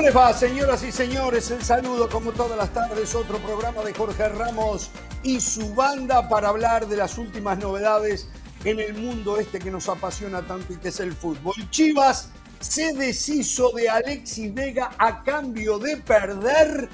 ¿Cómo 0.00 0.08
les 0.08 0.16
va, 0.16 0.32
señoras 0.32 0.82
y 0.82 0.92
señores? 0.92 1.50
El 1.50 1.62
saludo, 1.62 2.08
como 2.08 2.32
todas 2.32 2.56
las 2.56 2.72
tardes, 2.72 3.14
otro 3.14 3.36
programa 3.36 3.82
de 3.82 3.92
Jorge 3.92 4.30
Ramos 4.30 4.88
y 5.22 5.42
su 5.42 5.74
banda 5.74 6.26
para 6.26 6.48
hablar 6.48 6.88
de 6.88 6.96
las 6.96 7.18
últimas 7.18 7.58
novedades 7.58 8.26
en 8.64 8.80
el 8.80 8.94
mundo 8.94 9.38
este 9.38 9.58
que 9.58 9.70
nos 9.70 9.90
apasiona 9.90 10.40
tanto 10.40 10.72
y 10.72 10.76
que 10.76 10.88
es 10.88 11.00
el 11.00 11.12
fútbol. 11.12 11.52
Chivas 11.68 12.30
se 12.60 12.94
deshizo 12.94 13.72
de 13.72 13.90
Alexis 13.90 14.54
Vega 14.54 14.90
a 14.96 15.22
cambio 15.22 15.78
de 15.78 15.98
perder 15.98 16.88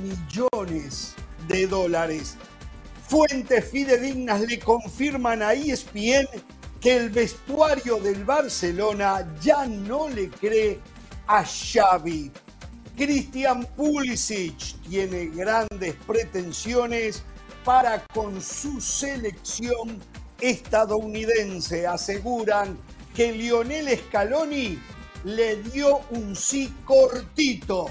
millones 0.00 1.16
de 1.48 1.66
dólares. 1.66 2.36
Fuentes 3.08 3.68
fidedignas 3.68 4.42
le 4.42 4.60
confirman 4.60 5.42
a 5.42 5.54
ESPN 5.54 6.28
que 6.80 6.98
el 6.98 7.10
vestuario 7.10 7.96
del 7.96 8.24
Barcelona 8.24 9.26
ya 9.40 9.66
no 9.66 10.08
le 10.08 10.30
cree 10.30 10.78
a 11.26 11.44
Xavi. 11.44 12.30
Christian 12.96 13.66
Pulisic 13.76 14.80
tiene 14.88 15.26
grandes 15.26 15.94
pretensiones 16.06 17.22
para 17.64 18.04
con 18.14 18.40
su 18.40 18.80
selección 18.80 20.00
estadounidense. 20.40 21.86
Aseguran 21.86 22.78
que 23.14 23.32
Lionel 23.32 23.98
Scaloni 23.98 24.78
le 25.24 25.56
dio 25.62 26.00
un 26.10 26.36
sí 26.36 26.72
cortito 26.84 27.86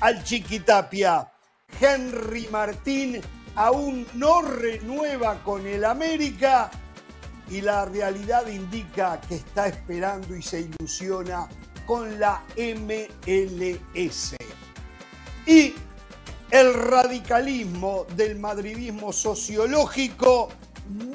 al 0.00 0.22
Chiquitapia. 0.24 1.30
Henry 1.80 2.48
Martín 2.50 3.20
aún 3.54 4.06
no 4.14 4.42
renueva 4.42 5.42
con 5.42 5.66
el 5.66 5.84
América 5.84 6.70
y 7.48 7.60
la 7.60 7.84
realidad 7.84 8.46
indica 8.46 9.20
que 9.20 9.36
está 9.36 9.68
esperando 9.68 10.34
y 10.36 10.42
se 10.42 10.60
ilusiona 10.60 11.48
con 11.86 12.18
la 12.18 12.42
MLS. 12.56 14.36
Y 15.46 15.74
el 16.50 16.74
radicalismo 16.74 18.06
del 18.16 18.38
madridismo 18.38 19.12
sociológico 19.12 20.50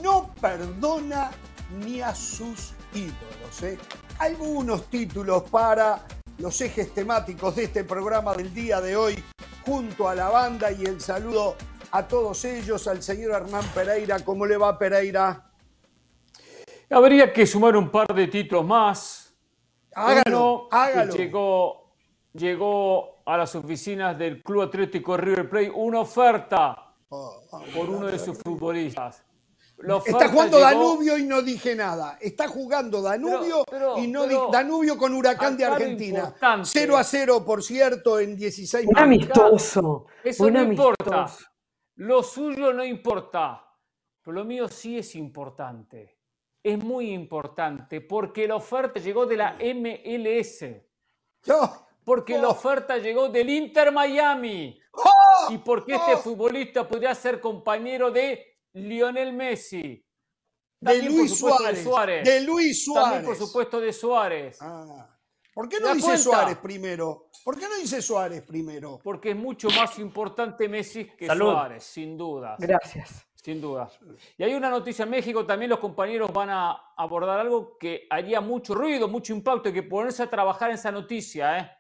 no 0.02 0.34
perdona 0.42 1.32
ni 1.86 2.02
a 2.02 2.14
sus 2.16 2.74
ídolos. 2.94 3.64
¿eh? 3.64 3.78
Algunos 4.20 4.90
títulos 4.90 5.44
para 5.44 6.06
los 6.40 6.60
ejes 6.62 6.94
temáticos 6.94 7.56
de 7.56 7.64
este 7.66 7.84
programa 7.84 8.34
del 8.34 8.54
día 8.54 8.82
de 8.82 8.96
hoy, 8.96 9.24
junto 9.66 10.08
a 10.08 10.16
la 10.16 10.30
banda 10.30 10.72
y 10.72 10.84
el 10.84 11.02
saludo 11.02 11.56
a 11.92 12.08
todos 12.08 12.44
ellos, 12.46 12.88
al 12.88 13.02
señor 13.02 13.32
Hernán 13.32 13.66
Pereira. 13.74 14.20
¿Cómo 14.20 14.46
le 14.46 14.58
va 14.58 14.78
Pereira? 14.78 15.52
Habría 16.90 17.34
que 17.34 17.46
sumar 17.46 17.76
un 17.76 17.90
par 17.90 18.08
de 18.08 18.28
títulos 18.28 18.66
más. 18.66 19.27
Hágalo, 19.98 20.68
hágalo. 20.72 21.14
Llegó, 21.14 21.92
llegó 22.34 23.18
a 23.26 23.38
las 23.38 23.56
oficinas 23.56 24.18
del 24.18 24.44
Club 24.44 24.62
Atlético 24.64 25.18
River 25.18 25.50
Plate 25.50 25.72
una 25.72 26.02
oferta 26.02 26.84
Oh, 27.10 27.42
por 27.74 27.90
uno 27.90 28.06
de 28.08 28.20
sus 28.20 28.38
futbolistas. 28.38 29.24
Está 30.06 30.28
jugando 30.30 30.58
llegó- 30.58 30.70
Danubio 30.70 31.18
y 31.18 31.24
no 31.24 31.42
dije 31.42 31.76
nada. 31.76 32.18
Está 32.20 32.48
jugando 32.48 33.02
Danubio 33.02 33.64
Pero- 33.70 33.94
pero- 33.96 33.98
y 34.00 34.08
no 34.08 34.24
pero- 34.26 34.46
di- 34.48 34.52
Danubio 34.52 34.98
con 34.98 35.14
Huracán 35.14 35.56
de 35.56 35.66
Argentina. 35.66 36.20
importante- 36.20 36.70
0 36.74 36.98
a 36.98 37.04
0, 37.04 37.46
por 37.46 37.64
cierto, 37.64 38.20
en 38.20 38.36
16 38.36 38.86
Un 38.88 39.10
minutos. 39.10 39.38
amistoso. 39.38 40.06
Eso 40.24 40.46
un 40.46 40.54
no 40.54 40.60
amistoso. 40.62 40.90
importa. 41.00 41.28
Lo 41.96 42.24
suyo 42.24 42.74
no 42.74 42.84
importa. 42.84 43.64
Pero 44.22 44.34
lo 44.36 44.44
mío 44.46 44.68
sí 44.68 44.98
es 44.98 45.16
importante. 45.16 46.17
Es 46.68 46.84
muy 46.84 47.14
importante 47.14 48.02
porque 48.02 48.46
la 48.46 48.58
oferta 48.58 49.00
llegó 49.00 49.26
de 49.26 49.38
la 49.38 49.58
MLS. 49.58 50.66
Porque 52.04 52.38
la 52.38 52.50
oferta 52.50 52.98
llegó 52.98 53.30
del 53.30 53.50
Inter 53.50 53.90
Miami. 53.90 54.78
¡Oh! 54.92 55.50
Y 55.50 55.60
porque 55.60 55.96
este 55.96 56.16
¡Oh! 56.16 56.18
futbolista 56.18 56.86
podría 56.86 57.16
ser 57.16 57.40
compañero 57.40 58.12
de 58.12 58.60
Lionel 58.74 59.32
Messi. 59.32 60.06
de 60.82 60.92
También, 60.92 61.06
Luis 61.06 61.38
supuesto, 61.38 61.58
Suárez, 61.60 61.78
de 61.78 61.84
Suárez. 61.84 62.24
De 62.26 62.42
Luis 62.42 62.84
Suárez. 62.84 63.04
También, 63.04 63.26
por 63.26 63.36
supuesto, 63.38 63.80
de 63.80 63.94
Suárez. 63.94 64.58
Ah. 64.60 65.18
¿Por 65.54 65.70
qué 65.70 65.78
¿Te 65.78 65.84
no 65.84 65.94
dice 65.94 66.06
cuenta? 66.06 66.22
Suárez 66.22 66.58
primero? 66.58 67.30
¿Por 67.46 67.58
qué 67.58 67.70
no 67.70 67.78
dice 67.78 68.02
Suárez 68.02 68.42
primero? 68.44 69.00
Porque 69.02 69.30
es 69.30 69.38
mucho 69.38 69.70
más 69.70 69.98
importante 70.00 70.68
Messi 70.68 71.06
que 71.06 71.28
Salud. 71.28 71.52
Suárez, 71.52 71.84
sin 71.86 72.18
duda. 72.18 72.58
Gracias. 72.60 73.26
Sin 73.42 73.62
duda. 73.62 73.90
Y 74.38 74.44
hay 74.44 74.54
una 74.56 74.70
noticia 74.70 75.04
en 75.04 75.12
México, 75.12 75.46
también 75.46 75.70
los 75.70 75.80
compañeros 75.80 76.34
van 76.34 76.50
a 76.50 76.72
abordar 76.98 77.40
algo 77.40 77.78
que 77.78 78.06
haría 78.10 78.42
mucho 78.42 78.76
ruido, 78.76 79.08
mucho 79.08 79.32
impacto, 79.32 79.70
hay 79.70 79.74
que 79.76 79.84
ponerse 79.84 80.24
a 80.24 80.30
trabajar 80.30 80.70
en 80.70 80.76
esa 80.76 80.92
noticia, 80.92 81.58
¿eh? 81.60 81.72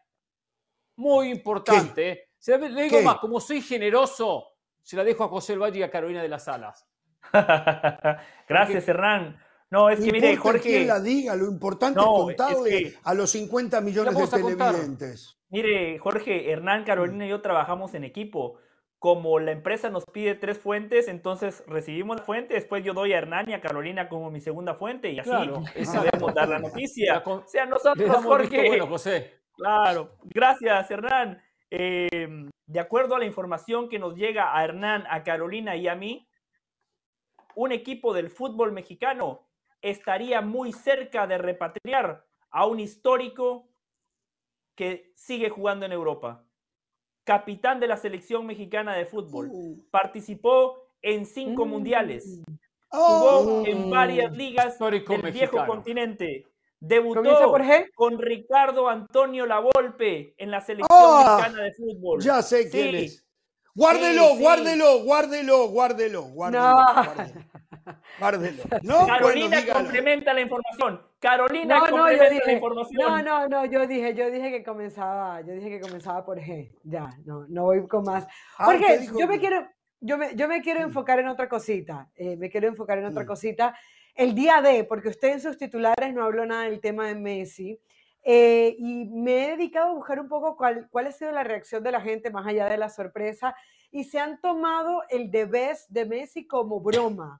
Muy 0.97 1.29
importante. 1.29 2.09
¿eh? 2.09 2.29
Se 2.37 2.57
la- 2.57 2.69
le 2.69 2.83
digo 2.83 2.97
¿Qué? 2.99 3.03
más, 3.03 3.17
como 3.17 3.39
soy 3.39 3.61
generoso, 3.61 4.45
se 4.81 4.95
la 4.95 5.03
dejo 5.03 5.23
a 5.23 5.27
José 5.27 5.53
El 5.53 5.59
Valle 5.61 5.79
y 5.79 5.83
a 5.83 5.91
Carolina 5.91 6.21
de 6.21 6.29
las 6.29 6.47
Alas. 6.47 6.87
Gracias, 8.47 8.87
Hernán. 8.87 9.37
No, 9.69 9.89
es 9.89 9.99
No 9.99 10.05
que 10.05 10.11
mire, 10.13 10.37
Jorge, 10.37 10.61
quién 10.61 10.87
la 10.87 11.01
diga, 11.01 11.35
lo 11.35 11.45
importante 11.47 11.99
No, 11.99 12.29
es 12.29 12.37
contarle 12.37 12.77
es 12.77 12.93
que- 12.93 12.99
a 13.03 13.13
los 13.13 13.29
50 13.31 13.81
millones 13.81 14.15
de 14.17 14.27
televidentes. 14.27 15.37
mire, 15.49 15.99
Jorge, 15.99 16.49
Hernán, 16.51 16.85
Carolina 16.85 17.25
y 17.25 17.29
yo 17.29 17.41
trabajamos 17.41 17.93
en 17.93 18.05
equipo. 18.05 18.59
Como 18.99 19.39
la 19.39 19.51
empresa 19.51 19.89
nos 19.91 20.05
pide 20.05 20.33
tres 20.33 20.57
fuentes, 20.57 21.07
entonces 21.07 21.63
recibimos 21.67 22.17
la 22.17 22.23
fuente, 22.23 22.55
después 22.55 22.83
yo 22.83 22.93
doy 22.93 23.13
a 23.13 23.19
Hernán 23.19 23.47
y 23.49 23.53
a 23.53 23.61
Carolina 23.61 24.09
como 24.09 24.31
mi 24.31 24.41
segunda 24.41 24.73
fuente 24.73 25.11
y 25.11 25.19
así 25.19 25.29
Claro, 25.29 25.61
podemos 26.11 26.33
dar 26.33 26.49
la 26.49 26.59
noticia. 26.59 27.21
Con- 27.21 27.39
O 27.39 27.47
sea, 27.47 27.65
nosotros, 27.67 28.23
Jorge, 28.23 28.67
bueno, 28.69 28.87
José. 28.87 29.39
Claro, 29.53 30.15
gracias 30.23 30.89
Hernán. 30.89 31.41
Eh, 31.69 32.47
de 32.65 32.79
acuerdo 32.79 33.15
a 33.15 33.19
la 33.19 33.25
información 33.25 33.87
que 33.87 33.99
nos 33.99 34.15
llega 34.15 34.57
a 34.57 34.63
Hernán, 34.63 35.05
a 35.09 35.23
Carolina 35.23 35.75
y 35.75 35.87
a 35.87 35.95
mí, 35.95 36.27
un 37.55 37.71
equipo 37.71 38.13
del 38.13 38.29
fútbol 38.29 38.71
mexicano 38.71 39.47
estaría 39.81 40.41
muy 40.41 40.73
cerca 40.73 41.27
de 41.27 41.37
repatriar 41.37 42.25
a 42.49 42.65
un 42.65 42.79
histórico 42.79 43.69
que 44.75 45.11
sigue 45.15 45.49
jugando 45.49 45.85
en 45.85 45.91
Europa. 45.91 46.43
Capitán 47.31 47.81
de 47.81 47.87
la 47.87 47.97
selección 47.97 48.45
mexicana 48.45 48.95
de 48.95 49.05
fútbol. 49.05 49.49
Uh. 49.51 49.83
Participó 49.91 50.77
en 51.01 51.25
cinco 51.25 51.65
Mm. 51.65 51.69
mundiales. 51.69 52.41
Oh, 52.89 53.41
Jugó 53.43 53.65
en 53.67 53.89
varias 53.89 54.31
ligas 54.31 54.67
Histórico 54.73 55.11
del 55.17 55.33
viejo 55.33 55.65
continente. 55.65 56.43
¿Comienza 56.79 56.79
Debutó 56.79 57.51
por 57.51 57.61
con 57.95 58.17
Ricardo 58.17 58.87
Antonio 58.87 59.45
Lavolpe 59.45 60.35
en 60.37 60.51
la 60.51 60.61
selección 60.61 60.97
Ah, 61.01 61.37
mexicana 61.41 61.63
de 61.65 61.73
fútbol. 61.73 62.21
ya 62.21 62.41
sé 62.41 62.69
quién 62.69 62.91
Sí, 62.91 63.05
es. 63.07 63.25
Guárdelo, 63.75 64.23
Sí, 64.29 64.35
sí. 64.37 64.41
guárdelo, 64.43 64.99
guárdelo, 65.03 65.67
guárdelo, 65.67 66.21
guárdelo. 66.23 66.61
No. 66.63 66.75
guárdelo. 66.85 67.41
Guárdelo. 68.19 68.63
No, 68.83 69.05
Carolina 69.05 69.57
bueno, 69.59 69.73
complementa 69.73 70.33
la 70.33 70.41
información. 70.41 71.01
Carolina 71.19 71.75
No, 71.79 71.81
no, 71.81 71.87
yo 71.87 71.91
complementa 71.97 72.23
la 72.23 72.29
dije, 72.29 72.51
información. 72.53 73.01
no, 73.01 73.21
no, 73.23 73.47
no, 73.47 73.65
yo 73.65 73.87
dije, 73.87 74.13
yo 74.13 74.29
dije 74.29 74.51
que 74.51 74.63
comenzaba, 74.63 75.41
yo 75.41 75.53
dije 75.53 75.69
que 75.69 75.79
comenzaba 75.79 76.23
por 76.25 76.39
G. 76.39 76.71
Ya, 76.83 77.09
no, 77.25 77.45
no 77.49 77.63
voy 77.63 77.87
con 77.87 78.03
más. 78.03 78.27
Ah, 78.57 78.65
Porque 78.65 78.99
dijo 78.99 79.17
yo 79.19 79.27
me 79.27 79.39
quiero, 79.39 79.67
yo 79.99 80.17
me, 80.17 80.35
yo 80.35 80.47
me 80.47 80.61
quiero 80.61 80.81
enfocar 80.81 81.19
en 81.19 81.27
otra 81.27 81.49
cosita. 81.49 82.09
eh, 82.15 82.37
me 82.37 82.49
quiero 82.49 82.67
enfocar 82.67 82.99
en 82.99 83.05
otra 83.05 83.23
Mm. 83.23 83.27
cosita. 83.27 83.75
El 84.13 84.35
día 84.35 84.61
de, 84.61 84.83
porque 84.83 85.09
usted 85.09 85.29
en 85.33 85.41
sus 85.41 85.57
titulares 85.57 86.13
no 86.13 86.23
habló 86.23 86.45
nada 86.45 86.63
del 86.63 86.79
tema 86.79 87.07
de 87.07 87.15
Messi. 87.15 87.79
eh, 88.29 88.75
y 88.77 89.05
me 89.05 89.45
he 89.45 89.51
dedicado 89.51 89.91
a 89.91 89.93
buscar 89.93 90.19
un 90.19 90.27
poco 90.27 90.57
cuál, 90.57 90.89
cuál 90.89 91.07
ha 91.07 91.11
sido 91.13 91.31
la 91.31 91.45
reacción 91.45 91.81
de 91.81 91.93
la 91.93 92.01
gente 92.01 92.29
más 92.29 92.45
allá 92.45 92.67
de 92.67 92.75
la 92.77 92.89
sorpresa. 92.89 93.55
Y 93.89 94.03
se 94.03 94.19
han 94.19 94.41
tomado 94.41 95.01
el 95.09 95.31
de 95.31 95.45
Best 95.45 95.89
de 95.89 96.05
Messi 96.05 96.45
como 96.45 96.81
broma. 96.81 97.39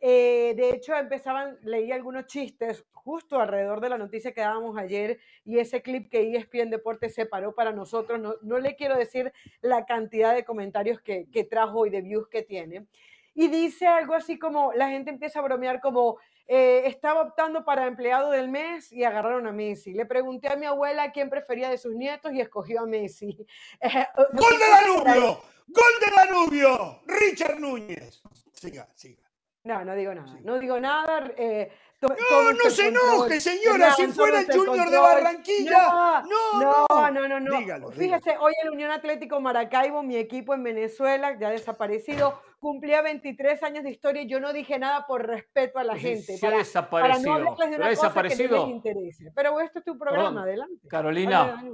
Eh, 0.00 0.54
de 0.56 0.70
hecho, 0.70 0.94
empezaban, 0.94 1.58
leí 1.62 1.90
algunos 1.92 2.26
chistes 2.26 2.84
justo 2.92 3.40
alrededor 3.40 3.80
de 3.80 3.88
la 3.88 3.98
noticia 3.98 4.32
que 4.32 4.40
dábamos 4.40 4.76
ayer 4.76 5.18
y 5.44 5.58
ese 5.58 5.80
clip 5.80 6.10
que 6.10 6.36
ESPN 6.36 6.70
Deportes 6.70 7.14
separó 7.14 7.54
para 7.54 7.72
nosotros. 7.72 8.20
No, 8.20 8.34
no 8.42 8.58
le 8.58 8.76
quiero 8.76 8.96
decir 8.96 9.32
la 9.60 9.86
cantidad 9.86 10.34
de 10.34 10.44
comentarios 10.44 11.00
que, 11.00 11.28
que 11.30 11.44
trajo 11.44 11.86
y 11.86 11.90
de 11.90 12.02
views 12.02 12.28
que 12.28 12.42
tiene. 12.42 12.86
Y 13.34 13.48
dice 13.48 13.86
algo 13.86 14.14
así 14.14 14.38
como, 14.38 14.72
la 14.72 14.88
gente 14.88 15.10
empieza 15.10 15.38
a 15.38 15.42
bromear 15.42 15.80
como, 15.80 16.18
eh, 16.48 16.84
estaba 16.86 17.22
optando 17.22 17.64
para 17.64 17.86
empleado 17.86 18.30
del 18.30 18.48
mes 18.48 18.92
y 18.92 19.02
agarraron 19.02 19.46
a 19.48 19.52
Messi. 19.52 19.92
Le 19.92 20.06
pregunté 20.06 20.48
a 20.48 20.56
mi 20.56 20.64
abuela 20.64 21.10
quién 21.10 21.28
prefería 21.28 21.68
de 21.68 21.76
sus 21.76 21.94
nietos 21.94 22.32
y 22.32 22.40
escogió 22.40 22.82
a 22.82 22.86
Messi. 22.86 23.36
Eh, 23.80 24.06
¡Gol 24.32 24.58
de 24.58 24.68
Danubio! 25.04 25.40
¡Gol 25.68 25.92
de 26.00 26.16
Danubio! 26.16 27.00
Richard 27.06 27.58
Núñez. 27.58 28.22
Siga, 28.52 28.88
siga. 28.94 29.25
No, 29.66 29.84
no 29.84 29.94
digo 29.96 30.14
nada. 30.14 30.32
No 30.44 30.58
digo 30.60 30.78
nada. 30.78 31.28
eh, 31.36 31.72
to- 31.98 32.06
No, 32.08 32.52
no 32.52 32.70
se 32.70 32.84
control. 32.84 33.14
enoje, 33.14 33.40
señora. 33.40 33.92
Si 33.94 34.06
fuera 34.06 34.40
el 34.40 34.46
Junior 34.46 34.88
de. 34.90 34.96
Barranquilla. 34.98 36.22
No, 36.22 36.60
No, 36.60 36.86
no, 36.88 37.10
no, 37.10 37.28
no. 37.28 37.40
no. 37.40 37.58
Dígalo, 37.58 37.90
Fíjese, 37.90 38.36
hoy 38.38 38.52
el 38.62 38.70
Unión 38.70 38.92
Atlético 38.92 39.40
Maracaibo, 39.40 40.04
mi 40.04 40.16
equipo 40.16 40.54
en 40.54 40.62
Venezuela, 40.62 41.36
ya 41.36 41.50
desaparecido, 41.50 42.40
cumplía 42.60 43.02
23 43.02 43.60
años 43.64 43.82
de 43.82 43.90
historia 43.90 44.22
y 44.22 44.28
yo 44.28 44.38
no 44.38 44.52
dije 44.52 44.78
nada 44.78 45.04
por 45.08 45.26
respeto 45.26 45.80
a 45.80 45.84
la 45.84 45.96
gente. 45.96 46.36
sí 46.36 46.46
ha 46.46 46.50
para, 46.50 46.52
para 46.52 46.58
desaparecido. 46.58 47.26
no 47.26 47.34
hablarles 47.34 47.70
de 47.70 47.76
Pero 47.76 47.84
ha 47.84 47.88
una 47.88 47.96
cosa 47.96 48.12
que 48.12 48.14
no 48.18 48.30
desaparecido. 48.38 48.66
les 48.66 48.74
interese. 48.76 49.32
Pero 49.34 49.60
esto 49.60 49.78
es 49.80 49.84
tu 49.84 49.98
programa, 49.98 50.28
Perdón, 50.28 50.38
adelante. 50.44 50.88
Carolina. 50.88 51.64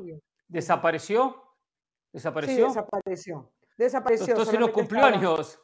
¿Desapareció? 0.49 1.43
¿Desapareció? 2.11 2.57
Sí, 2.57 2.63
desapareció. 2.75 3.53
Desapareció. 3.77 4.27
Entonces 4.29 4.59
no 4.61 4.73
cumplió 4.73 5.05
años. 5.05 5.59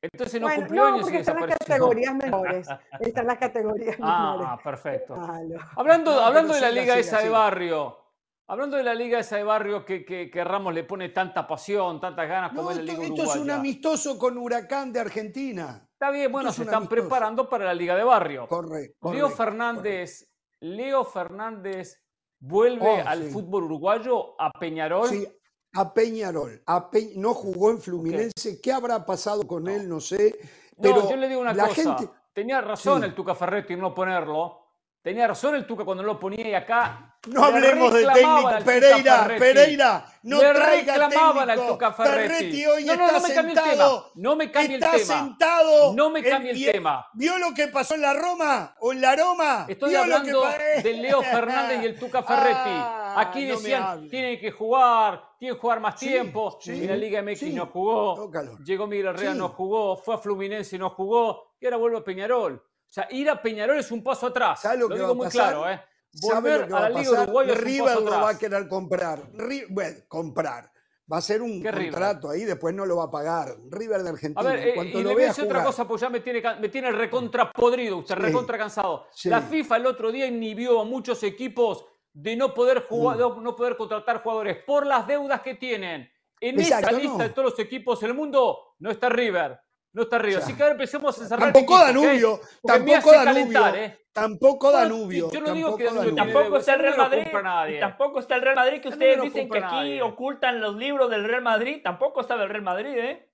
Entonces 0.00 0.40
no 0.40 0.46
Bueno, 0.46 0.60
cumplió 0.62 0.82
no, 0.82 0.88
años 0.88 1.00
y 1.00 1.02
porque 1.02 1.18
están 1.18 1.40
las 1.40 1.58
categorías 1.58 2.14
menores. 2.24 2.68
Están 3.00 3.26
las 3.26 3.38
categorías 3.38 3.98
menores. 3.98 4.46
Ah, 4.48 4.58
perfecto. 4.62 5.16
Malo. 5.16 5.58
Hablando, 5.76 6.12
No, 6.14 6.20
hablando 6.20 6.54
de 6.54 6.60
la 6.60 6.70
liga 6.70 6.94
siga, 6.94 6.98
esa 6.98 7.20
de 7.20 7.28
barrio, 7.28 7.98
hablando 8.46 8.76
de 8.76 8.84
la 8.84 8.94
liga 8.94 9.18
esa 9.18 9.36
de 9.36 9.42
barrio 9.42 9.84
que, 9.84 10.04
que, 10.04 10.30
que 10.30 10.44
Ramos 10.44 10.72
le 10.72 10.84
pone 10.84 11.08
tanta 11.08 11.46
pasión, 11.48 12.00
tantas 12.00 12.28
ganas 12.28 12.50
como 12.50 12.62
No, 12.64 12.70
es 12.70 12.76
la 12.76 12.82
esto, 12.84 13.02
liga 13.02 13.14
esto 13.14 13.30
es 13.32 13.36
un 13.40 13.50
amistoso 13.50 14.18
con 14.18 14.38
Huracán 14.38 14.92
de 14.92 15.00
Argentina. 15.00 15.84
Está 15.92 16.10
bien, 16.12 16.30
bueno, 16.30 16.50
esto 16.50 16.58
se 16.58 16.62
es 16.62 16.68
están 16.68 16.84
amistoso. 16.84 17.00
preparando 17.02 17.48
para 17.48 17.64
la 17.64 17.74
liga 17.74 17.96
de 17.96 18.04
barrio. 18.04 18.46
Corre, 18.46 18.80
Leo 18.82 18.94
correcto, 19.00 19.30
Fernández, 19.30 20.30
Leo 20.60 21.04
Fernández 21.04 22.00
vuelve 22.40 23.02
Oh, 23.02 23.08
al 23.08 23.24
sí. 23.24 23.30
fútbol 23.30 23.64
uruguayo 23.64 24.40
a 24.40 24.52
Peñarol. 24.52 25.08
Sí, 25.08 25.26
a 25.74 25.92
Peñarol. 25.94 26.62
A 26.66 26.90
Pe- 26.90 27.12
no 27.16 27.34
jugó 27.34 27.70
en 27.70 27.80
Fluminense. 27.80 28.60
¿Qué 28.60 28.72
habrá 28.72 29.04
pasado 29.04 29.46
con 29.46 29.64
No. 29.64 29.70
él? 29.70 29.88
No 29.88 30.00
sé. 30.00 30.38
No, 30.76 30.82
Pero 30.82 31.10
yo 31.10 31.16
le 31.16 31.28
digo 31.28 31.40
una 31.40 31.52
la 31.52 31.68
cosa. 31.68 31.74
gente- 31.98 32.10
Tenía 32.32 32.60
razón 32.60 33.00
Sí. 33.02 33.08
el 33.08 33.14
Tuca 33.16 33.34
Ferretti 33.34 33.72
en 33.72 33.80
no 33.80 33.92
ponerlo. 33.94 34.64
Tenía 35.02 35.26
razón 35.26 35.54
el 35.56 35.66
Tuca 35.66 35.84
cuando 35.84 36.02
no 36.02 36.12
lo 36.12 36.20
ponía 36.20 36.48
y 36.48 36.54
acá. 36.54 37.16
No 37.28 37.50
le 37.50 37.56
hablemos 37.56 37.92
de 37.92 37.98
reclamaban 38.06 38.34
técnico. 38.34 38.48
al 38.48 38.64
Pereira, 38.64 39.16
Ferretti. 39.22 39.40
Pereira, 39.40 40.06
no 40.22 40.42
le 40.42 40.50
traiga 40.54 40.92
reclamaban 40.92 41.50
al 41.50 41.56
técnico. 41.56 41.72
Tuca 41.74 41.92
Ferretti. 41.92 42.66
hoy 42.66 42.84
no, 42.84 42.96
no, 42.96 43.06
está 43.06 43.18
no 43.18 43.26
me 43.28 43.34
cambie 43.34 43.52
el 43.54 43.70
tema. 43.70 44.02
No 44.14 44.36
me 44.36 44.50
cambie 44.52 44.76
está 44.76 44.94
el 44.94 45.02
tema. 45.02 45.18
sentado. 45.18 45.94
No 45.94 46.10
me 46.10 46.22
cambie 46.22 46.50
el 46.52 46.72
tema. 46.72 47.06
¿Vio 47.14 47.38
lo 47.38 47.54
que 47.54 47.68
pasó 47.68 47.94
en 47.96 48.02
la 48.02 48.12
Roma 48.14 48.76
o 48.80 48.92
en 48.92 49.00
la 49.00 49.16
Roma? 49.16 49.64
Estoy 49.68 49.90
¿Vio 49.90 50.00
lo 50.00 50.06
que 50.06 50.14
hablando 50.14 50.42
pa- 50.42 50.82
de 50.82 50.92
Leo 50.94 51.22
Fernández 51.22 51.82
y 51.82 51.86
el 51.86 51.98
Tuca 51.98 52.22
Ferretti. 52.22 52.70
Ah, 52.70 52.97
Aquí 53.20 53.46
no 53.46 53.56
decían, 53.56 54.08
tienen 54.08 54.38
que 54.40 54.50
jugar, 54.50 55.22
tienen 55.38 55.56
que 55.56 55.60
jugar 55.60 55.80
más 55.80 55.98
Sí, 55.98 56.06
tiempo. 56.08 56.58
sí, 56.60 56.72
en 56.72 56.86
la 56.88 56.96
Liga 56.96 57.22
MX 57.22 57.38
sí. 57.38 57.52
no 57.52 57.66
jugó. 57.66 58.14
Tócalo. 58.14 58.58
Llegó 58.58 58.86
Miguel 58.86 59.06
Herrera, 59.06 59.34
no 59.34 59.48
jugó. 59.50 59.96
Fue 59.96 60.14
a 60.14 60.18
Fluminense 60.18 60.76
y 60.76 60.78
no 60.78 60.90
jugó. 60.90 61.54
Y 61.60 61.66
ahora 61.66 61.76
vuelve 61.78 61.98
a 61.98 62.04
Peñarol. 62.04 62.54
O 62.54 62.90
sea, 62.90 63.06
ir 63.10 63.28
a 63.28 63.40
Peñarol 63.42 63.78
es 63.78 63.90
un 63.90 64.02
paso 64.02 64.26
atrás. 64.28 64.60
¿Sabe 64.62 64.78
lo 64.78 64.88
Lo 64.88 64.94
digo 64.96 65.14
muy 65.14 65.26
pasar? 65.26 65.52
claro, 65.52 65.70
¿eh? 65.70 65.80
¿Sabe 66.10 66.50
Volver 66.58 66.74
a 66.74 66.80
la 66.88 66.88
Liga? 67.00 67.22
Uruguaya 67.22 67.52
es 67.52 67.58
un 67.58 67.64
River 67.64 67.84
paso 67.84 68.00
lo 68.00 68.10
va 68.10 68.16
a 68.16 68.20
atrás. 68.22 68.38
querer 68.38 68.68
comprar. 68.68 69.32
Ri- 69.32 69.66
bueno, 69.68 69.96
comprar. 70.08 70.72
Va 71.10 71.18
a 71.18 71.20
ser 71.22 71.40
un 71.40 71.62
¿Qué 71.62 71.70
River? 71.70 71.90
contrato 71.92 72.28
ahí, 72.30 72.44
después 72.44 72.74
no 72.74 72.84
lo 72.84 72.96
va 72.96 73.04
a 73.04 73.10
pagar. 73.10 73.54
River 73.70 74.02
de 74.02 74.10
Argentina. 74.10 74.40
A 74.40 74.52
ver, 74.52 74.68
en 74.68 74.78
eh, 74.86 74.90
y 74.90 75.02
lo 75.02 75.08
le 75.10 75.14
voy 75.14 75.24
a 75.24 75.32
otra 75.32 75.64
cosa, 75.64 75.88
pues 75.88 76.00
ya 76.02 76.10
me 76.10 76.20
tiene, 76.20 76.42
me 76.60 76.68
tiene 76.68 76.90
recontra 76.92 77.50
podrido 77.50 77.98
usted, 77.98 78.14
Sí. 78.14 78.20
recontra 78.20 78.58
cansado. 78.58 79.06
Sí. 79.12 79.28
La 79.30 79.40
FIFA 79.40 79.76
el 79.78 79.86
otro 79.86 80.10
día 80.12 80.26
inhibió 80.26 80.80
a 80.80 80.84
muchos 80.84 81.22
equipos 81.22 81.86
de 82.12 82.36
no 82.36 82.52
poder 82.54 82.82
jugar, 82.82 83.16
Mm. 83.18 83.42
no 83.42 83.54
poder 83.56 83.76
contratar 83.76 84.22
jugadores 84.22 84.58
por 84.64 84.86
las 84.86 85.06
deudas 85.06 85.40
que 85.42 85.54
tienen. 85.54 86.10
En 86.40 86.58
Exacto, 86.60 86.88
esa 86.90 86.98
lista 86.98 87.18
no. 87.18 87.24
de 87.24 87.30
todos 87.30 87.50
los 87.50 87.58
equipos 87.58 88.00
del 88.00 88.14
mundo 88.14 88.74
no 88.78 88.90
está 88.90 89.08
River. 89.08 89.58
No 89.92 90.02
está 90.02 90.18
River. 90.18 90.38
Ya. 90.40 90.44
Así 90.44 90.54
que 90.54 90.62
ahora 90.62 90.72
empecemos 90.72 91.20
a 91.20 91.26
cerrar. 91.26 91.52
Tampoco 91.52 91.76
el 91.80 91.82
equipo, 91.90 92.00
¿ok? 92.00 92.06
Danubio. 92.06 92.40
Tampoco 92.64 93.12
Danubio. 93.12 93.24
calentar, 93.24 93.76
¿eh? 93.76 93.98
Tampoco 94.12 94.72
Danubio. 94.72 95.30
yo 95.30 95.40
no 95.40 95.52
digo 95.52 95.76
que 95.76 95.84
tampoco 95.84 96.04
Danubio 96.04 96.24
Tampoco 96.24 96.56
está 96.58 96.74
el 96.74 96.80
Real 96.80 96.96
Madrid. 96.96 97.80
tampoco 97.80 98.18
está 98.20 98.34
el 98.36 98.42
Real 98.42 98.56
Madrid, 98.56 98.80
que 98.80 98.88
ustedes 98.88 99.22
dicen 99.22 99.48
que 99.48 99.58
aquí 99.58 99.74
nadie. 99.74 100.02
ocultan 100.02 100.60
los 100.60 100.76
libros 100.76 101.08
del 101.10 101.24
Real 101.24 101.42
Madrid. 101.42 101.80
Tampoco 101.82 102.20
está 102.20 102.34
el 102.34 102.48
Real 102.48 102.62
Madrid, 102.62 102.96
¿eh? 102.98 103.30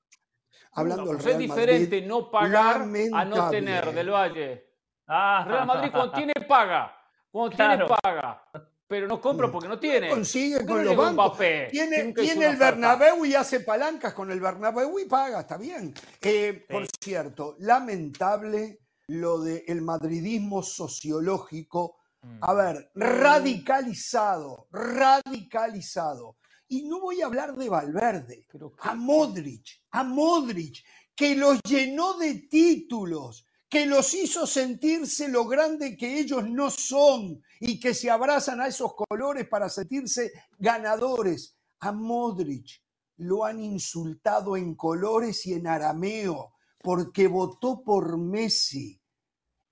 Hablando 0.73 1.05
del 1.05 1.15
Pues 1.17 1.25
Real 1.25 1.41
es 1.43 1.49
diferente 1.49 1.97
Madrid, 1.97 2.06
no 2.09 2.31
pagar 2.31 2.82
a 3.12 3.25
no 3.25 3.50
tener 3.50 3.93
del 3.93 4.11
Valle. 4.11 4.67
Ah, 5.06 5.44
Real 5.47 5.67
Madrid 5.67 5.91
cuando 5.91 6.12
tiene 6.12 6.32
paga. 6.49 6.97
Cuando 7.35 7.57
Claro. 7.57 7.87
tiene 7.87 8.01
paga. 8.01 8.45
Pero 8.87 9.09
no 9.09 9.21
compra 9.21 9.51
porque 9.51 9.67
no 9.67 9.77
tiene. 9.81 10.09
consigue 10.09 10.59
¿Por 10.59 10.67
qué 10.67 10.73
con 10.73 10.85
no 10.85 10.85
los 10.85 10.97
bancos. 11.17 11.39
Tiene, 11.73 12.01
el 12.01 12.11
oferta. 12.13 12.57
Bernabéu 12.59 13.25
y 13.25 13.35
hace 13.35 13.59
palancas 13.59 14.15
con 14.15 14.31
el 14.31 14.39
Bernabéu 14.39 15.01
y 15.01 15.07
paga, 15.07 15.41
está 15.41 15.57
bien. 15.57 15.93
Eh, 16.23 16.65
Por 16.71 16.87
cierto, 17.03 17.57
lamentable 17.59 18.79
lo 19.09 19.41
del 19.41 19.83
madridismo 19.83 20.63
sociológico. 20.63 21.97
A 22.43 22.55
ver, 22.55 22.93
radicalizado, 22.95 24.69
radicalizado. 24.71 26.37
Y 26.69 26.85
no 26.85 27.01
voy 27.01 27.21
a 27.21 27.27
hablar 27.27 27.57
de 27.57 27.69
Valverde, 27.69 28.47
a 28.79 28.95
Modric, 28.95 29.67
a 29.91 30.05
Modric, 30.05 30.85
que 31.17 31.35
los 31.35 31.61
llenó 31.65 32.17
de 32.17 32.35
títulos, 32.49 33.45
que 33.75 33.87
los 33.87 34.15
hizo 34.15 34.47
sentirse 34.47 35.26
lo 35.26 35.47
grande 35.47 35.97
que 35.97 36.21
ellos 36.21 36.49
no 36.49 36.71
son 36.71 37.43
y 37.59 37.81
que 37.81 37.93
se 37.93 38.09
abrazan 38.09 38.61
a 38.61 38.69
esos 38.69 38.94
colores 38.94 39.49
para 39.49 39.69
sentirse 39.69 40.31
ganadores. 40.56 41.56
A 41.81 41.91
Modric 41.91 42.81
lo 43.17 43.44
han 43.44 43.59
insultado 43.59 44.56
en 44.56 44.76
colores 44.76 45.44
y 45.47 45.55
en 45.55 45.67
arameo 45.67 46.53
porque 46.81 47.26
votó 47.26 47.82
por 47.82 48.17
Messi. 48.17 49.03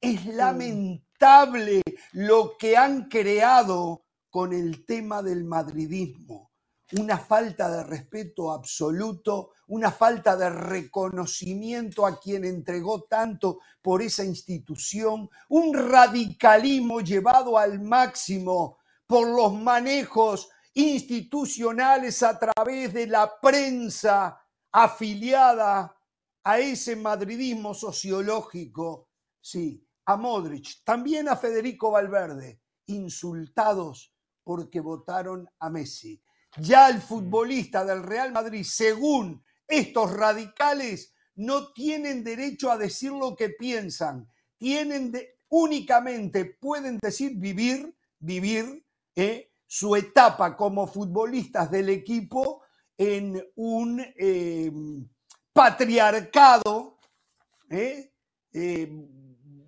Es 0.00 0.26
lamentable 0.26 1.82
lo 2.10 2.56
que 2.58 2.76
han 2.76 3.08
creado 3.08 4.04
con 4.30 4.52
el 4.52 4.84
tema 4.84 5.22
del 5.22 5.44
madridismo. 5.44 6.50
Una 6.98 7.16
falta 7.16 7.70
de 7.70 7.84
respeto 7.84 8.52
absoluto, 8.52 9.52
una 9.68 9.90
falta 9.90 10.36
de 10.36 10.50
reconocimiento 10.50 12.04
a 12.04 12.20
quien 12.20 12.44
entregó 12.44 13.04
tanto 13.04 13.60
por 13.80 14.02
esa 14.02 14.24
institución, 14.24 15.30
un 15.48 15.72
radicalismo 15.72 17.00
llevado 17.00 17.56
al 17.56 17.80
máximo 17.80 18.78
por 19.06 19.26
los 19.26 19.54
manejos 19.54 20.50
institucionales 20.74 22.22
a 22.22 22.38
través 22.38 22.92
de 22.92 23.06
la 23.06 23.40
prensa 23.40 24.38
afiliada 24.70 25.96
a 26.44 26.58
ese 26.58 26.96
madridismo 26.96 27.72
sociológico. 27.72 29.08
Sí, 29.40 29.82
a 30.04 30.16
Modric, 30.16 30.84
también 30.84 31.28
a 31.28 31.36
Federico 31.36 31.90
Valverde, 31.90 32.60
insultados 32.86 34.14
porque 34.44 34.80
votaron 34.80 35.48
a 35.58 35.70
Messi. 35.70 36.22
Ya 36.58 36.88
el 36.88 37.00
futbolista 37.00 37.84
del 37.84 38.02
Real 38.02 38.32
Madrid, 38.32 38.64
según 38.64 39.42
estos 39.66 40.12
radicales, 40.12 41.14
no 41.34 41.72
tienen 41.72 42.22
derecho 42.22 42.70
a 42.70 42.76
decir 42.76 43.12
lo 43.12 43.34
que 43.34 43.48
piensan. 43.50 44.28
Tienen 44.58 45.10
de- 45.12 45.38
únicamente 45.48 46.44
pueden 46.44 46.98
decir 47.00 47.32
vivir, 47.36 47.96
vivir 48.18 48.84
eh, 49.16 49.50
su 49.66 49.96
etapa 49.96 50.56
como 50.56 50.86
futbolistas 50.86 51.70
del 51.70 51.88
equipo 51.88 52.62
en 52.98 53.42
un 53.56 54.04
eh, 54.16 54.70
patriarcado 55.52 56.98
¿eh? 57.70 58.12
Eh, 58.52 58.88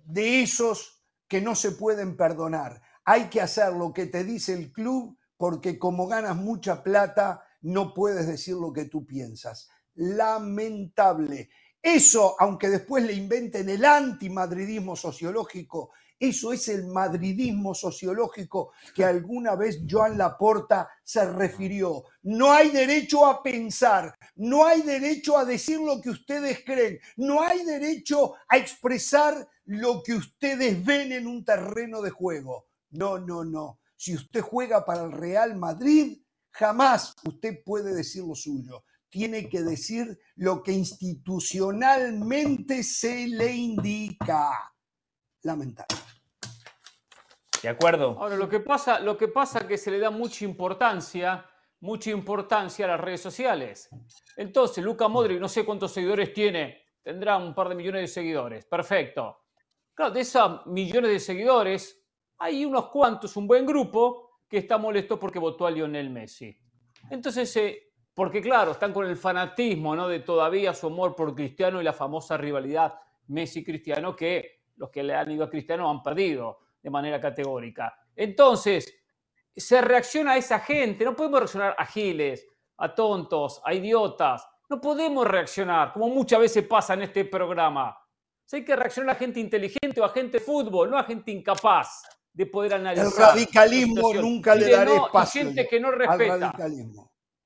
de 0.05 0.41
esos 0.43 1.03
que 1.27 1.41
no 1.41 1.55
se 1.55 1.71
pueden 1.71 2.15
perdonar. 2.15 2.79
Hay 3.03 3.25
que 3.29 3.41
hacer 3.41 3.73
lo 3.73 3.91
que 3.91 4.05
te 4.05 4.23
dice 4.23 4.53
el 4.53 4.71
club 4.71 5.17
porque 5.37 5.77
como 5.77 6.07
ganas 6.07 6.35
mucha 6.35 6.83
plata 6.83 7.43
no 7.61 7.93
puedes 7.93 8.27
decir 8.27 8.55
lo 8.55 8.71
que 8.71 8.85
tú 8.85 9.05
piensas. 9.05 9.69
Lamentable. 9.95 11.49
Eso, 11.81 12.35
aunque 12.39 12.69
después 12.69 13.03
le 13.03 13.13
inventen 13.13 13.69
el 13.69 13.85
antimadridismo 13.85 14.95
sociológico, 14.95 15.91
eso 16.19 16.53
es 16.53 16.69
el 16.69 16.87
madridismo 16.87 17.75
sociológico 17.75 18.71
que 18.95 19.03
alguna 19.03 19.55
vez 19.55 19.81
Joan 19.87 20.17
Laporta 20.17 20.89
se 21.03 21.29
refirió. 21.29 22.05
No 22.23 22.51
hay 22.51 22.69
derecho 22.69 23.25
a 23.25 23.43
pensar, 23.43 24.17
no 24.35 24.65
hay 24.65 24.81
derecho 24.81 25.37
a 25.37 25.45
decir 25.45 25.79
lo 25.79 26.01
que 26.01 26.09
ustedes 26.09 26.63
creen, 26.65 26.99
no 27.17 27.41
hay 27.41 27.65
derecho 27.65 28.35
a 28.47 28.57
expresar 28.57 29.47
lo 29.65 30.01
que 30.01 30.13
ustedes 30.13 30.83
ven 30.85 31.11
en 31.11 31.27
un 31.27 31.43
terreno 31.43 32.01
de 32.01 32.11
juego. 32.11 32.67
No, 32.91 33.19
no, 33.19 33.43
no. 33.43 33.79
Si 33.95 34.15
usted 34.15 34.41
juega 34.41 34.85
para 34.85 35.03
el 35.03 35.11
Real 35.11 35.55
Madrid, 35.55 36.21
jamás 36.51 37.15
usted 37.25 37.63
puede 37.63 37.93
decir 37.93 38.23
lo 38.23 38.35
suyo. 38.35 38.83
Tiene 39.09 39.47
que 39.47 39.61
decir 39.61 40.19
lo 40.35 40.61
que 40.61 40.73
institucionalmente 40.73 42.83
se 42.83 43.27
le 43.27 43.53
indica. 43.53 44.73
Lamentable. 45.43 45.97
De 47.61 47.69
acuerdo. 47.69 48.17
Ahora, 48.19 48.35
lo 48.35 48.49
que 48.49 48.59
pasa, 48.59 48.99
lo 48.99 49.17
que 49.17 49.27
pasa 49.27 49.59
es 49.59 49.65
que 49.65 49.77
se 49.77 49.89
le 49.89 49.99
da 49.99 50.11
mucha 50.11 50.45
importancia, 50.45 51.45
mucha 51.79 52.11
importancia 52.11 52.85
a 52.85 52.89
las 52.89 52.99
redes 52.99 53.21
sociales. 53.21 53.89
Entonces, 54.37 54.83
Luca 54.83 55.07
Modric, 55.07 55.39
no 55.39 55.47
sé 55.47 55.65
cuántos 55.65 55.93
seguidores 55.93 56.33
tiene, 56.33 56.83
tendrá 57.01 57.37
un 57.37 57.55
par 57.55 57.69
de 57.69 57.75
millones 57.75 58.01
de 58.01 58.07
seguidores. 58.07 58.65
Perfecto. 58.65 59.45
Claro, 59.93 60.11
de 60.11 60.21
esos 60.21 60.65
millones 60.67 61.09
de 61.09 61.19
seguidores, 61.19 62.04
hay 62.37 62.65
unos 62.65 62.89
cuantos, 62.89 63.35
un 63.37 63.47
buen 63.47 63.65
grupo, 63.65 64.25
que 64.47 64.57
está 64.57 64.77
molesto 64.77 65.19
porque 65.19 65.39
votó 65.39 65.65
a 65.65 65.71
Lionel 65.71 66.09
Messi. 66.09 66.55
Entonces, 67.09 67.55
eh, 67.57 67.91
porque 68.13 68.41
claro, 68.41 68.71
están 68.71 68.93
con 68.93 69.05
el 69.05 69.17
fanatismo, 69.17 69.95
¿no? 69.95 70.07
De 70.07 70.19
todavía 70.19 70.73
su 70.73 70.87
amor 70.87 71.15
por 71.15 71.33
Cristiano 71.35 71.81
y 71.81 71.83
la 71.83 71.93
famosa 71.93 72.37
rivalidad 72.37 72.93
Messi-Cristiano 73.27 74.15
que 74.15 74.63
los 74.77 74.89
que 74.89 75.03
le 75.03 75.15
han 75.15 75.31
ido 75.31 75.43
a 75.43 75.49
Cristiano 75.49 75.89
han 75.89 76.03
perdido 76.03 76.59
de 76.81 76.89
manera 76.89 77.19
categórica. 77.19 77.97
Entonces, 78.15 78.93
se 79.55 79.81
reacciona 79.81 80.33
a 80.33 80.37
esa 80.37 80.59
gente. 80.59 81.03
No 81.03 81.15
podemos 81.15 81.39
reaccionar 81.39 81.75
a 81.77 81.85
giles, 81.85 82.47
a 82.77 82.93
tontos, 82.93 83.61
a 83.63 83.73
idiotas. 83.73 84.47
No 84.69 84.79
podemos 84.79 85.27
reaccionar, 85.27 85.93
como 85.93 86.09
muchas 86.09 86.39
veces 86.39 86.65
pasa 86.65 86.93
en 86.93 87.03
este 87.03 87.25
programa. 87.25 87.97
hay 88.51 88.63
que 88.63 88.75
reaccionar 88.75 89.15
a 89.15 89.19
gente 89.19 89.39
inteligente 89.39 89.99
o 89.99 90.05
a 90.05 90.09
gente 90.09 90.39
de 90.39 90.43
fútbol, 90.43 90.89
no 90.89 90.97
a 90.97 91.03
gente 91.03 91.31
incapaz 91.31 92.03
de 92.35 92.45
poder 92.45 92.73
analizar. 92.75 93.07
El 93.07 93.13
radicalismo 93.13 94.13
nunca 94.13 94.55
le 94.55 94.69
daré 94.69 94.95
espacio. 94.95 95.41
Y 95.41 95.45
gente 95.45 95.67
que 95.67 95.79
no 95.79 95.91
respeta. 95.91 96.53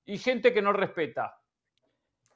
Y 0.06 0.18
gente 0.18 0.54
que 0.54 0.62
no 0.62 0.74
respeta. 0.74 1.36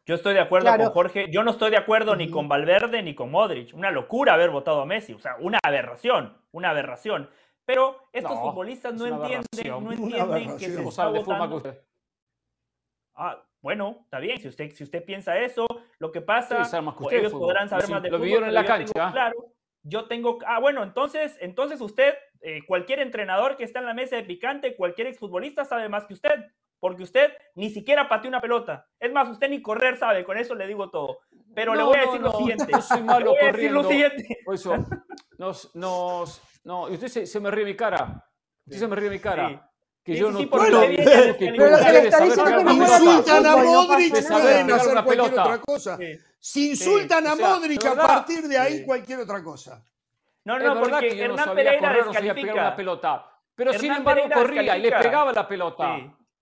Yo 0.06 0.16
estoy 0.16 0.34
de 0.34 0.42
acuerdo 0.42 0.70
con 0.78 0.90
Jorge. 0.92 1.32
Yo 1.32 1.44
no 1.44 1.52
estoy 1.52 1.72
de 1.72 1.78
acuerdo 1.78 2.16
ni 2.16 2.30
con 2.30 2.48
Valverde 2.48 3.02
ni 3.02 3.16
con 3.16 3.32
Modric. 3.32 3.74
Una 3.74 3.90
locura 3.90 4.36
haber 4.36 4.52
votado 4.52 4.82
a 4.82 4.86
Messi. 4.86 5.14
O 5.14 5.20
sea, 5.20 5.36
una 5.40 5.60
aberración. 5.64 6.38
Una 6.52 6.70
aberración. 6.70 7.30
Pero 7.66 8.10
estos 8.12 8.40
futbolistas 8.40 8.94
no 8.94 9.08
entienden, 9.08 9.84
no 9.84 9.92
entienden 9.92 10.58
que 10.58 10.70
se 10.70 10.84
está 10.84 11.08
votando. 11.08 11.64
Ah, 13.16 13.42
bueno, 13.62 14.00
está 14.04 14.20
bien. 14.20 14.40
Si 14.40 14.50
usted, 14.50 14.72
si 14.74 14.84
usted 14.84 15.04
piensa 15.06 15.38
eso, 15.40 15.66
lo 15.98 16.12
que 16.12 16.22
pasa, 16.22 16.66
sí, 16.66 16.76
ellos 17.12 17.32
podrán 17.32 17.70
saber 17.70 17.90
más 17.90 18.04
de 18.04 18.10
lo 18.10 18.20
fútbol. 18.20 18.44
en 18.44 18.54
la 18.54 18.66
cancha. 18.66 19.12
claro, 19.12 19.54
yo 19.84 20.06
tengo. 20.06 20.40
Ah, 20.46 20.60
bueno, 20.60 20.84
entonces, 20.84 21.38
entonces 21.40 21.80
usted, 21.80 22.16
eh, 22.44 22.60
cualquier 22.68 23.00
entrenador 23.00 23.58
que 23.58 23.64
está 23.64 23.80
en 23.80 23.86
la 23.86 23.94
mesa 23.94 24.16
de 24.16 24.24
picante, 24.24 24.76
cualquier 24.76 25.08
exfutbolista 25.08 25.66
sabe 25.66 25.90
más 25.90 26.06
que 26.06 26.14
usted 26.14 26.46
porque 26.84 27.04
usted 27.04 27.32
ni 27.56 27.70
siquiera 27.70 28.10
pateó 28.10 28.28
una 28.28 28.42
pelota. 28.42 28.86
Es 29.00 29.10
más, 29.14 29.30
usted 29.30 29.50
ni 29.50 29.62
correr 29.62 29.98
sabe, 29.98 30.26
con 30.26 30.38
eso 30.38 30.54
le 30.54 30.68
digo 30.68 30.90
todo. 30.90 31.20
Pero 31.56 31.76
le 31.76 31.84
voy 31.84 31.96
a 31.96 32.02
decir 32.02 32.20
lo 32.20 32.34
siguiente. 32.34 32.68
Yo 32.70 32.82
soy 32.82 33.02
malo 33.04 33.34
corriendo. 33.40 33.84
Lo 33.84 33.88
siguiente. 33.88 34.40
Por 34.44 34.56
eso, 34.56 34.76
nos, 35.38 35.74
nos, 35.76 36.42
no, 36.66 36.90
y 36.90 36.96
usted 36.96 37.26
se, 37.26 37.40
me 37.40 37.50
ríe 37.52 37.64
mi 37.64 37.78
cara. 37.78 38.22
Usted 38.66 38.80
se 38.80 38.88
me 38.90 38.98
ríe 38.98 39.10
mi 39.10 39.20
cara. 39.20 39.72
Que 40.04 40.18
yo 40.18 40.30
no 40.30 40.40
sí, 40.40 40.46
bueno, 40.48 40.82
pero 40.82 41.38
que 41.38 41.52
le 41.52 42.00
está 42.10 42.26
diciendo 42.26 42.58
que 42.58 42.64
no 42.66 42.74
insultan 42.74 43.46
a 43.46 43.56
Modric, 43.56 44.28
pueden 44.28 44.72
hacer 44.74 45.04
cualquier 45.06 45.22
otra 45.22 45.62
cosa. 45.62 45.98
Si 46.38 46.72
insultan 46.72 47.28
a 47.28 47.36
Modric, 47.36 47.86
a 47.86 47.96
partir 47.96 48.46
de 48.46 48.58
ahí 48.58 48.84
cualquier 48.84 49.22
otra 49.22 49.42
cosa. 49.42 49.82
No, 50.46 50.60
no, 50.60 50.82
porque 50.82 51.10
que 51.10 51.24
Hernán 51.24 51.46
no 51.48 51.56
Pereira 51.56 51.88
correr, 51.88 52.06
descalifica. 52.06 52.54
No 52.54 52.62
una 52.62 52.76
pelota. 52.76 53.30
Pero 53.56 53.74
sin 53.74 53.92
embargo 53.92 54.24
corría 54.34 54.78
y 54.78 54.82
le 54.82 54.92
pegaba 54.92 55.32
la 55.32 55.48
pelota. 55.48 55.98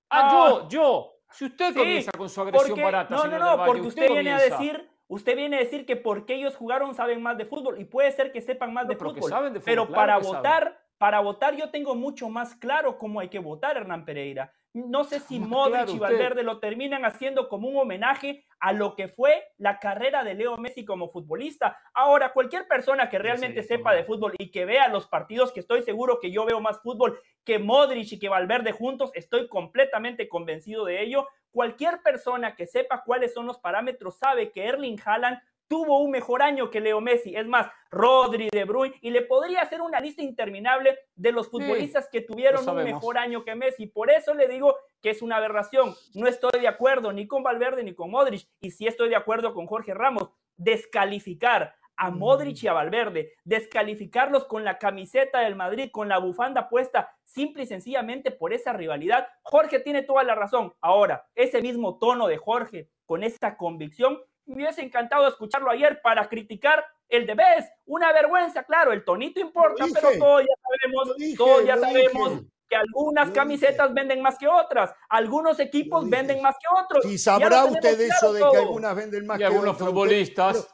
Ah, 0.10 0.30
yo, 0.32 0.70
yo. 0.70 1.18
Si 1.32 1.46
usted 1.46 1.74
comienza 1.74 2.12
con 2.12 2.30
su 2.30 2.42
agresión 2.42 2.82
barata, 2.82 3.16
No, 3.16 3.28
no, 3.28 3.40
no, 3.40 3.66
porque 3.66 3.82
usted, 3.82 4.12
viene 4.12 4.34
a 4.34 4.40
decir, 4.40 4.90
usted 5.08 5.36
viene 5.36 5.56
a 5.56 5.60
decir 5.60 5.86
que 5.86 5.96
porque 5.96 6.36
ellos 6.36 6.56
jugaron 6.58 6.94
saben 6.94 7.22
más 7.22 7.38
de 7.38 7.46
fútbol 7.46 7.80
y 7.80 7.86
puede 7.86 8.12
ser 8.12 8.32
que 8.34 8.42
sepan 8.42 8.74
más 8.74 8.88
de, 8.88 8.98
fútbol, 8.98 9.62
Pero 9.64 9.88
para 9.88 10.18
votar, 10.18 10.78
para 10.98 11.22
votar 11.22 11.56
yo 11.56 11.70
tengo 11.70 11.96
mucho 11.96 12.28
más 12.28 12.56
claro 12.56 12.98
cómo 12.98 13.22
hay 13.22 13.30
que 13.30 13.40
votar, 13.40 13.78
Hernán 13.78 14.04
Pereira. 14.04 14.54
No 14.74 15.04
sé 15.04 15.20
si 15.20 15.38
Modric 15.38 15.90
y 15.90 16.00
Valverde 16.00 16.44
lo 16.44 16.60
terminan 16.60 17.04
haciendo 17.04 17.50
como 17.50 17.68
un 17.68 17.76
homenaje 17.76 18.46
a 18.60 18.72
lo 18.72 18.96
que 18.96 19.10
fue 19.10 19.44
la 19.58 19.80
carrera 19.80 20.24
de 20.24 20.34
Leo 20.34 20.56
Messi 20.56 20.86
como 20.86 21.10
futbolista. 21.10 21.78
Ahora, 21.94 22.32
cualquier 22.32 22.70
persona 22.70 23.10
que 23.10 23.20
realmente 23.20 23.64
sepa 23.64 23.94
de 23.94 24.06
fútbol 24.06 24.34
y 24.38 24.50
que 24.50 24.64
vea 24.64 24.88
los 24.88 25.08
partidos, 25.08 25.52
que 25.52 25.60
estoy 25.60 25.82
seguro 25.82 26.20
que 26.22 26.32
yo 26.32 26.46
veo 26.46 26.62
más 26.62 26.82
fútbol 26.82 27.20
que 27.44 27.60
Modric 27.60 28.14
y 28.14 28.20
que 28.20 28.30
Valverde 28.30 28.72
juntos, 28.72 29.12
estoy 29.14 29.50
completamente 29.50 30.30
convencido 30.30 30.86
de 30.86 31.02
ello. 31.02 31.28
Cualquier 31.52 32.02
persona 32.02 32.56
que 32.56 32.66
sepa 32.66 33.04
cuáles 33.04 33.34
son 33.34 33.48
los 33.48 33.60
parámetros 33.60 34.20
sabe 34.20 34.52
que 34.52 34.64
Erling 34.64 35.00
Haaland 35.04 35.38
tuvo 35.72 36.00
un 36.00 36.12
mejor 36.12 36.42
año 36.42 36.70
que 36.70 36.82
Leo 36.82 37.00
Messi. 37.00 37.34
Es 37.34 37.48
más, 37.48 37.72
Rodri, 37.92 38.50
De 38.52 38.66
Bruyne, 38.66 38.94
y 39.00 39.10
le 39.10 39.22
podría 39.22 39.62
hacer 39.62 39.82
una 39.82 40.02
lista 40.02 40.22
interminable 40.22 41.00
de 41.16 41.32
los 41.32 41.48
futbolistas 41.48 42.10
que 42.12 42.20
tuvieron 42.20 42.68
un 42.68 42.84
mejor 42.84 43.18
año 43.18 43.46
que 43.46 43.56
Messi. 43.56 43.88
Por 43.88 44.12
eso 44.12 44.34
le 44.34 44.50
digo 44.50 44.76
que 45.02 45.12
es 45.12 45.22
una 45.22 45.38
aberración. 45.38 45.96
No 46.14 46.28
estoy 46.28 46.60
de 46.60 46.68
acuerdo 46.68 47.14
ni 47.14 47.26
con 47.26 47.42
Valverde 47.42 47.86
ni 47.86 47.96
con 47.96 48.12
Modric, 48.12 48.50
y 48.60 48.72
sí 48.72 48.86
estoy 48.86 49.08
de 49.08 49.16
acuerdo 49.16 49.54
con 49.54 49.66
Jorge 49.66 49.94
Ramos. 49.94 50.30
Descalificar 50.58 51.74
a 51.96 52.10
Modric 52.10 52.64
y 52.64 52.68
a 52.68 52.74
Valverde, 52.74 53.32
descalificarlos 53.46 54.44
con 54.44 54.66
la 54.66 54.78
camiseta 54.78 55.40
del 55.40 55.56
Madrid, 55.56 55.90
con 55.90 56.10
la 56.10 56.18
bufanda 56.18 56.68
puesta, 56.68 57.16
simple 57.24 57.64
y 57.64 57.68
sencillamente 57.68 58.32
por 58.32 58.52
esa 58.52 58.74
rivalidad. 58.74 59.26
Jorge 59.44 59.80
tiene 59.80 60.02
toda 60.02 60.24
la 60.26 60.36
razón. 60.36 60.74
Ahora, 60.82 61.28
ese 61.34 61.62
mismo 61.62 61.98
tono 61.98 62.28
de 62.28 62.36
Jorge, 62.36 62.90
con 63.06 63.24
esa 63.24 63.56
convicción, 63.56 64.20
me 64.46 64.56
hubiese 64.56 64.82
encantado 64.82 65.28
escucharlo 65.28 65.70
ayer 65.70 66.02
para 66.02 66.28
criticar 66.28 66.86
el 67.08 67.26
de 67.26 67.36
Bes. 67.36 67.70
Una 67.86 68.12
vergüenza, 68.12 68.64
claro, 68.64 68.92
el 68.92 69.04
tonito 69.04 69.40
importa, 69.40 69.86
pero 69.94 70.10
todos 70.18 70.42
ya 70.42 70.56
sabemos, 70.64 71.38
todos 71.38 71.66
ya 71.66 71.78
sabemos 71.78 72.42
que 72.72 72.76
algunas 72.78 73.30
camisetas 73.32 73.94
venden 73.94 74.22
más 74.22 74.38
que 74.38 74.48
otras, 74.48 74.94
algunos 75.10 75.60
equipos 75.60 76.10
venden 76.10 76.42
más 76.42 76.56
que 76.56 76.68
otros. 76.84 77.06
Y 77.06 77.18
sabrá 77.18 77.66
usted 77.66 78.00
eso 78.00 78.32
de 78.32 78.40
que 78.50 78.58
algunas 78.58 78.96
venden 78.96 79.28
más 79.28 79.38
que 79.38 79.46
algunos 79.46 79.78
futbolistas. 79.78 80.70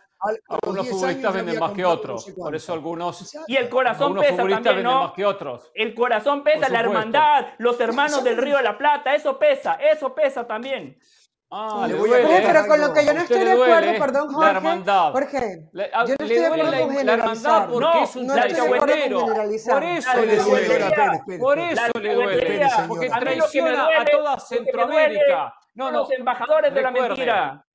algunos 0.47 0.88
futbolistas 0.88 1.33
venden 1.33 1.59
más 1.59 1.71
que 1.71 1.83
otros, 1.83 2.29
por 2.36 2.55
eso 2.55 2.74
algunos. 2.74 3.36
Y 3.47 3.55
el 3.55 3.67
corazón 3.67 4.15
pesa 4.15 4.47
también, 4.47 4.83
¿no? 4.83 5.01
Más 5.05 5.13
que 5.13 5.25
otros. 5.25 5.71
El 5.74 5.95
corazón 5.95 6.43
pesa, 6.43 6.69
la 6.69 6.81
hermandad, 6.81 7.47
los 7.57 7.79
hermanos 7.79 8.24
del 8.24 8.38
Río 8.38 8.57
de 8.57 8.63
la 8.63 8.77
Plata, 8.77 9.15
eso 9.15 9.39
pesa, 9.39 9.74
eso 9.75 10.13
pesa 10.13 10.45
también. 10.45 11.00
Ah, 11.49 11.85
le 11.87 11.93
voy 11.93 12.11
a 12.11 12.17
pero 12.45 12.67
con 12.67 12.81
lo 12.81 12.93
que 12.93 13.05
yo 13.05 13.13
no 13.13 13.21
estoy 13.21 13.39
de 13.39 13.51
acuerdo, 13.51 13.99
perdón, 13.99 14.33
Jorge. 14.33 14.51
La 14.51 14.57
hermandad. 14.57 15.11
Jorge, 15.13 15.69
yo 15.71 15.79
no 15.79 16.11
estoy 16.11 16.27
de 16.27 16.45
acuerdo 16.45 16.79
con 16.79 16.89
generalizar. 16.89 17.05
La 17.05 17.13
hermandad 17.13 17.69
porque 17.69 18.03
es 18.03 18.15
un 18.17 18.31
alcahuetero. 18.31 19.25
Por 19.69 19.83
eso 19.83 20.25
le 20.25 20.37
duele. 20.37 21.39
Por 21.39 21.59
eso 21.59 21.99
le 22.01 22.13
duele. 22.13 22.69
Porque 22.87 23.09
traiciona 23.09 23.87
a 24.01 24.05
toda 24.05 24.39
Centroamérica. 24.39 25.53
No, 25.75 25.91
no. 25.91 25.99
Los 25.99 26.11
embajadores 26.11 26.73
de 26.73 26.81
la 26.81 26.91
mentira. 26.91 27.65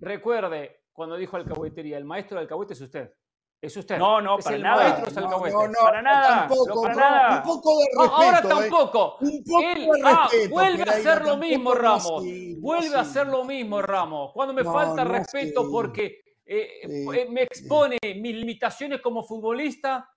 Recuerde, 0.00 0.80
cuando 0.92 1.16
dijo 1.16 1.36
alcahuetería, 1.36 1.96
el 1.98 2.04
maestro 2.04 2.36
del 2.36 2.44
alcahuete 2.44 2.72
es 2.72 2.80
usted. 2.80 3.12
Es 3.64 3.74
usted. 3.78 3.96
No, 3.96 4.20
no, 4.20 4.36
para 4.38 4.58
nada. 4.58 5.02
No, 5.14 5.20
no, 5.20 5.68
no, 5.68 5.78
para 5.80 6.02
nada. 6.02 6.40
Tampoco, 6.40 6.82
para 6.82 6.94
nada. 6.94 7.36
Un 7.36 7.42
poco 7.42 7.78
de 7.78 7.84
respeto. 7.84 8.14
ahora 8.14 8.42
tampoco. 8.42 9.16
Un 9.20 9.42
poco 9.42 9.62
Él, 9.62 9.86
de 9.86 10.00
ah, 10.04 10.28
vuelve 10.50 10.82
a 10.82 10.92
hacer 10.92 11.22
lo 11.24 11.36
mismo, 11.38 11.74
Ramos. 11.74 12.24
vuelve 12.58 12.96
a 12.96 13.00
hacer 13.00 13.26
lo 13.26 13.44
mismo, 13.44 13.80
Ramos. 13.80 14.32
Cuando 14.34 14.52
me 14.52 14.64
falta 14.64 15.02
respeto 15.04 15.70
porque 15.70 16.20
eh, 16.44 16.68
eh, 16.82 17.26
me 17.30 17.42
expone 17.44 17.96
mis 18.02 18.34
limitaciones 18.34 19.00
como 19.00 19.24
futbolista, 19.24 20.10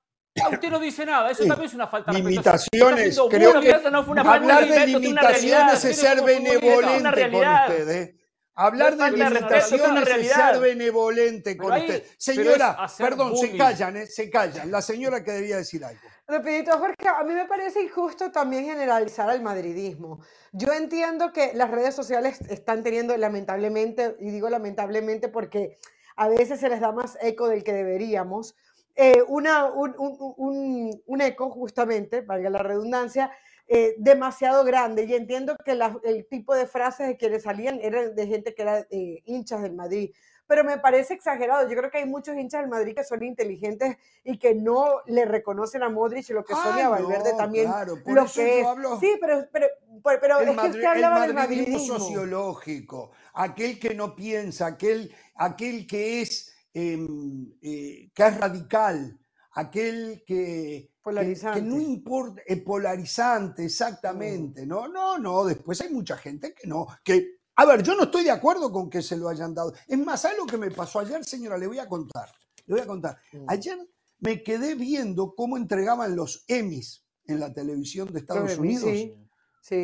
Usted 0.51 0.69
no 0.69 0.79
dice 0.79 1.03
nada, 1.03 1.31
eso 1.31 1.45
también 1.45 1.67
es 1.67 1.73
una 1.73 1.87
falta 1.87 2.11
de 2.11 2.17
respeto. 2.19 2.29
Limitaciones, 2.29 3.19
creo 3.27 3.59
que 3.59 3.89
no 3.89 4.03
fue 4.03 4.11
una 4.11 4.21
hablar 4.21 4.67
de 4.67 4.85
limitaciones 4.85 5.83
es 5.83 5.97
ser 5.97 6.21
benevolente 6.21 7.31
con 7.31 7.43
usted. 7.43 8.15
Hablar 8.59 8.97
de 8.97 9.11
limitaciones 9.11 10.07
es 10.07 10.31
ser 10.31 10.59
benevolente 10.59 11.55
con 11.55 11.73
usted. 11.73 12.03
Señora, 12.17 12.87
perdón, 12.97 13.37
se 13.37 13.55
callan, 13.55 13.97
¿eh? 13.97 14.07
se 14.07 14.31
callan. 14.31 14.71
La 14.71 14.81
señora 14.81 15.23
que 15.23 15.31
debía 15.31 15.57
decir 15.57 15.85
algo. 15.85 16.01
Rapidito, 16.27 16.71
Jorge, 16.79 17.07
a 17.07 17.23
mí 17.23 17.35
me 17.35 17.45
parece 17.45 17.83
injusto 17.83 18.31
también 18.31 18.65
generalizar 18.65 19.29
al 19.29 19.43
madridismo. 19.43 20.21
Yo 20.53 20.73
entiendo 20.73 21.31
que 21.31 21.51
las 21.53 21.69
redes 21.69 21.93
sociales 21.93 22.41
están 22.49 22.81
teniendo 22.81 23.15
lamentablemente, 23.15 24.15
y 24.19 24.31
digo 24.31 24.49
lamentablemente 24.49 25.29
porque 25.29 25.77
a 26.15 26.27
veces 26.27 26.59
se 26.59 26.67
les 26.67 26.81
da 26.81 26.91
más 26.91 27.15
eco 27.21 27.47
del 27.49 27.63
que 27.63 27.73
deberíamos, 27.73 28.55
eh, 28.95 29.23
una, 29.27 29.65
un, 29.67 29.93
un, 29.99 31.03
un 31.05 31.21
eco 31.21 31.51
justamente, 31.51 32.21
valga 32.21 32.49
la 32.49 32.63
redundancia, 32.63 33.29
eh, 33.69 33.95
demasiado 33.97 34.63
grande 34.63 35.03
y 35.03 35.13
entiendo 35.13 35.57
que 35.65 35.77
el 36.03 36.25
tipo 36.29 36.55
de 36.55 36.67
frases 36.67 37.17
que 37.17 37.29
le 37.29 37.39
salían 37.41 37.79
eran 37.81 38.15
de 38.15 38.27
gente 38.27 38.55
que 38.55 38.61
era 38.61 38.87
eh, 38.89 39.21
hinchas 39.25 39.61
del 39.61 39.73
Madrid, 39.73 40.11
pero 40.47 40.63
me 40.63 40.77
parece 40.77 41.13
exagerado. 41.13 41.69
Yo 41.69 41.75
creo 41.75 41.91
que 41.91 41.97
hay 41.97 42.05
muchos 42.05 42.35
hinchas 42.37 42.61
del 42.61 42.69
Madrid 42.69 42.95
que 42.95 43.03
son 43.03 43.21
inteligentes 43.23 43.97
y 44.23 44.39
que 44.39 44.55
no 44.55 45.01
le 45.05 45.25
reconocen 45.25 45.83
a 45.83 45.89
Modric 45.89 46.29
lo 46.29 46.45
que 46.45 46.53
son 46.53 46.77
y 46.77 46.81
a 46.81 46.87
Valverde 46.89 47.33
también 47.37 47.69
lo 48.05 48.25
que 48.25 48.61
es. 48.61 48.67
Sí, 49.01 49.17
pero, 49.19 49.45
pero, 49.51 49.67
pero 50.01 50.39
es 50.39 50.57
que 50.57 50.67
usted 50.67 50.85
hablaba 50.85 51.21
del 51.21 51.33
madridismo 51.33 51.99
sociológico, 51.99 53.11
aquel 53.33 53.79
que 53.79 53.93
no 53.93 54.15
piensa, 54.15 54.67
aquel, 54.67 55.13
aquel 55.35 55.85
que 55.85 56.21
es, 56.21 56.55
em, 56.73 57.51
eh, 57.61 58.09
que 58.13 58.23
es 58.23 58.37
radical, 58.37 59.19
aquel 59.51 60.23
que, 60.25 60.89
Polarizante. 61.07 61.61
Que, 61.61 61.65
no 61.65 61.79
importa, 61.79 62.41
es 62.45 62.61
polarizante, 62.63 63.63
exactamente. 63.63 64.65
Mm. 64.65 64.67
No, 64.67 64.89
no, 64.89 65.17
no. 65.17 65.45
Después 65.45 65.79
hay 65.79 65.89
mucha 65.89 66.17
gente 66.17 66.53
que 66.53 66.67
no. 66.67 66.85
Que, 67.01 67.37
a 67.55 67.65
ver, 67.65 67.81
yo 67.81 67.95
no 67.95 68.03
estoy 68.03 68.25
de 68.25 68.31
acuerdo 68.31 68.69
con 68.73 68.89
que 68.89 69.01
se 69.01 69.15
lo 69.15 69.29
hayan 69.29 69.53
dado. 69.53 69.71
Es 69.87 69.97
más, 69.97 70.25
algo 70.25 70.45
que 70.45 70.57
me 70.57 70.69
pasó 70.69 70.99
ayer, 70.99 71.23
señora? 71.23 71.57
Le 71.57 71.65
voy 71.65 71.79
a 71.79 71.87
contar. 71.87 72.27
Le 72.65 72.73
voy 72.73 72.83
a 72.83 72.85
contar. 72.85 73.17
Mm. 73.31 73.45
Ayer 73.47 73.77
me 74.19 74.43
quedé 74.43 74.75
viendo 74.75 75.33
cómo 75.33 75.55
entregaban 75.55 76.13
los 76.13 76.43
Emmys 76.49 77.05
en 77.23 77.39
la 77.39 77.53
televisión 77.53 78.11
de 78.11 78.19
Estados 78.19 78.57
Unidos. 78.57 78.83
Sí. 78.83 79.15
Sí. 79.61 79.77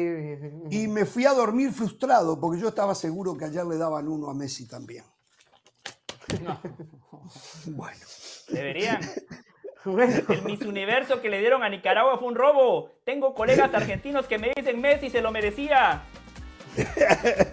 Y 0.72 0.90
me 0.90 1.06
fui 1.06 1.26
a 1.26 1.32
dormir 1.32 1.72
frustrado 1.72 2.38
porque 2.38 2.60
yo 2.60 2.68
estaba 2.68 2.96
seguro 2.96 3.38
que 3.38 3.46
ayer 3.46 3.66
le 3.66 3.78
daban 3.78 4.10
uno 4.10 4.30
a 4.30 4.34
Messi 4.34 4.68
también. 4.68 5.06
Bueno. 7.66 8.06
Deberían. 8.50 9.00
El 9.86 10.44
Miss 10.44 10.62
Universo 10.62 11.22
que 11.22 11.30
le 11.30 11.40
dieron 11.40 11.64
a 11.64 11.70
Nicaragua 11.70 12.18
fue 12.18 12.28
un 12.28 12.36
robo. 12.36 12.92
Tengo 13.04 13.34
colegas 13.34 13.74
argentinos 13.74 14.28
que 14.28 14.38
me 14.38 14.52
dicen 14.56 14.80
Messi 14.80 15.10
se 15.10 15.22
lo 15.22 15.32
merecía. 15.32 16.04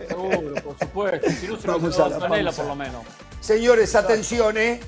Seguro, 0.08 0.54
por 0.62 0.78
supuesto. 0.78 1.30
Si 1.30 1.48
no 1.48 1.56
se 1.56 1.66
Vamos 1.66 1.98
a 1.98 2.08
la 2.08 2.14
Antonella, 2.14 2.52
por 2.52 2.66
lo 2.66 2.76
menos. 2.76 3.04
Señores, 3.40 3.94
atención, 3.94 4.56
¿eh? 4.56 4.80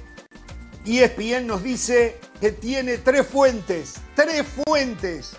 ESPN 0.84 1.46
nos 1.46 1.62
dice 1.62 2.18
que 2.40 2.52
tiene 2.52 2.98
tres 2.98 3.26
fuentes, 3.26 4.00
tres 4.14 4.42
fuentes, 4.42 5.36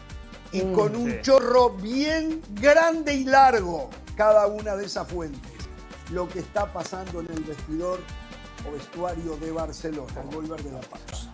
y 0.51 0.62
con 0.72 0.95
un 0.95 1.22
chorro 1.22 1.72
bien 1.72 2.41
grande 2.51 3.13
y 3.13 3.25
largo 3.25 3.89
cada 4.15 4.48
una 4.48 4.75
de 4.75 4.86
esas 4.86 5.07
fuentes. 5.07 5.51
Lo 6.12 6.29
que 6.29 6.39
está 6.39 6.72
pasando 6.72 7.22
en 7.22 7.31
el 7.31 7.43
vestidor 7.43 8.00
o 8.67 8.72
vestuario 8.72 9.36
de 9.38 9.51
Barcelona, 9.51 10.13
al 10.22 10.27
volver 10.27 10.62
de 10.63 10.72
la 10.72 10.81
pausa. 10.81 11.32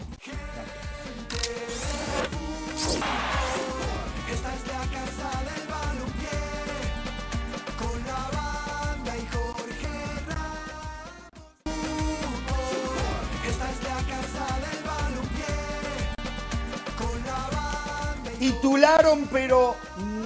Titularon, 18.40 19.28
pero 19.32 19.76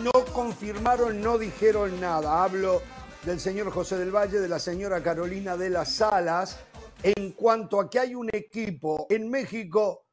no 0.03 0.11
confirmaron, 0.33 1.19
no 1.19 1.39
dijeron 1.39 1.99
nada. 1.99 2.43
Hablo 2.43 2.81
del 3.23 3.39
señor 3.39 3.71
José 3.71 3.97
del 3.97 4.15
Valle, 4.15 4.39
de 4.39 4.47
la 4.47 4.59
señora 4.59 5.01
Carolina 5.01 5.57
de 5.57 5.71
las 5.71 5.93
Salas, 5.93 6.59
en 7.03 7.33
cuanto 7.33 7.79
a 7.79 7.89
que 7.89 7.99
hay 7.99 8.15
un 8.15 8.29
equipo 8.31 9.07
en 9.09 9.29
México 9.29 10.05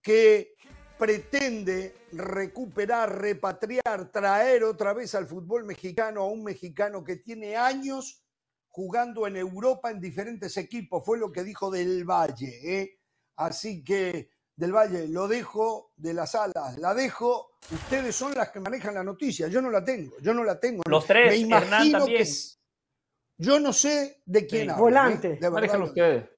que 0.00 0.54
pretende 0.96 1.94
recuperar, 2.12 3.20
repatriar, 3.20 4.10
traer 4.10 4.64
otra 4.64 4.92
vez 4.92 5.14
al 5.14 5.26
fútbol 5.26 5.64
mexicano 5.64 6.22
a 6.22 6.28
un 6.28 6.44
mexicano 6.44 7.04
que 7.04 7.16
tiene 7.16 7.56
años 7.56 8.22
jugando 8.68 9.26
en 9.26 9.36
Europa 9.36 9.90
en 9.90 10.00
diferentes 10.00 10.56
equipos. 10.56 11.04
Fue 11.04 11.18
lo 11.18 11.32
que 11.32 11.42
dijo 11.42 11.70
Del 11.70 12.04
Valle. 12.04 12.80
¿eh? 12.80 12.98
Así 13.36 13.82
que, 13.82 14.30
Del 14.54 14.72
Valle, 14.72 15.08
lo 15.08 15.26
dejo 15.26 15.92
de 15.96 16.14
las 16.14 16.34
alas, 16.34 16.78
la 16.78 16.94
dejo. 16.94 17.50
Ustedes 17.72 18.14
son 18.14 18.34
las 18.34 18.50
que 18.50 18.60
manejan 18.60 18.94
la 18.94 19.04
noticia. 19.04 19.48
Yo 19.48 19.60
no 19.60 19.70
la 19.70 19.84
tengo, 19.84 20.16
yo 20.20 20.32
no 20.34 20.44
la 20.44 20.58
tengo. 20.58 20.82
Los 20.88 21.06
tres, 21.06 21.46
Me 21.46 21.56
Hernán 21.56 21.90
también. 21.90 22.18
que 22.18 22.30
Yo 23.38 23.60
no 23.60 23.72
sé 23.72 24.20
de 24.26 24.46
quién 24.46 24.64
Sí. 24.68 24.68
¿eh? 24.70 24.74
Volante. 24.78 25.36
De 25.36 25.50
lo- 25.50 25.84
ustedes. 25.86 26.28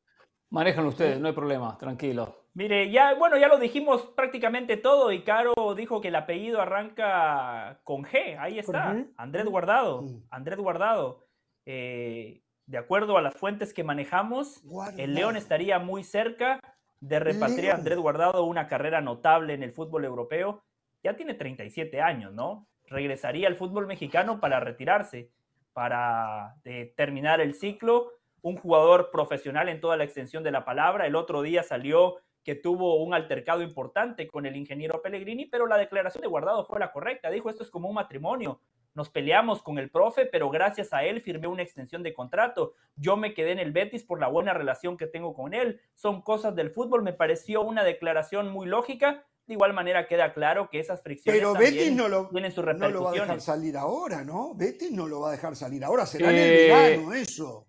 Manéjenlo 0.51 0.89
ustedes, 0.91 1.21
no 1.21 1.29
hay 1.29 1.35
problema, 1.35 1.79
tranquilo. 1.79 2.37
Mire, 2.55 2.91
ya, 2.91 3.15
bueno, 3.15 3.39
ya 3.39 3.47
lo 3.47 3.59
dijimos 3.59 4.03
prácticamente 4.17 4.77
todo 4.77 5.13
y 5.13 5.23
Caro 5.23 5.55
dijo 5.77 6.01
que 6.01 6.09
el 6.09 6.17
apellido 6.17 6.61
arranca 6.61 7.81
con 7.85 8.03
G, 8.03 8.37
ahí 8.39 8.59
está, 8.59 8.93
G. 8.95 9.13
Andrés 9.17 9.47
Guardado. 9.47 10.05
Andrés 10.31 10.59
Guardado. 10.59 11.25
Eh, 11.67 12.43
de 12.67 12.79
acuerdo 12.79 13.17
a 13.17 13.23
las 13.23 13.35
fuentes 13.35 13.73
que 13.73 13.85
manejamos, 13.85 14.61
Guardado. 14.65 14.99
el 15.03 15.15
León 15.15 15.37
estaría 15.37 15.79
muy 15.79 16.03
cerca 16.03 16.61
de 17.01 17.21
repatriar 17.21 17.77
a. 17.77 17.79
Andrés 17.79 17.99
Guardado 17.99 18.45
una 18.45 18.67
carrera 18.67 19.01
notable 19.01 19.55
en 19.55 19.63
el 19.63 19.71
fútbol 19.73 20.05
europeo. 20.05 20.65
Ya 21.05 21.15
tiene 21.17 21.35
37 21.35 22.01
años, 22.01 22.33
¿no? 22.35 22.67
Regresaría 22.89 23.47
al 23.47 23.55
fútbol 23.55 23.87
mexicano 23.87 24.41
para 24.41 24.59
retirarse, 24.59 25.31
para 25.73 26.57
eh, 26.65 26.93
terminar 26.97 27.41
el 27.41 27.55
ciclo. 27.55 28.13
Un 28.43 28.57
jugador 28.57 29.11
profesional 29.11 29.69
en 29.69 29.81
toda 29.81 29.97
la 29.97 30.05
extensión 30.05 30.43
de 30.43 30.51
la 30.51 30.65
palabra. 30.65 31.07
El 31.07 31.17
otro 31.17 31.43
día 31.43 31.63
salió 31.63 32.17
que 32.43 32.55
tuvo 32.55 33.03
un 33.03 33.13
altercado 33.13 33.63
importante 33.63 34.27
con 34.27 34.47
el 34.47 34.57
ingeniero 34.57 35.03
Pellegrini, 35.03 35.47
pero 35.47 35.67
la 35.67 35.77
declaración 35.77 36.23
de 36.23 36.29
Guardado 36.29 36.65
fue 36.65 36.81
la 36.81 36.93
correcta. 36.93 37.31
Dijo, 37.31 37.51
esto 37.51 37.63
es 37.63 37.71
como 37.71 37.89
un 37.89 37.95
matrimonio. 37.95 38.61
Nos 38.95 39.09
peleamos 39.09 39.63
con 39.63 39.79
el 39.79 39.91
profe, 39.91 40.27
pero 40.27 40.51
gracias 40.51 40.93
a 40.93 41.05
él 41.05 41.21
firmé 41.21 41.47
una 41.47 41.63
extensión 41.63 42.03
de 42.03 42.13
contrato. 42.13 42.75
Yo 42.97 43.17
me 43.17 43.35
quedé 43.35 43.53
en 43.53 43.61
el 43.61 43.73
Betis 43.73 44.03
por 44.03 44.19
la 44.19 44.29
buena 44.29 44.53
relación 44.53 44.97
que 44.97 45.07
tengo 45.07 45.33
con 45.35 45.55
él. 45.55 45.81
Son 45.95 46.23
cosas 46.23 46.57
del 46.57 46.71
fútbol. 46.71 47.03
Me 47.03 47.13
pareció 47.13 47.63
una 47.63 47.85
declaración 47.85 48.51
muy 48.51 48.67
lógica. 48.67 49.25
De 49.51 49.55
igual 49.55 49.73
manera 49.73 50.07
queda 50.07 50.33
claro 50.33 50.71
que 50.71 50.79
esas 50.79 51.03
fricciones 51.03 51.41
Pero 51.41 51.55
también 51.55 51.75
Betis 51.75 51.93
no 51.93 52.07
lo, 52.09 52.29
tienen 52.29 52.53
sus 52.53 52.65
no 52.65 52.89
lo 52.89 53.03
va 53.03 53.11
a 53.11 53.13
dejar 53.15 53.29
repercusiones. 53.31 53.43
salir 53.43 53.77
ahora, 53.77 54.23
¿no? 54.23 54.55
Betis 54.55 54.93
no 54.93 55.09
lo 55.09 55.23
va 55.23 55.31
a 55.31 55.33
dejar 55.33 55.57
salir 55.57 55.83
ahora. 55.83 56.07
Será 56.07 56.31
en 56.31 56.37
el 56.37 56.43
Eh, 56.53 56.69
verano 56.69 57.13
eso. 57.15 57.67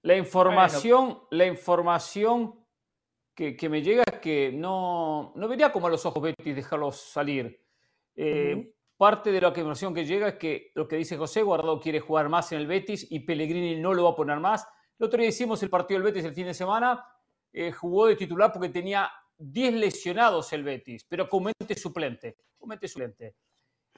La 0.00 0.16
información, 0.16 1.18
la 1.32 1.44
información 1.44 2.64
que, 3.34 3.54
que 3.54 3.68
me 3.68 3.82
llega 3.82 4.04
es 4.10 4.20
que 4.20 4.50
no, 4.54 5.34
no 5.36 5.48
vería 5.48 5.70
como 5.70 5.88
a 5.88 5.90
los 5.90 6.06
ojos 6.06 6.22
Betis 6.22 6.56
dejarlos 6.56 6.96
salir. 6.98 7.62
Eh. 8.14 8.72
Parte 8.96 9.30
de 9.30 9.42
la 9.42 9.48
información 9.48 9.92
que 9.92 10.06
llega 10.06 10.28
es 10.28 10.34
que 10.36 10.70
lo 10.74 10.88
que 10.88 10.96
dice 10.96 11.18
José, 11.18 11.42
Guardado 11.42 11.78
quiere 11.78 12.00
jugar 12.00 12.30
más 12.30 12.50
en 12.52 12.60
el 12.60 12.66
Betis 12.66 13.06
y 13.10 13.20
Pellegrini 13.20 13.78
no 13.78 13.92
lo 13.92 14.04
va 14.04 14.12
a 14.12 14.16
poner 14.16 14.40
más. 14.40 14.66
El 14.98 15.04
otro 15.08 15.20
día 15.20 15.28
hicimos 15.28 15.62
el 15.62 15.68
partido 15.68 16.00
del 16.00 16.10
Betis 16.10 16.24
el 16.24 16.32
fin 16.32 16.46
de 16.46 16.54
semana, 16.54 17.04
eh, 17.52 17.70
jugó 17.70 18.06
de 18.06 18.16
titular 18.16 18.50
porque 18.50 18.70
tenía 18.70 19.10
10 19.38 19.74
lesionados 19.74 20.52
el 20.52 20.64
Betis, 20.64 21.04
pero 21.04 21.28
con 21.28 21.44
mente 21.44 21.74
suplente. 21.74 22.36
Con 22.58 22.68
mente 22.68 22.88
suplente. 22.88 23.36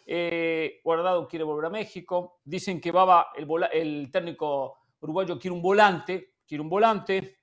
Eh, 0.04 0.80
Guardado 0.82 1.28
quiere 1.28 1.44
volver 1.44 1.66
a 1.66 1.70
México. 1.70 2.40
Dicen 2.44 2.80
que 2.80 2.90
Baba, 2.90 3.28
el, 3.36 3.46
el 3.72 4.10
técnico 4.10 4.78
uruguayo, 5.00 5.38
quiere 5.38 5.54
un 5.54 5.62
volante. 5.62 6.34
Quiere 6.46 6.62
un 6.62 6.68
volante. 6.68 7.40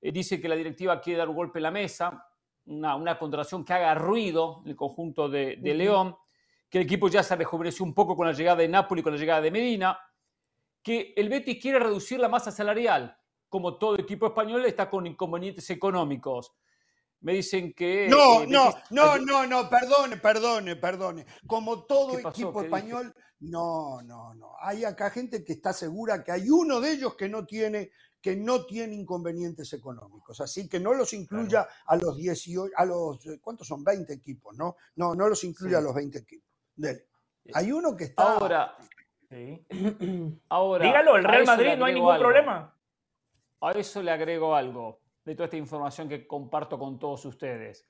Eh, 0.00 0.12
dice 0.12 0.40
que 0.40 0.48
la 0.48 0.54
directiva 0.54 1.00
quiere 1.00 1.18
dar 1.18 1.28
un 1.28 1.36
golpe 1.36 1.58
en 1.58 1.64
la 1.64 1.70
mesa. 1.70 2.28
Una, 2.66 2.96
una 2.96 3.18
contratación 3.18 3.64
que 3.64 3.72
haga 3.72 3.94
ruido 3.94 4.62
en 4.64 4.70
el 4.70 4.76
conjunto 4.76 5.28
de, 5.28 5.56
de. 5.56 5.74
León. 5.74 6.16
Que 6.70 6.78
el 6.78 6.84
equipo 6.84 7.08
ya 7.08 7.22
se 7.22 7.36
rejuveneció 7.36 7.84
un 7.84 7.94
poco 7.94 8.16
con 8.16 8.26
la 8.26 8.32
llegada 8.32 8.58
de 8.58 8.68
Napoli, 8.68 9.02
con 9.02 9.12
la 9.12 9.18
llegada 9.18 9.40
de 9.40 9.50
Medina. 9.50 9.98
Que 10.82 11.12
el 11.16 11.28
Betis 11.28 11.60
quiere 11.60 11.80
reducir 11.80 12.18
la 12.20 12.28
masa 12.28 12.50
salarial. 12.50 13.16
Como 13.48 13.76
todo 13.78 13.98
equipo 13.98 14.26
español 14.26 14.64
está 14.64 14.88
con 14.88 15.06
inconvenientes 15.06 15.68
económicos. 15.70 16.52
Me 17.20 17.32
dicen 17.34 17.72
que. 17.72 18.08
No, 18.08 18.42
eh, 18.42 18.46
no, 18.48 18.74
no, 18.90 19.18
no, 19.18 19.46
no, 19.46 19.68
perdone, 19.70 20.16
perdone, 20.18 20.76
perdone. 20.76 21.26
Como 21.46 21.84
todo 21.84 22.18
equipo 22.18 22.62
español, 22.62 23.14
no, 23.40 24.02
no, 24.02 24.34
no. 24.34 24.52
Hay 24.60 24.84
acá 24.84 25.10
gente 25.10 25.42
que 25.44 25.54
está 25.54 25.72
segura 25.72 26.22
que 26.22 26.32
hay 26.32 26.48
uno 26.50 26.80
de 26.80 26.92
ellos 26.92 27.14
que 27.16 27.28
no 27.28 27.44
tiene, 27.46 27.90
que 28.20 28.36
no 28.36 28.66
tiene 28.66 28.94
inconvenientes 28.94 29.72
económicos. 29.72 30.40
Así 30.40 30.68
que 30.68 30.78
no 30.78 30.92
los 30.94 31.12
incluya 31.14 31.66
a 31.86 31.96
los 31.96 32.16
18, 32.16 32.72
a 32.76 32.84
los, 32.84 33.26
eh, 33.26 33.38
¿cuántos 33.40 33.66
son? 33.66 33.82
20 33.82 34.12
equipos, 34.12 34.56
¿no? 34.56 34.76
No, 34.96 35.14
no 35.14 35.28
los 35.28 35.42
incluya 35.44 35.78
Sí. 35.78 35.82
a 35.82 35.84
los 35.84 35.94
20 35.94 36.18
equipos. 36.18 36.48
Dele. 36.74 37.06
Hay 37.54 37.72
uno 37.72 37.96
que 37.96 38.04
está. 38.04 38.34
Ahora, 38.34 38.76
Sí. 39.28 39.66
ahora. 40.50 40.84
Dígalo, 40.84 41.16
el 41.16 41.24
Real 41.24 41.44
Madrid 41.46 41.76
no 41.76 41.86
hay 41.86 41.94
ningún 41.94 42.12
algo. 42.12 42.24
problema. 42.24 42.72
A 43.60 43.72
eso 43.72 44.02
le 44.02 44.10
agrego 44.12 44.54
algo 44.54 45.00
de 45.26 45.34
toda 45.34 45.46
esta 45.46 45.56
información 45.56 46.08
que 46.08 46.26
comparto 46.26 46.78
con 46.78 46.98
todos 46.98 47.24
ustedes. 47.24 47.84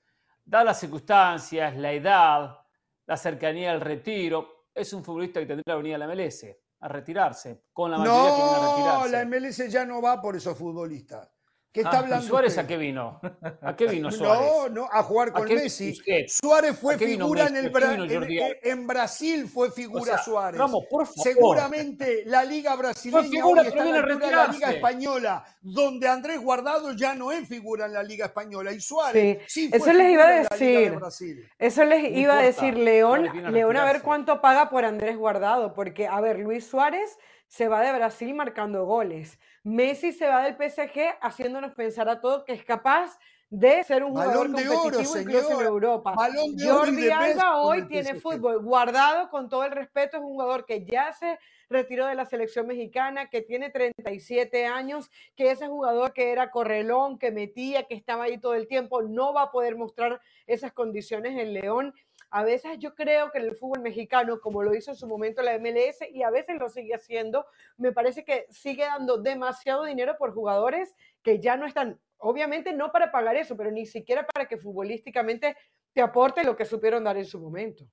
Dadas 0.44 0.66
las 0.66 0.80
circunstancias, 0.80 1.76
la 1.76 1.92
edad, 1.92 2.58
la 3.06 3.16
cercanía 3.16 3.72
al 3.72 3.80
retiro, 3.80 4.68
es 4.74 4.92
un 4.92 5.04
futbolista 5.04 5.40
que 5.40 5.46
tendría 5.46 5.62
que 5.74 5.82
venir 5.82 5.94
a 5.94 5.98
la 5.98 6.06
MLS 6.08 6.46
a 6.80 6.88
retirarse, 6.88 7.66
con 7.72 7.90
la 7.90 7.98
mayoría 7.98 8.30
que 8.30 8.36
viene 8.36 8.50
a 8.50 8.60
No, 8.62 8.70
retirarse. 9.04 9.10
la 9.12 9.24
MLS 9.24 9.70
ya 9.70 9.84
no 9.84 10.00
va 10.02 10.20
por 10.20 10.34
esos 10.36 10.56
futbolistas. 10.56 11.30
¿Qué 11.76 11.82
está 11.82 11.90
Ah, 11.90 12.00
¿y 12.00 12.04
hablando 12.04 12.26
Suárez 12.26 12.52
usted? 12.52 12.62
a 12.64 12.66
qué 12.66 12.76
vino? 12.78 13.20
¿A 13.60 13.76
qué 13.76 13.86
vino 13.86 14.10
Suárez? 14.10 14.50
No, 14.50 14.68
no, 14.70 14.88
a 14.90 15.02
jugar 15.02 15.28
¿A 15.28 15.32
con 15.32 15.46
qué 15.46 15.56
Messi. 15.56 15.94
Suárez 16.26 16.78
fue 16.78 16.94
¿A 16.94 16.98
qué 16.98 17.04
vino 17.04 17.26
figura 17.26 17.46
en, 17.48 17.56
el 17.56 17.66
¿A 17.66 17.68
qué 17.68 17.74
Bra- 17.74 17.94
en, 17.94 18.30
en- 18.30 18.56
en 18.62 18.86
Brasil 18.86 19.46
fue 19.46 19.70
figura 19.70 20.00
O 20.00 20.04
sea, 20.06 20.18
Suárez. 20.18 20.58
Ramos, 20.58 20.84
por 20.88 21.04
favor. 21.06 21.22
Seguramente 21.22 22.22
la 22.24 22.44
liga 22.44 22.74
brasileña 22.76 23.22
figura, 23.28 23.60
hoy 23.62 23.68
está 23.68 23.82
a 23.82 23.84
la 23.84 23.98
altura 23.98 24.26
de 24.26 24.32
la 24.36 24.46
liga 24.48 24.70
española, 24.72 25.44
donde 25.60 26.08
Andrés 26.08 26.40
Guardado 26.40 26.92
ya 26.92 27.14
no 27.14 27.30
es 27.30 27.46
figura 27.46 27.84
en 27.84 27.92
la 27.92 28.02
liga 28.02 28.24
española 28.24 28.72
y 28.72 28.80
Suárez 28.80 29.42
sí, 29.46 29.68
fue 29.68 29.76
eso 29.78 29.92
les 29.92 30.10
iba 30.12 30.24
a 30.24 30.36
en 30.38 30.42
de 30.44 30.48
decir. 30.48 31.48
Eso 31.58 31.84
les 31.84 32.02
No 32.10 32.18
iba 32.18 32.38
a 32.38 32.42
decir 32.42 32.78
León, 32.78 33.52
León 33.52 33.76
a 33.76 33.84
ver 33.84 34.00
cuánto 34.00 34.40
paga 34.40 34.70
por 34.70 34.86
Andrés 34.86 35.16
Guardado, 35.18 35.74
porque 35.74 36.06
a 36.06 36.20
ver, 36.22 36.38
Luis 36.38 36.66
Suárez 36.66 37.18
se 37.48 37.68
va 37.68 37.82
de 37.82 37.92
Brasil 37.92 38.34
marcando 38.34 38.86
goles. 38.86 39.38
Messi 39.66 40.12
se 40.12 40.28
va 40.28 40.44
del 40.44 40.54
PSG 40.54 41.18
haciéndonos 41.20 41.72
pensar 41.74 42.08
a 42.08 42.20
todos 42.20 42.44
que 42.44 42.52
es 42.52 42.64
capaz 42.64 43.18
de 43.50 43.82
ser 43.82 44.04
un 44.04 44.12
jugador 44.12 44.48
de 44.50 44.68
oro, 44.68 44.82
competitivo 44.82 45.18
incluso 45.18 45.60
en. 45.60 45.66
Europa. 45.66 46.14
Balón 46.14 46.54
de 46.54 46.68
Jordi 46.68 47.10
Alba 47.10 47.60
hoy 47.62 47.88
tiene 47.88 48.14
fútbol. 48.14 48.62
Guardado, 48.62 49.28
con 49.28 49.48
todo 49.48 49.64
el 49.64 49.72
respeto, 49.72 50.18
es 50.18 50.22
un 50.22 50.28
jugador 50.28 50.66
que 50.66 50.84
ya 50.84 51.12
se 51.12 51.36
retiró 51.68 52.06
de 52.06 52.14
la 52.14 52.26
selección 52.26 52.68
mexicana, 52.68 53.28
que 53.28 53.42
tiene 53.42 53.70
37 53.70 54.66
años, 54.66 55.10
que 55.34 55.50
ese 55.50 55.66
jugador 55.66 56.12
que 56.12 56.30
era 56.30 56.52
correlón, 56.52 57.18
que 57.18 57.32
metía, 57.32 57.88
que 57.88 57.96
estaba 57.96 58.24
ahí 58.24 58.38
todo 58.38 58.54
el 58.54 58.68
tiempo, 58.68 59.02
no 59.02 59.34
va 59.34 59.42
a 59.42 59.50
poder 59.50 59.74
mostrar 59.74 60.20
esas 60.46 60.72
condiciones 60.72 61.36
en 61.40 61.54
León. 61.54 61.92
A 62.30 62.44
veces 62.44 62.78
yo 62.78 62.94
creo 62.94 63.30
que 63.30 63.38
en 63.38 63.44
el 63.44 63.56
fútbol 63.56 63.80
mexicano, 63.80 64.40
como 64.40 64.62
lo 64.62 64.74
hizo 64.74 64.90
en 64.90 64.96
su 64.96 65.06
momento 65.06 65.42
la 65.42 65.58
MLS 65.58 65.98
y 66.12 66.22
a 66.22 66.30
veces 66.30 66.56
lo 66.58 66.68
sigue 66.68 66.94
haciendo, 66.94 67.46
me 67.76 67.92
parece 67.92 68.24
que 68.24 68.46
sigue 68.50 68.84
dando 68.84 69.18
demasiado 69.18 69.84
dinero 69.84 70.16
por 70.18 70.32
jugadores 70.34 70.94
que 71.22 71.40
ya 71.40 71.56
no 71.56 71.66
están 71.66 72.00
Obviamente 72.18 72.72
no 72.72 72.90
para 72.92 73.12
pagar 73.12 73.36
eso, 73.36 73.58
pero 73.58 73.70
ni 73.70 73.84
siquiera 73.84 74.26
para 74.26 74.48
que 74.48 74.56
futbolísticamente 74.56 75.54
te 75.92 76.00
aporte 76.00 76.42
lo 76.44 76.56
que 76.56 76.64
supieron 76.64 77.04
dar 77.04 77.18
en 77.18 77.26
su 77.26 77.38
momento. 77.38 77.84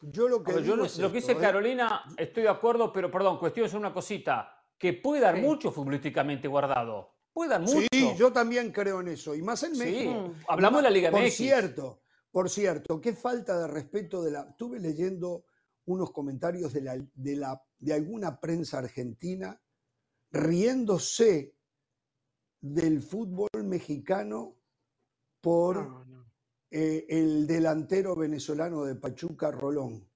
Yo 0.00 0.28
lo 0.28 0.42
que, 0.42 0.62
yo, 0.62 0.76
lo, 0.76 0.86
es 0.86 0.98
lo 0.98 1.08
que 1.12 1.16
dice 1.16 1.32
¿eh? 1.32 1.36
Carolina, 1.38 2.04
estoy 2.16 2.44
de 2.44 2.48
acuerdo, 2.48 2.90
pero 2.90 3.10
perdón, 3.10 3.38
cuestión 3.38 3.66
es 3.66 3.74
una 3.74 3.92
cosita, 3.92 4.64
que 4.78 4.94
puede 4.94 5.20
dar 5.20 5.36
Sí. 5.36 5.42
mucho 5.42 5.70
futbolísticamente 5.70 6.48
guardado. 6.48 7.14
Puede 7.34 7.50
dar 7.50 7.60
mucho. 7.60 7.86
Sí, 7.92 8.14
yo 8.16 8.32
también 8.32 8.72
creo 8.72 9.02
en 9.02 9.08
eso. 9.08 9.34
Y 9.34 9.42
más 9.42 9.62
en 9.62 9.74
Sí, 9.74 9.84
México. 9.84 10.32
hablamos 10.48 10.78
de 10.78 10.84
la 10.84 10.90
Liga 10.90 11.10
Por 11.10 11.20
MX. 11.20 11.34
cierto, 11.36 12.00
por 12.30 12.48
cierto, 12.48 13.00
qué 13.00 13.14
falta 13.14 13.58
de 13.58 13.66
respeto 13.68 14.22
de 14.22 14.30
la. 14.30 14.42
Estuve 14.50 14.78
leyendo 14.78 15.44
unos 15.86 16.12
comentarios 16.12 16.72
de, 16.72 16.82
la, 16.82 16.96
de, 17.14 17.36
la, 17.36 17.60
de 17.78 17.92
alguna 17.94 18.38
prensa 18.40 18.78
argentina 18.78 19.60
riéndose 20.30 21.54
del 22.60 23.02
fútbol 23.02 23.48
mexicano 23.64 24.56
por 25.40 25.76
No, 25.88 26.04
no. 26.04 26.26
eh, 26.70 27.06
el 27.08 27.46
delantero 27.46 28.14
venezolano 28.14 28.84
de 28.84 28.94
Pachuca, 28.94 29.50
Rolón. 29.50 30.06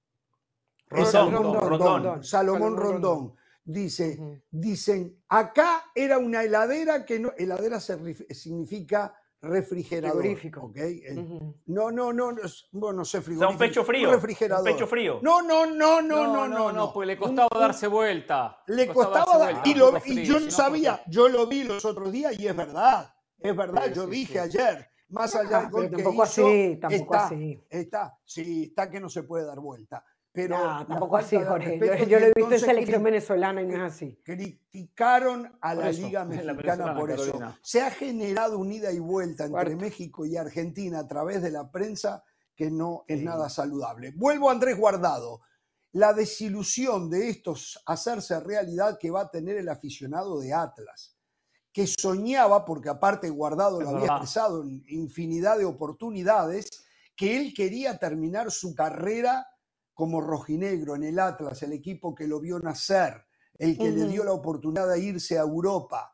Rondón, 0.87 1.11
Salomón 1.11 1.43
Rondón, 1.43 1.69
Rondón. 1.69 1.79
Rondón. 2.03 2.23
Salomón 2.23 2.23
Salomón 2.23 2.77
Rondón. 2.77 3.01
Rondón. 3.19 3.35
Dice, 3.67 4.43
dicen, 4.51 5.23
acá 5.27 5.85
era 5.95 6.19
una 6.19 6.43
heladera 6.43 7.03
que 7.03 7.19
no, 7.19 7.33
heladera 7.35 7.79
significa 7.79 9.15
refrigerador. 9.41 10.21
Frigorífico. 10.21 10.61
¿ok? 10.65 10.77
Eh, 10.77 11.15
Ujú. 11.17 11.55
No, 11.67 11.91
no, 11.91 12.11
no, 12.13 12.31
no, 12.31 12.41
bueno, 12.71 12.97
no 12.99 13.05
sé, 13.05 13.17
O 13.19 13.21
sea, 13.21 13.21
frigorífico. 13.21 13.51
un 13.51 13.57
pecho 13.57 13.83
frío. 13.85 14.07
Un 14.09 14.15
Un 14.15 14.21
refrigerador. 14.21 14.65
pecho 14.65 14.87
frío. 14.87 15.19
No, 15.21 15.41
no, 15.41 15.65
no, 15.65 16.01
no, 16.01 16.27
no, 16.27 16.47
no, 16.47 16.71
no. 16.71 16.93
porque 16.93 17.07
le 17.07 17.13
Un- 17.13 17.19
costaba 17.19 17.47
un- 17.53 17.59
darse 17.59 17.87
vuelta. 17.87 18.57
Le 18.67 18.87
Costaba 18.87 19.37
dar- 19.37 19.53
vuelta, 19.53 19.61
y, 19.69 19.73
un 19.73 19.79
lo- 19.79 19.97
y 19.97 20.01
frío, 20.01 20.23
yo 20.23 20.39
no 20.39 20.45
no, 20.45 20.51
sabía, 20.51 21.03
yo 21.07 21.27
lo 21.29 21.47
vi 21.47 21.63
los 21.63 21.85
otros 21.85 22.11
días 22.11 22.37
y 22.39 22.47
es 22.47 22.55
verdad, 22.55 23.13
es 23.39 23.55
verdad, 23.55 23.83
Sí, 23.87 23.93
yo 23.93 24.03
sí, 24.05 24.09
dije 24.11 24.33
sí. 24.33 24.39
ayer, 24.39 24.87
más 25.09 25.35
allá 25.35 25.57
Ah, 25.57 25.61
del 25.61 25.69
gol 25.69 25.89
que 25.89 25.95
tampoco 25.97 26.13
hizo, 26.23 26.47
así, 26.47 26.77
tampoco 26.81 27.13
está, 27.15 27.25
así. 27.27 27.63
está, 27.69 28.17
sí, 28.25 28.63
está 28.69 28.89
que 28.89 28.99
no 28.99 29.09
se 29.09 29.23
puede 29.23 29.45
dar 29.45 29.59
vuelta. 29.59 30.03
Pero 30.35 30.57
No, 30.57 30.85
tampoco 30.85 31.17
así, 31.17 31.37
Jorge. 31.37 31.79
Yo, 32.07 32.19
lo 32.19 32.25
he 32.25 32.33
visto 32.35 32.51
en 32.53 32.59
selección 32.59 33.01
venezolana 33.01 33.61
y 33.61 33.65
no 33.67 33.75
es 33.85 33.93
así. 33.93 34.19
criticaron 34.23 35.57
a 35.61 35.73
la 35.73 35.89
eso, 35.89 36.01
Liga 36.01 36.19
la 36.25 36.53
Mexicana 36.53 36.95
por 36.95 37.09
eso. 37.11 37.23
Carolina. 37.23 37.59
Se 37.63 37.81
ha 37.81 37.89
generado 37.89 38.59
un 38.59 38.71
ida 38.71 38.91
y 38.91 38.99
vuelta 38.99 39.45
entre 39.45 39.51
Cuarto. 39.63 39.77
México 39.77 40.25
y 40.25 40.35
Argentina 40.35 40.99
a 40.99 41.07
través 41.07 41.41
de 41.41 41.51
la 41.51 41.71
prensa 41.71 42.23
que 42.55 42.69
no 42.69 43.05
es 43.07 43.19
Sí. 43.19 43.25
nada 43.25 43.49
saludable. 43.49 44.11
Vuelvo 44.15 44.49
a 44.49 44.53
Andrés 44.53 44.77
Guardado. 44.77 45.41
La 45.93 46.11
desilusión 46.13 47.09
de 47.09 47.29
estos 47.29 47.81
hacerse 47.85 48.37
realidad 48.41 48.97
que 48.99 49.09
va 49.11 49.21
a 49.21 49.29
tener 49.31 49.55
el 49.55 49.69
aficionado 49.69 50.39
de 50.41 50.53
Atlas, 50.53 51.15
que 51.71 51.87
soñaba, 51.87 52.65
porque 52.65 52.89
aparte 52.89 53.29
Guardado 53.29 53.79
Es 53.79 53.85
lo 53.87 53.95
había 53.95 54.07
expresado 54.07 54.63
en 54.63 54.83
infinidad 54.87 55.57
de 55.57 55.63
oportunidades, 55.63 56.67
que 57.15 57.37
él 57.37 57.53
quería 57.53 57.97
terminar 57.97 58.51
su 58.51 58.75
carrera 58.75 59.47
como 59.95 60.21
rojinegro 60.21 60.95
en 60.95 61.03
el 61.05 61.17
Atlas, 61.17 61.63
el 61.63 61.73
equipo 61.73 62.13
que 62.13 62.27
lo 62.27 62.39
vio 62.39 62.59
nacer, 62.59 63.25
el 63.57 63.75
que 63.77 63.89
le 63.89 64.05
dio 64.07 64.23
la 64.23 64.33
oportunidad 64.33 64.87
de 64.87 64.99
irse 64.99 65.39
a 65.39 65.41
Europa. 65.41 66.11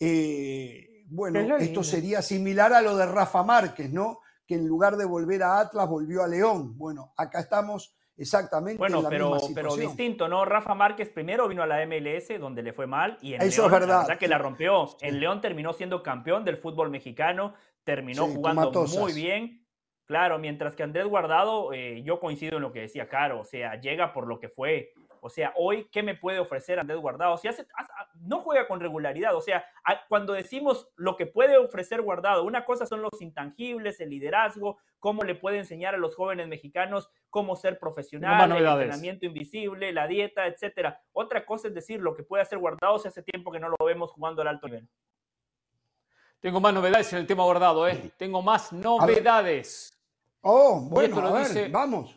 Eh, 0.00 1.04
bueno, 1.10 1.38
Es 1.40 1.46
esto 1.46 1.62
lindo. 1.64 1.84
sería 1.84 2.22
similar 2.22 2.72
a 2.72 2.82
lo 2.82 2.96
de 2.96 3.06
Rafa 3.06 3.42
Márquez, 3.42 3.90
¿no? 3.92 4.20
Que 4.46 4.54
en 4.54 4.66
lugar 4.66 4.96
de 4.96 5.04
volver 5.04 5.42
a 5.42 5.60
Atlas 5.60 5.88
volvió 5.88 6.22
a 6.22 6.26
León. 6.28 6.76
Bueno, 6.78 7.12
acá 7.16 7.40
estamos 7.40 7.94
exactamente 8.16 8.78
Bueno, 8.78 8.98
en 8.98 9.04
la 9.04 9.08
pero, 9.10 9.34
misma 9.34 9.48
pero 9.54 9.76
distinto, 9.76 10.26
¿no? 10.28 10.44
Rafa 10.44 10.74
Márquez 10.74 11.10
primero 11.10 11.46
vino 11.48 11.62
a 11.62 11.66
la 11.66 11.84
MLS, 11.86 12.38
donde 12.40 12.62
le 12.62 12.72
fue 12.72 12.86
mal, 12.86 13.18
y 13.20 13.34
en 13.34 13.42
Eso 13.42 13.62
León, 13.62 13.74
es 13.74 13.80
verdad. 13.80 13.94
la 13.96 14.02
verdad 14.06 14.18
que 14.18 14.28
la 14.28 14.38
rompió. 14.38 14.96
En 15.00 15.20
León 15.20 15.40
terminó 15.40 15.72
siendo 15.74 16.02
campeón 16.02 16.44
del 16.44 16.56
fútbol 16.56 16.90
mexicano, 16.90 17.54
terminó 17.84 18.26
Sí, 18.26 18.34
jugando 18.34 18.72
muy 18.86 19.12
bien. 19.12 19.64
Claro, 20.08 20.38
mientras 20.38 20.74
que 20.74 20.82
Andrés 20.82 21.06
Guardado, 21.06 21.74
eh, 21.74 22.02
yo 22.02 22.18
coincido 22.18 22.56
en 22.56 22.62
lo 22.62 22.72
que 22.72 22.80
decía 22.80 23.10
Caro, 23.10 23.40
o 23.40 23.44
sea, 23.44 23.78
llega 23.78 24.14
por 24.14 24.26
lo 24.26 24.40
que 24.40 24.48
fue. 24.48 24.94
O 25.20 25.28
sea, 25.28 25.52
hoy, 25.54 25.86
¿qué 25.92 26.02
me 26.02 26.14
puede 26.14 26.38
ofrecer 26.38 26.78
Andrés 26.78 26.98
Guardado? 26.98 27.36
Si 27.36 27.46
hace, 27.46 27.66
hace- 27.74 27.92
no 28.22 28.40
juega 28.40 28.66
con 28.66 28.80
regularidad. 28.80 29.34
O 29.36 29.42
sea, 29.42 29.66
a- 29.84 30.06
cuando 30.08 30.32
decimos 30.32 30.88
lo 30.96 31.14
que 31.16 31.26
puede 31.26 31.58
ofrecer 31.58 32.00
Guardado, 32.00 32.44
una 32.44 32.64
cosa 32.64 32.86
son 32.86 33.02
los 33.02 33.20
intangibles, 33.20 34.00
el 34.00 34.08
liderazgo, 34.08 34.78
cómo 34.98 35.24
le 35.24 35.34
puede 35.34 35.58
enseñar 35.58 35.94
a 35.94 35.98
los 35.98 36.14
jóvenes 36.16 36.48
mexicanos 36.48 37.10
cómo 37.28 37.54
ser 37.56 37.78
profesional, 37.78 38.38
el 38.56 38.62
entrenamiento 38.84 39.26
invisible, 39.26 39.92
la 39.92 40.06
dieta, 40.06 40.46
etcétera. 40.46 41.02
Otra 41.12 41.44
cosa 41.44 41.68
es 41.68 41.74
decir 41.74 42.00
lo 42.00 42.14
que 42.14 42.22
puede 42.22 42.42
hacer 42.44 42.58
Guardado 42.58 42.98
si 42.98 43.08
hace 43.08 43.22
tiempo 43.22 43.52
que 43.52 43.60
no 43.60 43.68
lo 43.68 43.84
vemos 43.84 44.10
jugando 44.12 44.40
al 44.40 44.48
alto 44.48 44.68
nivel. 44.68 44.88
Tengo 46.40 46.60
más 46.60 46.72
novedades 46.72 47.12
en 47.12 47.18
el 47.18 47.26
tema 47.26 47.42
guardado, 47.42 47.86
¿eh? 47.88 48.12
Tengo 48.16 48.40
más 48.40 48.72
novedades. 48.72 49.97
Oh, 50.42 50.80
bueno, 50.80 51.20
lo 51.20 51.28
a 51.28 51.32
ver, 51.32 51.48
dice- 51.48 51.68
vamos. 51.68 52.14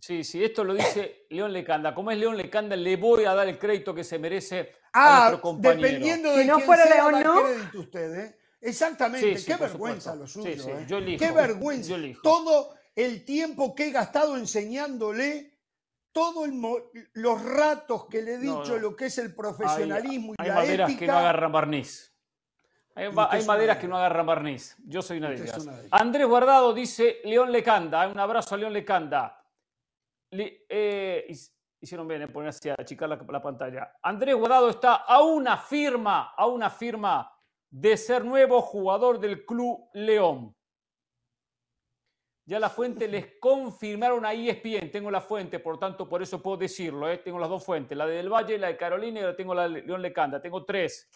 Sí, 0.00 0.24
sí, 0.24 0.42
esto 0.42 0.64
lo 0.64 0.74
dice 0.74 1.26
León 1.30 1.52
Lecanda. 1.52 1.94
Como 1.94 2.10
es 2.10 2.18
León 2.18 2.36
Lecanda, 2.36 2.74
le 2.74 2.96
voy 2.96 3.24
a 3.24 3.34
dar 3.34 3.48
el 3.48 3.58
crédito 3.58 3.94
que 3.94 4.02
se 4.02 4.18
merece 4.18 4.72
a 4.92 5.16
Ah, 5.16 5.20
nuestro 5.30 5.40
compañero. 5.42 5.80
dependiendo 5.82 6.32
de 6.32 6.42
Si 6.42 6.48
no 6.48 6.54
quién 6.56 6.66
fuera 6.66 6.86
sea, 6.86 6.94
León, 6.96 7.12
da 7.12 7.20
¿no? 7.22 7.42
crédito 7.44 7.78
usted, 7.80 8.14
¿eh? 8.20 8.38
Exactamente, 8.60 9.36
Sí, 9.36 9.38
sí, 9.38 9.46
qué 9.46 9.56
vergüenza 9.56 10.12
supuesto. 10.12 10.40
lo 10.40 10.44
Sí, 10.44 10.58
suyo, 10.58 10.64
sí, 10.64 10.70
¿eh? 10.82 10.86
yo 10.88 10.98
elijo, 10.98 11.24
Qué 11.24 11.30
vergüenza. 11.32 11.88
yo 11.90 11.94
elijo. 11.96 12.20
Todo 12.22 12.74
el 12.96 13.24
tiempo 13.24 13.74
que 13.74 13.86
he 13.88 13.90
gastado 13.92 14.36
enseñándole, 14.36 15.52
todos 16.12 16.48
los 17.14 17.42
ratos 17.42 18.06
que 18.06 18.22
le 18.22 18.34
he 18.34 18.38
dicho 18.38 18.64
no. 18.74 18.78
lo 18.78 18.96
que 18.96 19.06
es 19.06 19.18
el 19.18 19.28
Hay, 19.28 19.32
profesionalismo 19.32 20.34
hay 20.38 20.46
y 20.46 20.48
la 20.48 20.54
maderas 20.56 20.90
ética. 20.90 20.98
que 21.00 21.06
no 21.12 21.18
agarran 21.18 21.52
barniz. 21.52 22.11
Hay, 22.94 23.44
maderas 23.44 23.76
de 23.76 23.80
que 23.80 23.88
no 23.88 23.96
agarran 23.96 24.26
barniz. 24.26 24.76
Yo 24.86 25.00
soy 25.02 25.18
una 25.18 25.30
de 25.30 25.36
ellas. 25.36 25.58
una 25.58 25.72
de 25.72 25.78
ellas. 25.86 25.92
Andrés 25.92 26.26
Guardado 26.26 26.74
dice 26.74 27.20
León 27.24 27.50
Lecanda. 27.50 28.06
Un 28.08 28.18
abrazo 28.18 28.54
a 28.54 28.58
León 28.58 28.72
Lecanda. 28.72 29.42
Eh, 30.30 31.26
hic- 31.28 31.52
hicieron 31.80 32.06
bien 32.06 32.22
en 32.22 32.32
poner 32.32 32.50
así 32.50 32.68
a 32.68 32.74
achicar 32.78 33.08
la, 33.08 33.16
la 33.16 33.42
pantalla. 33.42 33.96
Andrés 34.02 34.34
Guardado 34.34 34.68
está 34.68 34.94
a 34.96 35.22
una 35.22 35.56
firma, 35.56 36.32
a 36.36 36.46
una 36.46 36.68
firma 36.70 37.30
de 37.70 37.96
ser 37.96 38.24
nuevo 38.24 38.60
jugador 38.60 39.18
del 39.18 39.44
Club 39.46 39.88
León. 39.94 40.54
Ya 42.44 42.58
la 42.58 42.68
fuente 42.68 43.08
les 43.08 43.34
confirmaron 43.40 44.26
a 44.26 44.32
ESPN. 44.34 44.90
Tengo 44.90 45.10
la 45.10 45.20
fuente, 45.22 45.60
por 45.60 45.78
tanto, 45.78 46.08
por 46.08 46.22
eso 46.22 46.42
puedo 46.42 46.58
decirlo. 46.58 47.08
¿eh? 47.10 47.18
Tengo 47.18 47.38
las 47.38 47.48
dos 47.48 47.64
fuentes, 47.64 47.96
la 47.96 48.06
de 48.06 48.16
Del 48.16 48.28
Valle, 48.28 48.58
la 48.58 48.66
de 48.68 48.76
Carolina 48.76 49.20
y 49.20 49.22
ahora 49.22 49.36
tengo 49.36 49.54
la 49.54 49.68
de 49.68 49.82
León 49.82 50.02
Lecanda. 50.02 50.42
Tengo 50.42 50.64
tres. 50.64 51.08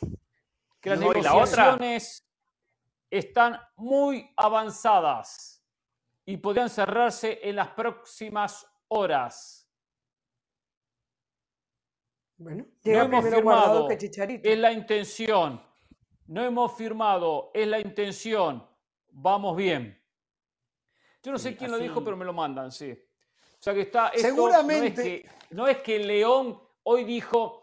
Que 0.87 0.91
las 0.91 1.01
No, 1.01 1.11
y 1.19 1.21
la 1.21 1.35
otra. 1.35 1.77
negociaciones 1.77 2.25
están 3.11 3.61
muy 3.75 4.33
avanzadas 4.37 5.61
y 6.25 6.37
podrían 6.37 6.71
cerrarse 6.71 7.41
en 7.43 7.57
las 7.57 7.71
próximas 7.71 8.65
horas. 8.87 9.69
Bueno, 12.37 12.67
llega 12.85 13.03
hemos 13.05 13.25
firmado. 13.25 13.89
que 13.89 13.99
Chicharito. 13.99 14.49
Es 14.49 14.57
la 14.59 14.71
intención. 14.71 15.61
No 16.29 16.45
hemos 16.45 16.77
firmado, 16.77 17.51
es 17.53 17.67
la 17.67 17.81
intención. 17.81 18.65
Vamos 19.11 19.57
bien. 19.57 20.01
Yo 21.21 21.33
no 21.33 21.39
sé 21.39 21.51
Sí, 21.51 21.57
quién 21.57 21.73
lo 21.73 21.79
dijo, 21.79 22.05
pero 22.05 22.17
me 22.17 22.25
lo 22.25 22.33
mandan, 22.33 22.71
sí. 22.71 22.93
O 22.93 23.59
sea 23.59 23.75
que 23.75 23.81
está. 23.81 24.11
esto 24.11 24.29
Seguramente- 24.29 24.85
No 24.87 24.87
es, 24.87 24.95
que, 24.95 25.31
no 25.51 25.67
es 25.67 25.79
que 25.79 25.99
León 25.99 26.63
hoy 26.85 27.03
dijo. 27.03 27.61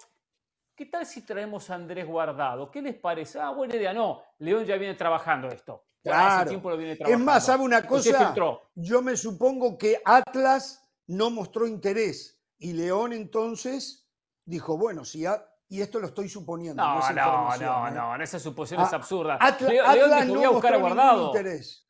¿Qué 0.84 0.90
tal 0.90 1.06
si 1.06 1.22
traemos 1.22 1.70
a 1.70 1.76
Andrés 1.76 2.06
Guardado? 2.06 2.70
¿Qué 2.70 2.82
les 2.82 2.96
parece? 2.96 3.40
Ah, 3.40 3.52
buena 3.52 3.74
idea. 3.74 3.94
No, 3.94 4.22
León 4.40 4.66
ya 4.66 4.76
viene 4.76 4.96
trabajando 4.96 5.48
esto. 5.48 5.86
Ya 6.04 6.12
Hace 6.12 6.36
Claro. 6.36 6.50
tiempo 6.50 6.70
lo 6.72 6.76
viene 6.76 6.92
Es 6.92 6.98
trabajando. 6.98 7.26
más, 7.26 7.46
¿sabe 7.46 7.64
una 7.64 7.88
cosa? 7.88 8.36
Yo 8.76 9.02
me 9.02 9.16
supongo 9.16 9.78
que 9.78 10.02
Atlas 10.04 10.86
no 11.08 11.30
mostró 11.30 11.66
interés 11.68 12.38
y 12.58 12.74
León 12.74 13.14
entonces 13.14 14.10
dijo, 14.44 14.78
bueno, 14.78 15.06
si 15.06 15.26
a- 15.26 15.42
y 15.70 15.80
esto 15.82 16.00
lo 16.02 16.08
estoy 16.08 16.28
suponiendo. 16.28 16.84
No, 16.84 17.00
es 17.00 17.06
no, 17.06 17.22
información, 17.22 17.66
no, 17.72 17.88
¿eh? 17.88 18.18
no, 18.18 18.22
esa 18.22 18.38
suposición 18.40 18.82
es 18.86 18.92
A- 18.92 18.98
absurda. 18.98 19.38
Atla- 19.40 19.70
Leo- 19.70 19.84
Atlas 19.86 19.96
León 19.96 20.12
dijo, 20.20 20.34
no 20.34 20.40
voy 20.40 20.44
a 20.44 20.50
buscar 20.50 20.74
a 20.74 20.78
Guardado. 20.80 21.26
interés. 21.28 21.88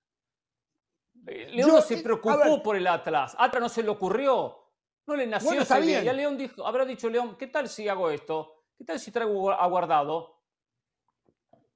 León 1.26 1.68
Yo- 1.70 1.74
no 1.78 1.82
se 1.82 1.98
preocupó 1.98 2.62
por 2.62 2.76
el 2.76 2.86
Atlas. 2.86 3.36
Atlas 3.40 3.60
no 3.60 3.70
se 3.70 3.82
le 3.82 3.90
ocurrió. 3.90 4.56
No 5.08 5.16
le 5.16 5.26
nació 5.26 5.48
Bueno, 5.48 5.64
esa 5.64 5.80
idea. 5.80 6.04
Ya 6.04 6.14
León 6.14 6.38
dijo, 6.38 6.64
habrá 6.68 6.86
dicho 6.86 7.10
León, 7.10 7.36
¿qué 7.40 7.48
tal 7.48 7.68
si 7.68 7.90
hago 7.90 8.12
esto? 8.12 8.53
¿Qué 8.78 8.84
tal 8.86 9.00
si 9.00 9.12
traigo 9.12 9.52
a 9.52 9.68
Guardado? 9.68 10.42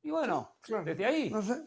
Y 0.03 0.09
bueno, 0.09 0.55
claro. 0.61 0.85
desde 0.85 1.05
ahí. 1.05 1.29
No 1.29 1.41
sé. 1.41 1.65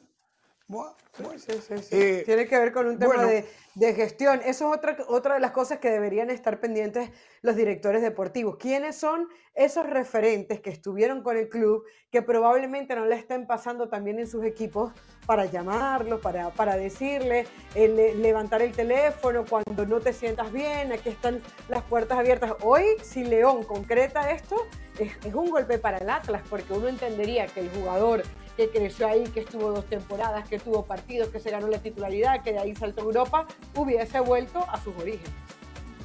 Buah, 0.71 0.93
bueno. 1.19 1.37
Sí, 1.37 1.53
sí, 1.67 1.79
sí. 1.79 1.89
Eh, 1.91 2.23
Tiene 2.25 2.47
que 2.47 2.57
ver 2.57 2.73
con 2.73 2.87
un 2.87 2.97
tema 2.97 3.15
bueno. 3.17 3.27
de, 3.29 3.45
de 3.75 3.93
gestión. 3.93 4.41
Eso 4.45 4.71
es 4.71 4.79
otra, 4.79 4.97
otra 5.09 5.35
de 5.35 5.41
las 5.41 5.51
cosas 5.51 5.81
que 5.81 5.91
deberían 5.91 6.31
estar 6.31 6.61
pendientes 6.61 7.11
los 7.43 7.57
directores 7.57 8.03
deportivos. 8.03 8.57
¿Quiénes 8.57 8.95
son 8.95 9.27
esos 9.57 9.85
referentes 9.91 10.61
que 10.61 10.71
estuvieron 10.71 11.25
con 11.25 11.37
el 11.37 11.49
club 11.49 11.83
que 12.13 12.23
probablemente 12.23 12.95
no 12.95 13.05
le 13.05 13.17
estén 13.17 13.49
pasando 13.49 13.89
también 13.89 14.21
en 14.21 14.29
sus 14.29 14.45
equipos 14.45 14.93
para 15.27 15.45
llamarlo, 15.47 16.21
para, 16.21 16.51
para 16.51 16.77
decirle, 16.77 17.49
eh, 17.75 17.89
le- 17.89 18.15
levantar 18.15 18.63
el 18.63 18.71
teléfono 18.71 19.45
cuando 19.51 19.87
no 19.87 19.99
te 19.99 20.13
sientas 20.13 20.53
bien, 20.53 20.93
aquí 20.93 21.09
están 21.09 21.43
las 21.69 21.83
puertas 21.83 22.17
abiertas. 22.17 22.53
Hoy, 22.63 22.85
si 23.03 23.25
León 23.25 23.65
concreta 23.65 24.31
esto, 24.31 24.69
es, 25.01 25.11
es 25.27 25.35
un 25.35 25.51
golpe 25.51 25.79
para 25.79 25.99
el 25.99 26.09
Atlas, 26.09 26.43
porque 26.49 26.73
uno 26.73 26.87
entendería 26.87 27.49
que 27.49 27.59
el 27.59 27.71
jugador 27.71 28.23
que 28.61 28.68
creció 28.79 29.09
ahí, 29.09 29.25
que 29.25 29.40
estuvo 29.40 29.70
dos 29.73 29.87
temporadas, 29.87 30.46
que 30.49 30.59
tuvo 30.59 30.85
partidos, 30.85 31.29
que 31.29 31.40
se 31.40 31.51
ganó 31.51 31.66
la 31.68 31.79
titularidad, 31.79 32.42
que 32.42 32.53
de 32.53 32.59
ahí 32.59 32.75
saltó 32.77 33.01
a 33.01 33.05
Europa, 33.05 33.46
hubiese 33.75 34.20
vuelto 34.20 34.64
a 34.68 34.79
sus 34.83 34.94
orígenes. 34.99 35.31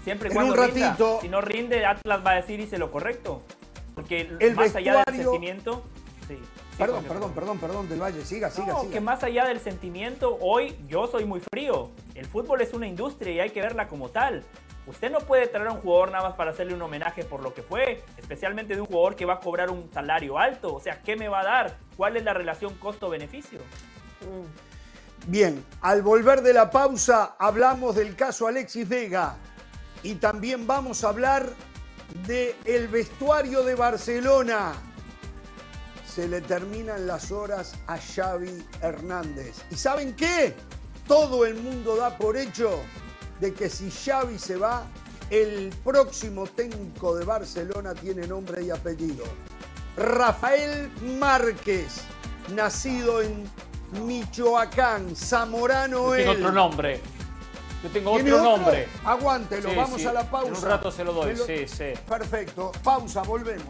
Siempre 0.06 0.30
y 0.30 0.32
En 0.32 0.36
cuando 0.36 0.54
un 0.54 0.68
rinda. 0.70 0.88
ratito- 0.92 1.20
Si 1.22 1.28
no 1.30 1.42
rinde, 1.42 1.86
Atlas 1.86 2.22
va 2.26 2.32
a 2.32 2.36
decir 2.36 2.60
hice 2.60 2.78
lo 2.78 2.92
correcto. 2.92 3.42
Porque 3.94 4.30
El 4.40 4.56
más 4.56 4.76
allá 4.76 5.04
del 5.06 5.16
sentimiento. 5.24 5.84
Sí. 6.28 6.38
Perdón, 6.78 7.04
perdón, 7.06 7.32
perdón, 7.32 7.58
perdón, 7.60 7.90
del 7.90 8.02
Valle. 8.02 8.26
Siga, 8.26 8.50
siga, 8.50 8.74
No, 8.74 8.82
siga. 8.82 8.94
que 8.94 9.00
más 9.00 9.24
allá 9.24 9.46
del 9.46 9.60
sentimiento, 9.62 10.38
hoy 10.42 10.78
yo 10.88 11.08
soy 11.08 11.26
muy 11.26 11.42
frío. 11.54 11.92
El 12.16 12.26
fútbol 12.26 12.62
es 12.62 12.74
una 12.74 12.88
industria 12.88 13.32
y 13.34 13.40
hay 13.40 13.50
que 13.52 13.62
verla 13.62 13.88
como 13.88 14.10
tal. 14.10 14.44
Usted 14.88 15.10
no 15.10 15.20
puede 15.20 15.48
traer 15.48 15.68
a 15.70 15.72
un 15.72 15.80
jugador 15.82 16.12
nada 16.12 16.30
más 16.30 16.36
para 16.36 16.52
hacerle 16.52 16.76
un 16.76 16.82
homenaje 16.82 17.24
por 17.24 17.42
lo 17.42 17.54
que 17.54 17.64
fue, 17.64 18.04
especialmente 18.18 18.76
de 18.76 18.82
un 18.82 18.88
jugador 18.88 19.16
que 19.16 19.26
va 19.26 19.36
a 19.36 19.40
cobrar 19.40 19.72
un 19.72 19.90
salario 19.92 20.38
alto. 20.38 20.76
O 20.76 20.80
sea, 20.80 21.02
¿qué 21.02 21.16
me 21.16 21.28
va 21.28 21.40
a 21.40 21.44
dar? 21.44 21.78
¿Cuál 21.98 22.18
es 22.18 22.24
la 22.24 22.34
relación 22.34 22.76
costo-beneficio? 22.76 23.60
Bien, 25.28 25.64
al 25.82 26.02
volver 26.04 26.42
de 26.42 26.54
la 26.54 26.70
pausa 26.70 27.36
hablamos 27.40 27.96
del 27.96 28.16
caso 28.16 28.48
Alexis 28.48 28.88
Vega 28.88 29.38
y 30.04 30.16
también 30.16 30.68
vamos 30.68 31.04
a 31.04 31.10
hablar 31.10 31.48
de 32.28 32.56
el 32.66 32.88
vestuario 32.88 33.64
de 33.64 33.74
Barcelona. 33.74 34.74
Se 36.16 36.30
le 36.30 36.40
terminan 36.40 37.08
las 37.08 37.30
horas 37.32 37.74
a 37.88 37.98
Xavi 37.98 38.66
Hernández. 38.82 39.58
¿Y 39.70 39.76
saben 39.76 40.16
qué? 40.16 40.56
Todo 41.08 41.46
el 41.46 41.56
mundo 41.56 41.98
da 41.98 42.18
por 42.18 42.38
hecho 42.38 42.80
de 43.42 43.54
que 43.54 43.70
si 43.70 43.92
Xavi 43.92 44.40
se 44.40 44.56
va, 44.56 44.84
el 45.30 45.74
próximo 45.84 46.48
técnico 46.48 47.16
de 47.18 47.26
Barcelona 47.26 47.94
tiene 47.94 48.26
nombre 48.28 48.64
y 48.64 48.70
apellido. 48.72 49.26
Rafael 49.98 50.90
Márquez, 51.20 51.98
nacido 52.54 53.22
en 53.22 53.44
Michoacán, 54.06 55.16
Zamorano 55.18 56.16
Yo 56.16 56.16
tengo 56.16 56.32
él. 56.32 56.38
otro 56.38 56.52
nombre. 56.54 57.02
Yo 57.84 57.90
tengo 57.90 58.16
¿Tiene 58.16 58.32
otro 58.34 58.44
nombre. 58.58 58.88
Aguántelo, 59.04 59.70
Sí, 59.70 59.76
vamos 59.76 60.02
sí. 60.02 60.08
a 60.08 60.14
la 60.14 60.30
pausa. 60.30 60.48
En 60.48 60.56
un 60.56 60.62
rato 60.62 60.92
se 60.92 61.04
lo 61.04 61.12
doy, 61.12 61.36
sí, 61.36 61.68
sí. 61.68 61.94
Perfecto, 62.08 62.72
pausa, 62.84 63.22
volvemos. 63.24 63.68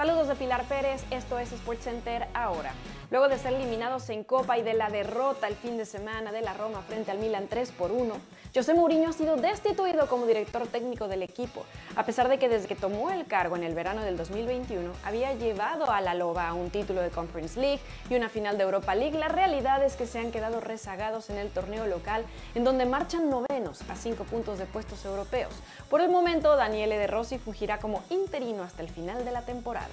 Saludos 0.00 0.28
de 0.28 0.34
Pilar 0.34 0.64
Pérez, 0.64 1.04
esto 1.10 1.38
es 1.38 1.50
SportsCenter 1.50 2.26
ahora. 2.32 2.72
Luego 3.10 3.28
de 3.28 3.38
ser 3.38 3.54
eliminados 3.54 4.08
en 4.10 4.22
Copa 4.22 4.56
y 4.56 4.62
de 4.62 4.72
la 4.72 4.88
derrota 4.88 5.48
el 5.48 5.56
fin 5.56 5.76
de 5.76 5.84
semana 5.84 6.30
de 6.30 6.42
la 6.42 6.54
Roma 6.54 6.80
frente 6.82 7.10
al 7.10 7.18
Milan 7.18 7.48
3 7.48 7.72
por 7.72 7.90
1, 7.90 8.14
José 8.54 8.72
Mourinho 8.72 9.10
ha 9.10 9.12
sido 9.12 9.34
destituido 9.34 10.06
como 10.06 10.26
director 10.26 10.68
técnico 10.68 11.08
del 11.08 11.24
equipo, 11.24 11.64
a 11.96 12.04
pesar 12.04 12.28
de 12.28 12.38
que 12.38 12.48
desde 12.48 12.68
que 12.68 12.76
tomó 12.76 13.10
el 13.10 13.26
cargo 13.26 13.56
en 13.56 13.64
el 13.64 13.74
verano 13.74 14.02
del 14.02 14.16
2021 14.16 14.92
había 15.04 15.34
llevado 15.34 15.90
a 15.90 16.00
la 16.00 16.14
Loba 16.14 16.46
a 16.46 16.54
un 16.54 16.70
título 16.70 17.02
de 17.02 17.10
Conference 17.10 17.58
League 17.58 17.80
y 18.08 18.14
una 18.14 18.28
final 18.28 18.56
de 18.56 18.62
Europa 18.62 18.94
League. 18.94 19.18
La 19.18 19.26
realidad 19.26 19.84
es 19.84 19.96
que 19.96 20.06
se 20.06 20.20
han 20.20 20.30
quedado 20.30 20.60
rezagados 20.60 21.30
en 21.30 21.38
el 21.38 21.50
torneo 21.50 21.88
local, 21.88 22.24
en 22.54 22.62
donde 22.62 22.86
marchan 22.86 23.28
novenos 23.28 23.80
a 23.90 23.96
cinco 23.96 24.22
puntos 24.22 24.60
de 24.60 24.66
puestos 24.66 25.04
europeos. 25.04 25.52
Por 25.88 26.00
el 26.00 26.10
momento, 26.10 26.54
Daniele 26.54 26.96
De 26.96 27.08
Rossi 27.08 27.38
fungirá 27.38 27.80
como 27.80 28.04
interino 28.08 28.62
hasta 28.62 28.82
el 28.82 28.88
final 28.88 29.24
de 29.24 29.32
la 29.32 29.42
temporada. 29.42 29.88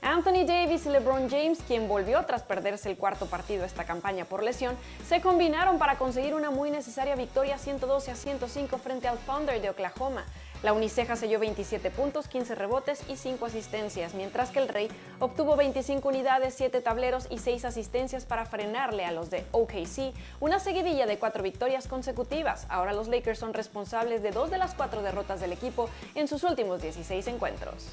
Anthony 0.00 0.46
Davis 0.46 0.86
y 0.86 0.90
LeBron 0.90 1.28
James, 1.28 1.58
quien 1.66 1.88
volvió 1.88 2.24
tras 2.24 2.42
perderse 2.42 2.88
el 2.88 2.96
cuarto 2.96 3.26
partido 3.26 3.64
esta 3.64 3.84
campaña 3.84 4.24
por 4.24 4.44
lesión, 4.44 4.76
se 5.06 5.20
combinaron 5.20 5.78
para 5.78 5.98
conseguir 5.98 6.34
una 6.34 6.50
muy 6.52 6.70
necesaria 6.70 7.16
victoria 7.16 7.58
112 7.58 8.12
a 8.12 8.14
105 8.14 8.78
frente 8.78 9.08
al 9.08 9.18
Thunder 9.18 9.60
de 9.60 9.70
Oklahoma. 9.70 10.24
La 10.62 10.72
Uniceja 10.72 11.16
selló 11.16 11.40
27 11.40 11.90
puntos, 11.90 12.28
15 12.28 12.54
rebotes 12.54 13.02
y 13.08 13.16
5 13.16 13.46
asistencias, 13.46 14.14
mientras 14.14 14.50
que 14.50 14.60
el 14.60 14.68
Rey 14.68 14.88
obtuvo 15.18 15.56
25 15.56 16.08
unidades, 16.08 16.54
7 16.54 16.80
tableros 16.80 17.26
y 17.28 17.38
6 17.38 17.64
asistencias 17.64 18.24
para 18.24 18.46
frenarle 18.46 19.04
a 19.04 19.12
los 19.12 19.30
de 19.30 19.46
OKC, 19.50 20.14
una 20.40 20.60
seguidilla 20.60 21.06
de 21.06 21.18
4 21.18 21.42
victorias 21.42 21.88
consecutivas. 21.88 22.66
Ahora 22.68 22.92
los 22.92 23.08
Lakers 23.08 23.38
son 23.38 23.52
responsables 23.52 24.22
de 24.22 24.30
dos 24.30 24.50
de 24.50 24.58
las 24.58 24.74
cuatro 24.74 25.02
derrotas 25.02 25.40
del 25.40 25.52
equipo 25.52 25.90
en 26.14 26.28
sus 26.28 26.44
últimos 26.44 26.82
16 26.82 27.26
encuentros. 27.26 27.86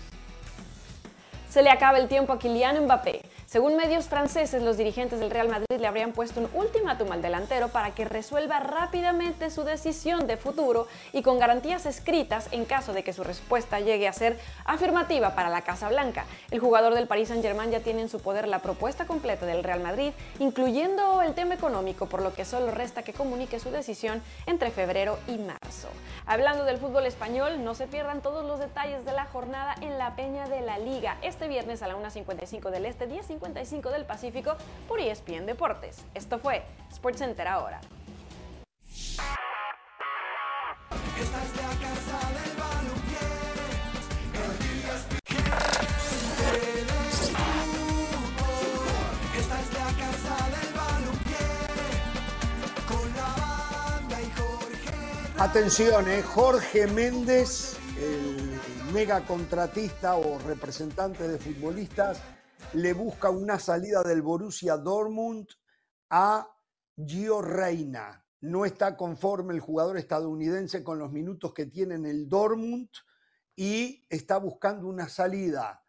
Se 1.55 1.61
le 1.61 1.69
acaba 1.69 1.99
el 1.99 2.09
tiempo 2.09 2.33
a 2.33 2.37
Kylian 2.37 2.83
Mbappé. 2.83 3.21
Según 3.45 3.77
medios 3.77 4.05
franceses, 4.05 4.63
los 4.63 4.75
dirigentes 4.75 5.19
del 5.19 5.29
Real 5.29 5.47
Madrid 5.47 5.79
le 5.79 5.85
habrían 5.85 6.13
puesto 6.13 6.39
un 6.39 6.49
ultimátum 6.55 7.11
al 7.11 7.21
delantero 7.21 7.67
para 7.67 7.93
que 7.93 8.03
resuelva 8.03 8.59
rápidamente 8.59 9.51
su 9.51 9.63
decisión 9.63 10.25
de 10.25 10.35
futuro 10.35 10.87
y 11.13 11.21
con 11.21 11.37
garantías 11.37 11.85
escritas 11.85 12.47
en 12.51 12.65
caso 12.65 12.91
de 12.91 13.03
que 13.03 13.13
su 13.13 13.23
respuesta 13.23 13.79
llegue 13.79 14.07
a 14.07 14.13
ser 14.13 14.39
afirmativa 14.65 15.35
para 15.35 15.49
la 15.49 15.61
Casa 15.61 15.89
Blanca. 15.89 16.25
El 16.49 16.59
jugador 16.59 16.95
del 16.95 17.07
Paris 17.07 17.27
Saint-Germain 17.27 17.69
ya 17.69 17.81
tiene 17.81 18.01
en 18.01 18.09
su 18.09 18.19
poder 18.19 18.47
la 18.47 18.59
propuesta 18.59 19.05
completa 19.05 19.45
del 19.45 19.63
Real 19.63 19.79
Madrid, 19.79 20.11
incluyendo 20.39 21.21
el 21.21 21.35
tema 21.35 21.53
económico, 21.53 22.07
por 22.07 22.23
lo 22.23 22.33
que 22.33 22.45
solo 22.45 22.71
resta 22.71 23.03
que 23.03 23.13
comunique 23.13 23.59
su 23.59 23.69
decisión 23.69 24.23
entre 24.47 24.71
febrero 24.71 25.19
y 25.27 25.37
marzo. 25.37 25.89
Hablando 26.25 26.65
del 26.65 26.79
fútbol 26.79 27.05
español, 27.05 27.63
no 27.63 27.75
se 27.75 27.85
pierdan 27.85 28.21
todos 28.21 28.43
los 28.43 28.59
detalles 28.59 29.05
de 29.05 29.11
la 29.11 29.25
jornada 29.25 29.75
en 29.81 29.99
la 29.99 30.15
Peña 30.15 30.49
de 30.49 30.61
la 30.61 30.79
Liga. 30.79 31.19
Este 31.21 31.47
viernes 31.47 31.83
a 31.83 31.87
la 31.87 31.95
1.55 31.95 32.71
del 32.71 32.87
Este, 32.87 33.05
10.55 33.39 33.91
del 33.91 34.05
Pacífico 34.05 34.55
por 34.87 34.99
ESPN 34.99 35.45
Deportes. 35.45 35.97
Esto 36.13 36.39
fue 36.39 36.63
SportsCenter 36.93 37.47
ahora. 37.47 37.81
Atención, 55.37 56.09
eh, 56.09 56.21
Jorge 56.21 56.87
Méndez, 56.87 57.77
el 57.99 58.91
mega 58.93 59.21
contratista 59.25 60.15
o 60.15 60.39
representante 60.39 61.27
de 61.27 61.37
futbolistas, 61.37 62.19
le 62.73 62.93
busca 62.93 63.29
una 63.29 63.59
salida 63.59 64.03
del 64.03 64.21
Borussia 64.21 64.77
Dortmund 64.77 65.47
a 66.09 66.47
Gio 66.95 67.41
Reina. 67.41 68.25
No 68.41 68.65
está 68.65 68.95
conforme 68.95 69.53
el 69.53 69.59
jugador 69.59 69.97
estadounidense 69.97 70.83
con 70.83 70.99
los 70.99 71.11
minutos 71.11 71.53
que 71.53 71.65
tiene 71.65 71.95
en 71.95 72.05
el 72.05 72.27
Dortmund 72.27 72.89
y 73.55 74.05
está 74.09 74.37
buscando 74.37 74.87
una 74.87 75.07
salida. 75.07 75.83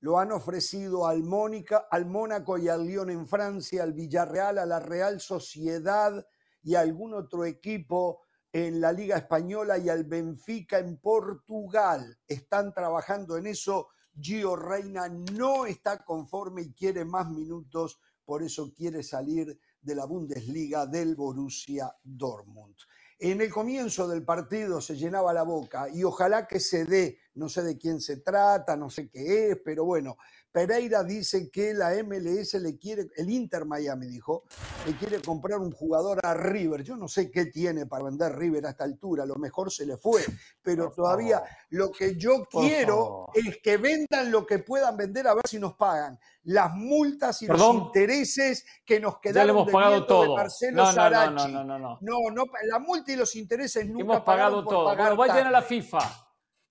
Lo 0.00 0.18
han 0.18 0.32
ofrecido 0.32 1.06
al, 1.06 1.22
Mónica, 1.22 1.86
al 1.90 2.06
Mónaco 2.06 2.58
y 2.58 2.68
al 2.68 2.84
Lyon 2.86 3.10
en 3.10 3.26
Francia, 3.26 3.82
al 3.82 3.94
Villarreal, 3.94 4.58
a 4.58 4.66
la 4.66 4.80
Real 4.80 5.20
Sociedad 5.20 6.26
y 6.62 6.74
a 6.74 6.80
algún 6.80 7.14
otro 7.14 7.44
equipo 7.44 8.22
en 8.52 8.80
la 8.80 8.92
Liga 8.92 9.16
Española 9.16 9.78
y 9.78 9.88
al 9.88 10.04
Benfica 10.04 10.78
en 10.78 10.98
Portugal. 10.98 12.18
Están 12.26 12.72
trabajando 12.72 13.36
en 13.36 13.46
eso. 13.46 13.88
Gio 14.20 14.56
Reina 14.56 15.08
no 15.08 15.66
está 15.66 16.04
conforme 16.04 16.62
y 16.62 16.72
quiere 16.72 17.04
más 17.04 17.30
minutos, 17.30 18.00
por 18.24 18.42
eso 18.42 18.72
quiere 18.72 19.02
salir 19.02 19.58
de 19.80 19.94
la 19.94 20.06
Bundesliga 20.06 20.86
del 20.86 21.14
Borussia 21.14 21.94
Dortmund. 22.02 22.76
En 23.18 23.40
el 23.40 23.50
comienzo 23.50 24.08
del 24.08 24.24
partido 24.24 24.80
se 24.80 24.96
llenaba 24.96 25.32
la 25.32 25.44
boca 25.44 25.88
y 25.88 26.04
ojalá 26.04 26.46
que 26.46 26.58
se 26.58 26.84
dé, 26.84 27.18
no 27.34 27.48
sé 27.48 27.62
de 27.62 27.78
quién 27.78 28.00
se 28.00 28.18
trata, 28.18 28.76
no 28.76 28.90
sé 28.90 29.08
qué 29.08 29.50
es, 29.50 29.58
pero 29.64 29.84
bueno, 29.84 30.16
Pereira 30.58 31.02
dice 31.02 31.50
que 31.50 31.74
la 31.74 31.90
MLS 32.04 32.54
le 32.62 32.78
quiere, 32.78 33.08
el 33.16 33.28
Inter 33.28 33.64
Miami 33.64 34.06
dijo, 34.06 34.44
le 34.86 34.92
quiere 34.94 35.20
comprar 35.20 35.58
un 35.58 35.72
jugador 35.72 36.20
a 36.24 36.32
River. 36.32 36.84
Yo 36.84 36.94
no 36.96 37.08
sé 37.08 37.28
qué 37.28 37.46
tiene 37.46 37.86
para 37.86 38.04
vender 38.04 38.36
River 38.38 38.64
a 38.66 38.70
esta 38.70 38.84
altura, 38.84 39.24
a 39.24 39.26
lo 39.26 39.34
mejor 39.34 39.72
se 39.72 39.84
le 39.84 39.96
fue, 39.96 40.22
pero 40.62 40.84
Por 40.86 40.94
todavía 40.94 41.38
favor. 41.40 41.50
lo 41.70 41.90
que 41.90 42.14
yo 42.16 42.44
Por 42.48 42.62
quiero 42.68 42.96
favor. 42.96 43.30
es 43.34 43.58
que 43.64 43.78
vendan 43.78 44.30
lo 44.30 44.46
que 44.46 44.60
puedan 44.60 44.96
vender 44.96 45.26
a 45.26 45.34
ver 45.34 45.42
si 45.48 45.58
nos 45.58 45.74
pagan. 45.74 46.16
Las 46.44 46.72
multas 46.72 47.42
y 47.42 47.48
Perdón. 47.48 47.76
los 47.78 47.86
intereses 47.86 48.64
que 48.86 49.00
nos 49.00 49.14
Ya 49.14 49.18
le 49.18 49.32
quedaron 49.32 49.50
hemos 49.50 49.72
pagado 49.72 49.90
debiendo 49.94 50.20
de 50.20 50.26
todo. 50.26 50.36
Marcelo 50.36 50.76
No, 50.76 50.82
no, 50.84 50.88
no, 50.88 50.94
Sarachi. 50.94 51.34
no, 51.34 51.48
no, 51.48 51.64
no, 51.64 51.78
no. 51.80 51.98
No, 52.00 52.30
no, 52.32 52.44
la 52.68 52.78
multa 52.78 53.10
y 53.10 53.16
los 53.16 53.34
intereses 53.34 53.84
nunca 53.88 54.02
Hemos 54.02 54.20
pagado 54.20 54.64
todo. 54.64 54.84
pagar 54.84 55.16
Bueno, 55.16 55.32
vayan 55.34 55.48
a 55.48 55.50
la. 55.50 55.62
FIFA. 55.62 55.98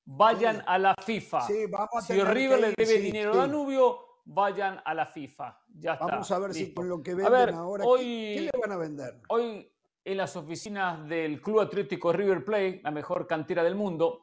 Vayan 0.05 0.57
Sí. 0.57 0.61
a 0.67 0.77
la 0.79 0.95
FIFA. 0.95 1.41
Sí, 1.47 1.65
vamos 1.69 1.89
a 1.95 2.01
si 2.01 2.21
River 2.21 2.59
le 2.59 2.67
debe 2.71 2.85
sí, 2.85 2.97
dinero 2.99 3.33
a 3.33 3.37
Danubio, 3.37 3.99
vayan 4.25 4.81
a 4.83 4.93
la 4.93 5.05
FIFA. 5.05 5.59
Ya 5.75 5.93
está. 5.93 6.05
Vamos 6.07 6.29
a 6.31 6.39
ver 6.39 6.53
si 6.53 6.73
con 6.73 6.89
lo 6.89 7.01
que 7.01 7.11
A 7.11 7.15
venden 7.15 7.31
ver, 7.33 7.49
ahora, 7.53 7.83
¿qué- 7.83 7.89
hoy, 7.89 8.01
¿qué, 8.35 8.49
le 8.53 8.59
van 8.61 8.71
a 8.71 8.77
vender? 8.77 9.21
hoy 9.29 9.69
en 10.05 10.17
las 10.17 10.35
oficinas 10.35 11.07
del 11.07 11.41
Club 11.41 11.61
Atlético 11.61 12.11
River 12.11 12.43
Plate, 12.43 12.81
la 12.83 12.91
mejor 12.91 13.25
cantera 13.27 13.63
del 13.63 13.75
mundo, 13.75 14.21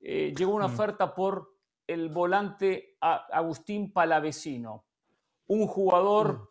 eh, 0.00 0.32
llegó 0.36 0.54
una 0.54 0.68
Mm. 0.68 0.72
oferta 0.74 1.14
por 1.14 1.54
el 1.86 2.08
volante 2.08 2.96
Agustín 3.00 3.92
Palavecino, 3.92 4.86
un 5.48 5.66
jugador 5.66 6.50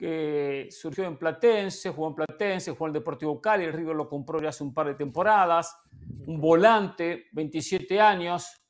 que 0.00 0.68
surgió 0.70 1.04
en 1.04 1.18
Platense, 1.18 1.90
jugó 1.90 2.08
en 2.08 2.14
Platense, 2.14 2.70
jugó 2.70 2.86
en 2.86 2.94
Deportivo 2.94 3.38
Cali, 3.38 3.64
el 3.64 3.74
River 3.74 3.94
lo 3.94 4.08
compró 4.08 4.40
ya 4.40 4.48
hace 4.48 4.64
un 4.64 4.72
par 4.72 4.86
de 4.86 4.94
temporadas, 4.94 5.76
un 6.26 6.40
volante, 6.40 7.26
27 7.32 8.00
años, 8.00 8.62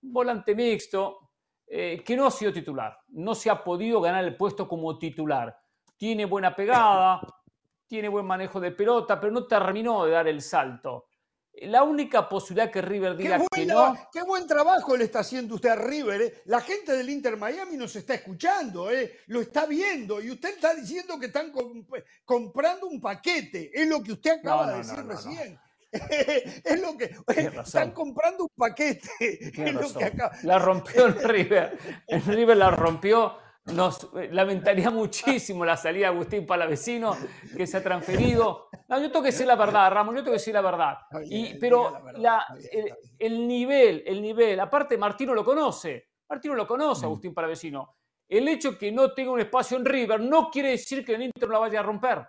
un 0.00 0.14
volante 0.14 0.54
mixto, 0.54 1.32
eh, 1.66 2.02
que 2.02 2.16
no 2.16 2.26
ha 2.26 2.30
sido 2.30 2.54
titular, 2.54 2.96
no 3.08 3.34
se 3.34 3.50
ha 3.50 3.62
podido 3.62 4.00
ganar 4.00 4.24
el 4.24 4.34
puesto 4.34 4.66
como 4.66 4.96
titular. 4.96 5.54
Tiene 5.94 6.24
buena 6.24 6.56
pegada, 6.56 7.20
tiene 7.86 8.08
buen 8.08 8.24
manejo 8.24 8.58
de 8.58 8.70
pelota, 8.70 9.20
pero 9.20 9.30
no 9.30 9.46
terminó 9.46 10.06
de 10.06 10.12
dar 10.12 10.26
el 10.26 10.40
salto. 10.40 11.08
La 11.62 11.82
única 11.82 12.28
posibilidad 12.28 12.70
que 12.70 12.82
River 12.82 13.16
diga 13.16 13.40
que 13.50 13.66
no. 13.66 13.96
Qué 14.12 14.22
buen 14.22 14.46
trabajo 14.46 14.96
le 14.96 15.04
está 15.04 15.20
haciendo 15.20 15.56
usted 15.56 15.70
a 15.70 15.76
River. 15.76 16.22
¿eh? 16.22 16.42
La 16.44 16.60
gente 16.60 16.92
del 16.92 17.08
Inter 17.10 17.36
Miami 17.36 17.76
nos 17.76 17.96
está 17.96 18.14
escuchando, 18.14 18.90
¿eh? 18.90 19.20
lo 19.26 19.40
está 19.40 19.66
viendo. 19.66 20.20
Y 20.20 20.30
usted 20.30 20.50
está 20.50 20.74
diciendo 20.74 21.18
que 21.18 21.26
están 21.26 21.52
comprando 22.24 22.86
un 22.86 23.00
paquete. 23.00 23.70
Es 23.74 23.88
lo 23.88 24.02
que 24.02 24.12
usted 24.12 24.38
acaba 24.38 24.72
de 24.72 24.78
decir 24.78 25.04
recién. 25.04 25.58
es 25.90 26.80
lo 26.80 26.96
que 26.96 27.16
están 27.64 27.92
comprando 27.92 28.44
un 28.44 28.50
paquete. 28.56 29.08
La 30.42 30.58
rompió 30.58 31.06
el 31.06 31.14
River. 31.14 31.78
El 32.06 32.22
River 32.24 32.56
la 32.56 32.70
rompió 32.70 33.38
nos 33.66 34.08
eh, 34.14 34.28
lamentaría 34.32 34.90
muchísimo 34.90 35.64
la 35.64 35.76
salida 35.76 36.08
de 36.08 36.14
Agustín 36.14 36.46
Palavecino, 36.46 37.16
que 37.56 37.66
se 37.66 37.76
ha 37.76 37.82
transferido. 37.82 38.68
No, 38.88 38.98
yo 38.98 39.10
tengo 39.10 39.22
que 39.22 39.30
decir 39.30 39.46
la 39.46 39.56
verdad, 39.56 39.90
Ramón, 39.92 40.16
yo 40.16 40.22
tengo 40.22 40.32
que 40.32 40.38
decir 40.38 40.54
la 40.54 40.60
verdad. 40.60 40.98
Y, 41.24 41.54
pero 41.58 42.00
el, 43.18 43.46
nivel, 43.46 44.02
el 44.06 44.22
nivel, 44.22 44.58
aparte 44.60 44.96
Martino 44.96 45.34
lo 45.34 45.44
conoce, 45.44 46.08
Martino 46.28 46.54
lo 46.54 46.66
conoce, 46.66 47.02
mm. 47.02 47.08
Agustín 47.08 47.34
Palavecino. 47.34 47.96
El 48.28 48.46
hecho 48.48 48.76
que 48.76 48.92
no 48.92 49.12
tenga 49.12 49.30
un 49.30 49.40
espacio 49.40 49.76
en 49.76 49.84
River 49.84 50.20
no 50.20 50.50
quiere 50.50 50.70
decir 50.70 51.04
que 51.04 51.14
el 51.14 51.22
Inter 51.22 51.48
no 51.48 51.54
la 51.54 51.60
vaya 51.60 51.80
a 51.80 51.82
romper. 51.82 52.26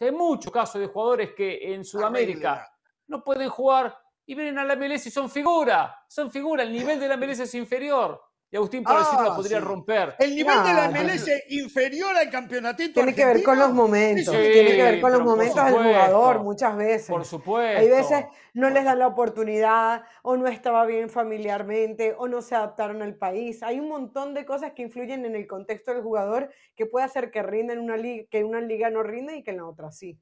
hay 0.00 0.12
muchos 0.12 0.52
casos 0.52 0.80
de 0.80 0.88
jugadores 0.88 1.32
que 1.34 1.74
en 1.74 1.84
Sudamérica 1.84 2.68
no 3.06 3.22
pueden 3.24 3.48
jugar 3.48 3.96
y 4.26 4.34
vienen 4.34 4.58
a 4.58 4.64
la 4.64 4.76
MLS 4.76 5.06
y 5.06 5.10
son 5.10 5.30
figura, 5.30 6.04
son 6.08 6.30
figura, 6.30 6.62
el 6.62 6.72
nivel 6.72 7.00
de 7.00 7.08
la 7.08 7.16
MLS 7.16 7.40
es 7.40 7.54
inferior 7.54 8.20
y 8.52 8.56
Agustín 8.56 8.84
Palavecino 8.84 9.22
la 9.22 9.32
ah, 9.32 9.34
podría 9.34 9.60
romper. 9.60 10.14
El 10.18 10.36
nivel 10.36 10.62
de 10.62 10.74
la 10.74 10.90
MLS 10.90 11.26
inferior 11.48 12.14
al 12.14 12.28
campeonatito. 12.28 12.92
Tiene 12.92 13.14
que 13.14 13.24
ver 13.24 13.42
con 13.42 13.58
los 13.58 13.72
momentos. 13.72 14.30
tiene 14.30 14.76
que 14.76 14.82
ver 14.82 15.00
con 15.00 15.10
los 15.10 15.22
momentos 15.22 15.64
del 15.64 15.74
jugador 15.74 16.42
muchas 16.42 16.76
veces. 16.76 17.08
Por 17.08 17.24
supuesto. 17.24 17.80
Hay 17.80 17.88
veces 17.88 18.26
no 18.52 18.68
les 18.68 18.84
dan 18.84 18.98
la 18.98 19.06
oportunidad, 19.06 20.02
o 20.22 20.36
no 20.36 20.48
estaba 20.48 20.84
bien 20.84 21.08
familiarmente, 21.08 22.14
o 22.18 22.28
no 22.28 22.42
se 22.42 22.54
adaptaron 22.54 23.00
al 23.00 23.14
país. 23.14 23.62
Hay 23.62 23.80
un 23.80 23.88
montón 23.88 24.34
de 24.34 24.44
cosas 24.44 24.72
que 24.72 24.82
influyen 24.82 25.24
en 25.24 25.34
el 25.34 25.46
contexto 25.46 25.94
del 25.94 26.02
jugador 26.02 26.50
que 26.76 26.84
puede 26.84 27.06
hacer 27.06 27.30
que 27.30 27.42
rinda 27.42 27.72
en 27.72 27.78
una 27.78 27.96
liga, 27.96 28.26
que 28.30 28.40
en 28.40 28.48
una 28.48 28.60
liga 28.60 28.90
no 28.90 29.02
rinde 29.02 29.34
y 29.34 29.42
que 29.42 29.52
en 29.52 29.56
la 29.56 29.66
otra 29.66 29.90
sí. 29.92 30.20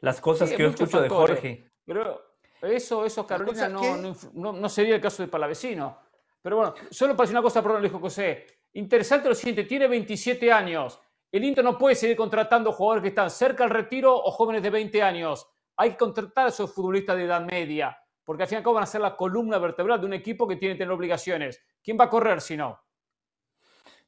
Las 0.00 0.20
cosas 0.20 0.50
que 0.50 0.58
yo 0.58 0.68
escucho 0.68 1.00
de 1.00 1.08
Jorge. 1.08 1.70
Pero 1.86 2.20
eso, 2.60 3.06
eso 3.06 3.26
Carolina, 3.26 3.66
no, 3.70 3.96
no, 4.34 4.52
no 4.52 4.68
sería 4.68 4.96
el 4.96 5.00
caso 5.00 5.22
de 5.22 5.28
Palavecino. 5.30 6.09
Pero 6.42 6.56
bueno, 6.56 6.74
solo 6.90 7.14
para 7.14 7.24
decir 7.24 7.36
una 7.36 7.42
cosa, 7.42 7.62
perdón, 7.62 7.82
dijo 7.82 7.98
José. 7.98 8.46
Interesante 8.72 9.28
lo 9.28 9.34
siguiente, 9.34 9.64
tiene 9.64 9.88
27 9.88 10.52
años. 10.52 11.00
El 11.32 11.44
Inter 11.44 11.64
no 11.64 11.78
puede 11.78 11.94
seguir 11.94 12.16
contratando 12.16 12.72
jugadores 12.72 13.02
que 13.02 13.08
están 13.08 13.30
cerca 13.30 13.64
del 13.64 13.72
retiro 13.72 14.16
o 14.16 14.30
jóvenes 14.30 14.62
de 14.62 14.70
20 14.70 15.02
años. 15.02 15.48
Hay 15.76 15.90
que 15.90 15.96
contratar 15.96 16.46
a 16.46 16.48
esos 16.48 16.72
futbolistas 16.74 17.16
de 17.16 17.24
edad 17.24 17.44
media, 17.44 17.96
porque 18.24 18.42
al 18.42 18.48
fin 18.48 18.56
y 18.56 18.58
al 18.58 18.62
cabo 18.62 18.74
van 18.74 18.84
a 18.84 18.86
ser 18.86 19.00
la 19.00 19.16
columna 19.16 19.58
vertebral 19.58 20.00
de 20.00 20.06
un 20.06 20.12
equipo 20.12 20.48
que 20.48 20.56
tiene 20.56 20.74
que 20.74 20.78
tener 20.78 20.92
obligaciones. 20.92 21.62
¿Quién 21.82 21.98
va 21.98 22.04
a 22.04 22.10
correr 22.10 22.40
si 22.40 22.56
no? 22.56 22.80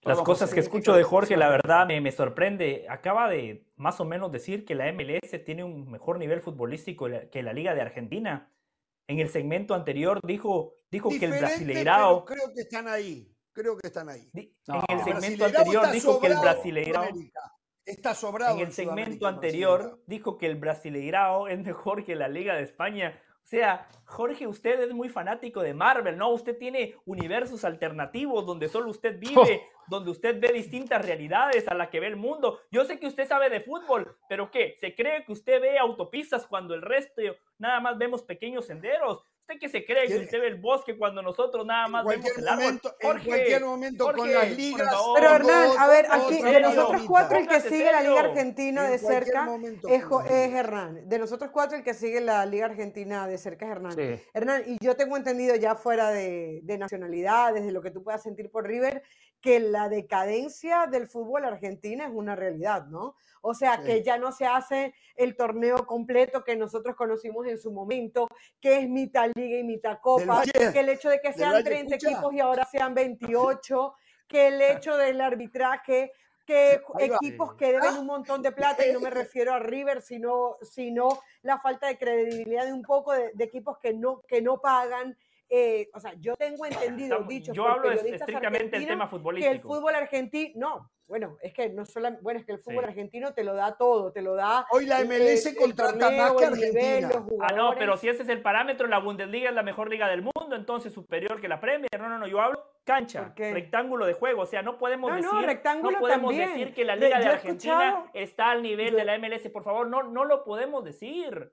Las 0.02 0.20
cosas 0.20 0.52
que 0.52 0.58
escucho 0.58 0.94
de 0.94 1.04
Jorge, 1.04 1.36
la 1.36 1.48
verdad, 1.48 1.86
me, 1.86 2.00
me, 2.00 2.10
sorprende. 2.10 2.86
Acaba 2.88 3.28
de 3.28 3.68
más 3.76 4.00
o 4.00 4.04
menos 4.04 4.32
decir 4.32 4.64
que 4.64 4.74
la 4.74 4.92
MLS 4.92 5.44
tiene 5.44 5.62
un 5.62 5.88
mejor 5.88 6.18
nivel 6.18 6.40
futbolístico 6.40 7.06
que 7.30 7.42
la 7.42 7.52
Liga 7.52 7.72
de 7.72 7.82
Argentina. 7.82 8.52
En 9.06 9.20
el 9.20 9.28
segmento 9.28 9.74
anterior 9.74 10.18
dijo, 10.24 10.74
dijo 10.92 11.08
que 11.08 11.24
el 11.24 11.32
Brasileirao. 11.32 12.24
Creo 12.24 12.52
que 12.54 12.60
están 12.60 12.86
ahí. 12.86 13.28
Creo 13.52 13.76
que 13.76 13.88
están 13.88 14.08
ahí. 14.08 14.30
en 14.34 14.98
el 14.98 15.04
segmento 15.04 15.44
anterior 15.46 15.90
dijo 15.90 16.20
que 16.20 16.26
el 16.28 16.36
Brasileirao. 16.36 17.08
Está 17.84 18.14
sobrado. 18.14 18.56
En 18.56 18.66
el 18.66 18.72
segmento 18.72 19.26
anterior 19.26 20.00
dijo 20.06 20.38
que 20.38 20.46
el 20.46 20.56
Brasileirao 20.56 21.48
es 21.48 21.58
mejor 21.58 22.04
que 22.04 22.14
la 22.14 22.28
Liga 22.28 22.54
de 22.54 22.62
España. 22.62 23.20
O 23.42 23.46
sea, 23.46 23.88
Jorge, 24.04 24.46
usted 24.46 24.80
es 24.80 24.94
muy 24.94 25.08
fanático 25.08 25.62
de 25.62 25.74
Marvel, 25.74 26.16
¿no? 26.16 26.30
Usted 26.30 26.56
tiene 26.56 26.94
universos 27.06 27.64
alternativos 27.64 28.46
donde 28.46 28.68
solo 28.68 28.88
usted 28.88 29.18
vive, 29.18 29.62
donde 29.88 30.12
usted 30.12 30.40
ve 30.40 30.52
distintas 30.52 31.04
realidades 31.04 31.66
a 31.66 31.74
la 31.74 31.90
que 31.90 31.98
ve 31.98 32.06
el 32.06 32.16
mundo. 32.16 32.60
Yo 32.70 32.84
sé 32.84 33.00
que 33.00 33.08
usted 33.08 33.26
sabe 33.26 33.50
de 33.50 33.60
fútbol, 33.60 34.16
pero 34.28 34.50
¿qué? 34.50 34.76
¿Se 34.80 34.94
cree 34.94 35.24
que 35.24 35.32
usted 35.32 35.60
ve 35.60 35.76
autopistas 35.76 36.46
cuando 36.46 36.74
el 36.74 36.82
resto 36.82 37.20
nada 37.58 37.80
más 37.80 37.98
vemos 37.98 38.22
pequeños 38.22 38.66
senderos? 38.66 39.22
¿Usted 39.42 39.58
que 39.58 39.68
se 39.68 39.84
cree 39.84 40.06
que 40.06 40.18
usted 40.18 40.40
ve 40.40 40.46
el 40.46 40.60
bosque 40.60 40.96
cuando 40.96 41.20
nosotros 41.20 41.66
nada 41.66 41.88
más 41.88 42.06
vemos 42.06 42.30
el 42.38 42.46
árbol? 42.46 42.80
en 43.00 43.24
cualquier 43.24 43.64
momento 43.64 44.12
con 44.12 44.32
las 44.32 44.56
ligas. 44.56 44.94
Pero 45.16 45.34
Hernán, 45.34 45.70
a 45.78 45.88
ver, 45.88 46.06
aquí 46.08 46.40
de 46.40 46.60
nosotros 46.60 47.02
cuatro 47.08 47.38
el 47.38 47.48
que 47.48 47.60
sigue 47.60 47.90
la 47.90 48.02
Liga 48.02 48.20
Argentina 48.20 48.88
de 48.88 48.98
cerca 48.98 49.48
es, 49.88 50.04
Hernán. 50.30 51.08
De 51.08 51.18
nosotros 51.18 51.50
cuatro 51.50 51.76
el 51.76 51.82
que 51.82 51.92
sigue 51.92 52.20
la 52.20 52.46
Liga 52.46 52.66
Argentina 52.66 53.26
de 53.26 53.36
cerca 53.36 53.66
es 53.66 53.72
Hernán. 53.72 54.20
Hernán, 54.32 54.62
y 54.64 54.78
yo 54.80 54.94
tengo 54.94 55.16
entendido 55.16 55.56
ya 55.56 55.74
fuera 55.74 56.10
de, 56.10 56.60
de 56.62 56.78
nacionalidades, 56.78 57.64
de 57.64 57.72
lo 57.72 57.82
que 57.82 57.90
tú 57.90 58.04
puedas 58.04 58.22
sentir 58.22 58.48
por 58.48 58.64
River, 58.64 59.02
que 59.42 59.58
la 59.58 59.88
decadencia 59.88 60.86
del 60.86 61.08
fútbol 61.08 61.44
argentino 61.44 62.04
es 62.04 62.10
una 62.12 62.36
realidad, 62.36 62.86
¿no? 62.86 63.16
O 63.40 63.54
sea, 63.54 63.82
que 63.82 64.04
ya 64.04 64.16
no 64.16 64.30
se 64.30 64.46
hace 64.46 64.94
el 65.16 65.36
torneo 65.36 65.84
completo 65.84 66.44
que 66.44 66.56
nosotros 66.56 66.94
conocimos 66.94 67.44
en 67.48 67.58
su 67.58 67.72
momento, 67.72 68.28
que 68.60 68.78
es 68.78 68.88
mitad 68.88 69.28
liga 69.34 69.58
y 69.58 69.64
mitad 69.64 69.98
copa, 70.00 70.44
que 70.44 70.78
el 70.78 70.88
hecho 70.88 71.08
de 71.08 71.20
que 71.20 71.32
sean 71.32 71.62
30 71.62 71.96
equipos 71.96 72.32
y 72.32 72.38
ahora 72.38 72.64
sean 72.70 72.94
28, 72.94 73.94
que 74.28 74.46
el 74.46 74.62
hecho 74.62 74.96
del 74.96 75.20
arbitraje, 75.20 76.12
que 76.46 76.80
equipos 77.00 77.54
que 77.54 77.72
deben 77.72 77.98
un 77.98 78.06
montón 78.06 78.42
de 78.42 78.52
plata, 78.52 78.86
y 78.86 78.92
no 78.92 79.00
me 79.00 79.10
refiero 79.10 79.52
a 79.52 79.58
River, 79.58 80.02
sino, 80.02 80.56
sino 80.62 81.08
la 81.42 81.58
falta 81.58 81.88
de 81.88 81.98
credibilidad 81.98 82.64
de 82.64 82.72
un 82.72 82.82
poco 82.82 83.12
de, 83.12 83.32
de 83.34 83.44
equipos 83.44 83.78
que 83.78 83.92
no, 83.92 84.22
que 84.22 84.40
no 84.40 84.60
pagan, 84.60 85.18
eh, 85.48 85.90
o 85.94 86.00
sea, 86.00 86.14
yo 86.18 86.34
tengo 86.36 86.64
entendido, 86.64 87.22
dicho 87.24 87.52
yo 87.52 87.66
hablo 87.68 87.90
estrictamente 87.90 88.78
del 88.78 88.86
tema 88.86 89.06
futbolístico. 89.06 89.50
Que 89.50 89.56
el 89.56 89.62
fútbol 89.62 89.94
argentino, 89.94 90.52
no, 90.56 90.90
bueno, 91.06 91.36
es 91.42 91.52
que 91.52 91.68
no 91.68 91.84
solo, 91.84 92.10
bueno, 92.22 92.40
es 92.40 92.46
que 92.46 92.52
el 92.52 92.58
fútbol 92.58 92.84
argentino 92.84 93.34
te 93.34 93.44
lo 93.44 93.54
da 93.54 93.76
todo, 93.76 94.12
te 94.12 94.22
lo 94.22 94.34
da. 94.34 94.66
Hoy 94.70 94.86
la 94.86 95.04
MLS 95.04 95.54
contrata 95.58 96.10
más 96.10 96.32
que 96.32 96.44
Argentina. 96.46 97.10
ah, 97.40 97.52
no, 97.54 97.74
pero 97.78 97.98
si 97.98 98.08
ese 98.08 98.22
es 98.22 98.28
el 98.30 98.40
parámetro, 98.40 98.86
la 98.86 98.98
Bundesliga 98.98 99.50
es 99.50 99.54
la 99.54 99.62
mejor 99.62 99.90
liga 99.90 100.08
del 100.08 100.22
mundo, 100.22 100.56
entonces 100.56 100.92
superior 100.92 101.40
que 101.40 101.48
la 101.48 101.60
Premier. 101.60 101.90
No, 101.98 102.08
no, 102.08 102.18
no, 102.18 102.26
yo 102.26 102.40
hablo 102.40 102.72
cancha, 102.84 103.32
rectángulo 103.36 104.06
de 104.06 104.14
juego, 104.14 104.42
o 104.42 104.46
sea, 104.46 104.62
no 104.62 104.78
podemos 104.78 105.14
decir, 105.14 105.30
no, 105.82 106.00
podemos 106.00 106.34
decir 106.34 106.74
que 106.74 106.84
la 106.84 106.96
liga 106.96 107.18
de, 107.18 107.26
Argentina 107.26 108.10
está 108.12 108.50
al 108.50 108.62
nivel 108.62 108.96
de 108.96 109.04
la 109.04 109.18
MLS, 109.18 109.48
por 109.50 109.62
favor, 109.62 109.88
no, 109.88 110.02
no 110.02 110.24
lo 110.24 110.44
podemos 110.44 110.82
decir. 110.82 111.52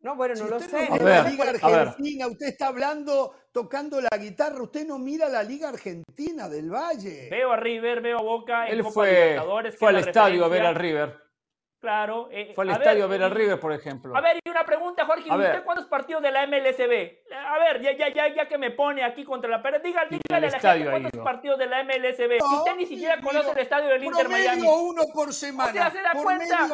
No, 0.00 0.14
bueno, 0.14 0.34
no 0.36 0.46
lo 0.46 0.60
sé. 0.60 0.88
No 0.88 0.96
la 0.96 1.22
Liga 1.24 1.50
Argentina, 1.50 2.26
usted 2.28 2.46
está 2.46 2.68
hablando, 2.68 3.34
tocando 3.52 4.00
la 4.00 4.16
guitarra, 4.16 4.62
usted 4.62 4.86
no 4.86 4.98
mira 4.98 5.28
la 5.28 5.42
Liga 5.42 5.70
Argentina 5.70 6.48
del 6.48 6.70
Valle. 6.70 7.28
Veo 7.30 7.52
a 7.52 7.56
River, 7.56 8.00
veo 8.00 8.18
a 8.18 8.22
Boca, 8.22 8.68
Él 8.68 8.84
fue, 8.84 9.40
fue 9.76 9.88
al 9.88 9.96
estadio 9.96 10.44
a 10.44 10.48
ver 10.48 10.62
al 10.62 10.76
River. 10.76 11.28
Claro. 11.80 12.28
Eh, 12.32 12.52
fue 12.54 12.64
al 12.64 12.70
estadio 12.70 13.04
a 13.04 13.06
ver 13.06 13.22
al 13.22 13.30
River, 13.30 13.58
por 13.60 13.72
ejemplo. 13.72 14.16
A 14.16 14.20
ver, 14.20 14.38
y 14.44 14.48
una 14.48 14.64
pregunta, 14.64 15.04
Jorge, 15.04 15.30
¿usted 15.30 15.64
cuántos 15.64 15.86
partidos 15.86 16.22
de 16.22 16.32
la 16.32 16.46
MLSB? 16.46 17.18
A 17.34 17.58
ver, 17.58 17.80
ya, 17.80 17.96
ya, 17.96 18.12
ya, 18.12 18.34
ya 18.34 18.48
que 18.48 18.58
me 18.58 18.72
pone 18.72 19.04
aquí 19.04 19.24
contra 19.24 19.48
la 19.48 19.62
pared, 19.62 19.80
dígale, 19.82 20.10
dígale 20.10 20.48
a 20.48 20.50
la 20.50 20.58
gente 20.60 20.90
cuántos 20.90 21.20
partidos 21.22 21.58
de 21.58 21.66
la 21.66 21.84
MLSB. 21.84 22.38
si 22.38 22.56
usted 22.56 22.76
ni 22.76 22.86
siquiera 22.86 23.20
conoce 23.20 23.50
el 23.50 23.58
estadio 23.58 23.88
del 23.88 24.04
Inter 24.04 24.28
Miami. 24.28 24.62
uno 24.62 25.02
por 25.12 25.32
semana. 25.32 25.70
O 25.70 25.72
sea, 25.72 25.90
se 25.90 26.02
da 26.02 26.12
cuenta. 26.12 26.68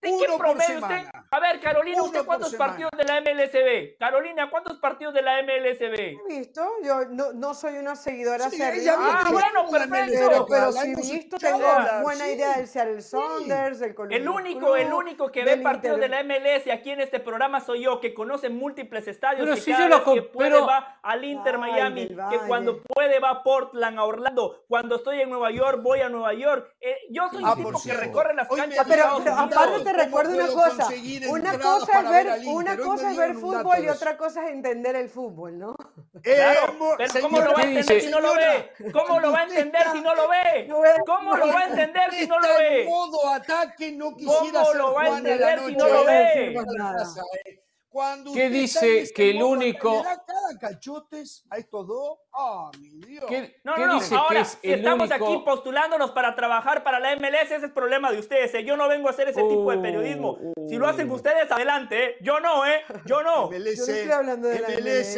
¿De 0.00 0.10
qué 0.10 0.26
promedio 0.38 0.78
usted? 0.78 1.06
A 1.30 1.40
ver, 1.40 1.60
Carolina, 1.60 2.02
¿usted 2.02 2.24
cuántos 2.24 2.54
partidos 2.54 2.90
de 2.96 3.04
la 3.04 3.20
MLSB? 3.20 3.98
Carolina, 3.98 4.48
¿cuántos 4.48 4.78
partidos 4.78 5.12
de 5.12 5.22
la 5.22 5.42
MLSB? 5.42 5.98
He 5.98 6.38
visto, 6.38 6.64
yo 6.84 7.04
no, 7.06 7.32
no 7.32 7.52
soy 7.52 7.78
una 7.78 7.96
seguidora 7.96 8.48
sí, 8.48 8.62
Ah, 8.90 9.24
bueno, 9.30 9.68
perfecto. 9.68 10.28
Pero, 10.28 10.46
pero 10.46 10.72
sí 10.72 10.94
visto, 10.94 11.36
tengo 11.36 11.66
buena 12.02 12.28
idea 12.28 12.56
del 12.56 12.68
Seattle 12.68 13.02
Saunders, 13.02 13.80
del 13.80 13.94
Columbus 13.94 14.16
El 14.16 14.28
único, 14.28 14.76
el 14.76 14.92
único 14.92 15.32
que 15.32 15.44
ve 15.44 15.56
partidos 15.58 15.98
de 15.98 16.08
la 16.08 16.22
MLS 16.22 16.68
aquí 16.72 16.90
en 16.90 17.00
este 17.00 17.18
programa 17.18 17.60
soy 17.60 17.82
yo, 17.82 18.00
que 18.00 18.14
conoce 18.14 18.48
múltiples 18.48 19.08
estadios, 19.08 19.44
pero 19.44 19.54
que 19.56 19.60
si 19.60 19.72
cada 19.72 19.88
vez 19.88 20.00
que 20.14 20.22
puede 20.22 20.60
va 20.60 20.98
al 21.02 21.24
Inter 21.24 21.58
Miami, 21.58 22.08
que 22.08 22.38
cuando 22.46 22.82
puede 22.82 23.18
va 23.18 23.30
a 23.30 23.42
Portland, 23.42 23.98
a 23.98 24.04
Orlando, 24.04 24.64
cuando 24.68 24.96
estoy 24.96 25.20
en 25.20 25.30
Nueva 25.30 25.50
York 25.50 25.82
voy 25.82 26.00
a 26.00 26.08
Nueva 26.08 26.34
York. 26.34 26.74
Eh, 26.80 26.96
yo 27.10 27.28
soy 27.30 27.42
un 27.42 27.48
ah, 27.48 27.54
tipo 27.56 27.82
que 27.82 27.92
recorre 27.94 28.34
las 28.34 28.48
canchas. 28.48 28.86
Pero, 28.88 29.04
aparte 29.36 29.87
te 29.92 30.04
recuerdo 30.04 30.34
una 30.34 30.46
cosa, 30.46 30.88
Una 31.28 31.58
cosa 31.58 32.00
es 32.00 32.10
ver 32.10 32.40
una 32.46 32.76
cosa 32.76 33.10
es 33.10 33.16
ver 33.16 33.34
fútbol 33.34 33.84
y 33.84 33.88
otra 33.88 34.16
cosa 34.16 34.44
es 34.46 34.52
entender 34.52 34.96
el 34.96 35.08
fútbol, 35.08 35.58
¿no? 35.58 35.74
Claro, 36.22 36.74
pero 36.98 37.20
¿cómo 37.22 37.40
lo 37.40 37.52
va 37.52 37.60
a 37.60 37.62
señora, 37.62 37.80
entender 37.80 38.00
si 38.00 38.10
no 38.10 38.20
lo 38.20 38.28
señora, 38.34 38.52
ve? 38.78 38.92
¿Cómo 38.92 39.20
lo 39.20 39.32
va 39.32 39.38
a 39.38 39.42
entender 39.44 39.80
está- 39.80 39.92
si 39.92 40.00
no 40.00 40.14
lo 40.14 40.28
ve? 40.28 40.68
¿Cómo 41.06 41.36
lo 41.36 41.46
va 41.48 41.60
a 41.60 41.64
entender 41.68 42.12
si 42.12 42.26
no 42.26 42.38
lo 42.40 42.48
ve? 42.58 42.84
modo 42.88 43.28
ataque, 43.28 43.92
no 43.92 44.16
quisiera 44.16 44.60
¿Cómo 44.60 44.66
ser 44.66 44.76
lo 44.76 44.92
va 44.94 45.02
a 45.02 45.18
entender 45.18 45.58
si 45.60 45.72
noche. 45.72 45.76
no 45.76 45.88
lo 45.88 46.04
ve? 46.04 47.58
Cuando 47.90 48.32
¿Qué 48.34 48.50
dice 48.50 49.00
ese 49.00 49.14
que 49.14 49.30
el 49.30 49.38
modo 49.38 49.48
único- 49.48 49.92
¿le 49.96 50.02
da 50.02 50.22
cada 50.26 50.58
cachotes 50.60 51.46
a 51.50 51.56
estos 51.56 51.86
dos? 51.86 52.18
¡Ah, 52.34 52.70
mi 52.78 52.90
Dios! 53.00 53.24
¿Qué, 53.26 53.56
No, 53.64 53.74
qué 53.76 53.80
no, 53.86 53.98
no. 53.98 54.18
Ahora, 54.18 54.40
es 54.40 54.58
si 54.60 54.70
el 54.72 54.80
estamos 54.80 55.08
único... 55.08 55.26
aquí 55.26 55.42
postulándonos 55.44 56.10
para 56.10 56.34
trabajar 56.36 56.84
para 56.84 57.00
la 57.00 57.16
MLS, 57.16 57.50
ese 57.50 57.66
es 57.66 57.72
problema 57.72 58.12
de 58.12 58.18
ustedes. 58.18 58.52
¿eh? 58.54 58.62
Yo 58.64 58.76
no 58.76 58.88
vengo 58.88 59.08
a 59.08 59.12
hacer 59.12 59.28
ese 59.28 59.42
tipo 59.42 59.70
de 59.70 59.78
periodismo. 59.78 60.36
Uh, 60.38 60.68
Si 60.68 60.76
lo 60.76 60.86
hacen 60.86 61.10
ustedes, 61.10 61.50
adelante. 61.50 62.04
¿eh? 62.04 62.16
Yo 62.20 62.40
no, 62.40 62.66
¿eh? 62.66 62.82
Yo 63.06 63.22
no. 63.22 63.48
MLS, 63.50 63.76
Yo 63.78 63.86
no 63.86 63.92
estoy 63.94 64.12
hablando 64.12 64.48
de 64.48 64.60
la 64.60 64.68
MLS, 64.68 65.16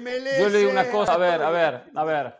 MLS. 0.00 0.38
Yo 0.40 0.48
le 0.48 0.58
digo 0.58 0.70
una 0.70 0.90
cosa, 0.90 1.12
a 1.14 1.18
ver, 1.18 1.42
a 1.42 1.50
ver, 1.50 1.84
a 1.94 2.04
ver. 2.04 2.34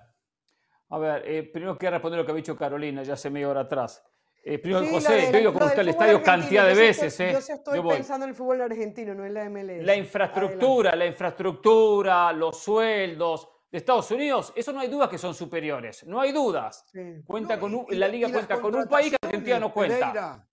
A 0.93 0.99
ver, 0.99 1.23
eh, 1.29 1.43
primero 1.53 1.77
quiero 1.79 1.97
responder 1.97 2.19
lo 2.19 2.27
que 2.27 2.33
ha 2.33 2.35
dicho 2.35 2.57
Carolina, 2.57 3.03
ya 3.03 3.13
hace 3.15 3.29
media 3.31 3.49
hora 3.49 3.61
atrás. 3.61 4.03
Eh, 4.43 4.59
Sí, 4.63 4.69
lo 4.71 4.87
José, 4.87 5.29
yo 5.31 5.39
he 5.39 5.43
ido 5.43 5.53
con 5.53 5.63
usted 5.65 5.81
al 5.81 5.89
estadio 5.89 6.23
cantidad 6.23 6.67
de 6.67 6.75
veces, 6.75 7.13
estoy- 7.13 7.27
¿eh? 7.27 7.33
Yo 7.33 7.55
estoy 7.55 7.77
Yo 7.77 7.89
pensando 7.89 8.25
en 8.25 8.31
el 8.31 8.35
fútbol 8.37 8.61
argentino, 8.63 9.15
no 9.15 9.27
en 9.27 9.35
la 9.35 9.45
MLS. 9.45 9.85
La 9.85 9.95
infraestructura, 9.97 10.97
la 10.97 11.07
infraestructura, 11.07 12.33
los 12.33 12.59
sueldos 12.63 13.49
de 13.71 13.79
Estados 13.79 14.11
Unidos, 14.11 14.53
eso 14.57 14.73
no 14.73 14.81
hay 14.81 14.89
dudas 14.89 15.09
que 15.11 15.19
son 15.19 15.35
superiores, 15.35 16.05
no 16.07 16.21
hay 16.21 16.33
dudas. 16.33 16.85
Sí. 16.91 17.23
Cuenta 17.27 17.57
No, 17.57 17.61
con 17.61 17.75
un- 17.75 17.87
y- 17.91 17.95
y 17.95 17.99
la 17.99 18.09
liga 18.09 18.29
y 18.29 18.33
cuenta 18.33 18.61
con 18.61 18.75
un 18.75 18.87
país 18.89 19.11
que 19.11 19.17
Argentina 19.23 19.61
no 19.61 19.73
cuenta. 19.75 19.99
Pereira, 19.99 20.49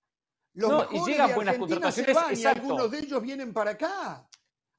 los 0.56 0.70
No, 0.70 0.88
y 0.92 1.06
llegan 1.10 1.34
buenas 1.34 1.58
contrataciones, 1.58 2.14
van 2.16 2.30
y 2.32 2.34
exacto. 2.34 2.60
algunos 2.62 2.92
de 2.92 3.00
ellos 3.00 3.22
vienen 3.22 3.54
para 3.54 3.72
acá. 3.72 4.28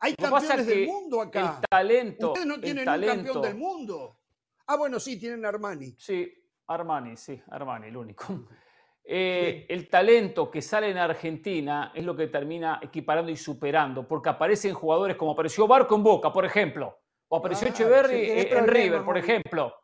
Hay 0.00 0.14
Lo 0.18 0.30
campeones 0.30 0.66
del 0.66 0.86
mundo 0.86 1.20
acá. 1.22 1.40
el 1.62 1.68
talento, 1.68 2.26
Ustedes 2.28 2.46
no 2.46 2.54
el 2.56 2.60
tienen 2.60 2.80
un 2.82 2.84
talento, 2.84 3.14
campeón 3.16 3.42
del 3.42 3.54
mundo. 3.56 4.20
Ah, 4.66 4.76
bueno, 4.76 5.00
sí, 5.00 5.18
tienen 5.18 5.44
Armani. 5.46 5.96
Sí, 5.98 6.30
Armani, 6.66 7.16
sí, 7.16 7.40
Armani, 7.50 7.86
el 7.88 7.96
único. 7.96 8.26
Eh, 9.10 9.64
El 9.70 9.88
talento 9.88 10.50
que 10.50 10.60
sale 10.60 10.90
en 10.90 10.98
Argentina 10.98 11.92
es 11.94 12.04
lo 12.04 12.14
que 12.14 12.26
termina 12.26 12.78
equiparando 12.82 13.32
y 13.32 13.36
superando, 13.36 14.06
porque 14.06 14.28
aparecen 14.28 14.74
jugadores 14.74 15.16
como 15.16 15.30
apareció 15.32 15.66
Barco 15.66 15.94
en 15.94 16.02
Boca, 16.02 16.30
por 16.30 16.44
ejemplo, 16.44 16.98
o 17.28 17.38
apareció 17.38 17.68
sí, 17.68 17.74
tiene 17.74 17.90
eh, 17.92 18.50
en 18.52 18.66
River, 18.66 19.02
por 19.02 19.16
ejemplo, 19.16 19.74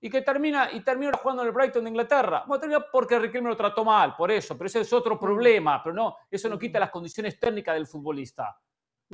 y 0.00 0.10
que 0.10 0.20
termina, 0.22 0.68
y 0.72 0.80
termina 0.80 1.12
jugando 1.12 1.42
en 1.42 1.48
el 1.48 1.54
Brighton 1.54 1.84
de 1.84 1.90
Inglaterra. 1.90 2.42
Bueno, 2.44 2.60
termina 2.60 2.84
porque 2.90 3.16
Riquelme 3.20 3.50
lo 3.50 3.56
trató 3.56 3.84
mal, 3.84 4.16
por 4.16 4.32
eso, 4.32 4.58
pero 4.58 4.66
ese 4.66 4.80
es 4.80 4.92
otro 4.92 5.16
problema, 5.16 5.80
pero 5.80 5.94
no, 5.94 6.16
eso 6.28 6.48
no 6.48 6.58
quita 6.58 6.80
las 6.80 6.90
condiciones 6.90 7.38
técnicas 7.38 7.76
del 7.76 7.86
futbolista. 7.86 8.58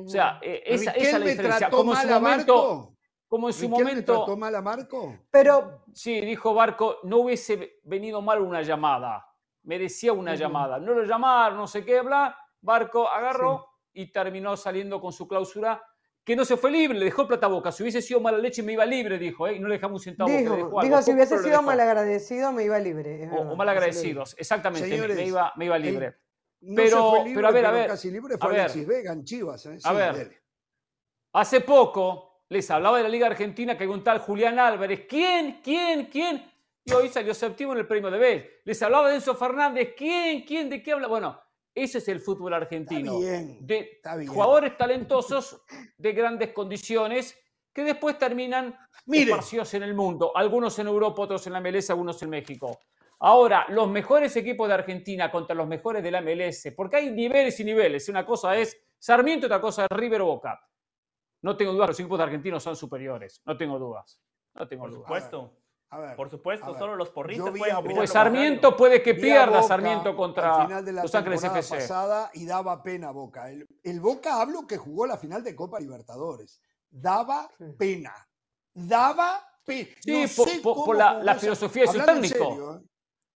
O 0.03 0.07
sea, 0.07 0.39
eh, 0.41 0.63
esa, 0.65 0.89
esa 0.93 0.97
es 0.99 1.11
la 1.13 1.19
¿Riquelme 1.19 1.29
diferencia. 1.29 1.59
trató 1.69 1.77
Como 1.77 1.91
en 1.91 1.97
mal 1.99 2.07
su 2.07 2.13
a 2.13 2.19
momento, 2.19 2.55
Barco? 2.55 2.97
como 3.27 3.47
en 3.49 3.53
su 3.53 3.61
¿Riquelme 3.67 3.83
momento, 3.91 4.13
trató 4.15 4.35
mal 4.37 4.55
a 4.55 4.61
Marco? 4.63 5.19
Pero 5.29 5.83
Sí, 5.93 6.21
dijo 6.21 6.55
Barco, 6.55 6.97
no 7.03 7.17
hubiese 7.17 7.79
venido 7.83 8.19
mal 8.19 8.41
una 8.41 8.63
llamada. 8.63 9.27
Merecía 9.63 10.13
una 10.13 10.35
llamada. 10.35 10.77
No 10.79 10.93
lo 10.93 11.03
llamaron, 11.03 11.57
no 11.57 11.67
sé 11.67 11.83
qué, 11.85 12.01
bla. 12.01 12.37
Barco 12.61 13.07
agarró 13.07 13.67
y 13.93 14.11
terminó 14.11 14.55
saliendo 14.57 14.99
con 14.99 15.13
su 15.13 15.27
cláusula, 15.27 15.81
que 16.23 16.35
no 16.35 16.45
se 16.45 16.55
fue 16.57 16.71
libre, 16.71 16.97
le 16.97 17.05
dejó 17.05 17.27
plata 17.27 17.45
a 17.47 17.49
boca. 17.49 17.71
Si 17.71 17.83
hubiese 17.83 18.01
sido 18.01 18.19
mala 18.21 18.37
leche, 18.37 18.63
me 18.63 18.73
iba 18.73 18.85
libre, 18.85 19.17
dijo, 19.17 19.47
¿eh? 19.47 19.55
y 19.55 19.59
no 19.59 19.67
le 19.67 19.75
dejamos 19.75 20.01
un 20.01 20.03
centavo. 20.03 20.29
dijo, 20.29 20.55
dejó 20.55 20.81
dijo, 20.81 21.01
si 21.01 21.11
hubiese 21.13 21.37
sido 21.39 21.61
malagradecido 21.61 22.51
me 22.53 22.63
iba 22.63 22.79
libre. 22.79 23.29
O, 23.31 23.41
o 23.41 23.55
malagradecidos, 23.55 24.35
exactamente, 24.39 24.87
me- 24.87 24.95
Señores, 24.95 25.17
me, 25.17 25.25
iba, 25.25 25.51
me 25.57 25.65
iba 25.65 25.77
libre. 25.77 26.15
No 26.61 26.75
Pero- 26.75 26.89
se 26.89 26.95
fue 27.17 27.19
libre, 27.25 27.33
pero 27.35 27.47
a 27.47 27.51
ver, 27.51 27.65
a 27.65 27.71
ver, 27.71 27.87
casi 27.87 28.09
libre 28.11 28.35
a 28.35 28.37
fue 28.37 28.51
ver. 28.51 28.59
Alexis 28.61 28.87
Vega 28.87 29.11
en 29.11 29.23
Chivas. 29.25 29.65
¿eh? 29.65 29.77
A 29.83 29.89
Sí, 29.89 29.95
ver. 29.95 30.15
dele. 30.15 30.41
Hace 31.33 31.59
poco 31.61 32.43
les 32.49 32.69
hablaba 32.71 32.97
de 32.97 33.03
la 33.03 33.09
Liga 33.09 33.27
Argentina 33.27 33.75
que 33.77 33.83
hay 33.83 33.89
un 33.89 34.03
tal 34.03 34.19
Julián 34.19 34.59
Álvarez. 34.59 35.05
¿Quién? 35.09 35.59
¿Quién? 35.63 36.05
¿Quién? 36.05 36.52
Y 36.85 36.91
hoy 36.91 37.07
salió 37.09 37.33
séptimo 37.33 37.71
en 37.73 37.79
el 37.79 37.87
premio 37.87 38.11
de 38.11 38.17
B. 38.19 38.61
Les 38.65 38.81
hablaba 38.83 39.09
de 39.09 39.15
Enzo 39.15 39.35
Fernández. 39.35 39.93
¿Quién? 39.97 40.43
¿Quién? 40.43 40.69
¿De 40.69 40.83
qué 40.83 40.91
habla? 40.91 41.07
Bueno, 41.07 41.39
ese 41.73 41.99
es 41.99 42.07
el 42.09 42.19
fútbol 42.19 42.53
argentino. 42.53 43.13
Está 43.19 43.31
bien. 43.31 43.57
De 43.65 43.77
está 43.79 44.15
bien. 44.17 44.29
jugadores 44.31 44.77
talentosos 44.77 45.61
de 45.97 46.11
grandes 46.11 46.51
condiciones 46.51 47.39
que 47.71 47.83
después 47.83 48.17
terminan 48.17 48.77
Mire. 49.05 49.31
esparcidos 49.31 49.73
en 49.75 49.83
el 49.83 49.93
mundo. 49.95 50.35
Algunos 50.35 50.77
en 50.79 50.87
Europa, 50.87 51.21
otros 51.23 51.47
en 51.47 51.53
la 51.53 51.61
MLS, 51.61 51.89
algunos 51.89 52.21
en 52.21 52.29
México. 52.29 52.79
Ahora, 53.19 53.65
los 53.69 53.87
mejores 53.89 54.35
equipos 54.35 54.67
de 54.67 54.73
Argentina 54.73 55.31
contra 55.31 55.55
los 55.55 55.65
mejores 55.65 56.03
de 56.03 56.11
la 56.11 56.21
MLS, 56.21 56.73
porque 56.75 56.97
hay 56.97 57.11
niveles 57.11 57.57
y 57.61 57.63
niveles. 57.63 58.09
Una 58.09 58.25
cosa 58.25 58.57
es 58.57 58.77
Sarmiento, 58.99 59.45
otra 59.47 59.61
cosa 59.61 59.85
es 59.85 59.97
River 59.97 60.21
o 60.21 60.25
Boca. 60.25 60.59
No 61.41 61.55
tengo 61.55 61.71
dudas, 61.71 61.89
los 61.89 61.99
equipos 62.01 62.17
de 62.17 62.23
argentinos 62.25 62.61
son 62.61 62.75
superiores. 62.75 63.41
No 63.45 63.55
tengo 63.57 63.79
dudas. 63.79 64.21
No 64.53 64.67
tengo 64.67 64.83
Por 64.83 64.91
dudas. 64.91 65.03
supuesto. 65.05 65.62
A 65.93 65.99
ver, 65.99 66.15
Por 66.15 66.25
a 66.25 66.29
supuesto, 66.31 66.65
ver. 66.71 66.79
solo 66.79 66.95
los 66.95 67.11
porristas 67.11 67.51
pueden 67.51 67.75
a 67.75 67.79
opinar 67.79 67.93
Boca- 67.93 67.99
Pues. 68.01 68.09
Sarmiento 68.09 68.75
puede 68.75 69.03
que 69.03 69.13
pierda 69.13 69.45
Boca 69.45 69.61
Sarmiento 69.61 70.15
contra 70.15 70.55
al 70.55 70.65
final 70.67 70.83
de 70.85 70.91
la 70.91 71.03
Los 71.03 71.13
Ángeles 71.13 71.41
temporada 71.41 71.59
FC. 71.59 71.75
pasada 71.87 72.31
y 72.33 72.45
daba 72.47 72.81
pena 72.81 73.11
Boca. 73.11 73.51
El, 73.51 73.67
el 73.83 73.99
Boca 73.99 74.41
hablo 74.41 74.65
que 74.65 74.77
jugó 74.77 75.05
la 75.05 75.17
final 75.17 75.43
de 75.43 75.55
Copa 75.55 75.79
Libertadores. 75.79 76.59
Daba 76.89 77.47
Sí. 77.59 77.65
pena. 77.77 78.11
Daba 78.73 79.39
pena. 79.63 79.89
Sí, 79.99 80.23
No 80.23 80.27
por- 80.35 80.49
sé 80.49 80.59
por- 80.61 80.73
cómo 80.73 80.85
por 80.85 80.95
la- 80.97 81.35
filosofía 81.35 81.83
de 81.83 81.87
su 81.91 81.99
técnico. 82.03 82.35
serio, 82.49 82.75
¿eh? 82.77 82.81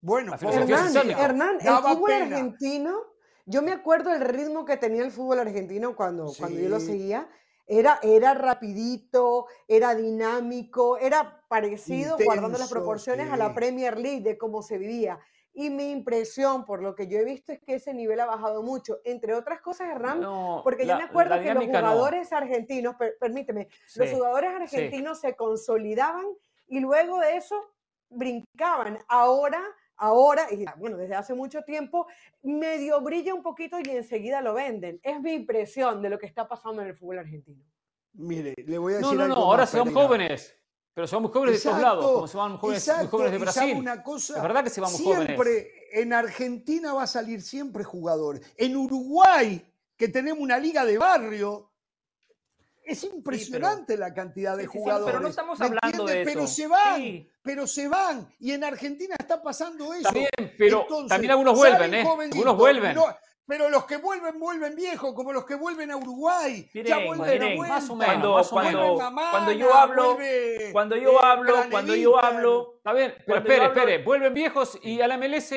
Bueno, 0.02 0.34
Hernán, 0.34 0.94
técnico. 0.94 1.20
Hernán, 1.22 1.58
el 1.62 1.68
fútbol 1.76 2.10
pena. 2.10 2.24
argentino, 2.38 2.98
yo 3.46 3.62
me 3.62 3.72
acuerdo 3.72 4.12
el 4.16 4.22
ritmo 4.22 4.66
que 4.66 4.78
tenía 4.78 5.04
el 5.04 5.12
fútbol 5.12 5.40
argentino 5.40 5.96
cuando, 5.96 6.34
cuando 6.40 6.60
yo 6.60 6.70
lo 6.70 6.80
seguía. 6.80 7.30
Era, 7.70 8.00
era 8.02 8.34
rapidito, 8.34 9.48
era 9.68 9.94
dinámico, 9.94 10.98
era 10.98 11.44
parecido, 11.50 12.18
guardando 12.24 12.58
las 12.58 12.70
proporciones, 12.72 13.30
a 13.30 13.36
la. 13.38 13.54
Premier 13.54 13.98
League, 13.98 14.22
de 14.22 14.38
cómo 14.38 14.62
se 14.62 14.78
vivía. 14.78 15.20
Y 15.54 15.70
mi 15.72 15.90
impresión, 15.90 16.64
por 16.66 16.82
lo 16.84 16.94
que 16.96 17.08
yo 17.08 17.18
he 17.18 17.26
visto, 17.26 17.52
es 17.52 17.60
que 17.60 17.76
ese 17.76 17.94
nivel 17.94 18.20
ha 18.20 18.26
bajado 18.28 18.62
mucho. 18.64 19.00
Entre 19.04 19.34
otras 19.34 19.60
cosas, 19.62 19.90
Hernán, 19.90 20.22
No, 20.22 20.62
porque 20.64 20.86
yo 20.86 20.96
me 20.96 21.04
acuerdo 21.04 21.42
que 21.42 21.54
los 21.54 21.68
no. 21.68 21.80
jugadores 21.80 22.32
argentinos, 22.32 22.96
per- 22.96 23.18
permíteme, 23.20 23.68
los 23.96 24.10
jugadores 24.12 24.52
sí. 24.70 24.78
argentinos 24.78 25.20
se 25.20 25.36
consolidaban 25.36 26.26
y 26.68 26.80
luego 26.80 27.20
de 27.20 27.38
eso 27.38 27.56
brincaban. 28.10 29.00
Ahora, 29.08 29.62
ahora, 29.98 30.48
y 30.52 30.66
bueno, 30.78 30.98
desde 30.98 31.16
hace 31.16 31.34
mucho 31.34 31.62
tiempo, 31.64 32.08
medio 32.44 33.02
brilla 33.02 33.34
un 33.34 33.44
poquito 33.44 33.78
y 33.80 33.90
enseguida 33.90 34.42
lo 34.42 34.54
venden. 34.54 35.00
Es 35.04 35.20
mi 35.22 35.34
impresión 35.34 36.02
de 36.02 36.10
lo 36.10 36.18
que 36.20 36.26
está 36.26 36.48
pasando 36.48 36.82
en 36.82 36.90
el 36.90 36.96
fútbol 36.98 37.20
argentino. 37.20 37.64
Mire, 38.14 38.54
le 38.66 38.78
voy 38.78 38.94
a 38.96 39.00
No, 39.00 39.08
decir 39.10 39.18
no, 39.20 39.24
algo 39.26 39.36
no, 39.36 39.42
ahora 39.44 39.66
van 39.66 39.72
Pereira. 39.84 40.02
jóvenes. 40.02 40.54
Pero 40.94 41.06
se 41.06 41.16
van 41.16 41.22
muy 41.24 41.32
jóvenes 41.32 41.56
de 41.58 41.62
todos 41.70 41.76
Exacto, 41.78 41.96
lados, 42.02 42.12
como 42.16 42.28
se 42.28 42.38
van 42.38 42.58
jóvenes, 42.58 42.88
muy 42.88 42.94
exacto, 42.94 43.12
jóvenes 43.12 43.32
de 43.34 43.38
Brasil. 43.38 43.76
una 43.78 44.04
cosa, 44.04 44.36
Es 44.38 44.42
verdad 44.42 44.64
que 44.64 44.70
se 44.72 44.82
van 44.82 44.92
muy 44.92 45.00
siempre 45.00 45.36
jóvenes. 45.36 45.68
en 45.94 46.14
Argentina 46.14 46.94
va 46.94 47.04
a 47.04 47.08
salir 47.08 47.42
siempre 47.44 47.84
jugadores. 47.84 48.42
En 48.58 48.76
Uruguay, 48.76 49.64
que 49.96 50.08
tenemos 50.08 50.42
una 50.42 50.58
liga 50.58 50.84
de 50.86 50.98
barrio, 50.98 51.70
es 52.88 53.04
impresionante 53.04 53.98
la 53.98 54.14
cantidad 54.14 54.56
de 54.58 54.64
Sí, 54.64 54.70
sí, 54.70 54.74
sí, 54.74 54.80
jugadores. 54.80 55.06
pero 55.14 55.20
no 55.22 55.28
estamos 55.30 55.60
¿me 55.60 55.66
hablando 55.66 56.06
de 56.06 56.14
entiende? 56.22 56.32
Pero 56.32 56.44
eso. 56.46 56.54
se 56.54 56.68
van, 56.68 57.28
pero 57.42 57.68
se 57.68 57.88
van. 57.88 58.28
Y 58.40 58.52
en 58.52 58.64
Argentina 58.64 59.16
está 59.20 59.42
pasando 59.42 59.94
eso. 59.94 60.04
También, 60.04 60.30
pero 60.58 60.82
Entonces, 60.82 61.10
también 61.10 61.32
algunos 61.32 61.56
vuelven, 61.56 61.94
¿eh? 61.94 62.02
Algunos 62.02 62.58
vuelven. 62.58 62.96
no, 62.96 63.06
pero 63.46 63.70
los 63.70 63.86
que 63.86 63.96
vuelven, 63.98 64.40
vuelven 64.40 64.76
viejos, 64.76 65.14
como 65.14 65.32
los 65.32 65.46
que 65.46 65.56
vuelven 65.56 65.90
a 65.92 65.98
Uruguay. 65.98 66.70
ya 66.74 66.98
vuelven 67.06 67.40
miren, 67.40 67.60
a 67.64 67.68
más 67.68 67.90
o 67.90 67.96
vuelta. 67.96 68.18
más 68.18 68.52
o 68.52 68.56
menos. 68.58 68.98
Mamana, 69.00 69.32
Cuando 69.32 69.52
yo 69.54 69.74
hablo- 69.74 70.18
Cuando 70.74 70.96
yo 70.98 71.24
hablo, 71.24 71.56
cuando 71.72 71.96
yo 71.96 72.24
hablo, 72.24 72.74
Está 72.78 72.94
bien, 72.94 73.14
pero 73.18 73.26
Cuando 73.26 73.50
espere, 73.50 73.66
espere. 73.68 74.04
Vuelven 74.04 74.34
viejos 74.34 74.80
y 74.84 75.00
a 75.02 75.08
la 75.08 75.16
MLS. 75.18 75.54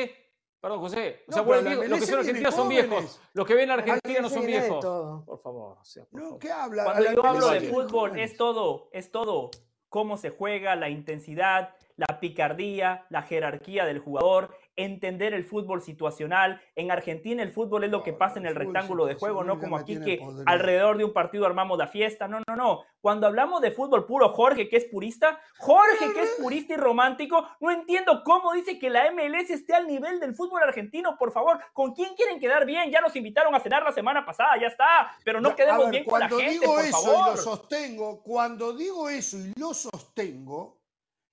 Perdón, 0.61 0.81
José. 0.81 1.25
O 1.29 1.33
sea, 1.33 1.43
No, 1.43 1.47
vuelven 1.47 1.65
pero 1.65 1.81
la 1.81 1.87
viejos. 1.87 1.91
Los 1.91 2.01
que 2.01 2.07
son 2.07 2.19
argentinos 2.21 2.55
son 2.55 2.69
viejos. 2.69 3.21
Los 3.33 3.47
que 3.47 3.55
a 3.71 3.75
Aquí 3.75 3.91
Argentina 3.91 4.21
no 4.21 4.29
son 4.29 4.47
viejos. 4.47 4.81
todo. 4.81 5.25
Por 5.25 5.39
favor, 5.41 5.79
o 5.81 5.85
sea, 5.85 6.05
por 6.05 6.21
No, 6.21 6.27
favor. 6.27 6.39
¿qué 6.41 6.53
habla? 6.53 6.85
Cuando 6.85 7.13
yo 7.13 7.25
hablo 7.27 7.49
de 7.51 7.61
fútbol, 7.63 7.89
jóvenes. 8.11 8.31
es 8.33 8.37
todo, 8.37 8.89
es 8.93 9.11
todo. 9.11 9.51
Cómo 9.89 10.17
se 10.19 10.31
juega, 10.31 10.77
la 10.77 10.89
intensidad, 10.91 11.75
la 11.97 12.21
picardía, 12.21 13.07
la 13.11 13.23
jerarquía 13.23 13.85
del 13.87 13.99
jugador, 13.99 14.55
entender 14.85 15.35
el 15.35 15.45
fútbol 15.45 15.83
situacional. 15.83 16.61
En 16.75 16.91
Argentina 16.91 17.43
el 17.43 17.51
fútbol 17.53 17.85
es 17.85 17.91
lo 17.91 18.03
que 18.03 18.13
pasa 18.13 18.39
en 18.39 18.47
el 18.47 18.55
rectángulo 18.55 19.07
de 19.07 19.15
juego, 19.15 19.45
no 19.45 19.59
como 19.59 19.77
aquí 19.77 20.01
que 20.01 20.21
alrededor 20.47 20.99
de 20.99 21.05
un 21.05 21.13
partido 21.13 21.47
armamos 21.47 21.79
la 21.79 21.87
fiesta. 21.87 22.29
No, 22.29 22.41
no, 22.47 22.57
no. 22.57 22.83
Cuando 23.01 23.27
hablamos 23.27 23.61
de 23.63 23.71
fútbol 23.71 24.07
puro, 24.07 24.29
Jorge, 24.31 24.69
que 24.69 24.77
es 24.77 24.85
purista, 24.85 25.41
Jorge, 25.59 26.13
que 26.13 26.23
es 26.23 26.31
purista 26.41 26.75
y 26.75 26.77
romántico, 26.77 27.49
no 27.61 27.71
entiendo 27.71 28.23
cómo 28.25 28.53
dice 28.53 28.79
que 28.79 28.91
la 28.91 29.11
MLS 29.11 29.51
esté 29.51 29.75
al 29.75 29.87
nivel 29.87 30.21
del 30.21 30.35
fútbol 30.35 30.63
argentino, 30.63 31.17
por 31.19 31.33
favor. 31.33 31.59
¿Con 31.73 31.95
quién 31.95 32.15
quieren 32.15 32.39
quedar 32.39 32.67
bien? 32.67 32.91
Ya 32.91 33.01
nos 33.01 33.17
invitaron 33.17 33.55
a 33.55 33.61
cenar 33.61 33.83
la 33.83 33.93
semana 33.93 34.25
pasada, 34.27 34.59
ya 34.61 34.67
está. 34.67 35.17
Pero 35.25 35.41
no 35.41 35.51
Ya, 35.51 35.55
quedemos 35.57 35.85
ver, 35.85 35.91
bien 35.91 36.05
con 36.05 36.21
la 36.21 36.29
cuando 36.29 36.39
gente, 36.45 36.61
digo 36.61 36.75
por 36.75 36.85
eso 36.85 37.03
favor. 37.03 37.29
y 37.29 37.31
lo 37.31 37.37
sostengo, 37.37 38.23
cuando 38.23 38.73
digo 38.75 39.09
eso 39.09 39.39
y 39.39 39.53
lo 39.59 39.73
sostengo, 39.75 40.79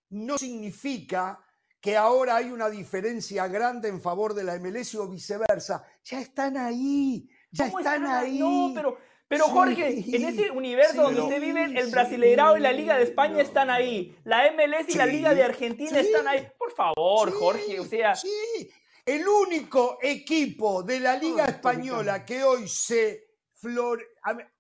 no 0.10 0.38
significa 0.38 1.40
que 1.80 1.96
ahora 1.96 2.38
hay 2.38 2.50
una 2.50 2.70
diferencia 2.70 3.48
grande 3.48 3.90
en 3.90 4.02
favor 4.02 4.34
de 4.34 4.44
la 4.44 4.58
MLS 4.60 4.96
o 4.96 5.08
viceversa. 5.08 5.84
Ya 6.04 6.20
están 6.20 6.58
ahí, 6.58 7.30
Ya 7.52 7.66
¿Cómo 7.66 7.80
están 7.80 8.06
ahí. 8.06 8.40
No, 8.40 8.72
pero, 8.74 8.98
pero 9.28 9.46
Sí, 9.46 9.52
Jorge, 9.52 9.88
en 10.16 10.26
ese 10.26 10.52
universo 10.52 10.94
sí, 10.94 10.98
donde 10.98 11.22
usted 11.22 11.42
vive, 11.42 11.64
el 11.64 11.86
sí, 11.86 11.92
Brasileirao 11.92 12.58
y 12.58 12.62
la 12.62 12.72
Liga 12.72 12.98
de 12.98 13.04
España 13.04 13.42
están 13.42 13.70
ahí. 13.70 14.18
La 14.24 14.52
MLS 14.52 14.90
y 14.90 14.98
la 14.98 15.06
Liga 15.06 15.34
de 15.34 15.44
Argentina 15.44 16.00
están 16.00 16.28
ahí. 16.28 16.48
Por 16.58 16.74
favor, 16.74 17.32
Jorge, 17.32 17.80
o 17.80 17.86
sea, 17.86 18.16
Sí, 18.16 18.70
el 19.06 19.28
único 19.28 20.00
equipo 20.02 20.84
de 20.84 21.00
la 21.00 21.16
Liga 21.16 21.46
Española 21.46 22.26
que 22.26 22.44
hoy 22.44 22.68
se 22.68 23.28
flor... 23.54 24.04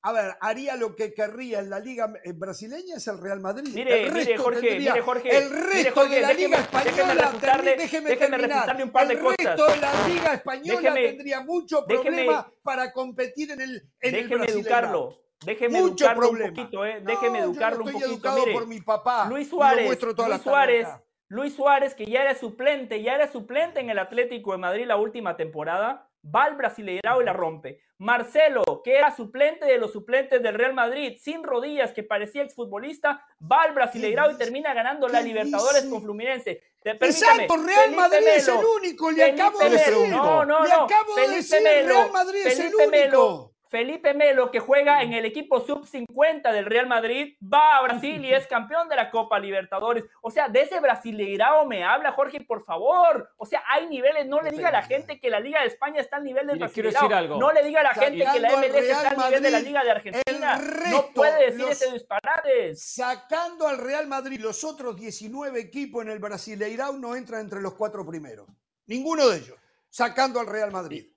A 0.01 0.11
ver, 0.13 0.35
haría 0.39 0.75
lo 0.75 0.95
que 0.95 1.13
querría 1.13 1.59
en 1.59 1.69
la 1.69 1.79
Liga 1.79 2.13
eh, 2.23 2.31
brasileña 2.33 2.95
es 2.95 3.07
el 3.07 3.17
Real 3.19 3.39
Madrid. 3.39 3.71
Mire, 3.73 4.03
el 4.07 4.13
mire, 4.13 4.37
Jorge, 4.37 4.61
tendría- 4.61 4.93
mire, 4.93 5.03
Jorge, 5.03 5.37
el 5.37 5.49
mire, 5.49 5.61
resto 5.63 5.93
Jorge, 6.01 6.15
de 6.15 6.21
la 6.21 6.27
déjeme- 6.29 6.37
Liga 6.37 6.57
Española, 6.59 7.31
déjeme, 7.75 7.75
déjeme 8.09 8.37
terminar. 8.37 8.83
un 8.83 8.91
par 8.91 9.07
de 9.07 9.13
el 9.13 9.19
cosas. 9.19 9.37
resto 9.39 9.67
de 9.67 9.77
la 9.77 10.07
Liga 10.07 10.33
Española 10.33 10.79
Déjeme- 10.81 11.07
tendría 11.07 11.41
mucho 11.41 11.85
problema 11.85 12.51
para 12.63 12.93
competir 12.93 13.51
en 13.51 13.61
el 13.61 13.69
en 13.75 13.81
el 14.01 14.11
déjeme 14.11 14.35
Brasileirao. 14.37 14.59
educarlo. 14.61 15.17
Déjeme 15.45 15.81
Mucho 15.81 16.05
educarlo 16.05 16.21
problema. 16.29 16.49
un 16.49 16.55
poquito, 16.55 16.85
eh. 16.85 16.99
No, 17.01 17.11
Déjeme 17.11 17.39
yo 17.39 17.45
no 17.45 17.51
educarlo 17.51 17.83
un 17.85 17.91
poquito. 17.91 18.09
educado 18.11 18.39
Mire, 18.39 18.53
por 18.53 18.67
mi 18.67 18.81
papá. 18.81 19.27
Luis 19.29 19.47
Suárez, 19.49 19.85
Luis 20.01 20.41
Suárez. 20.43 20.87
Luis 21.29 21.53
Suárez, 21.53 21.93
que 21.93 22.05
ya 22.05 22.21
era 22.21 22.33
suplente, 22.35 23.03
ya 23.03 23.13
era 23.15 23.29
suplente 23.31 23.81
en 23.81 23.89
el 23.89 23.99
Atlético 23.99 24.53
de 24.53 24.57
Madrid 24.59 24.85
la 24.87 24.95
última 24.95 25.35
temporada, 25.35 26.06
va 26.33 26.43
al 26.43 26.55
Brasileirao 26.55 27.21
y 27.21 27.25
la 27.25 27.33
rompe. 27.33 27.79
Marcelo, 27.99 28.63
que 28.83 28.95
era 28.97 29.15
suplente 29.15 29.65
de 29.65 29.77
los 29.77 29.91
suplentes 29.91 30.41
del 30.43 30.55
Real 30.55 30.73
Madrid, 30.73 31.17
sin 31.19 31.43
rodillas, 31.43 31.91
que 31.93 32.03
parecía 32.03 32.43
exfutbolista, 32.43 33.25
va 33.41 33.63
al 33.63 33.73
Brasileirao 33.73 34.31
y 34.31 34.37
termina 34.37 34.73
ganando 34.73 35.07
¿Qué 35.07 35.13
la 35.13 35.21
Libertadores 35.21 35.81
dice? 35.83 35.89
con 35.93 36.03
Fluminense. 36.03 36.61
Permítame, 36.83 37.11
Exacto, 37.11 37.57
Real 37.57 37.79
Felipe 37.81 37.95
Madrid 37.95 38.27
es 38.27 38.47
el 38.47 38.55
único, 38.63 39.11
le 39.11 39.25
Felipe 39.25 39.41
acabo 39.41 39.59
de 39.59 39.69
decir. 39.69 40.09
No, 40.09 40.45
no, 40.45 40.63
le 40.63 40.71
acabo 40.71 41.15
de 41.15 41.21
Felipe 41.21 41.37
decir, 41.37 41.61
Melo, 41.63 41.87
Real 41.89 42.11
Madrid 42.11 42.39
es 42.45 42.59
el 42.59 42.75
único. 42.75 42.91
Melo, 42.91 43.53
Felipe 43.69 44.13
Melo, 44.13 44.49
que 44.51 44.59
juega 44.59 45.01
en 45.01 45.13
el 45.13 45.25
equipo 45.25 45.59
sub-50 45.59 46.51
del 46.51 46.65
Real 46.65 46.87
Madrid, 46.87 47.35
va 47.41 47.77
a 47.77 47.81
Brasil 47.83 48.23
y 48.23 48.33
es 48.33 48.47
campeón 48.47 48.87
de 48.89 48.95
la 48.95 49.11
Copa 49.11 49.39
Libertadores. 49.39 50.03
O 50.21 50.31
sea, 50.31 50.47
de 50.49 50.61
ese 50.61 50.79
Brasileirao 50.79 51.65
me 51.65 51.83
habla, 51.83 52.11
Jorge, 52.13 52.41
por 52.41 52.63
favor. 52.63 53.29
O 53.37 53.45
sea, 53.45 53.63
hay 53.67 53.87
niveles. 53.87 54.25
No 54.27 54.41
le 54.41 54.51
diga 54.51 54.69
a 54.69 54.71
la 54.71 54.83
gente 54.83 55.19
que 55.19 55.29
la 55.29 55.39
Liga 55.39 55.61
de 55.61 55.67
España 55.67 56.01
está 56.01 56.17
al 56.17 56.23
nivel 56.23 56.47
del 56.47 56.59
Brasileirao. 56.91 57.03
No 57.39 57.51
le 57.51 57.63
diga 57.63 57.79
a 57.81 57.83
la 57.83 57.93
gente 57.93 58.25
que 58.33 58.39
la 58.39 58.49
MLS 58.67 58.75
está 58.89 59.09
al 59.09 59.17
nivel 59.17 59.43
de 59.43 59.51
la 59.51 59.59
Liga 59.59 59.83
de 59.83 59.91
Argentina. 59.91 60.57
no 60.91 61.07
puede 61.13 61.45
decir 61.45 61.59
los- 61.61 61.71
ese 61.71 61.91
disparates. 61.93 62.81
Sacando 62.93 63.67
al 63.67 63.77
Real 63.77 64.07
Madrid, 64.07 64.39
los 64.39 64.63
otros 64.63 64.95
19 64.95 65.59
equipos 65.59 66.03
en 66.03 66.11
el 66.11 66.19
Brasileirao 66.19 66.93
no 66.93 67.15
entran 67.15 67.41
entre 67.41 67.61
los 67.61 67.73
cuatro 67.75 68.05
primeros. 68.05 68.47
Ninguno 68.85 69.27
de 69.27 69.37
ellos. 69.37 69.57
Sacando 69.89 70.39
al 70.39 70.47
Real 70.47 70.71
Madrid. 70.71 71.11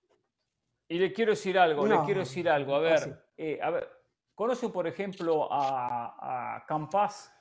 Y 0.91 0.99
le 0.99 1.13
quiero 1.13 1.31
decir 1.31 1.57
algo, 1.57 1.87
le 1.87 2.01
quiero 2.05 2.19
decir 2.21 2.49
algo. 2.49 2.75
A 2.75 2.81
fácil. 2.91 3.13
ver, 3.13 3.25
eh, 3.37 3.61
a 3.63 3.71
ver, 3.71 3.89
¿conoce 4.35 4.69
por 4.71 4.89
ejemplo 4.89 5.47
a, 5.51 6.57
a 6.57 6.67
Campas, 6.67 7.33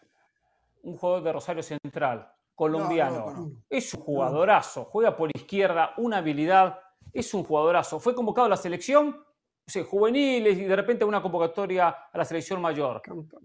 un 0.84 0.96
jugador 0.96 1.24
de 1.24 1.34
Rosario 1.34 1.64
Central, 1.64 2.32
colombiano? 2.54 3.26
No, 3.26 3.32
no 3.32 3.52
es 3.68 3.92
un 3.96 4.02
jugadorazo, 4.04 4.86
juega 4.86 5.18
por 5.18 5.32
izquierda, 5.36 5.94
una 5.98 6.18
habilidad, 6.18 6.80
es 7.12 7.34
un 7.34 7.44
jugadorazo. 7.44 8.00
Fue 8.00 8.14
convocado 8.14 8.46
a 8.46 8.50
la 8.50 8.56
selección, 8.58 9.08
no 9.18 9.26
sé, 9.66 9.84
juveniles 9.84 10.56
y 10.56 10.66
de 10.66 10.76
repente 10.76 11.04
una 11.04 11.20
convocatoria 11.20 11.90
a 12.14 12.18
la 12.20 12.26
selección 12.26 12.62
mayor. 12.62 13.02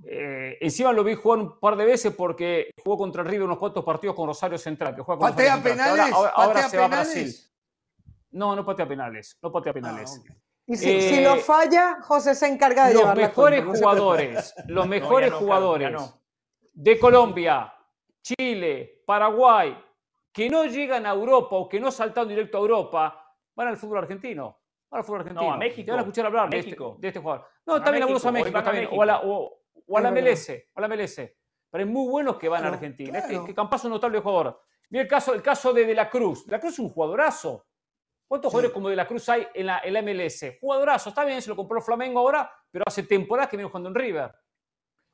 Eh, 0.06 0.58
encima 0.60 0.92
lo 0.92 1.02
vi 1.02 1.14
jugar 1.14 1.38
un 1.38 1.58
par 1.58 1.76
de 1.76 1.86
veces 1.86 2.14
porque 2.14 2.70
jugó 2.84 2.98
contra 2.98 3.22
River 3.22 3.44
unos 3.44 3.56
cuantos 3.58 3.82
partidos 3.82 4.14
con 4.14 4.26
Rosario 4.26 4.58
Central. 4.58 4.94
Que 4.94 5.00
juega 5.00 5.18
con 5.18 5.30
¿Patea 5.30 5.56
Rosario 5.56 5.70
penales? 5.76 6.12
Ahora, 6.14 6.28
ahora- 6.28 6.30
ahora 6.36 6.52
¿Patea 6.56 6.68
se 6.68 6.76
va 6.76 6.84
a? 6.84 6.88
Brasil. 6.88 7.34
No, 8.34 8.54
no 8.56 8.64
patea 8.64 8.86
penales. 8.86 9.38
No 9.42 9.50
patea 9.52 9.70
Ah, 9.70 9.74
penales. 9.74 10.22
Y 10.66 10.76
si, 10.76 11.00
si 11.02 11.14
Eh, 11.16 11.22
lo 11.22 11.36
falla, 11.36 11.98
José 12.02 12.34
se 12.34 12.46
encarga 12.46 12.86
de 12.88 12.94
los 12.94 13.02
llevar 13.02 13.16
la 13.18 13.22
mejores 13.28 13.64
no 13.64 13.74
se 13.74 13.80
jugadores, 13.80 14.54
los 14.68 14.86
mejores 14.88 15.30
no, 15.30 15.36
Carlos, 15.36 15.40
jugadores 15.40 15.92
no. 15.92 16.20
de 16.72 16.98
Colombia, 16.98 17.72
Chile, 18.22 19.02
Paraguay, 19.06 19.76
que 20.32 20.48
no 20.48 20.64
llegan 20.64 21.06
a 21.06 21.10
Europa 21.10 21.56
o 21.56 21.68
que 21.68 21.78
no 21.78 21.90
saltan 21.90 22.26
directo 22.28 22.58
a 22.58 22.60
Europa, 22.60 23.34
van 23.54 23.68
al 23.68 23.76
fútbol 23.76 23.98
argentino. 23.98 24.58
Van 24.90 24.98
al 25.00 25.04
fútbol 25.04 25.20
argentino. 25.20 25.52
a 25.52 25.56
México, 25.56 25.84
Te 25.84 25.90
van 25.90 26.00
a 26.00 26.02
escuchar 26.02 26.26
hablar 26.26 26.50
de 26.50 26.58
este, 26.58 26.76
de 26.98 27.08
este 27.08 27.20
jugador. 27.20 27.46
No, 27.66 27.74
Van 27.74 27.82
a 27.82 27.84
también 27.84 28.02
algunos 28.02 28.24
a 28.26 28.32
México, 28.32 28.62
también, 28.62 28.84
México. 28.84 28.96
o 28.96 29.02
a 29.02 29.06
la, 29.06 29.20
o- 29.20 29.60
o 29.86 29.98
a 29.98 30.00
la. 30.00 30.10
MLS, 30.10 30.50
o 30.74 30.78
a 30.78 30.80
la 30.80 30.88
MLS. 30.88 31.16
Pero 31.70 31.84
hay 31.84 31.90
muy 31.90 32.08
buenos 32.08 32.36
que 32.36 32.48
van 32.48 32.60
Claro, 32.60 32.74
a 32.74 32.76
Argentina. 32.76 33.18
Este, 33.18 33.30
claro. 33.32 33.44
que 33.46 33.54
Campas 33.54 33.80
es 33.80 33.84
un 33.84 33.90
notable 33.90 34.20
jugador. 34.20 34.60
Mira 34.90 35.02
el 35.02 35.08
caso, 35.08 35.34
el 35.34 35.42
caso 35.42 35.72
de 35.72 35.84
De 35.84 35.94
la 35.94 36.08
Cruz. 36.08 36.46
De 36.46 36.52
la 36.52 36.60
Cruz 36.60 36.72
es 36.74 36.78
un 36.78 36.88
jugadorazo. 36.88 37.66
¿Cuántos 38.34 38.50
Sí. 38.50 38.54
jugadores 38.54 38.72
como 38.74 38.88
De 38.88 38.96
la 38.96 39.06
Cruz 39.06 39.28
hay 39.28 39.46
en 39.54 39.66
la, 39.66 39.78
en 39.84 39.92
la 39.94 40.02
MLS? 40.02 40.58
Jugadorazo, 40.60 41.10
está 41.10 41.24
bien, 41.24 41.40
se 41.40 41.48
lo 41.50 41.54
compró 41.54 41.80
Flamengo 41.80 42.18
ahora, 42.18 42.50
pero 42.68 42.82
hace 42.84 43.04
temporadas 43.04 43.48
que 43.48 43.56
viene 43.56 43.70
jugando 43.70 43.90
en 43.90 43.94
River. 43.94 44.34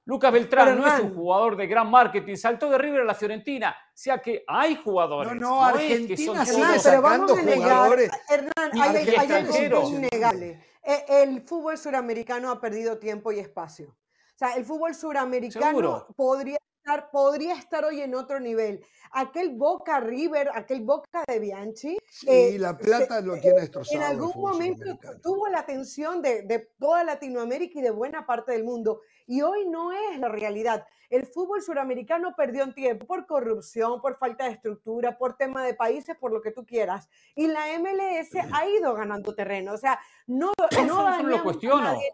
Lucas 0.07 0.33
Beltrán 0.33 0.69
Pero, 0.69 0.81
no 0.81 0.87
es 0.87 1.01
un 1.01 1.15
jugador 1.15 1.55
de 1.55 1.67
gran 1.67 1.91
marketing, 1.91 2.35
saltó 2.37 2.71
de 2.71 2.79
River 2.79 3.03
a 3.03 3.05
la 3.05 3.15
Fiorentina. 3.15 3.77
O 3.79 3.91
sea 3.93 4.23
que 4.23 4.43
hay 4.49 4.75
jugadores. 4.77 5.35
No, 5.35 5.39
no, 5.39 5.63
Argentina 5.65 6.45
todos- 6.45 6.83
pero 6.83 7.03
vamos 7.03 7.31
a 7.33 7.35
sacando 7.35 7.37
negar, 7.37 7.59
jugadores. 7.77 8.11
Hernán, 8.31 8.71
Y 8.73 8.81
hay, 8.81 8.97
hay 9.19 9.33
algo 9.33 9.89
innegable. 9.91 10.65
Eh, 10.83 11.05
El 11.23 11.43
fútbol 11.43 11.77
suramericano 11.77 12.51
ha 12.51 12.59
perdido 12.59 12.99
tiempo 12.99 13.31
y 13.33 13.39
espacio. 13.39 13.89
O 13.91 14.39
sea, 14.39 14.55
el 14.55 14.65
fútbol 14.65 14.95
suramericano 14.95 15.67
Seguro. 15.67 16.07
podría 16.17 16.57
estar, 16.81 17.11
podría 17.11 17.55
estar 17.55 17.85
hoy 17.85 18.01
en 18.01 18.15
otro 18.15 18.41
nivel. 18.41 18.83
Aquel 19.13 19.51
Boca 19.57 20.01
River, 20.01 20.51
aquel 20.55 20.83
Boca 20.83 21.25
de 21.27 21.39
Bianchi, 21.39 21.97
Sí, 22.09 22.27
eh, 22.29 22.57
la 22.59 22.77
plata 22.77 23.17
se- 23.21 23.23
lo 23.27 23.39
tiene 23.39 23.61
destrozado. 23.61 23.97
en 23.99 24.03
algún 24.07 24.33
momento 24.41 24.85
tuvo 25.23 25.49
la 25.49 25.61
atención 25.61 26.23
de, 26.23 26.43
de 26.43 26.71
toda 26.79 27.05
Latinoamérica 27.05 27.79
y 27.79 27.83
de 27.83 27.91
buena 27.91 28.27
parte 28.27 28.53
del 28.53 28.65
mundo. 28.65 29.01
Y 29.27 29.43
hoy 29.43 29.67
no 29.69 29.93
es 29.93 30.19
la 30.19 30.29
realidad. 30.29 30.87
El 31.09 31.27
fútbol 31.27 31.61
suramericano 31.61 32.35
perdió 32.37 32.63
en 32.63 32.73
tiempo 32.75 33.05
por 33.07 33.27
corrupción, 33.27 34.01
por 34.01 34.17
falta 34.17 34.45
de 34.45 34.53
estructura, 34.53 35.19
por 35.19 35.37
tema 35.37 35.65
de 35.65 35.75
países, 35.75 36.17
por 36.17 36.33
lo 36.33 36.41
que 36.41 36.53
tú 36.53 36.65
quieras. 36.65 37.09
Y 37.35 37.49
la 37.49 37.67
MLS 37.79 38.31
ha 38.53 38.67
ido 38.69 38.95
ganando 38.95 39.35
terreno. 39.35 39.73
O 39.73 39.77
sea, 39.77 39.99
no, 40.29 40.53
no 40.87 41.23
no 41.23 41.23
lo 41.25 41.43
cuestiono. 41.43 41.83
nadie, 41.83 42.13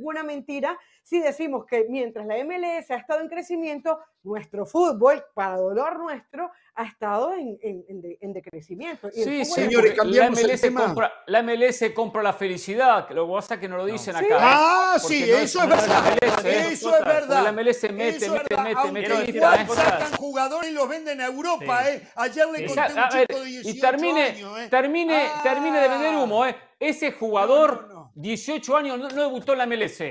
ninguna 0.00 0.22
mentira 0.22 0.78
si 1.02 1.20
decimos 1.20 1.66
que 1.66 1.86
mientras 1.88 2.26
la 2.26 2.36
MLS 2.44 2.90
ha 2.90 2.96
estado 2.96 3.20
en 3.20 3.28
crecimiento, 3.28 3.98
nuestro 4.22 4.64
fútbol, 4.66 5.24
para 5.34 5.56
dolor 5.56 5.98
nuestro, 5.98 6.50
ha 6.74 6.84
estado 6.84 7.32
en, 7.34 7.58
en- 7.62 7.84
en 7.88 8.00
de- 8.02 8.18
en 8.20 8.32
decrecimiento. 8.34 9.08
Y 9.08 9.24
Sí, 9.24 9.44
Señores, 9.44 9.74
porque 9.74 9.88
la 9.90 9.94
cambiamos 9.96 10.38
el 10.40 10.44
MLS, 10.50 10.60
tema. 10.60 10.84
compra, 10.84 11.12
la 11.26 11.42
MLS 11.42 11.90
compra 11.94 12.22
la 12.22 12.32
felicidad, 12.34 13.06
que 13.08 13.14
lo 13.14 13.26
que 13.26 13.32
pasa 13.32 13.54
es 13.54 13.60
que 13.60 13.68
no 13.68 13.78
lo 13.78 13.86
dicen 13.86 14.14
Sí. 14.16 14.24
acá. 14.26 14.34
¿eh? 14.36 14.40
Ah, 14.40 14.96
Porque 15.02 15.14
sí, 15.16 15.30
no 15.30 15.36
eso 15.38 15.62
es 15.62 15.68
verdad. 15.68 16.04
MLS, 16.04 16.44
¿eh? 16.44 16.68
Eso 16.72 16.96
es 16.96 17.04
verdad. 17.04 17.42
La 17.44 17.52
MLS 17.52 17.82
mete, 17.92 18.16
Eso 18.16 18.24
es 18.26 18.30
mete, 18.42 18.56
mete, 18.56 18.74
Aunque 18.76 18.92
mete 18.92 19.38
¿eh? 19.38 19.66
sacan 19.74 20.12
jugadores 20.16 20.70
y 20.70 20.74
los 20.74 20.88
venden 20.88 21.20
a 21.20 21.26
Europa, 21.26 21.82
Sí. 21.84 21.90
¿eh? 21.90 22.08
Ayer 22.16 22.46
le 22.48 22.66
conté 22.66 22.80
a 22.80 22.86
un 22.92 22.98
a 22.98 23.08
ver, 23.10 23.26
chico 23.26 23.40
de 23.40 23.46
18 23.46 23.68
y 23.76 23.80
termine, 23.80 24.22
años, 24.24 24.58
¿eh? 24.60 24.68
termine, 24.70 25.26
Ah. 25.34 25.40
termine 25.42 25.80
de 25.80 25.88
vender 25.88 26.16
humo, 26.16 26.46
¿eh? 26.46 26.56
Ese 26.78 27.12
jugador, 27.12 27.82
No, 27.82 27.88
no, 27.88 27.94
no. 27.94 27.99
18 28.20 28.76
años, 28.76 28.98
no, 28.98 29.08
no 29.08 29.22
debutó 29.22 29.52
en 29.52 29.58
la 29.58 29.66
MLS. 29.66 30.02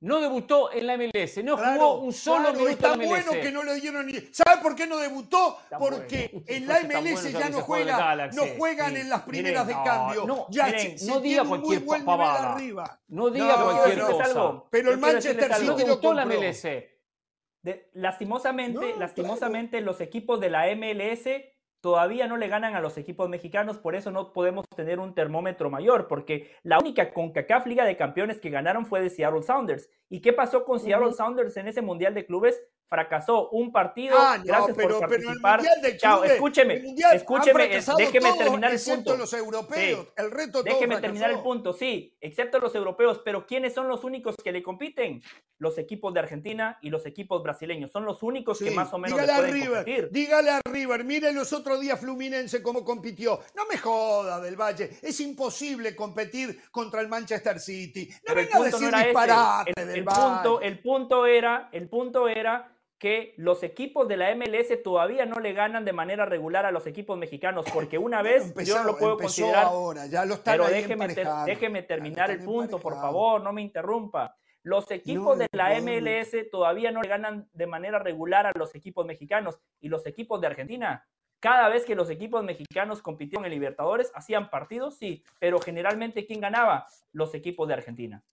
No 0.00 0.20
debutó 0.20 0.70
en 0.70 0.86
la 0.86 0.98
MLS, 0.98 1.42
no 1.42 1.56
Claro, 1.56 1.80
jugó 1.80 1.94
un 2.00 2.12
solo 2.12 2.50
claro, 2.50 2.58
minuto 2.58 2.84
en 2.86 2.90
la 2.90 2.96
MLS. 2.98 3.08
bueno 3.08 3.30
que 3.42 3.50
no 3.52 3.62
le 3.62 3.74
dieron 3.80 4.06
ni. 4.06 4.12
¿Sabe 4.32 4.60
por 4.60 4.76
qué 4.76 4.86
no 4.86 4.98
debutó? 4.98 5.56
Porque 5.78 6.28
bueno. 6.30 6.44
En 6.46 6.66
la 6.68 6.80
MLS 6.82 7.22
bueno, 7.22 7.38
ya 7.40 7.48
no 7.48 7.60
juega, 7.62 7.96
Galaxy. 7.96 8.36
no 8.36 8.44
juegan 8.58 8.92
Sí. 8.94 9.00
en 9.00 9.08
las 9.08 9.26
Miren, 9.26 9.42
primeras 9.44 9.66
de 9.66 9.72
cambio. 9.72 10.26
no, 10.26 10.46
ya 10.50 10.66
miren, 10.66 10.80
se- 10.80 10.98
se 10.98 11.10
no 11.10 11.20
diga 11.20 11.44
cualquier 11.44 11.78
muy 11.78 11.86
buen 11.86 12.00
nivel 12.02 12.18
pavada. 12.18 12.52
arriba. 12.52 13.00
No 13.08 13.30
diga 13.30 13.56
No, 13.56 13.64
cualquier 13.64 14.00
cosa. 14.00 14.24
algo. 14.24 14.68
Pero 14.70 14.90
el 14.90 14.98
Manchester 14.98 15.54
City 15.54 15.66
No 15.68 15.76
debutó 15.76 16.10
en 16.10 16.16
la. 16.16 16.22
MLS. 16.26 16.90
De- 17.62 17.90
lastimosamente, 17.94 18.90
No, 18.92 18.98
lastimosamente 19.00 19.80
los 19.80 20.02
equipos 20.02 20.38
de 20.38 20.50
la 20.50 20.68
MLS 20.68 21.53
todavía 21.84 22.26
no 22.26 22.38
le 22.38 22.48
ganan 22.48 22.74
a 22.74 22.80
los 22.80 22.96
equipos 22.96 23.28
mexicanos, 23.28 23.76
por 23.76 23.94
eso 23.94 24.10
no 24.10 24.32
podemos 24.32 24.66
tener 24.74 24.98
un 25.00 25.12
termómetro 25.12 25.68
mayor, 25.68 26.08
porque 26.08 26.50
la 26.62 26.78
única 26.78 27.12
CONCACAF 27.12 27.66
Liga 27.66 27.84
de 27.84 27.98
Campeones 27.98 28.40
que 28.40 28.48
ganaron 28.48 28.86
fue 28.86 29.02
de 29.02 29.10
Seattle 29.10 29.42
Sounders. 29.42 29.90
¿Y 30.08 30.22
qué 30.22 30.32
pasó 30.32 30.64
con 30.64 30.80
Seattle. 30.80 31.12
Sounders 31.12 31.58
en 31.58 31.68
ese 31.68 31.82
Mundial 31.82 32.14
de 32.14 32.24
Clubes? 32.24 32.58
Fracasó 32.88 33.48
un 33.50 33.72
partido. 33.72 34.16
Ah, 34.18 34.36
no, 34.38 34.44
gracias 34.44 34.76
pero, 34.76 34.98
por 35.00 35.08
pero 35.08 35.20
el 35.20 35.24
participar. 35.24 35.56
Mundial 35.60 35.80
de 35.82 35.96
Chao, 35.96 36.16
Clubes, 36.18 36.32
escúcheme, 36.32 36.74
escúcheme, 37.14 37.64
eh, 37.76 37.82
déjeme 37.96 38.28
todos, 38.28 38.38
terminar 38.38 38.70
el 38.70 38.76
excepto 38.76 39.04
punto. 39.10 39.16
los 39.16 39.32
europeos. 39.32 40.06
Sí. 40.06 40.12
El 40.16 40.50
todo 40.52 40.62
Déjeme 40.62 41.00
terminar 41.00 41.30
el 41.30 41.40
punto, 41.40 41.72
sí, 41.72 42.16
excepto 42.20 42.58
los 42.60 42.74
europeos, 42.74 43.20
pero 43.24 43.46
¿quiénes 43.46 43.74
son 43.74 43.88
los 43.88 44.04
únicos 44.04 44.36
que 44.42 44.52
le 44.52 44.62
compiten? 44.62 45.22
Los 45.58 45.78
equipos 45.78 46.12
de 46.12 46.20
Argentina 46.20 46.78
y 46.82 46.90
los 46.90 47.06
equipos 47.06 47.42
brasileños, 47.42 47.90
son 47.90 48.04
los 48.04 48.22
únicos 48.22 48.58
que 48.58 48.70
más 48.70 48.92
o 48.92 48.98
menos 48.98 49.16
le 49.16 49.22
dígale 49.22 49.32
a 49.32 49.36
pueden 49.38 49.54
River, 49.54 49.76
competir. 49.84 50.08
dígale 50.10 50.50
a 50.50 50.60
River, 50.70 51.04
mire 51.04 51.32
los 51.32 51.52
otros 51.52 51.80
días 51.80 51.98
Fluminense 51.98 52.62
cómo 52.62 52.84
compitió. 52.84 53.40
No 53.56 53.64
me 53.66 53.78
joda 53.78 54.40
del 54.40 54.56
Valle, 54.56 54.90
es 55.02 55.18
imposible 55.20 55.96
competir 55.96 56.60
contra 56.70 57.00
el 57.00 57.08
Manchester 57.08 57.58
City. 57.58 58.08
No 58.28 58.34
Pero 58.34 58.34
venga 58.34 58.56
a 58.56 58.58
no 58.58 58.64
decir 58.64 58.88
ese. 58.94 59.04
disparate 59.04 59.72
El, 59.76 59.86
del 59.88 59.96
el 59.98 60.04
Valle. 60.04 60.20
punto, 60.20 60.60
el 60.60 60.78
punto 60.80 61.26
era, 61.26 61.68
el 61.72 61.88
punto 61.88 62.28
era 62.28 62.70
que 63.04 63.34
los 63.36 63.62
equipos 63.62 64.08
de 64.08 64.16
la 64.16 64.34
MLS 64.34 64.82
todavía 64.82 65.26
no 65.26 65.38
le 65.38 65.52
ganan 65.52 65.84
de 65.84 65.92
manera 65.92 66.24
regular 66.24 66.64
a 66.64 66.70
los 66.70 66.86
equipos 66.86 67.18
mexicanos, 67.18 67.66
porque 67.70 67.98
una 67.98 68.22
vez 68.22 68.54
yo 68.64 68.78
no 68.78 68.84
lo 68.84 68.96
puedo 68.96 69.18
considerar. 69.18 69.66
Ahora, 69.66 70.06
ya 70.06 70.24
lo 70.24 70.36
están 70.36 70.54
pero 70.54 70.70
déjeme, 70.70 71.14
déjeme 71.44 71.82
terminar 71.82 72.30
el 72.30 72.42
punto, 72.42 72.78
por 72.78 72.94
favor, 72.94 73.42
no 73.42 73.52
me 73.52 73.60
interrumpa. 73.60 74.34
Los 74.62 74.90
equipos 74.90 75.36
de 75.36 75.48
la 75.52 75.78
MLS 75.82 76.50
todavía 76.50 76.92
no 76.92 77.02
le 77.02 77.08
ganan 77.10 77.46
de 77.52 77.66
manera 77.66 77.98
regular 77.98 78.46
a 78.46 78.52
los 78.56 78.74
equipos 78.74 79.04
mexicanos 79.04 79.58
y 79.82 79.90
los 79.90 80.06
equipos 80.06 80.40
de 80.40 80.46
Argentina. 80.46 81.06
Cada 81.40 81.68
vez 81.68 81.84
que 81.84 81.94
los 81.94 82.08
equipos 82.08 82.42
mexicanos 82.42 83.02
compitieron 83.02 83.44
en 83.44 83.50
Libertadores, 83.50 84.12
hacían 84.14 84.48
partidos, 84.48 84.96
sí, 84.96 85.22
pero 85.38 85.58
generalmente 85.58 86.24
¿quién 86.24 86.40
ganaba? 86.40 86.86
Los 87.12 87.34
equipos 87.34 87.68
de 87.68 87.74
Argentina. 87.74 88.24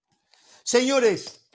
Señores, 0.64 1.46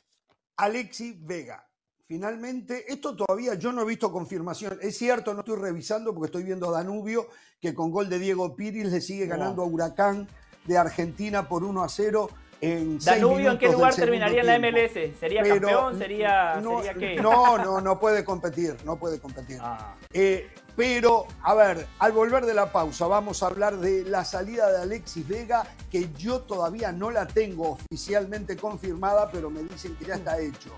Alexi 0.59 1.17
Vega. 1.19 1.66
Finalmente, 2.09 2.85
esto 2.93 3.17
todavía 3.17 3.55
yo 3.55 3.73
no 3.73 3.83
he 3.83 3.85
visto 3.85 4.13
confirmación. 4.13 4.79
Es 4.81 4.97
cierto, 4.97 5.35
no 5.35 5.41
estoy 5.41 5.57
revisando 5.57 6.15
porque 6.15 6.27
estoy 6.27 6.45
viendo 6.45 6.69
a 6.69 6.73
Danubio, 6.73 7.29
que 7.61 7.75
con 7.75 7.91
gol 7.91 8.09
de 8.09 8.21
Diego 8.21 8.55
Piris 8.55 8.87
le 8.87 9.01
sigue 9.01 9.27
ganando 9.27 9.63
a 9.63 9.67
Huracán 9.67 10.29
de 10.67 10.79
Argentina 10.79 11.49
por 11.49 11.65
1 11.65 11.83
a 11.83 11.89
0 11.89 12.31
en 12.61 12.99
Danubio, 13.01 13.51
¿en 13.51 13.59
qué 13.59 13.69
lugar 13.71 13.95
terminaría 13.95 14.41
en 14.41 14.47
la 14.47 14.59
MLS? 14.59 15.19
¿Sería 15.19 15.43
campeón? 15.43 15.99
¿Sería, 15.99 16.61
no, 16.61 16.83
¿sería 16.83 16.95
qué? 16.95 17.21
No, 17.21 17.59
no, 17.59 17.81
no 17.81 17.99
puede 17.99 18.25
competir, 18.25 18.77
no 18.85 18.97
puede 18.97 19.21
competir. 19.21 19.59
Ah. 19.61 19.95
Eh, 20.13 20.49
pero, 20.75 21.27
a 21.43 21.55
ver, 21.55 21.87
al 21.99 22.13
volver 22.13 22.47
de 22.47 22.55
la 22.55 22.73
pausa, 22.73 23.07
vamos 23.07 23.43
a 23.43 23.47
hablar 23.47 23.79
de 23.79 24.05
la 24.05 24.25
salida 24.25 24.71
de 24.71 24.83
Alexis 24.83 25.27
Vega, 25.27 25.65
que 25.91 26.11
yo 26.17 26.43
todavía 26.43 26.93
no 26.93 27.11
la 27.11 27.27
tengo 27.27 27.73
oficialmente 27.73 28.57
confirmada, 28.57 29.31
pero 29.31 29.51
me 29.51 29.63
dicen 29.63 29.97
que 29.97 30.07
ya 30.07 30.15
está 30.15 30.39
hecho. 30.39 30.71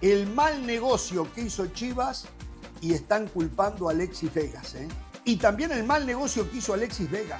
El 0.00 0.26
mal 0.26 0.66
negocio 0.66 1.32
que 1.34 1.42
hizo 1.42 1.66
Chivas 1.68 2.26
y 2.80 2.94
están 2.94 3.28
culpando 3.28 3.88
a 3.88 3.92
Alexis 3.92 4.32
Vegas. 4.32 4.74
¿eh? 4.74 4.88
Y 5.24 5.36
también 5.36 5.72
el 5.72 5.84
mal 5.84 6.06
negocio 6.06 6.50
que 6.50 6.58
hizo 6.58 6.74
Alexis 6.74 7.10
Vega 7.10 7.38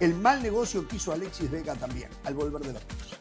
el 0.00 0.14
mal 0.14 0.42
negocio 0.42 0.86
que 0.86 0.96
hizo 0.96 1.12
Alexis 1.12 1.50
Vega 1.50 1.74
también 1.74 2.10
al 2.24 2.34
volver 2.34 2.62
de 2.62 2.72
la 2.74 2.80
pausa. 2.80 3.16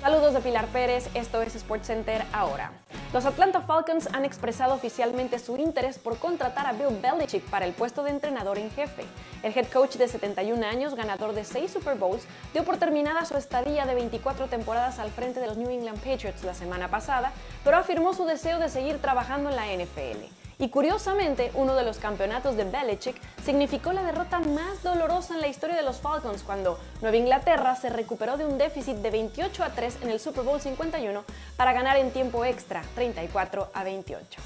Saludos 0.00 0.34
de 0.34 0.40
Pilar 0.40 0.66
Pérez, 0.68 1.08
esto 1.14 1.42
es 1.42 1.52
SportsCenter 1.52 2.24
ahora. 2.32 2.72
Los 3.10 3.24
Atlanta 3.24 3.62
Falcons 3.62 4.06
han 4.12 4.26
expresado 4.26 4.74
oficialmente 4.74 5.38
su 5.38 5.56
interés 5.56 5.98
por 5.98 6.18
contratar 6.18 6.66
a 6.66 6.72
Bill 6.72 7.00
Belichick 7.00 7.42
para 7.44 7.64
el 7.64 7.72
puesto 7.72 8.02
de 8.02 8.10
entrenador 8.10 8.58
en 8.58 8.70
jefe. 8.70 9.02
El 9.42 9.56
head 9.56 9.68
coach 9.68 9.96
de 9.96 10.08
71 10.08 10.66
años, 10.66 10.94
ganador 10.94 11.32
de 11.32 11.42
6 11.42 11.70
Super 11.70 11.96
Bowls, 11.96 12.26
dio 12.52 12.64
por 12.64 12.76
terminada 12.76 13.24
su 13.24 13.38
estadía 13.38 13.86
de 13.86 13.94
24 13.94 14.48
temporadas 14.48 14.98
al 14.98 15.10
frente 15.10 15.40
de 15.40 15.46
los 15.46 15.56
New 15.56 15.70
England 15.70 16.00
Patriots 16.00 16.44
la 16.44 16.52
semana 16.52 16.88
pasada, 16.88 17.32
pero 17.64 17.78
afirmó 17.78 18.12
su 18.12 18.26
deseo 18.26 18.58
de 18.58 18.68
seguir 18.68 18.98
trabajando 19.00 19.48
en 19.48 19.56
la 19.56 19.66
NFL. 19.72 20.37
Y 20.60 20.70
curiosamente, 20.70 21.52
uno 21.54 21.76
de 21.76 21.84
los 21.84 21.98
campeonatos 21.98 22.56
de 22.56 22.64
Belichick 22.64 23.16
significó 23.44 23.92
la 23.92 24.02
derrota 24.02 24.40
más 24.40 24.82
dolorosa 24.82 25.34
en 25.34 25.40
la 25.40 25.46
historia 25.46 25.76
de 25.76 25.84
los 25.84 25.98
Falcons 25.98 26.42
cuando 26.42 26.80
Nueva 27.00 27.16
Inglaterra 27.16 27.76
se 27.76 27.90
recuperó 27.90 28.36
de 28.36 28.44
un 28.44 28.58
déficit 28.58 28.96
de 28.96 29.10
28 29.10 29.62
a 29.62 29.70
3 29.70 29.98
en 30.02 30.10
el 30.10 30.18
Super 30.18 30.42
Bowl 30.42 30.60
51 30.60 31.24
para 31.56 31.72
ganar 31.72 31.96
en 31.96 32.10
tiempo 32.10 32.44
extra 32.44 32.82
34 32.96 33.70
a 33.72 33.84
28. 33.84 34.40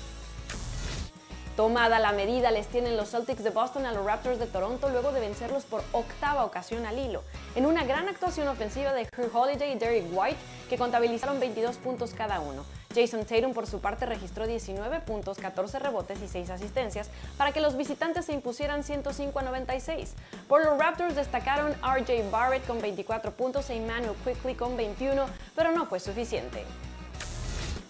Tomada 1.57 1.99
la 1.99 2.13
medida 2.13 2.51
les 2.51 2.67
tienen 2.67 2.97
los 2.97 3.11
Celtics 3.11 3.45
de 3.45 3.51
Boston 3.51 3.87
a 3.87 3.93
los 3.93 4.05
Raptors 4.05 4.39
de 4.39 4.47
Toronto 4.47 4.91
luego 4.91 5.13
de 5.13 5.21
vencerlos 5.21 5.65
por 5.65 5.83
octava 5.93 6.45
ocasión 6.45 6.85
al 6.85 6.99
hilo, 6.99 7.23
en 7.55 7.67
una 7.67 7.85
gran 7.85 8.09
actuación 8.09 8.49
ofensiva 8.49 8.93
de 8.93 9.07
Drew 9.15 9.31
Holiday 9.33 9.73
y 9.73 9.79
Derek 9.79 10.07
White 10.13 10.39
que 10.69 10.79
contabilizaron 10.79 11.41
22 11.41 11.77
puntos 11.77 12.15
cada 12.15 12.41
uno. 12.41 12.65
Jason 12.95 13.25
Tatum 13.25 13.55
por 13.55 13.67
su 13.67 13.81
parte 13.81 14.07
registró 14.07 14.47
19 14.47 15.01
puntos, 15.01 15.39
14 15.39 15.79
rebotes 15.79 16.21
y 16.23 16.29
6 16.29 16.51
asistencias 16.51 17.11
para 17.37 17.53
que 17.53 17.61
los 17.61 17.77
visitantes 17.77 18.27
se 18.27 18.33
impusieran 18.33 18.85
105 18.85 19.39
a 19.39 19.43
96. 19.43 20.15
Por 20.49 20.65
los 20.65 20.79
Raptors 20.79 21.17
destacaron 21.17 21.73
RJ 21.83 22.31
Barrett 22.31 22.67
con 22.67 22.81
24 22.81 23.33
puntos 23.33 23.71
e 23.71 23.77
Emmanuel 23.77 24.17
Quickly 24.25 24.55
con 24.55 24.77
21, 24.77 25.27
pero 25.55 25.73
no 25.73 25.87
fue 25.87 26.01
suficiente. 26.01 26.65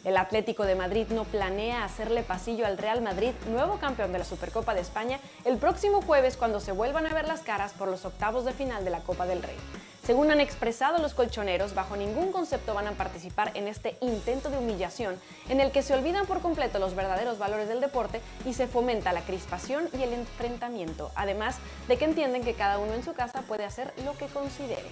El 0.04 0.16
Atlético 0.16 0.64
de 0.64 0.74
Madrid 0.74 1.06
no 1.10 1.22
planea 1.22 1.84
hacerle 1.84 2.24
pasillo 2.24 2.66
al 2.66 2.76
Real 2.76 3.02
Madrid, 3.02 3.30
nuevo 3.48 3.78
campeón 3.78 4.12
de 4.12 4.18
la 4.18 4.24
Supercopa 4.24 4.74
de 4.74 4.80
España, 4.80 5.20
el 5.44 5.58
próximo 5.58 6.02
jueves 6.02 6.36
cuando 6.36 6.58
se 6.58 6.72
vuelvan 6.72 7.06
a 7.06 7.14
ver 7.14 7.28
las 7.28 7.42
caras 7.42 7.72
por 7.72 7.86
los 7.86 8.04
octavos 8.04 8.44
de 8.44 8.52
final 8.52 8.84
de 8.84 8.90
la 8.90 8.98
Copa 8.98 9.26
del 9.26 9.44
Rey. 9.44 9.56
Según 10.04 10.32
han 10.32 10.40
expresado 10.40 10.98
los 10.98 11.14
colchoneros, 11.14 11.74
bajo 11.74 11.96
ningún 11.96 12.32
concepto 12.32 12.74
van 12.74 12.88
a 12.88 12.92
participar 12.92 13.52
en 13.54 13.68
este 13.68 13.96
intento 14.00 14.50
de 14.50 14.58
humillación 14.58 15.20
en 15.48 15.60
el 15.60 15.70
que 15.70 15.82
se 15.82 15.94
olvidan 15.94 16.26
por 16.26 16.40
completo 16.40 16.80
los 16.80 16.96
verdaderos 16.96 17.38
valores 17.38 17.68
del 17.68 17.80
deporte 17.80 18.20
y 18.44 18.54
se 18.54 18.66
fomenta 18.66 19.12
la 19.12 19.20
crispación 19.20 19.88
y 19.96 20.02
el 20.02 20.14
enfrentamiento, 20.14 21.12
además 21.14 21.58
de 21.86 21.96
que 21.96 22.06
entienden 22.06 22.42
que 22.42 22.54
cada 22.54 22.78
uno 22.78 22.94
en 22.94 23.04
su 23.04 23.12
casa 23.12 23.42
puede 23.42 23.64
hacer 23.64 23.94
lo 24.04 24.16
que 24.16 24.26
considere. 24.26 24.90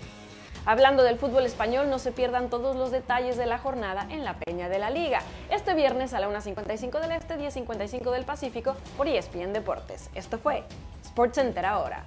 Hablando 0.66 1.02
del 1.02 1.18
fútbol 1.18 1.46
español, 1.46 1.88
no 1.88 1.98
se 1.98 2.12
pierdan 2.12 2.50
todos 2.50 2.76
los 2.76 2.90
detalles 2.90 3.38
de 3.38 3.46
la 3.46 3.58
jornada 3.58 4.06
en 4.10 4.24
la 4.24 4.34
Peña 4.34 4.68
de 4.68 4.78
la 4.78 4.90
Liga. 4.90 5.22
Este 5.50 5.74
viernes 5.74 6.12
a 6.12 6.20
la 6.20 6.28
1.55 6.28 7.00
del 7.00 7.12
Este, 7.12 7.38
10.55 7.38 8.10
del 8.10 8.24
Pacífico 8.24 8.76
por 8.96 9.08
ESPN 9.08 9.54
Deportes. 9.54 10.10
Esto 10.14 10.38
fue 10.38 10.64
SportsCenter 11.04 11.64
ahora. 11.64 12.04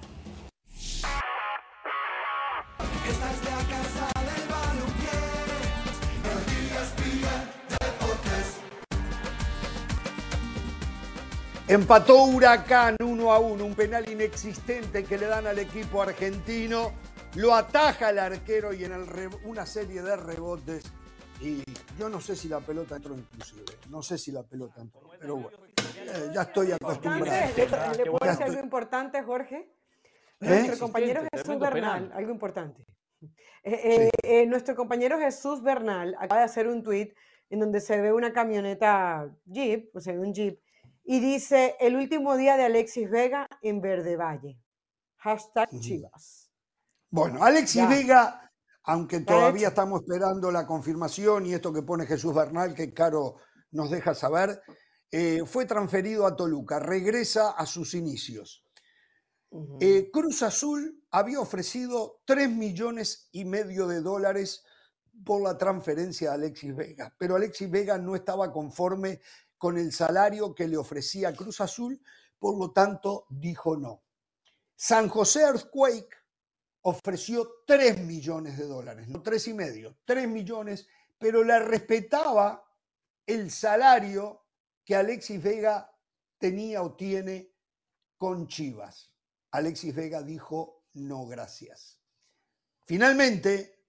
Empató 11.66 12.24
Huracán 12.24 12.96
1 13.02 13.32
a 13.32 13.38
1, 13.38 13.64
un 13.64 13.74
penal 13.74 14.08
inexistente 14.08 15.02
que 15.02 15.18
le 15.18 15.26
dan 15.26 15.46
al 15.46 15.58
equipo 15.58 16.02
argentino. 16.02 16.92
Lo 17.36 17.52
ataja 17.52 18.10
el 18.10 18.18
arquero 18.20 18.72
y 18.72 18.84
en 18.84 18.92
el 18.92 19.30
una 19.44 19.66
serie 19.66 20.02
de 20.02 20.16
rebotes. 20.16 20.84
Y 21.40 21.64
yo 21.98 22.08
no 22.08 22.20
sé 22.20 22.36
si 22.36 22.48
la 22.48 22.60
pelota 22.60 22.96
entró 22.96 23.14
inclusive. 23.14 23.64
No 23.90 24.02
sé 24.02 24.18
si 24.18 24.30
la 24.30 24.44
pelota 24.44 24.80
entró. 24.80 25.10
Pero 25.18 25.36
bueno, 25.36 25.58
eh, 25.76 26.30
ya 26.32 26.42
estoy 26.42 26.72
acostumbrado. 26.72 27.52
¿Le, 27.56 28.10
puedo 28.10 28.24
decir 28.24 28.44
algo 28.44 28.60
importante, 28.60 29.22
Jorge? 29.22 29.56
¿Eh? 30.40 30.46
Nuestro 30.48 30.78
compañero 30.78 31.22
Jesús 31.32 31.58
Bernal, 31.58 32.12
algo 32.14 32.30
importante. 32.30 32.86
Eh, 33.64 34.46
nuestro 34.46 34.76
compañero 34.76 35.18
Jesús 35.18 35.62
Bernal 35.62 36.14
acaba 36.20 36.40
de 36.40 36.44
hacer 36.44 36.68
un 36.68 36.82
tweet 36.82 37.14
en 37.50 37.60
donde 37.60 37.80
se 37.80 38.00
ve 38.00 38.12
una 38.12 38.32
camioneta 38.32 39.28
Jeep, 39.46 39.94
o 39.96 40.00
sea, 40.00 40.14
un 40.14 40.34
Jeep, 40.34 40.60
y 41.02 41.20
dice, 41.20 41.76
el 41.80 41.96
último 41.96 42.36
día 42.36 42.56
de 42.56 42.64
Alexis 42.64 43.10
Vega 43.10 43.48
en 43.62 43.80
Verde 43.80 44.16
Valle. 44.16 44.58
Hashtag 45.16 45.68
Chivas. 45.80 46.43
Bueno, 47.14 47.44
Alexis 47.44 47.88
Vega, 47.88 48.50
aunque 48.82 49.20
todavía 49.20 49.68
estamos 49.68 50.00
esperando 50.00 50.50
la 50.50 50.66
confirmación 50.66 51.46
y 51.46 51.54
esto 51.54 51.72
que 51.72 51.82
pone 51.82 52.06
Jesús 52.06 52.34
Bernal, 52.34 52.74
que 52.74 52.92
Caro 52.92 53.36
nos 53.70 53.92
deja 53.92 54.16
saber, 54.16 54.60
eh, 55.12 55.44
fue 55.46 55.64
transferido 55.64 56.26
a 56.26 56.34
Toluca, 56.34 56.80
regresa 56.80 57.50
a 57.50 57.66
sus 57.66 57.94
inicios. 57.94 58.64
Eh, 59.78 60.10
Cruz 60.12 60.42
Azul 60.42 61.04
había 61.12 61.38
ofrecido 61.38 62.20
3 62.24 62.50
millones 62.50 63.28
y 63.30 63.44
medio 63.44 63.86
de 63.86 64.00
dólares 64.00 64.64
por 65.24 65.40
la 65.40 65.56
transferencia 65.56 66.32
a 66.32 66.34
Alexis 66.34 66.74
Vega, 66.74 67.14
pero 67.16 67.36
Alexis 67.36 67.70
Vega 67.70 67.96
no 67.96 68.16
estaba 68.16 68.52
conforme 68.52 69.20
con 69.56 69.78
el 69.78 69.92
salario 69.92 70.52
que 70.52 70.66
le 70.66 70.76
ofrecía 70.76 71.32
Cruz 71.32 71.60
Azul, 71.60 72.02
por 72.40 72.58
lo 72.58 72.72
tanto 72.72 73.26
dijo 73.28 73.76
no. 73.76 74.02
San 74.74 75.08
José 75.08 75.42
Earthquake 75.42 76.23
ofreció 76.86 77.62
3 77.66 78.00
millones 78.00 78.58
de 78.58 78.66
dólares, 78.66 79.08
no 79.08 79.22
3 79.22 79.48
y 79.48 79.54
medio, 79.54 79.96
3 80.04 80.28
millones, 80.28 80.86
pero 81.18 81.42
le 81.42 81.58
respetaba 81.58 82.62
el 83.26 83.50
salario 83.50 84.44
que 84.84 84.94
Alexis 84.94 85.42
Vega 85.42 85.90
tenía 86.38 86.82
o 86.82 86.94
tiene 86.94 87.52
con 88.18 88.46
Chivas. 88.48 89.10
Alexis 89.50 89.94
Vega 89.94 90.22
dijo 90.22 90.84
no, 90.94 91.26
gracias. 91.26 91.98
Finalmente, 92.84 93.86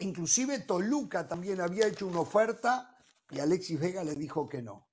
inclusive 0.00 0.58
Toluca 0.60 1.28
también 1.28 1.60
había 1.60 1.86
hecho 1.86 2.06
una 2.06 2.20
oferta 2.20 2.96
y 3.30 3.38
Alexis 3.38 3.78
Vega 3.78 4.02
le 4.02 4.16
dijo 4.16 4.48
que 4.48 4.60
no. 4.60 4.88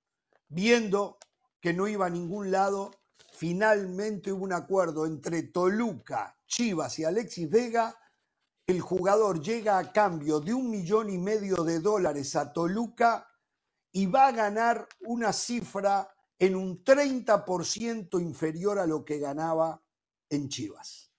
Viendo 0.48 1.18
que 1.60 1.74
no 1.74 1.88
iba 1.88 2.06
a 2.06 2.12
ningún 2.12 2.52
lado, 2.52 2.92
finalmente 3.38 4.32
hubo 4.32 4.46
un 4.46 4.54
acuerdo 4.54 5.06
entre 5.06 5.44
Toluca, 5.44 6.36
Chivas 6.48 6.98
y 6.98 7.04
Alexis 7.04 7.48
Vega. 7.48 7.96
El 8.66 8.82
jugador 8.82 9.40
llega 9.40 9.78
a 9.78 9.92
cambio 9.92 10.40
de 10.40 10.56
un 10.56 10.72
millón 10.72 11.12
y 11.12 11.20
medio 11.20 11.64
de 11.64 11.80
dólares 11.80 12.36
a 12.36 12.52
Toluca 12.52 13.30
y 13.92 14.08
va 14.08 14.28
a 14.28 14.32
ganar 14.32 14.88
una 15.02 15.32
cifra 15.32 16.10
en 16.40 16.56
un 16.56 16.84
30% 16.84 18.20
inferior 18.20 18.80
a 18.80 18.88
lo 18.88 19.06
que 19.06 19.20
ganaba 19.20 19.84
en 20.30 20.50
Chivas. 20.50 21.12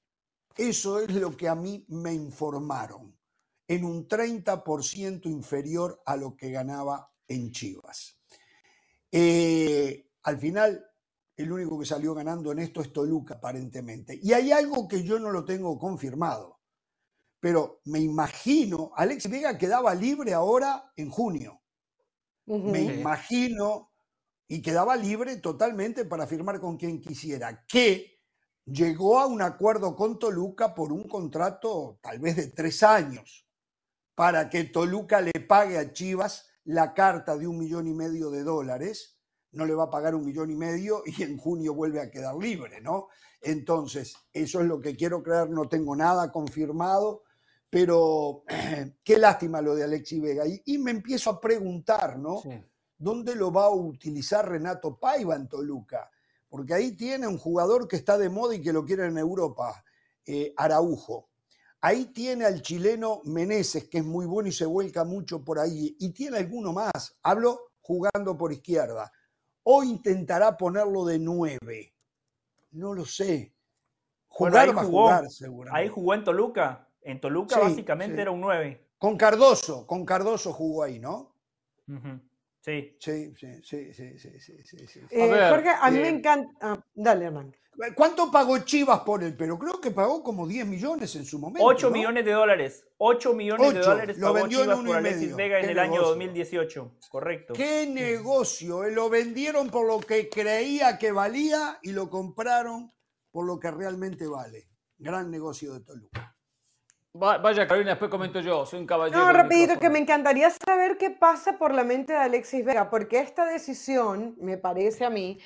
Eso 0.56 0.98
es 0.98 1.14
lo 1.14 1.36
que 1.36 1.48
a 1.48 1.54
mí 1.54 1.84
me 1.88 2.12
informaron, 2.12 3.16
en 3.68 3.84
un 3.84 4.08
30% 4.08 5.26
inferior 5.26 6.02
a 6.04 6.16
lo 6.16 6.36
que 6.36 6.50
ganaba 6.50 7.12
en 7.28 7.52
Chivas. 7.52 8.18
Eh, 9.12 10.10
al 10.24 10.38
final, 10.38 10.87
el 11.38 11.52
único 11.52 11.78
que 11.78 11.86
salió 11.86 12.14
ganando 12.14 12.50
en 12.50 12.58
esto 12.58 12.80
es 12.80 12.92
Toluca, 12.92 13.34
aparentemente. 13.34 14.18
Y 14.20 14.32
hay 14.32 14.50
algo 14.50 14.88
que 14.88 15.04
yo 15.04 15.20
no 15.20 15.30
lo 15.30 15.44
tengo 15.44 15.78
confirmado, 15.78 16.58
pero 17.38 17.80
me 17.84 18.00
imagino, 18.00 18.90
Alex 18.96 19.30
Vega 19.30 19.56
quedaba 19.56 19.94
libre 19.94 20.34
ahora 20.34 20.92
en 20.96 21.08
junio. 21.08 21.62
Me 22.44 22.80
imagino, 22.80 23.92
y 24.48 24.60
quedaba 24.62 24.96
libre 24.96 25.36
totalmente 25.36 26.04
para 26.06 26.26
firmar 26.26 26.58
con 26.60 26.76
quien 26.76 27.00
quisiera, 27.00 27.64
que 27.66 28.18
llegó 28.64 29.20
a 29.20 29.26
un 29.26 29.40
acuerdo 29.40 29.94
con 29.94 30.18
Toluca 30.18 30.74
por 30.74 30.92
un 30.92 31.06
contrato 31.06 32.00
tal 32.02 32.18
vez 32.18 32.34
de 32.34 32.48
tres 32.48 32.82
años, 32.82 33.46
para 34.16 34.50
que 34.50 34.64
Toluca 34.64 35.20
le 35.20 35.32
pague 35.46 35.78
a 35.78 35.92
Chivas 35.92 36.48
la 36.64 36.94
carta 36.94 37.36
de 37.36 37.46
un 37.46 37.58
millón 37.58 37.86
y 37.86 37.94
medio 37.94 38.30
de 38.30 38.42
dólares 38.42 39.17
no 39.58 39.66
le 39.66 39.74
va 39.74 39.84
a 39.84 39.90
pagar 39.90 40.14
un 40.14 40.24
millón 40.24 40.52
y 40.52 40.54
medio 40.54 41.02
y 41.04 41.20
en 41.24 41.36
junio 41.36 41.74
vuelve 41.74 42.00
a 42.00 42.10
quedar 42.10 42.36
libre, 42.36 42.80
¿no? 42.80 43.08
Entonces, 43.42 44.14
eso 44.32 44.60
es 44.60 44.66
lo 44.66 44.80
que 44.80 44.94
quiero 44.94 45.20
creer, 45.20 45.50
no 45.50 45.68
tengo 45.68 45.96
nada 45.96 46.30
confirmado, 46.30 47.24
pero 47.68 48.44
qué 49.04 49.18
lástima 49.18 49.60
lo 49.60 49.74
de 49.74 49.82
Alexi 49.82 50.20
Vega. 50.20 50.44
Y, 50.64 50.78
me 50.78 50.92
empiezo 50.92 51.30
a 51.30 51.40
preguntar, 51.40 52.20
¿no? 52.20 52.40
¿Dónde 52.96 53.34
lo 53.34 53.52
va 53.52 53.64
a 53.64 53.70
utilizar 53.70 54.48
Renato 54.48 54.96
Paiva 54.96 55.34
en 55.34 55.48
Toluca? 55.48 56.08
Porque 56.48 56.74
ahí 56.74 56.92
tiene 56.92 57.26
un 57.26 57.36
jugador 57.36 57.88
que 57.88 57.96
está 57.96 58.16
de 58.16 58.28
moda 58.28 58.54
y 58.54 58.62
que 58.62 58.72
lo 58.72 58.84
quiere 58.84 59.06
en 59.06 59.18
Europa, 59.18 59.84
eh, 60.24 60.54
Araujo. 60.56 61.30
Ahí 61.80 62.06
tiene 62.06 62.44
al 62.44 62.62
chileno 62.62 63.22
Meneses, 63.24 63.88
que 63.88 63.98
es 63.98 64.04
muy 64.04 64.26
bueno 64.26 64.48
y 64.48 64.52
se 64.52 64.66
vuelca 64.66 65.04
mucho 65.04 65.44
por 65.44 65.58
ahí. 65.58 65.96
Y 65.98 66.10
tiene 66.10 66.38
alguno 66.38 66.72
más. 66.72 67.18
Hablo 67.22 67.72
jugando 67.80 68.36
por 68.36 68.52
izquierda 68.52 69.12
o 69.70 69.84
intentará 69.84 70.56
ponerlo 70.56 71.04
de 71.04 71.18
nueve. 71.18 71.94
No 72.70 72.94
lo 72.94 73.04
sé. 73.04 73.52
Jugar 74.28 74.74
va 74.74 74.80
a 74.80 74.84
jugar, 74.84 75.30
seguramente. 75.30 75.78
Ahí 75.78 75.88
jugó 75.88 76.14
en 76.14 76.24
Toluca. 76.24 76.88
En 77.02 77.20
Toluca 77.20 77.58
básicamente 77.58 78.22
era 78.22 78.30
un 78.30 78.40
nueve. 78.40 78.88
Con 78.96 79.18
Cardoso, 79.18 79.86
con 79.86 80.06
Cardoso 80.06 80.54
jugó 80.54 80.84
ahí, 80.84 80.98
¿no? 80.98 81.34
Sí. 82.68 82.96
Sí, 82.98 83.34
sí, 83.36 83.60
sí, 83.62 83.92
sí, 83.94 84.18
sí, 84.18 84.62
sí, 84.64 84.86
sí. 84.86 85.00
Eh, 85.10 85.48
Jorge, 85.48 85.70
a 85.70 85.90
mí 85.90 85.98
me 85.98 86.08
encanta. 86.08 86.52
Ah, 86.60 86.84
dale, 86.94 87.26
Hernán. 87.26 87.54
¿Cuánto 87.94 88.30
pagó 88.30 88.58
Chivas 88.58 89.00
por 89.00 89.22
él? 89.22 89.36
Pero 89.36 89.56
creo 89.56 89.80
que 89.80 89.92
pagó 89.92 90.22
como 90.22 90.48
10 90.48 90.66
millones 90.66 91.14
en 91.14 91.24
su 91.24 91.38
momento. 91.38 91.64
8 91.64 91.90
millones 91.90 92.24
de 92.24 92.32
dólares. 92.32 92.84
8 92.98 93.34
millones 93.34 93.74
de 93.74 93.80
dólares 93.80 94.18
lo 94.18 94.32
vendió 94.32 94.62
Chivas 94.62 94.78
en 94.80 94.86
por 94.86 94.96
Alexis 94.96 95.36
Vega 95.36 95.60
en 95.60 95.70
el 95.70 95.78
año 95.78 96.02
2018. 96.02 96.92
Correcto. 97.08 97.54
¿Qué 97.54 97.86
negocio? 97.86 98.84
Eh, 98.84 98.90
lo 98.90 99.08
vendieron 99.08 99.70
por 99.70 99.86
lo 99.86 100.00
que 100.00 100.28
creía 100.28 100.98
que 100.98 101.12
valía 101.12 101.78
y 101.82 101.92
lo 101.92 102.10
compraron 102.10 102.92
por 103.30 103.46
lo 103.46 103.60
que 103.60 103.70
realmente 103.70 104.26
vale. 104.26 104.68
Gran 104.98 105.30
negocio 105.30 105.72
de 105.74 105.80
Toluca. 105.80 106.36
Vaya, 107.12 107.66
Carolina, 107.66 107.92
después 107.92 108.10
comento 108.10 108.40
yo, 108.40 108.64
soy 108.66 108.80
un 108.80 108.86
caballero. 108.86 109.18
No, 109.18 109.32
rapidito, 109.32 109.78
que 109.78 109.88
me 109.88 109.98
encantaría 109.98 110.50
saber 110.50 110.98
qué 110.98 111.10
pasa 111.10 111.58
por 111.58 111.74
la 111.74 111.82
mente 111.82 112.12
de 112.12 112.18
Alexis 112.18 112.64
Vega, 112.64 112.90
porque 112.90 113.18
esta 113.18 113.46
decisión, 113.46 114.36
me 114.40 114.58
parece 114.58 115.04
a 115.04 115.10
mí, 115.10 115.38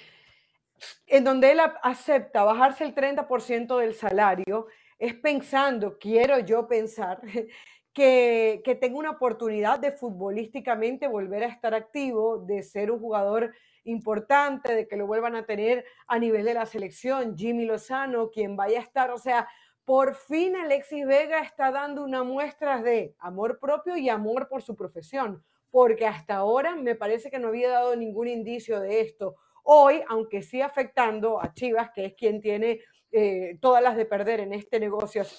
en 1.07 1.25
donde 1.25 1.53
él 1.53 1.61
acepta 1.83 2.45
bajarse 2.45 2.85
el 2.85 2.95
30% 2.95 3.79
del 3.79 3.95
salario, 3.95 4.67
es 4.99 5.15
pensando, 5.15 5.99
quiero 5.99 6.41
yo 6.41 6.67
pensar, 6.67 7.21
que, 7.95 8.61
que 8.65 8.75
tenga 8.75 8.99
una 8.99 9.11
oportunidad 9.11 9.79
de 9.79 9.93
futbolísticamente 9.93 11.07
volver 11.07 11.45
a 11.45 11.49
estar 11.49 11.75
activo, 11.75 12.39
de 12.39 12.63
ser 12.63 12.91
un 12.91 12.99
jugador 12.99 13.55
importante, 13.85 14.75
de 14.75 14.89
que 14.89 14.97
lo 14.97 15.07
vuelvan 15.07 15.37
a 15.37 15.47
tener 15.47 15.85
a 16.07 16.19
nivel 16.19 16.45
de 16.45 16.55
la 16.55 16.67
selección, 16.67 17.37
Jimmy 17.37 17.65
Lozano, 17.67 18.31
quien 18.31 18.57
vaya 18.57 18.79
a 18.79 18.83
estar, 18.83 19.11
o 19.11 19.19
sea, 19.19 19.49
por 19.85 20.15
fin 20.15 20.57
Alexis 20.57 21.07
Vega 21.07 21.41
está 21.41 21.71
dando 21.71 22.05
una 22.05 22.23
muestra 22.23 22.83
de 22.83 23.15
amor 23.19 23.59
propio 23.59 23.97
y 23.97 24.09
amor 24.09 24.49
por 24.49 24.63
su 24.63 24.77
profesión, 24.77 25.43
porque 25.71 26.07
hasta 26.07 26.37
ahora 26.37 26.77
me 26.77 26.95
parece 26.95 27.31
que 27.31 27.39
no 27.39 27.49
había 27.49 27.71
dado 27.71 27.97
ningún 27.97 28.29
indicio 28.29 28.81
de 28.81 29.01
esto. 29.01 29.37
Hoy, 29.65 30.03
aunque 30.09 30.43
sí 30.43 30.61
afectando 30.61 31.43
a 31.43 31.53
Chivas, 31.55 31.91
que 31.95 32.05
es 32.07 32.15
quien 32.15 32.41
tiene 32.41 32.81
eh, 33.11 33.59
todas 33.61 33.83
las 33.83 33.97
de 33.97 34.07
perder 34.07 34.41
en, 34.41 34.53
este 34.53 34.81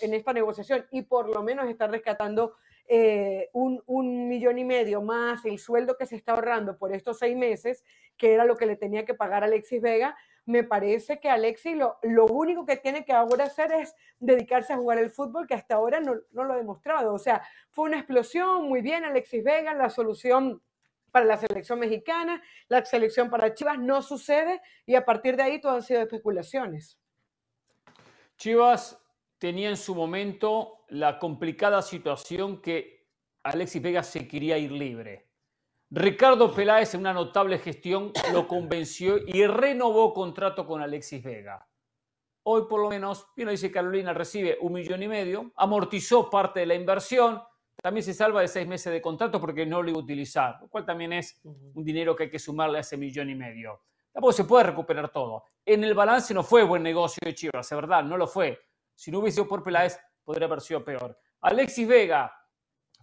esta 0.01 0.33
negociación 0.33 0.85
y 0.91 1.01
por 1.03 1.29
lo 1.29 1.41
menos 1.41 1.67
está 1.67 1.87
rescatando 1.87 2.53
eh, 2.87 3.49
un, 3.53 3.81
un, 3.87 4.27
millón 4.27 4.59
y 4.59 4.65
medio 4.65 5.01
más 5.01 5.43
el 5.45 5.57
sueldo 5.57 5.97
que 5.97 6.05
se 6.05 6.15
está 6.15 6.33
ahorrando 6.33 6.77
por 6.77 6.93
estos 6.93 7.17
seis 7.17 7.35
meses, 7.35 7.83
que 8.17 8.33
era 8.33 8.45
lo 8.45 8.57
que 8.57 8.65
le 8.65 8.75
tenía 8.75 9.05
que 9.05 9.13
pagar 9.13 9.43
Alexis 9.43 9.81
Vega, 9.81 10.15
me 10.45 10.63
parece 10.63 11.19
que 11.19 11.29
Alexis 11.29 11.77
lo, 11.77 11.97
lo 12.01 12.25
único 12.25 12.65
que 12.65 12.77
tiene 12.77 13.05
que 13.05 13.13
ahora 13.13 13.45
hacer 13.45 13.71
es 13.71 13.95
dedicarse 14.19 14.73
a 14.73 14.77
jugar 14.77 14.97
el 14.97 15.09
fútbol, 15.09 15.47
que 15.47 15.53
hasta 15.53 15.75
ahora 15.75 15.99
no, 15.99 16.15
no 16.31 16.43
lo 16.43 16.53
ha 16.53 16.57
demostrado. 16.57 17.13
O 17.13 17.19
sea, 17.19 17.41
fue 17.71 17.85
una 17.85 17.97
explosión, 17.97 18.67
muy 18.67 18.81
bien 18.81 19.05
Alexis 19.05 19.43
Vega, 19.43 19.73
la 19.73 19.89
solución 19.89 20.61
para 21.11 21.25
la 21.25 21.37
selección 21.37 21.79
mexicana, 21.79 22.41
la 22.67 22.83
selección 22.83 23.29
para 23.29 23.53
Chivas 23.53 23.77
no 23.77 24.01
sucede 24.01 24.61
y 24.85 24.95
a 24.95 25.05
partir 25.05 25.37
de 25.37 25.43
ahí 25.43 25.61
todo 25.61 25.75
han 25.75 25.83
sido 25.83 26.01
especulaciones. 26.01 26.97
Chivas 28.35 28.99
tenía 29.37 29.69
en 29.69 29.77
su 29.77 29.93
momento 29.93 30.85
la 30.89 31.19
complicada 31.19 31.83
situación 31.83 32.61
que 32.61 33.07
Alexis 33.43 33.81
Vega 33.81 34.01
se 34.01 34.27
quería 34.27 34.57
ir 34.57 34.71
libre. 34.71 35.27
Ricardo 35.95 36.51
Peláez 36.51 36.95
en 36.95 37.01
una 37.01 37.13
notable 37.13 37.59
gestión 37.59 38.11
lo 38.31 38.47
convenció 38.47 39.19
y 39.27 39.45
renovó 39.45 40.11
contrato 40.11 40.65
con 40.65 40.81
Alexis 40.81 41.21
Vega. 41.21 41.67
Hoy 42.41 42.63
por 42.67 42.81
lo 42.81 42.89
menos, 42.89 43.27
bien 43.35 43.49
dice 43.49 43.71
Carolina, 43.71 44.11
recibe 44.11 44.57
un 44.61 44.73
millón 44.73 45.03
y 45.03 45.07
medio, 45.07 45.51
amortizó 45.55 46.31
parte 46.31 46.61
de 46.61 46.65
la 46.65 46.73
inversión, 46.73 47.43
también 47.79 48.03
se 48.03 48.15
salva 48.15 48.41
de 48.41 48.47
seis 48.47 48.67
meses 48.67 48.91
de 48.91 49.03
contrato 49.03 49.39
porque 49.39 49.67
no 49.67 49.83
lo 49.83 49.91
iba 49.91 49.99
a 49.99 50.01
utilizar, 50.01 50.57
lo 50.61 50.67
cual 50.67 50.83
también 50.83 51.13
es 51.13 51.39
un 51.43 51.83
dinero 51.85 52.15
que 52.15 52.23
hay 52.23 52.29
que 52.31 52.39
sumarle 52.39 52.79
a 52.79 52.81
ese 52.81 52.97
millón 52.97 53.29
y 53.29 53.35
medio. 53.35 53.83
Tampoco 54.11 54.33
se 54.33 54.45
puede 54.45 54.63
recuperar 54.63 55.09
todo. 55.09 55.43
En 55.63 55.83
el 55.83 55.93
balance 55.93 56.33
no 56.33 56.41
fue 56.41 56.63
buen 56.63 56.81
negocio 56.81 57.19
de 57.23 57.35
Chivas, 57.35 57.71
es 57.71 57.75
verdad, 57.75 58.03
no 58.03 58.17
lo 58.17 58.25
fue. 58.25 58.59
Si 58.95 59.11
no 59.11 59.19
hubiese 59.19 59.35
sido 59.35 59.47
por 59.47 59.61
Peláez, 59.61 59.99
podría 60.23 60.47
haber 60.47 60.61
sido 60.61 60.83
peor. 60.83 61.15
Alexis 61.41 61.87
Vega 61.87 62.33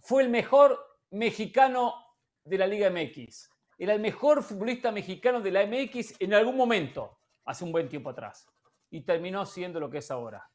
fue 0.01 0.23
el 0.23 0.29
mejor 0.29 0.77
mexicano 1.11 2.00
de 2.43 2.57
la 2.57 2.67
Liga 2.67 2.89
MX. 2.89 3.49
Era 3.77 3.93
el 3.93 3.99
mejor 3.99 4.43
futbolista 4.43 4.91
mexicano 4.91 5.41
de 5.41 5.51
la 5.51 5.65
MX 5.65 6.15
en 6.19 6.33
algún 6.33 6.55
momento, 6.55 7.19
hace 7.45 7.63
un 7.63 7.71
buen 7.71 7.89
tiempo 7.89 8.09
atrás. 8.09 8.47
Y 8.89 9.01
terminó 9.01 9.45
siendo 9.45 9.79
lo 9.79 9.89
que 9.89 9.99
es 9.99 10.11
ahora. 10.11 10.47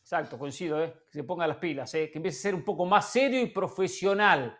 Exacto, 0.00 0.38
coincido, 0.38 0.82
¿eh? 0.82 0.94
que 1.10 1.18
se 1.18 1.24
ponga 1.24 1.46
las 1.46 1.58
pilas, 1.58 1.92
¿eh? 1.94 2.10
que 2.10 2.18
empiece 2.18 2.38
a 2.38 2.42
ser 2.42 2.54
un 2.54 2.64
poco 2.64 2.86
más 2.86 3.10
serio 3.10 3.40
y 3.40 3.46
profesional, 3.46 4.58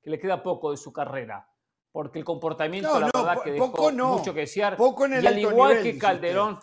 que 0.00 0.10
le 0.10 0.18
queda 0.18 0.42
poco 0.42 0.70
de 0.70 0.76
su 0.76 0.92
carrera. 0.92 1.46
Porque 1.92 2.18
el 2.18 2.24
comportamiento, 2.24 3.00
la 3.00 3.10
verdad, 3.12 3.42
que 3.42 3.52
dejó 3.52 3.92
mucho 3.92 4.32
que 4.32 4.40
desear. 4.40 4.76
Poco 4.76 5.06
en 5.06 5.14
el 5.14 5.24
y 5.24 5.26
al 5.26 5.38
igual 5.38 5.82
que 5.82 5.98
Calderón. 5.98 6.58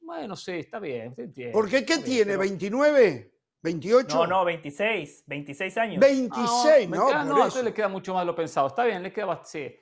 Bueno, 0.00 0.36
sí, 0.36 0.52
está 0.52 0.78
bien. 0.78 1.14
Porque 1.52 1.84
¿qué 1.84 1.98
tiene? 1.98 2.36
¿29? 2.36 3.33
¿28? 3.64 4.14
No, 4.14 4.26
no, 4.26 4.44
26. 4.44 5.24
26 5.26 5.78
años. 5.78 6.00
26, 6.00 6.88
¿no? 6.90 7.10
no, 7.10 7.24
no 7.24 7.46
eso. 7.46 7.62
le 7.62 7.74
queda 7.74 7.88
mucho 7.88 8.14
más 8.14 8.24
lo 8.24 8.34
pensado. 8.34 8.68
Está 8.68 8.84
bien, 8.84 9.02
le 9.02 9.12
queda 9.12 9.40
Sí. 9.42 9.74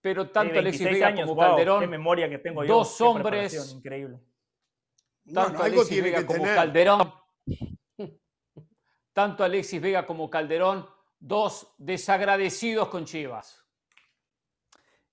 Pero 0.00 0.30
tanto 0.30 0.58
Alexis 0.58 0.90
Vega 0.90 1.14
como 1.14 1.36
Calderón. 1.36 1.80
Qué 1.80 1.86
memoria 1.86 2.28
que 2.28 2.38
tengo 2.38 2.64
yo. 2.64 2.74
Dos 2.74 3.00
hombres. 3.02 3.74
Increíble 3.74 4.18
tanto 5.32 5.62
Alexis 5.62 6.02
Vega 6.02 6.26
como 6.26 6.44
Calderón. 6.44 7.12
Tanto 9.12 9.42
Alexis 9.44 9.80
Vega 9.80 10.06
como 10.06 10.30
Calderón, 10.30 10.86
dos 11.18 11.74
desagradecidos 11.78 12.88
con 12.88 13.04
Chivas. 13.04 13.66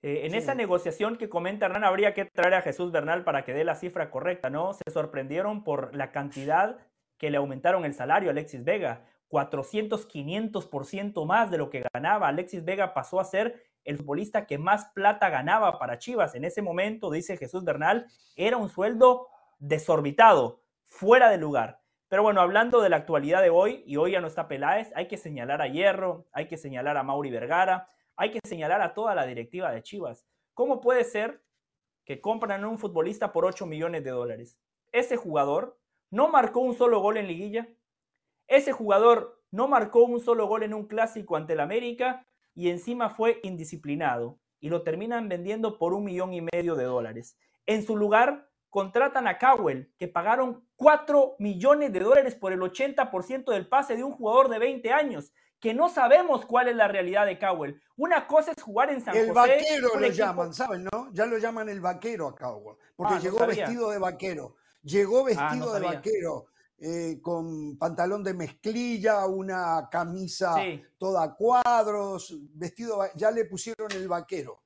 Eh, 0.04 0.22
en 0.26 0.36
esa 0.36 0.54
negociación 0.54 1.18
que 1.18 1.28
comenta 1.28 1.66
Hernán, 1.66 1.84
habría 1.84 2.14
que 2.14 2.26
traer 2.26 2.54
a 2.54 2.62
Jesús 2.62 2.92
Bernal 2.92 3.24
para 3.24 3.44
que 3.44 3.54
dé 3.54 3.64
la 3.64 3.76
cifra 3.76 4.12
correcta, 4.12 4.52
¿no? 4.52 4.74
Se 4.74 4.92
sorprendieron 4.92 5.64
por 5.64 5.96
la 5.96 6.12
cantidad 6.12 6.87
que 7.18 7.30
le 7.30 7.38
aumentaron 7.38 7.86
el 7.86 7.94
salario 7.94 8.30
a 8.30 8.32
Alexis 8.32 8.64
Vega. 8.64 9.06
400, 9.30 10.08
500% 10.08 11.26
más 11.26 11.52
de 11.52 11.58
lo 11.58 11.70
que 11.70 11.84
ganaba. 11.94 12.30
Alexis 12.30 12.64
Vega 12.64 12.94
pasó 12.94 13.20
a 13.20 13.26
ser 13.26 13.62
el 13.84 13.98
futbolista 13.98 14.46
que 14.46 14.58
más 14.58 14.86
plata 14.94 15.30
ganaba 15.30 15.80
para 15.80 15.98
Chivas. 15.98 16.34
En 16.36 16.46
ese 16.46 16.62
momento, 16.62 17.12
dice 17.12 17.36
Jesús 17.36 17.66
Bernal, 17.66 18.08
era 18.36 18.56
un 18.56 18.70
sueldo 18.70 19.28
desorbitado, 19.60 20.62
fuera 20.86 21.30
de 21.30 21.38
lugar. 21.38 21.82
Pero 22.08 22.24
bueno, 22.24 22.40
hablando 22.40 22.82
de 22.82 22.90
la 22.90 22.98
actualidad 22.98 23.42
de 23.42 23.50
hoy, 23.50 23.84
y 23.86 23.98
hoy 23.98 24.12
ya 24.14 24.22
no 24.22 24.28
está 24.28 24.48
Peláez, 24.48 24.94
hay 24.96 25.10
que 25.10 25.18
señalar 25.18 25.62
a 25.62 25.68
Hierro, 25.68 26.26
hay 26.32 26.48
que 26.48 26.56
señalar 26.56 26.96
a 26.96 27.04
Mauri 27.04 27.30
Vergara, 27.30 27.90
hay 28.16 28.32
que 28.32 28.40
señalar 28.48 28.82
a 28.82 28.94
toda 28.94 29.14
la 29.14 29.26
directiva 29.26 29.72
de 29.72 29.84
Chivas. 29.84 30.26
¿Cómo 30.54 30.80
puede 30.80 31.04
ser 31.04 31.42
que 32.08 32.22
compran 32.22 32.64
a 32.64 32.70
un 32.70 32.80
futbolista 32.80 33.34
por 33.34 33.44
8 33.44 33.66
millones 33.66 34.02
de 34.02 34.12
dólares. 34.12 34.58
Ese 34.94 35.18
jugador 35.18 35.78
no 36.10 36.30
marcó 36.30 36.60
un 36.60 36.76
solo 36.76 37.00
gol 37.00 37.18
en 37.18 37.28
liguilla. 37.28 37.68
Ese 38.48 38.72
jugador 38.72 39.42
no 39.52 39.68
marcó 39.68 40.04
un 40.04 40.20
solo 40.20 40.48
gol 40.48 40.64
en 40.64 40.74
un 40.74 40.88
clásico 40.88 41.36
ante 41.36 41.54
el 41.54 41.60
América 41.60 42.26
y 42.54 42.70
encima 42.70 43.10
fue 43.10 43.40
indisciplinado 43.44 44.40
y 44.60 44.70
lo 44.70 44.84
terminan 44.84 45.30
vendiendo 45.30 45.78
por 45.78 45.94
un 45.94 46.04
millón 46.04 46.34
y 46.34 46.42
medio 46.42 46.76
de 46.76 46.86
dólares. 46.86 47.38
En 47.66 47.86
su 47.86 47.96
lugar, 47.98 48.50
contratan 48.70 49.28
a 49.28 49.38
Cowell, 49.38 49.94
que 49.98 50.08
pagaron 50.08 50.68
4 50.76 51.36
millones 51.40 51.94
de 51.94 52.00
dólares 52.00 52.36
por 52.36 52.54
el 52.54 52.60
80% 52.60 53.52
del 53.52 53.68
pase 53.68 53.96
de 53.96 54.04
un 54.04 54.12
jugador 54.12 54.50
de 54.50 54.60
20 54.60 54.92
años, 54.92 55.32
que 55.60 55.74
no 55.74 55.90
sabemos 55.90 56.46
cuál 56.46 56.68
es 56.68 56.76
la 56.76 56.88
realidad 56.88 57.26
de 57.26 57.40
Cowell. 57.40 57.82
Una 57.96 58.28
cosa 58.28 58.52
es 58.56 58.62
jugar 58.62 58.90
en 58.92 59.02
San 59.02 59.16
el 59.16 59.30
José. 59.32 59.54
El 59.54 59.60
vaquero 59.60 60.00
lo 60.00 60.08
llaman, 60.08 60.54
¿saben, 60.54 60.88
no? 60.92 61.12
Ya 61.12 61.26
lo 61.26 61.38
llaman 61.38 61.70
el 61.70 61.82
vaquero 61.82 62.28
a 62.28 62.36
Cowell, 62.36 62.78
porque 62.96 63.16
Ah, 63.16 63.20
llegó 63.20 63.46
vestido 63.46 63.90
de 63.90 63.98
vaquero. 63.98 64.56
Llegó 64.88 65.24
vestido 65.26 65.48
Ah, 65.50 65.56
no 65.56 65.74
de 65.74 65.82
vaquero, 65.82 66.46
eh, 66.78 67.20
con 67.22 67.78
pantalón 67.78 68.24
de 68.24 68.34
mezclilla, 68.34 69.26
una 69.26 69.90
camisa 69.92 70.56
Sí. 70.56 70.82
toda 70.98 71.24
a 71.24 71.36
cuadros, 71.36 72.34
vestido, 72.54 73.02
ya 73.16 73.30
le 73.32 73.44
pusieron 73.46 73.92
el 73.92 74.08
vaquero. 74.08 74.62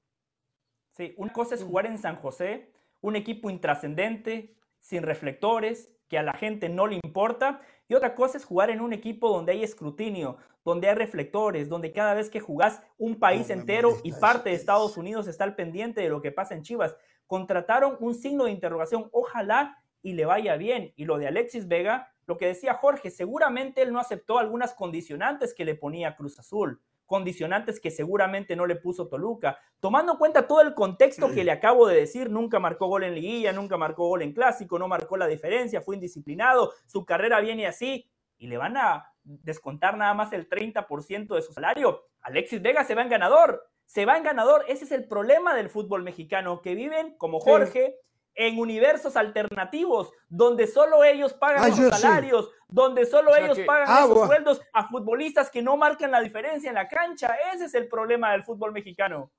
Sí, 0.95 1.13
una 1.17 1.33
cosa 1.33 1.55
es 1.55 1.63
jugar 1.63 1.87
en 1.87 1.97
San 1.97 2.17
José, 2.17 2.71
un 3.01 3.15
equipo 3.15 3.49
intrascendente, 3.49 4.55
sin 4.79 5.01
reflectores, 5.03 5.89
que 6.07 6.17
a 6.19 6.23
la 6.23 6.33
gente 6.33 6.69
no 6.69 6.85
le 6.85 6.99
importa, 7.03 7.61
y 7.87 7.95
otra 7.95 8.13
cosa 8.13 8.37
es 8.37 8.45
jugar 8.45 8.69
en 8.69 8.81
un 8.81 8.93
equipo 8.93 9.29
donde 9.29 9.53
hay 9.53 9.63
escrutinio, 9.63 10.37
donde 10.63 10.89
hay 10.89 10.95
reflectores, 10.95 11.67
donde 11.69 11.91
cada 11.93 12.13
vez 12.13 12.29
que 12.29 12.39
jugás 12.41 12.83
un 12.99 13.17
país 13.17 13.47
No, 13.47 13.53
entero 13.55 13.97
y 14.03 14.11
parte 14.11 14.49
de 14.49 14.55
es- 14.55 14.61
Estados 14.61 14.97
Unidos 14.97 15.27
está 15.27 15.45
al 15.45 15.55
pendiente 15.55 16.01
de 16.01 16.09
lo 16.09 16.21
que 16.21 16.31
pasa 16.31 16.53
en 16.53 16.61
Chivas. 16.61 16.95
Contrataron 17.25 17.95
un 18.01 18.13
signo 18.13 18.43
de 18.43 18.51
interrogación, 18.51 19.09
ojalá 19.13 19.80
y 20.01 20.13
le 20.13 20.25
vaya 20.25 20.55
bien. 20.55 20.93
Y 20.95 21.05
lo 21.05 21.17
de 21.17 21.27
Alexis 21.27 21.67
Vega, 21.67 22.13
lo 22.25 22.37
que 22.37 22.47
decía 22.47 22.75
Jorge, 22.75 23.09
seguramente 23.09 23.81
él 23.81 23.91
no 23.91 23.99
aceptó 23.99 24.39
algunas 24.39 24.73
condicionantes 24.73 25.53
que 25.53 25.65
le 25.65 25.75
ponía 25.75 26.15
Cruz 26.15 26.39
Azul, 26.39 26.81
condicionantes 27.05 27.79
que 27.79 27.91
seguramente 27.91 28.55
no 28.55 28.65
le 28.65 28.77
puso 28.77 29.07
Toluca. 29.07 29.57
Tomando 29.79 30.13
en 30.13 30.17
cuenta 30.17 30.47
todo 30.47 30.61
el 30.61 30.73
contexto 30.73 31.29
que 31.31 31.43
le 31.43 31.51
acabo 31.51 31.87
de 31.87 31.97
decir, 31.97 32.29
nunca 32.29 32.59
marcó 32.59 32.87
gol 32.87 33.03
en 33.03 33.15
liguilla, 33.15 33.51
nunca 33.51 33.75
marcó 33.77 34.07
gol 34.07 34.21
en 34.21 34.33
clásico, 34.33 34.79
no 34.79 34.87
marcó 34.87 35.17
la 35.17 35.27
diferencia, 35.27 35.81
fue 35.81 35.95
indisciplinado, 35.95 36.73
su 36.85 37.05
carrera 37.05 37.41
viene 37.41 37.67
así 37.67 38.09
y 38.37 38.47
le 38.47 38.57
van 38.57 38.77
a 38.77 39.13
descontar 39.23 39.97
nada 39.97 40.13
más 40.13 40.31
el 40.33 40.47
30% 40.47 41.35
de 41.35 41.41
su 41.41 41.53
salario. 41.53 42.05
Alexis 42.21 42.61
Vega 42.61 42.83
se 42.83 42.95
va 42.95 43.01
en 43.01 43.09
ganador, 43.09 43.67
se 43.85 44.05
va 44.05 44.17
en 44.17 44.23
ganador. 44.23 44.63
Ese 44.67 44.85
es 44.85 44.91
el 44.91 45.07
problema 45.07 45.53
del 45.53 45.69
fútbol 45.69 46.03
mexicano, 46.03 46.61
que 46.61 46.75
viven 46.75 47.17
como 47.17 47.41
Sí. 47.41 47.93
En 48.33 48.57
universos 48.59 49.17
alternativos, 49.17 50.11
donde 50.29 50.65
solo 50.65 51.03
ellos 51.03 51.33
pagan 51.33 51.63
Ah, 51.65 51.67
los 51.67 51.77
yo 51.77 51.89
salarios, 51.89 52.49
donde 52.69 53.05
solo 53.05 53.31
O 53.31 53.33
sea 53.33 53.43
ellos 53.45 53.57
que- 53.57 53.65
pagan 53.65 53.87
Ah, 53.89 53.99
esos 53.99 54.11
bueno. 54.13 54.27
sueldos 54.27 54.61
a 54.71 54.87
futbolistas 54.87 55.49
que 55.51 55.61
no 55.61 55.75
marcan 55.75 56.11
la 56.11 56.21
diferencia 56.21 56.69
en 56.69 56.75
la 56.75 56.87
cancha. 56.87 57.35
Ese 57.53 57.65
es 57.65 57.73
el 57.73 57.87
problema 57.89 58.31
del 58.31 58.43
fútbol 58.43 58.71
mexicano. 58.71 59.31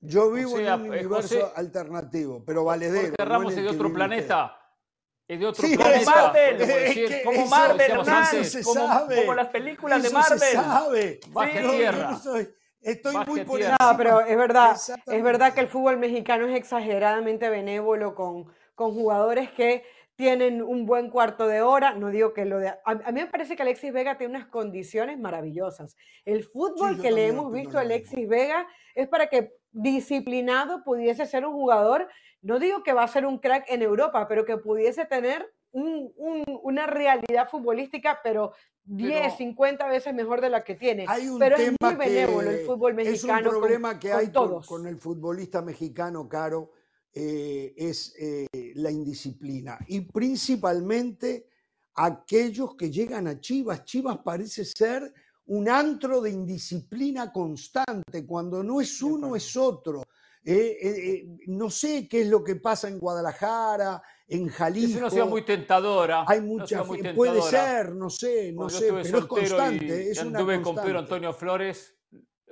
Yo 0.00 0.30
vivo 0.30 0.56
sea, 0.56 0.74
en 0.74 0.80
un 0.82 0.86
eh, 0.86 0.98
universo 1.00 1.40
José- 1.40 1.52
alternativo, 1.56 2.42
pero 2.46 2.64
valedero. 2.64 3.08
Jorge 3.08 3.14
no 3.18 3.24
Ramos 3.24 3.52
en 3.52 3.58
es 3.58 3.64
de 3.64 3.70
otro 3.70 3.86
usted. 3.86 3.94
planeta. 3.94 4.58
Es 5.26 5.40
de 5.40 5.46
otro 5.46 5.66
Sí, 5.66 5.76
Como 5.76 5.88
planeta. 5.88 6.10
Marvel, 6.10 6.56
podemos 6.56 6.76
es 6.76 6.84
decir. 6.88 7.08
que 7.08 7.22
Como 7.24 7.40
eso- 7.40 7.50
Marvel, 7.50 7.90
Hernán, 7.90 8.44
se 8.44 8.62
como, 8.62 8.86
sabe. 8.86 9.16
como 9.16 9.34
las 9.34 9.48
películas 9.48 10.02
de 10.02 10.08
Eso 10.08 10.22
se 10.22 10.30
Marvel. 10.30 10.52
sabe. 10.54 11.20
Baje 11.28 11.54
Yo- 11.62 11.62
yo 11.62 11.70
tierra. 11.72 12.10
no 12.10 12.18
soy- 12.18 12.54
estoy 12.84 13.16
muy 13.26 13.44
por. 13.44 13.60
No, 13.60 13.96
pero 13.96 14.20
es 14.20 14.36
verdad, 14.36 14.76
es 15.06 15.22
verdad 15.22 15.54
que 15.54 15.60
el 15.60 15.68
fútbol 15.68 15.98
mexicano 15.98 16.46
es 16.46 16.56
exageradamente 16.56 17.48
benévolo 17.48 18.14
con, 18.14 18.46
con 18.74 18.92
jugadores 18.94 19.50
que 19.50 19.84
tienen 20.16 20.62
un 20.62 20.86
buen 20.86 21.10
cuarto 21.10 21.46
de 21.46 21.62
hora. 21.62 21.94
No 21.94 22.10
digo 22.10 22.32
que 22.32 22.44
lo 22.44 22.58
de. 22.58 22.68
A, 22.68 22.80
a 22.84 23.12
mí 23.12 23.20
me 23.20 23.26
parece 23.26 23.56
que 23.56 23.62
Alexis 23.62 23.92
Vega 23.92 24.16
tiene 24.16 24.36
unas 24.36 24.48
condiciones 24.48 25.18
maravillosas. 25.18 25.96
El 26.24 26.44
fútbol 26.44 27.00
que 27.00 27.10
le 27.10 27.26
hemos 27.26 27.52
visto 27.52 27.78
a. 27.78 27.80
Alexis 27.80 28.28
Vega 28.28 28.66
es 28.94 29.08
para 29.08 29.26
que 29.26 29.54
disciplinado 29.72 30.84
pudiese 30.84 31.26
ser 31.26 31.44
un 31.44 31.52
jugador. 31.52 32.08
No 32.42 32.58
digo 32.58 32.82
que 32.82 32.92
va 32.92 33.02
a 33.02 33.08
ser 33.08 33.26
un 33.26 33.38
crack 33.38 33.64
en 33.68 33.82
Europa, 33.82 34.28
pero 34.28 34.44
que 34.44 34.56
pudiese 34.56 35.04
tener 35.06 35.50
un- 35.74 36.12
un- 36.16 36.60
una 36.62 36.86
realidad 36.86 37.48
futbolística, 37.50 38.20
pero 38.22 38.52
10, 38.84 39.20
Pero- 39.22 39.36
50 39.36 39.88
veces 39.88 40.14
mejor 40.14 40.40
de 40.40 40.50
la 40.50 40.62
que 40.62 40.74
tiene. 40.74 41.04
Hay 41.08 41.28
un 41.28 41.38
pero 41.38 41.56
es 41.56 41.64
tema 41.64 41.76
muy 41.90 41.94
benévolo 41.94 42.50
el 42.50 42.58
que 42.58 42.64
fútbol 42.64 42.90
es 42.92 42.96
mexicano. 42.96 43.38
un 43.38 43.44
con- 43.44 43.60
problema 43.60 43.98
que 43.98 44.10
con 44.10 44.18
hay 44.18 44.24
con, 44.26 44.32
todos. 44.32 44.66
con 44.66 44.86
el 44.86 44.98
futbolista 44.98 45.62
mexicano, 45.62 46.28
Caro, 46.28 46.72
eh, 47.12 47.74
es 47.76 48.14
eh, 48.18 48.46
la 48.76 48.90
indisciplina. 48.90 49.78
Y 49.88 50.00
principalmente 50.02 51.48
aquellos 51.94 52.74
que 52.76 52.90
llegan 52.90 53.26
a 53.28 53.40
Chivas. 53.40 53.84
Chivas 53.84 54.18
parece 54.18 54.64
ser 54.64 55.12
un 55.46 55.68
antro 55.68 56.20
de 56.20 56.30
indisciplina 56.30 57.32
constante. 57.32 58.26
Cuando 58.26 58.62
no 58.62 58.80
es 58.80 59.00
uno, 59.02 59.34
es 59.36 59.56
otro. 59.56 60.02
Eh, 60.46 60.76
eh, 60.82 60.90
eh, 61.10 61.26
no 61.46 61.70
sé 61.70 62.06
qué 62.06 62.20
es 62.20 62.26
lo 62.28 62.44
que 62.44 62.56
pasa 62.56 62.88
en 62.88 62.98
Guadalajara, 62.98 64.02
en 64.28 64.48
Jalisco. 64.48 64.90
Es 64.92 64.96
una 64.98 65.10
ciudad 65.10 65.26
muy 65.26 65.42
tentadora. 65.42 66.24
Hay 66.28 66.42
mucha 66.42 66.84
muy 66.84 67.00
fe- 67.00 67.14
puede 67.14 67.40
tentadora. 67.40 67.76
ser, 67.82 67.94
no 67.94 68.10
sé, 68.10 68.52
no 68.52 68.68
sé, 68.68 68.92
pero 68.92 69.18
es 69.18 69.24
constante, 69.26 69.86
y, 69.86 69.90
es 70.10 70.18
y 70.18 70.26
una 70.26 70.38
anduve 70.38 70.60
con. 70.60 70.76
Pedro 70.76 70.98
Antonio 70.98 71.32
Flores, 71.32 71.96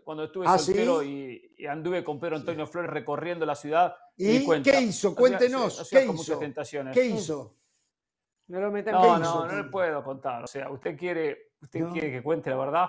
cuando 0.05 0.25
estuve 0.25 0.47
¿Ah, 0.49 0.57
soltero 0.59 1.03
sí? 1.03 1.53
y, 1.59 1.63
y 1.65 1.67
anduve 1.67 2.03
con 2.03 2.19
Pedro 2.19 2.37
Antonio 2.37 2.67
Flores 2.67 2.91
recorriendo 2.91 3.45
la 3.45 3.55
ciudad. 3.55 3.95
¿Y 4.17 4.43
cuenta. 4.45 4.71
qué 4.71 4.81
hizo? 4.81 5.15
Cuéntenos, 5.15 5.79
hacía 5.81 5.99
¿qué 5.99 6.05
hizo? 6.07 6.15
muchas 6.15 6.39
tentaciones. 6.39 6.95
¿Qué 6.95 7.05
hizo? 7.07 7.57
No 8.49 8.59
lo 8.61 8.71
No, 8.71 8.83
¿Qué 8.85 8.91
no, 8.91 9.21
hizo? 9.21 9.47
no 9.47 9.57
le 9.57 9.65
puedo 9.65 10.03
contar. 10.03 10.45
O 10.45 10.47
sea, 10.47 10.71
usted 10.71 10.97
quiere, 10.99 11.53
usted 11.61 11.81
No. 11.81 11.93
quiere 11.93 12.11
que 12.11 12.23
cuente 12.23 12.51
la 12.51 12.57
verdad. 12.57 12.87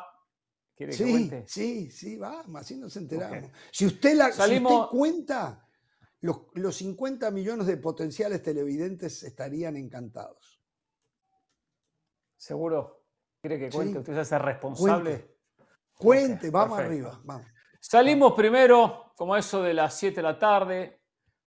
¿Quiere 0.75 0.91
que 0.91 0.97
Sí, 0.97 1.11
cuente? 1.11 1.43
sí, 1.47 1.91
sí, 1.91 2.17
vamos, 2.17 2.61
así 2.61 2.77
nos 2.77 2.95
enteramos. 2.97 3.51
Si, 3.71 3.85
usted 3.85 4.15
la, 4.15 4.31
si 4.31 4.57
usted 4.57 4.75
cuenta, 4.89 5.67
los, 6.21 6.41
los 6.53 6.75
50 6.77 7.29
millones 7.31 7.67
de 7.67 7.77
potenciales 7.77 8.41
televidentes 8.41 9.23
estarían 9.23 9.75
encantados. 9.77 10.61
¿Seguro? 12.35 13.05
¿Quiere 13.41 13.59
que 13.59 13.71
Sí. 13.71 13.77
cuente? 13.77 13.99
¿Usted 13.99 14.13
se 14.13 14.19
hace 14.21 14.39
responsable? 14.39 15.37
Cuente, 15.93 16.47
Ok, 16.47 16.53
vamos 16.53 16.77
perfecto. 16.77 17.07
arriba, 17.09 17.21
vamos. 17.23 17.47
Salimos 17.79 18.33
primero, 18.33 19.11
como 19.15 19.35
eso 19.35 19.61
de 19.61 19.73
las 19.73 19.97
7 19.97 20.15
de 20.17 20.21
la 20.23 20.39
tarde, 20.39 21.01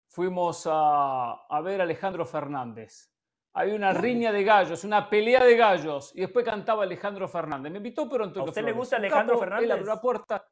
fuimos 0.09 0.67
a, 0.67 1.47
a 1.49 1.61
ver 1.63 1.81
a 1.81 1.85
Alejandro 1.85 2.25
Fernández. 2.25 3.11
Había 3.59 3.75
una 3.75 3.93
riña 3.95 4.33
de 4.33 4.45
gallos, 4.45 4.85
una 4.85 5.09
pelea 5.09 5.43
de 5.45 5.57
gallos, 5.57 6.13
y 6.15 6.21
después 6.21 6.45
cantaba 6.45 6.83
Alejandro 6.83 7.27
Fernández. 7.27 7.73
Me 7.73 7.79
invitó 7.79 8.07
pero 8.09 8.25
Antonio 8.25 8.47
¿A 8.47 8.51
usted 8.51 8.61
le 8.61 8.67
Flores, 8.73 8.79
gusta 8.79 8.97
un 8.97 9.05
Alejandro 9.05 9.35
capo, 9.35 9.45
Él 9.45 9.49
Fernández? 9.51 9.71
abrió 9.73 9.87
la 9.87 10.01
puerta. 10.01 10.49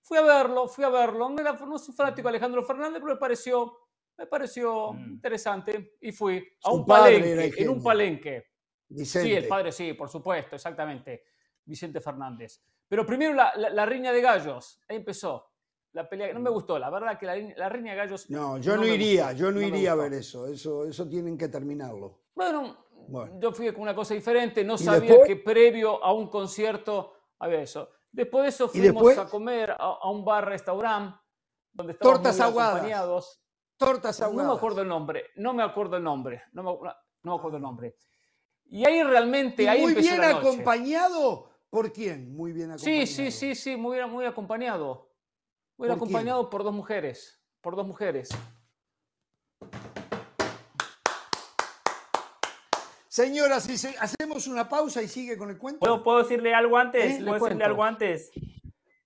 Fui 0.00 0.18
a 0.18 0.22
verlo, 0.22 0.66
fui 0.68 0.84
a 0.84 0.88
verlo. 0.88 1.28
No, 1.28 1.40
era, 1.40 1.52
no 1.52 1.78
soy 1.78 1.94
fanático 1.94 2.26
de 2.26 2.30
Alejandro 2.30 2.62
Fernández, 2.64 3.00
pero 3.00 3.14
me 3.14 3.20
pareció, 3.20 3.78
me 4.16 4.26
pareció 4.26 4.92
Mm. 4.92 5.10
interesante 5.12 5.96
y 6.00 6.10
fui 6.10 6.44
a 6.64 6.70
un 6.72 6.84
palenque, 6.84 7.62
en 7.62 7.68
un 7.68 7.82
palenque. 7.82 8.44
Vicente. 8.88 9.28
Sí, 9.28 9.34
el 9.34 9.46
padre 9.46 9.70
sí, 9.70 9.92
por 9.92 10.08
supuesto, 10.08 10.56
exactamente. 10.56 11.24
Vicente 11.64 12.00
Fernández. 12.00 12.60
Pero 12.88 13.04
primero 13.06 13.34
la, 13.34 13.52
la- 13.54 13.70
la 13.70 13.86
riña 13.86 14.10
de 14.12 14.20
gallos. 14.22 14.82
Ahí 14.88 14.96
empezó. 14.96 15.52
La 15.92 16.08
pelea. 16.08 16.32
No 16.32 16.40
me 16.40 16.50
gustó, 16.50 16.78
la 16.78 16.90
verdad 16.90 17.18
que 17.18 17.26
la, 17.26 17.36
la 17.36 17.68
riña 17.68 17.92
de 17.92 17.98
gallos. 17.98 18.28
No, 18.30 18.58
yo 18.58 18.74
no, 18.76 18.82
me 18.82 18.88
iría, 18.94 19.26
gustó, 19.28 19.38
yo 19.38 19.52
no, 19.52 19.60
me 19.60 19.66
iría 19.68 19.92
a 19.92 19.94
ver 19.94 20.12
eso. 20.14 20.46
eso. 20.48 20.84
Eso 20.86 21.08
tienen 21.08 21.36
que 21.38 21.48
terminarlo. 21.48 22.17
Bueno, 22.38 22.76
Bueno. 23.08 23.40
yo 23.40 23.52
fui 23.52 23.70
con 23.72 23.82
una 23.82 23.94
cosa 23.94 24.14
diferente. 24.14 24.62
No 24.64 24.74
¿Y 24.74 24.78
sabía 24.78 25.00
después? 25.10 25.26
que 25.28 25.36
previo 25.36 26.02
a 26.02 26.12
un 26.12 26.28
concierto 26.28 27.12
había 27.40 27.60
eso. 27.62 27.90
Después 28.12 28.44
de 28.44 28.48
eso 28.50 28.66
¿Y 28.66 28.78
fuimos 28.78 29.04
después? 29.06 29.18
a 29.18 29.28
comer 29.28 29.72
a, 29.72 29.76
a 29.76 30.10
un 30.10 30.24
bar 30.24 30.46
restaurante 30.48 31.18
donde 31.72 31.92
estábamos 31.94 32.22
Tortas 32.22 32.40
ahogadas. 32.40 32.70
acompañados. 32.76 33.42
Tortas 33.76 34.20
No 34.20 34.26
ahogadas. 34.26 34.50
me 34.52 34.56
acuerdo 34.56 34.82
el 34.82 34.88
nombre, 34.88 35.24
no 35.36 35.52
me 35.52 35.62
acuerdo 35.62 35.96
el 35.96 36.02
nombre, 36.04 36.42
no 36.52 36.62
me, 36.62 36.70
no 37.22 37.32
me 37.32 37.34
acuerdo 37.38 37.56
el 37.56 37.62
nombre. 37.62 37.96
Y 38.66 38.86
ahí 38.86 39.02
realmente, 39.02 39.64
Y 39.64 39.66
ahí 39.66 39.80
muy 39.82 39.90
empezó 39.92 40.08
bien 40.10 40.20
la 40.20 40.32
noche. 40.34 40.48
acompañado. 40.48 41.50
¿Por 41.70 41.92
quién? 41.92 42.34
Muy 42.34 42.52
bien 42.52 42.70
acompañado. 42.70 43.06
Sí, 43.06 43.12
sí, 43.14 43.30
sí, 43.30 43.54
sí, 43.54 43.76
muy, 43.76 43.96
bien- 43.96 44.10
muy 44.10 44.24
acompañado. 44.26 45.10
Muy 45.76 45.86
bien 45.88 45.98
¿Por 45.98 46.06
quién? 46.08 46.16
acompañado 46.16 46.50
por 46.50 46.64
dos 46.64 46.72
mujeres. 46.74 47.40
Por 47.60 47.76
dos 47.76 47.86
mujeres. 47.86 48.28
Señoras, 53.22 53.64
si 53.64 53.76
se- 53.76 53.96
hacemos 53.98 54.46
una 54.46 54.68
pausa 54.68 55.02
y 55.02 55.08
sigue 55.08 55.36
con 55.36 55.50
el 55.50 55.58
cuento. 55.58 55.80
¿Puedo, 55.80 56.04
puedo 56.04 56.18
decirle 56.18 56.54
algo 56.54 56.78
antes? 56.78 57.18
Eh, 57.18 57.24
¿Puedo 57.24 57.40
decirle 57.40 57.64
algo 57.64 57.82
antes? 57.82 58.30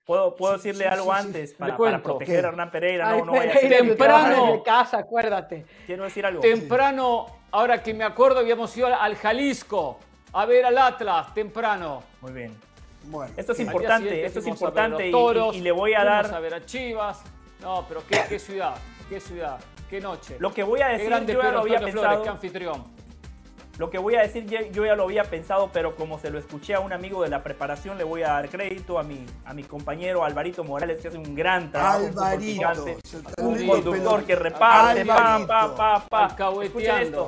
¿Puedo, 0.05 0.37
puedo 0.37 0.59
Sí, 0.59 0.69
decirle 0.69 0.85
sí, 0.85 0.91
algo 0.93 1.15
sí, 1.15 1.19
antes 1.19 1.55
para, 1.55 2.03
proteger 2.03 2.41
¿Qué? 2.41 2.45
a 2.47 2.49
Hernán 2.51 2.71
Pereira? 2.71 3.09
Ay, 3.11 3.21
No, 3.21 3.25
no 3.25 3.33
vaya 3.33 3.55
a 3.55 3.59
Temprano. 3.59 4.47
desde 4.49 4.63
casa, 4.65 4.99
acuérdate. 4.99 5.65
Quiero 5.87 6.05
decir 6.05 6.27
algo. 6.27 6.43
Temprano, 6.43 7.25
ahora 7.53 7.83
que 7.83 7.95
me 7.95 8.05
acuerdo, 8.05 8.41
habíamos 8.41 8.77
ido 8.77 8.89
al 8.89 9.17
Jalisco 9.17 9.99
a 10.35 10.45
ver 10.45 10.67
al 10.67 10.77
Atlas, 10.77 11.33
temprano. 11.33 12.03
Muy 12.21 12.33
bien. 12.33 12.55
Bueno, 13.05 13.33
Esto 13.35 13.53
es 13.53 13.61
importante, 13.61 14.27
esto 14.27 14.41
es 14.41 14.45
fuimos 14.45 14.63
a 14.63 14.69
ver 14.71 14.79
a 14.79 14.85
importante 14.89 15.09
y- 15.09 15.11
toros, 15.11 15.55
y, 15.55 15.59
y 15.59 15.61
le 15.63 15.73
voy 15.73 15.95
a 15.95 16.05
dar... 16.05 16.35
a 16.35 16.39
ver 16.39 16.53
a 16.53 16.67
Chivas. 16.67 17.23
No, 17.63 17.87
pero 17.89 18.03
qué, 18.07 18.21
qué 18.29 18.39
ciudad. 18.39 18.75
qué 19.09 19.21
ciudad, 19.21 19.59
qué 19.89 20.01
noche. 20.03 20.37
Lo 20.39 20.53
que 20.53 20.65
voy 20.65 20.83
a 20.83 20.89
decir, 20.89 21.09
yo 21.09 21.19
ya 21.19 21.25
Pedro 21.25 21.51
lo 21.53 21.61
había 21.61 21.79
Antonio 21.79 21.93
Flores, 21.93 21.95
pensado. 21.95 22.23
qué 22.23 22.29
anfitrión. 22.29 22.93
Lo 23.83 23.91
que 23.91 23.99
voy 23.99 24.14
a 24.14 24.20
decir, 24.20 24.47
yo 24.70 24.87
ya 24.87 24.95
lo 24.95 25.03
había 25.03 25.24
pensado, 25.24 25.70
pero 25.72 25.97
como 25.97 26.16
se 26.16 26.30
lo 26.30 26.39
escuché 26.39 26.72
a 26.74 26.78
un 26.78 26.93
amigo 26.93 27.20
de 27.24 27.28
la 27.28 27.43
preparación, 27.43 27.99
le 27.99 28.05
voy 28.05 28.22
a 28.22 28.28
dar 28.28 28.49
crédito 28.49 28.97
a 28.97 29.03
mi, 29.03 29.26
a 29.45 29.53
mi 29.55 29.64
compañero 29.64 30.22
Alvarito 30.24 30.62
Morales, 30.62 31.01
que 31.03 31.09
hace 31.09 31.18
un 31.18 31.35
gran 31.35 31.72
trabajo. 31.72 32.05
un 32.05 32.09
Alvarito. 32.11 32.85
Un 33.39 33.66
conductor 33.66 34.22
que 34.24 34.37
reparte, 34.37 35.05
pa, 35.05 35.35
Alvarito. 35.35 35.49
pa, 35.49 36.07
pa, 36.09 36.28
pa. 36.28 36.62
Escuchen 36.62 36.97
esto. 36.99 37.26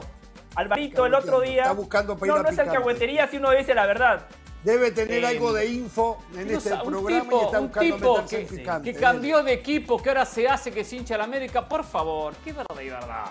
Alvarito 0.54 1.06
el 1.06 1.14
otro 1.14 1.40
día. 1.40 1.62
Está 1.62 1.72
buscando 1.74 2.16
para 2.16 2.26
ir 2.26 2.32
No, 2.34 2.38
a 2.38 2.42
no 2.44 2.48
es 2.50 2.58
alcahuetería 2.60 3.26
si 3.26 3.38
uno 3.38 3.50
dice 3.50 3.74
la 3.74 3.86
verdad. 3.86 4.24
Debe 4.62 4.92
tener 4.92 5.24
Eh, 5.24 5.26
algo 5.26 5.52
de 5.52 5.66
info 5.66 6.18
en 6.38 6.46
No 6.52 6.56
este 6.58 6.68
sa- 6.70 6.84
un 6.84 6.88
programa 6.90 7.22
tipo, 7.24 7.40
y 7.42 7.44
está 7.46 7.58
un 7.60 7.66
buscando 7.66 7.96
tipo 7.96 8.14
meterse 8.14 8.40
en 8.40 8.46
que, 8.46 8.56
picante. 8.58 8.92
que 8.92 9.00
cambió 9.00 9.42
de 9.42 9.52
equipo, 9.54 10.00
que 10.00 10.08
ahora 10.08 10.24
se 10.24 10.46
hace 10.48 10.70
que 10.70 10.84
se 10.84 10.94
hincha 10.94 11.18
la 11.18 11.24
América, 11.24 11.68
por 11.68 11.82
favor, 11.82 12.32
qué 12.44 12.52
verdad 12.52 12.80
y 12.80 12.88
verdad. 12.90 13.24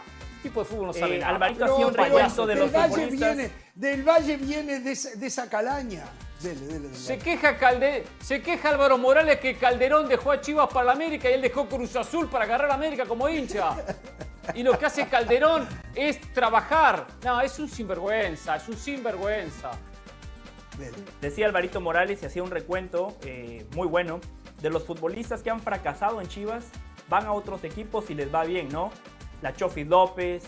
Tipo 0.43 0.59
de 0.59 0.65
fútbol 0.69 0.87
no 0.87 0.93
sabe 0.93 1.15
Eh, 1.15 1.19
nada. 1.19 1.31
Alvarito 1.33 1.65
hacía 1.65 1.87
un 1.87 1.93
recuento 1.93 2.45
de 2.45 2.53
del 2.55 2.63
los 2.65 2.71
Valle 2.73 2.89
futbolistas. 2.93 3.35
viene, 3.37 3.51
del 3.73 4.03
Valle 4.03 4.37
viene 4.37 4.79
de, 4.81 4.91
esa- 4.91 5.15
de 5.15 5.25
esa 5.27 5.49
calaña. 5.49 6.03
Dele, 6.41 6.59
dele, 6.67 6.79
dele. 6.89 6.95
Se 6.95 7.17
queja, 7.17 7.57
Calde 7.57 8.03
se 8.21 8.41
queja 8.41 8.69
Álvaro 8.69 8.97
Morales 8.97 9.39
que 9.39 9.55
Calderón 9.55 10.09
dejó 10.09 10.33
a 10.33 10.41
Chivas 10.41 10.67
para 10.67 10.87
la 10.87 10.91
América 10.91 11.29
y 11.29 11.33
él 11.35 11.41
dejó 11.41 11.67
Cruz 11.69 11.95
Azul 11.95 12.27
para 12.29 12.43
agarrar 12.43 12.69
a 12.69 12.73
América 12.73 13.05
como 13.05 13.29
hincha. 13.29 13.77
Y 14.53 14.61
lo 14.63 14.77
que 14.77 14.85
hace 14.85 15.07
Calderón 15.07 15.65
es 15.95 16.19
trabajar. 16.33 17.07
No, 17.23 17.39
es 17.39 17.57
un 17.59 17.69
sinvergüenza, 17.69 18.57
es 18.57 18.67
un 18.67 18.75
sinvergüenza. 18.75 19.71
Dele. 20.77 20.97
Decía 21.21 21.45
Alvarito 21.45 21.79
Morales 21.79 22.21
y 22.23 22.25
hacía 22.25 22.43
un 22.43 22.51
recuento 22.51 23.15
eh, 23.23 23.65
muy 23.73 23.87
bueno 23.87 24.19
de 24.61 24.69
los 24.69 24.83
futbolistas 24.83 25.41
que 25.43 25.49
han 25.49 25.61
fracasado 25.61 26.19
en 26.19 26.27
Chivas, 26.27 26.65
van 27.09 27.25
a 27.25 27.31
otros 27.31 27.63
equipos 27.63 28.09
y 28.09 28.15
les 28.15 28.33
va 28.33 28.43
bien, 28.43 28.67
¿no? 28.69 28.91
La 29.43 29.53
Chofi 29.53 29.83
López, 29.83 30.45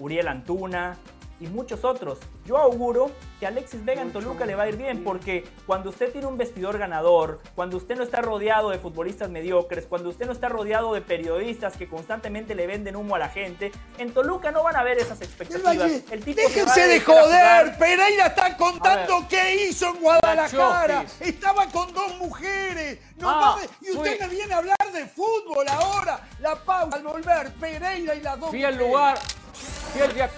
Uriel 0.00 0.28
Antuna 0.28 0.98
y 1.44 1.48
muchos 1.48 1.84
otros. 1.84 2.18
Yo 2.44 2.56
auguro 2.58 3.10
que 3.40 3.46
a 3.46 3.48
Alexis 3.48 3.84
Vega 3.84 4.02
en 4.02 4.12
Toluca 4.12 4.46
le 4.46 4.54
va 4.54 4.64
a 4.64 4.68
ir 4.68 4.76
bien 4.76 5.04
porque 5.04 5.44
cuando 5.66 5.90
usted 5.90 6.10
tiene 6.12 6.26
un 6.26 6.36
vestidor 6.36 6.78
ganador, 6.78 7.40
cuando 7.54 7.76
usted 7.76 7.96
no 7.96 8.02
está 8.02 8.20
rodeado 8.20 8.70
de 8.70 8.78
futbolistas 8.78 9.28
mediocres, 9.30 9.86
cuando 9.86 10.08
usted 10.10 10.26
no 10.26 10.32
está 10.32 10.48
rodeado 10.48 10.94
de 10.94 11.00
periodistas 11.02 11.76
que 11.76 11.88
constantemente 11.88 12.54
le 12.54 12.66
venden 12.66 12.96
humo 12.96 13.14
a 13.14 13.18
la 13.18 13.28
gente, 13.28 13.72
en 13.98 14.12
Toluca 14.12 14.50
no 14.50 14.62
van 14.62 14.76
a 14.76 14.82
ver 14.82 14.98
esas 14.98 15.20
expectativas. 15.20 16.02
El 16.10 16.24
tipo 16.24 16.40
déjense 16.40 16.86
de 16.88 17.00
joder. 17.00 17.76
Pereira 17.78 18.26
está 18.26 18.56
contando 18.56 19.26
qué 19.28 19.66
hizo 19.66 19.88
en 19.94 20.00
Guadalajara. 20.00 21.04
Estaba 21.20 21.66
con 21.66 21.92
dos 21.92 22.16
mujeres. 22.18 22.98
No 23.16 23.30
Ah, 23.30 23.40
mames. 23.56 23.70
y 23.80 23.90
usted 23.90 24.16
fui- 24.18 24.26
me 24.26 24.34
viene 24.34 24.54
a 24.54 24.58
hablar 24.58 24.76
de 24.92 25.06
fútbol 25.06 25.66
ahora. 25.68 26.20
La 26.40 26.56
pausa 26.56 26.96
al 26.96 27.02
volver. 27.02 27.52
Pereira 27.54 28.14
y 28.14 28.20
las 28.20 28.38
dos. 28.38 28.50
Fui 28.50 28.64
al 28.64 28.76
lugar, 28.76 29.18
fui 29.92 30.02
al 30.02 30.12
día- 30.14 30.30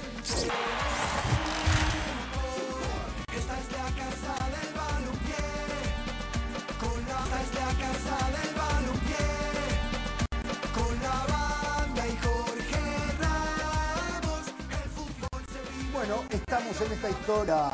Bueno, 15.93 16.25
estamos 16.31 16.81
en 16.81 16.93
esta 16.93 17.11
historia 17.11 17.71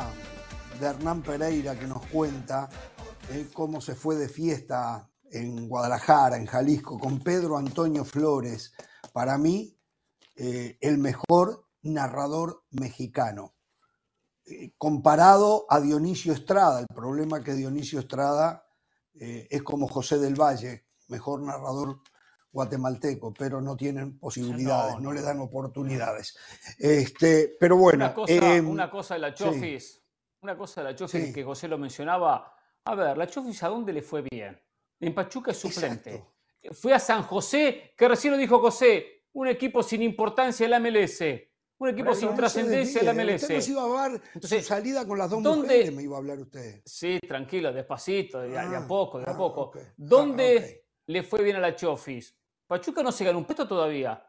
de 0.79 0.85
Hernán 0.85 1.23
Pereira 1.23 1.77
que 1.77 1.87
nos 1.87 2.05
cuenta 2.05 2.69
eh, 3.31 3.49
cómo 3.51 3.81
se 3.81 3.95
fue 3.95 4.15
de 4.15 4.29
fiesta 4.29 5.09
en 5.31 5.67
Guadalajara, 5.67 6.37
en 6.37 6.45
Jalisco, 6.45 6.99
con 6.99 7.19
Pedro 7.19 7.57
Antonio 7.57 8.05
Flores. 8.05 8.73
Para 9.11 9.37
mí, 9.37 9.75
eh, 10.35 10.77
el 10.81 10.99
mejor 10.99 11.67
narrador 11.83 12.63
mexicano. 12.71 13.53
Eh, 14.45 14.73
comparado 14.77 15.65
a 15.69 15.79
Dionisio 15.79 16.33
Estrada, 16.33 16.79
el 16.81 16.87
problema 16.87 17.43
que 17.43 17.53
Dionisio 17.53 17.99
Estrada 17.99 18.65
eh, 19.19 19.47
es 19.49 19.63
como 19.63 19.87
José 19.87 20.17
del 20.17 20.35
Valle, 20.35 20.85
mejor 21.07 21.41
narrador 21.41 21.99
guatemalteco, 22.51 23.33
pero 23.33 23.61
no 23.61 23.75
tienen 23.75 24.19
posibilidades, 24.19 24.95
No, 24.95 24.99
no, 24.99 25.09
no. 25.09 25.13
le 25.13 25.21
dan 25.21 25.39
oportunidades. 25.39 26.37
Este, 26.77 27.55
pero 27.59 27.77
bueno, 27.77 28.05
una, 28.05 28.13
cosa, 28.13 28.33
eh, 28.55 28.61
una 28.61 28.89
cosa 28.89 29.13
de 29.15 29.19
la 29.21 29.35
sí. 29.35 29.43
Chofis, 29.43 30.01
una 30.41 30.57
cosa 30.57 30.81
de 30.81 30.91
la 30.91 30.95
Chofis 30.95 31.25
Sí. 31.27 31.33
que 31.33 31.43
José 31.43 31.67
lo 31.67 31.77
mencionaba. 31.77 32.55
A 32.85 32.95
ver, 32.95 33.17
la 33.17 33.27
Chofis, 33.27 33.63
¿a 33.63 33.69
dónde 33.69 33.93
le 33.93 34.01
fue 34.01 34.23
bien? 34.29 34.59
En 34.99 35.15
Pachuca 35.15 35.51
es 35.51 35.57
suplente. 35.57 36.15
Exacto. 36.15 36.33
Fue 36.79 36.93
a 36.93 36.99
San 36.99 37.23
José, 37.23 37.93
que 37.97 38.07
recién 38.07 38.31
lo 38.33 38.37
dijo 38.37 38.59
José, 38.59 39.23
un 39.33 39.47
equipo 39.47 39.81
sin 39.83 40.01
importancia 40.01 40.65
en 40.65 40.71
la 40.71 40.79
MLS. 40.79 41.21
Un 41.79 41.89
equipo 41.89 42.05
Pero 42.09 42.15
sin 42.15 42.29
no 42.29 42.35
trascendencia 42.35 42.99
en 43.01 43.05
la 43.07 43.13
MLS. 43.13 43.41
Usted 43.43 43.55
nos 43.55 43.67
iba 43.69 43.83
a 43.83 43.87
dar 44.09 44.21
Entonces, 44.33 44.61
su 44.61 44.67
salida 44.73 45.05
con 45.05 45.17
las 45.17 45.29
dos 45.29 45.43
¿dónde- 45.43 45.63
mujeres, 45.63 45.93
me 45.93 46.03
iba 46.03 46.15
a 46.15 46.19
hablar 46.19 46.39
usted. 46.39 46.81
Sí, 46.85 47.19
tranquilo, 47.27 47.73
despacito, 47.73 48.39
de, 48.41 48.57
a- 48.57 48.67
de 48.69 48.75
a 48.75 48.79
Ah, 48.79 48.87
poco, 48.87 49.19
de 49.19 49.25
a 49.29 49.33
ah, 49.33 49.37
poco. 49.37 49.61
ok. 49.63 49.77
¿Dónde 49.97 50.81
Ah, 50.81 50.87
le 51.07 51.23
fue 51.23 51.43
bien 51.43 51.57
a 51.57 51.59
la 51.59 51.75
Chofis? 51.75 52.37
Pachuca 52.67 53.03
no 53.03 53.11
se 53.11 53.25
ganó 53.25 53.39
un 53.39 53.45
puesto 53.45 53.67
todavía. 53.67 54.25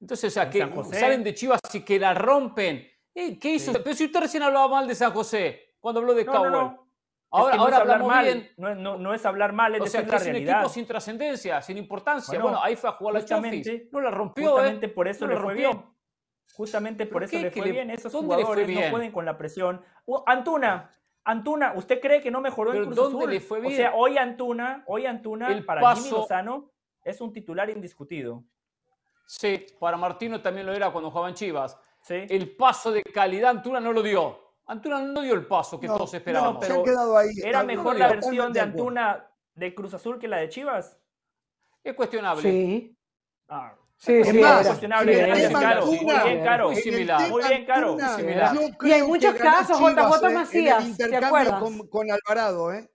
Entonces, 0.00 0.32
o 0.32 0.34
sea, 0.34 0.50
que 0.50 0.66
salen 0.92 1.22
de 1.22 1.34
Chivas 1.34 1.60
y 1.72 1.80
que 1.80 1.98
la 2.00 2.14
rompen. 2.14 2.86
Eh, 3.14 3.38
¿Qué 3.38 3.54
hizo? 3.54 3.72
Pero 3.72 3.94
si 3.94 4.06
usted 4.06 4.20
recién 4.20 4.42
hablaba 4.42 4.66
mal 4.68 4.88
de 4.88 4.94
San 4.94 5.12
José, 5.12 5.74
cuando 5.78 6.00
habló 6.00 6.14
de 6.14 6.24
No, 6.24 6.32
no, 6.32 6.38
Cowell. 6.38 6.52
no. 6.52 6.90
Ahora, 7.32 7.44
es 7.46 7.50
que 7.52 7.56
no 7.58 7.62
ahora 7.62 7.76
es 7.76 7.80
hablar 7.82 8.04
mal, 8.04 8.24
bien. 8.24 8.50
No, 8.56 8.74
no- 8.74 8.98
no 8.98 9.14
es 9.14 9.24
hablar 9.24 9.52
mal, 9.52 9.74
es 9.76 9.80
O 9.82 9.86
sea, 9.86 10.00
decir 10.00 10.06
que 10.06 10.10
la 10.10 10.16
es 10.16 10.22
un 10.26 10.32
realidad. 10.32 10.56
equipo 10.60 10.68
sin 10.74 10.86
trascendencia, 10.86 11.62
sin 11.62 11.76
importancia. 11.78 12.30
Bueno, 12.38 12.44
Bueno, 12.44 12.64
ahí 12.64 12.74
fue 12.74 12.90
a 12.90 12.92
jugar 12.94 13.14
la 13.14 13.24
Chofis. 13.24 13.68
No 13.92 14.00
la 14.00 14.10
rompió, 14.10 14.50
Justamente 14.52 14.86
¿eh? 14.86 14.88
por 14.88 15.06
eso 15.06 15.26
No 15.26 15.32
le 15.34 15.38
rompió. 15.38 15.70
bien. 15.70 15.84
Justamente 16.60 17.06
por 17.06 17.22
¿Pero 17.22 17.24
eso 17.24 17.30
qué? 17.30 17.42
le 17.44 17.50
¿Que 17.50 17.58
fue 17.60 17.66
le- 17.68 17.72
bien. 17.72 17.90
Esos 17.90 18.12
jugadores 18.12 18.66
bien? 18.66 18.84
no 18.84 18.90
pueden 18.90 19.10
con 19.12 19.24
la 19.24 19.38
presión. 19.38 19.82
Uh, 20.04 20.18
Antuna, 20.26 20.90
Antuna, 21.24 21.72
¿usted 21.74 21.98
cree 22.02 22.20
que 22.20 22.30
no 22.30 22.42
mejoró 22.42 22.72
en 22.72 22.76
¿Pero 22.80 22.86
Cruz 22.88 22.96
dónde 22.96 23.18
Azul? 23.18 23.30
le 23.30 23.40
fue 23.40 23.58
O 23.60 23.62
bien? 23.62 23.76
sea, 23.76 23.94
hoy 23.94 24.18
Antuna, 24.18 24.84
hoy 24.86 25.06
Antuna 25.06 25.48
El 25.48 25.64
para 25.64 25.80
Jimmy 25.94 26.10
paso- 26.10 26.16
Lozano 26.18 26.70
es 27.02 27.18
un 27.22 27.32
titular 27.32 27.70
indiscutido. 27.70 28.44
Sí, 29.26 29.64
para 29.78 29.96
Martino 29.96 30.42
también 30.42 30.66
lo 30.66 30.74
era 30.74 30.90
cuando 30.90 31.10
jugaban 31.10 31.32
Chivas. 31.32 31.78
¿sí? 32.02 32.26
El 32.28 32.54
paso 32.54 32.92
de 32.92 33.02
calidad 33.04 33.52
Antuna 33.52 33.80
no 33.80 33.94
lo 33.94 34.02
dio. 34.02 34.38
Antuna 34.66 35.00
no 35.00 35.22
dio 35.22 35.32
el 35.32 35.46
paso 35.46 35.80
que 35.80 35.86
No, 35.86 35.96
todos 35.96 36.12
no, 36.12 36.16
esperábamos. 36.18 36.66
se 36.66 36.74
han 36.74 36.84
quedado 36.84 37.16
ahí. 37.16 37.30
¿Era 37.42 37.62
mejor 37.62 37.98
la 37.98 38.08
versión 38.08 38.52
de. 38.52 38.60
Antuna 38.60 39.30
de 39.54 39.74
Cruz 39.74 39.94
Azul 39.94 40.18
que 40.18 40.28
la 40.28 40.36
de 40.36 40.50
Chivas? 40.50 41.00
Es 41.82 41.94
cuestionable. 41.94 42.42
Sí. 42.42 42.94
Ah, 43.48 43.74
Sí, 44.02 44.14
Es 44.14 44.28
sí, 44.28 44.38
más, 44.38 44.60
era. 44.60 44.68
cuestionable, 44.70 45.46
Sí. 45.46 45.52
Caro. 45.52 45.86
Muy 45.86 45.98
bien. 45.98 46.42
Caro. 46.44 46.70
Muy 46.70 46.76
similar. 46.80 47.28
Muy 47.28 47.42
bien, 47.46 47.66
Caro. 47.66 47.90
Antuna, 47.92 48.08
Muy 48.12 48.16
similar. 48.22 48.56
Y 48.82 48.92
hay 48.92 49.02
muchos 49.02 49.34
casos, 49.34 49.76
Chivas, 49.76 49.94
JJ 49.94 50.26
eh, 50.26 50.34
Macías, 50.34 50.84
en 50.84 50.90
el 50.90 50.96
¿te 50.96 51.02
intercambio 51.04 51.26
acuerdas? 51.28 51.60
con, 51.60 51.88
con 51.88 52.06
Alvarado, 52.10 52.72
¿eh? 52.72 52.90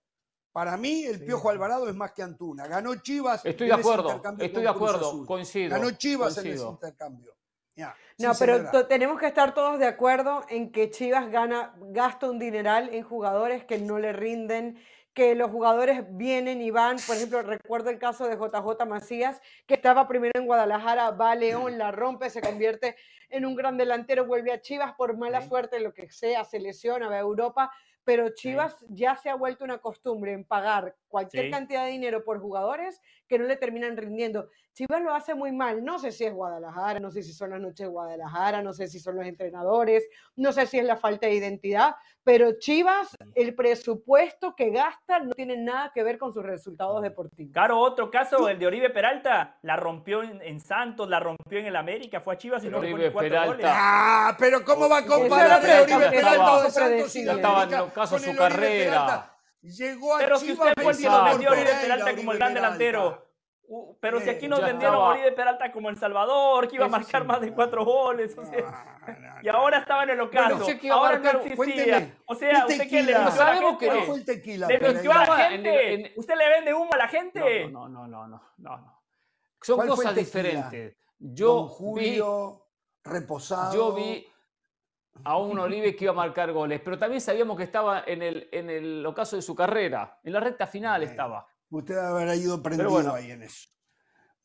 Para 0.51 0.77
mí, 0.77 1.03
el 1.03 1.23
Piojo 1.23 1.49
Alvarado 1.51 1.87
es 1.89 1.95
más 1.95 2.11
que 2.13 2.23
Antuna. 2.23 2.65
Ganó 2.65 2.95
Chivas. 2.95 3.45
Estoy 3.45 3.69
en 3.69 3.75
de 3.75 3.81
ese 3.81 3.87
acuerdo, 3.87 4.09
intercambio 4.09 4.45
estoy 4.47 4.63
de 4.63 4.69
acuerdo, 4.69 5.25
coincido. 5.27 5.69
Ganó 5.77 5.91
Chivas 5.91 6.37
en 6.39 6.47
ese 6.47 6.65
intercambio. 6.65 7.35
Ya, 7.75 7.93
No, 8.19 8.33
sí, 8.33 8.39
pero 8.43 8.87
tenemos 8.87 9.19
que 9.19 9.27
estar 9.27 9.53
todos 9.53 9.77
de 9.77 9.85
acuerdo 9.85 10.43
en 10.49 10.71
que 10.71 10.89
Chivas 10.89 11.29
gana, 11.29 11.75
gasta 11.89 12.27
un 12.29 12.39
dineral 12.39 12.89
en 12.93 13.03
jugadores 13.03 13.65
que 13.65 13.77
no 13.77 13.99
le 13.99 14.11
rinden, 14.13 14.81
que 15.15 15.33
los 15.33 15.49
jugadores 15.49 16.03
vienen 16.09 16.61
y 16.61 16.69
van. 16.69 16.97
Por 17.07 17.15
ejemplo, 17.15 17.41
recuerdo 17.41 17.89
el 17.89 17.97
caso 17.97 18.27
de 18.27 18.35
JJ 18.35 18.85
Macías, 18.85 19.41
que 19.65 19.73
estaba 19.73 20.07
primero 20.07 20.33
en 20.35 20.45
Guadalajara, 20.45 21.11
va 21.11 21.31
a 21.31 21.35
León, 21.35 21.77
la 21.77 21.91
rompe, 21.91 22.29
se 22.29 22.41
convierte 22.41 22.97
en 23.29 23.45
un 23.45 23.55
gran 23.55 23.77
delantero, 23.77 24.25
vuelve 24.25 24.51
a 24.51 24.61
Chivas 24.61 24.93
por 24.93 25.17
mala 25.17 25.41
suerte, 25.41 25.79
lo 25.79 25.93
que 25.93 26.11
sea, 26.11 26.43
se 26.43 26.59
lesiona, 26.59 27.07
va 27.07 27.15
a 27.15 27.19
Europa. 27.19 27.71
Pero 28.05 28.29
Chivas 28.29 28.85
ya 28.87 29.15
se 29.15 29.29
ha 29.29 29.35
vuelto 29.35 29.63
una 29.65 29.79
costumbre 29.79 30.31
en 30.31 30.45
pagar 30.45 30.95
cualquier 31.09 31.45
Sí. 31.45 31.51
cantidad 31.51 31.85
de 31.85 31.91
dinero 31.91 32.23
por 32.23 32.39
jugadores 32.39 33.01
que 33.27 33.39
no 33.39 33.45
le 33.45 33.55
terminan 33.55 33.97
rindiendo. 33.97 34.49
Chivas 34.73 35.01
lo 35.01 35.13
hace 35.15 35.33
muy 35.33 35.51
mal. 35.53 35.83
No 35.83 35.97
sé 35.99 36.11
si 36.11 36.25
es 36.25 36.33
Guadalajara, 36.33 36.99
no 36.99 37.09
sé 37.09 37.23
si 37.23 37.31
son 37.33 37.49
las 37.51 37.61
noches 37.61 37.79
de 37.79 37.87
Guadalajara, 37.87 38.61
no 38.61 38.73
sé 38.73 38.87
si 38.87 38.99
son 38.99 39.15
los 39.15 39.25
entrenadores, 39.25 40.05
no 40.35 40.51
sé 40.51 40.67
si 40.67 40.77
es 40.77 40.85
la 40.85 40.97
falta 40.97 41.27
de 41.27 41.33
identidad, 41.35 41.95
pero 42.23 42.59
Chivas, 42.59 43.15
el 43.35 43.55
presupuesto 43.55 44.53
que 44.55 44.69
gasta 44.71 45.19
no 45.19 45.31
tiene 45.31 45.55
nada 45.57 45.91
que 45.93 46.03
ver 46.03 46.17
con 46.17 46.33
sus 46.33 46.43
resultados 46.43 47.01
deportivos. 47.01 47.53
Caro, 47.53 47.79
otro 47.79 48.11
caso, 48.11 48.49
el 48.49 48.59
de 48.59 48.67
Oribe 48.67 48.89
Peralta, 48.89 49.57
la 49.61 49.77
rompió 49.77 50.21
en, 50.23 50.41
en 50.41 50.59
Santos, 50.59 51.09
la 51.09 51.19
rompió 51.21 51.59
en 51.59 51.67
el 51.67 51.75
América, 51.77 52.19
fue 52.19 52.33
a 52.33 52.37
Chivas 52.37 52.61
y 52.63 52.67
Pero 52.67 52.81
no 52.81 52.97
le 52.97 53.11
cuatro 53.13 53.29
Peralta- 53.29 53.45
goles. 53.47 53.65
Ah, 53.69 54.35
pero 54.37 54.65
¿cómo 54.65 54.89
va 54.89 54.97
a 54.99 55.05
comparar 55.05 55.51
a 55.65 55.81
Oribe 55.83 56.09
Peralta 56.09 56.63
de 56.63 56.71
Santos 56.71 57.15
y 57.15 57.29
América 57.29 57.85
con 57.95 58.19
su 58.19 58.35
carrera. 58.35 58.91
Peralta? 58.91 59.37
Llegó 59.61 60.15
a 60.15 60.19
Pero 60.19 60.37
si 60.37 60.51
usted 60.51 60.73
fue 60.81 60.91
el 60.91 60.97
que 60.97 61.03
nos 61.09 61.23
vendió 61.25 61.49
a 61.49 61.51
Oribe 61.53 61.71
Peralta 61.81 62.15
como 62.15 62.31
el 62.31 62.37
gran 62.37 62.53
delantero. 62.53 63.25
Uh, 63.67 63.97
pero 63.99 64.21
si 64.21 64.29
aquí 64.29 64.47
nos 64.47 64.61
vendieron 64.61 64.93
a. 64.95 64.99
Oribe 64.99 65.31
Peralta 65.31 65.71
como 65.71 65.89
El 65.89 65.97
Salvador, 65.97 66.67
que 66.67 66.75
iba 66.75 66.85
a 66.85 66.89
marcar 66.89 67.23
sí. 67.23 67.27
más 67.27 67.41
de 67.41 67.51
cuatro 67.51 67.83
goles. 67.83 68.37
o 68.37 68.45
sea, 68.45 68.61
No, 69.07 69.13
no, 69.19 69.41
y 69.41 69.47
ahora 69.49 69.79
estaba 69.79 70.03
en 70.03 70.11
el 70.11 70.21
ocaso. 70.21 70.63
Ahora 70.91 71.17
no 71.17 71.23
marcar- 71.23 71.35
existía. 71.37 71.55
Cuénteme, 71.55 72.15
O 72.27 72.35
sea, 72.35 72.65
¿qué 72.67 72.73
¿usted 72.83 73.05
le 73.05 73.13
Sabemos 73.31 73.77
que 73.79 73.85
gente? 73.85 73.95
¿Cuál 73.97 74.05
fue 74.05 74.15
el 74.17 74.25
tequila? 74.25 74.67
Le 74.67 74.79
mintió 74.79 75.11
a 75.11 75.25
la 75.25 75.45
en- 75.47 75.51
gente. 75.53 75.93
en- 75.93 76.11
Usted 76.15 76.35
le 76.35 76.49
vende 76.49 76.73
humo 76.75 76.93
a 76.93 76.97
la 76.97 77.07
gente. 77.07 77.67
No, 77.69 77.89
no, 77.89 78.07
no, 78.07 78.27
no, 78.27 78.27
no, 78.27 78.41
no, 78.59 78.77
no. 78.77 79.01
Son 79.63 79.77
¿Cuál 79.77 79.87
fue 79.87 79.95
cosas 79.97 80.15
diferentes. 80.15 80.95
Yo 81.17 81.67
Julio, 81.67 82.67
reposado. 83.03 83.73
Yo 83.73 83.93
vi 83.93 84.27
a 85.23 85.37
un 85.37 85.57
Olive 85.59 85.95
que 85.95 86.05
iba 86.05 86.13
a 86.13 86.15
marcar 86.15 86.51
goles, 86.51 86.81
pero 86.83 86.99
también 86.99 87.21
sabíamos 87.21 87.57
que 87.57 87.63
estaba 87.63 88.03
en 88.05 88.21
el, 88.21 88.49
en 88.51 88.69
el 88.69 89.05
ocaso 89.05 89.35
de 89.35 89.41
su 89.41 89.55
carrera, 89.55 90.19
en 90.23 90.33
la 90.33 90.39
recta 90.39 90.67
final 90.67 91.03
estaba. 91.03 91.47
Usted 91.69 91.97
habrá 91.97 92.35
ido 92.35 92.61
prendido 92.61 93.13
ahí 93.13 93.31
en 93.31 93.43
eso. 93.43 93.69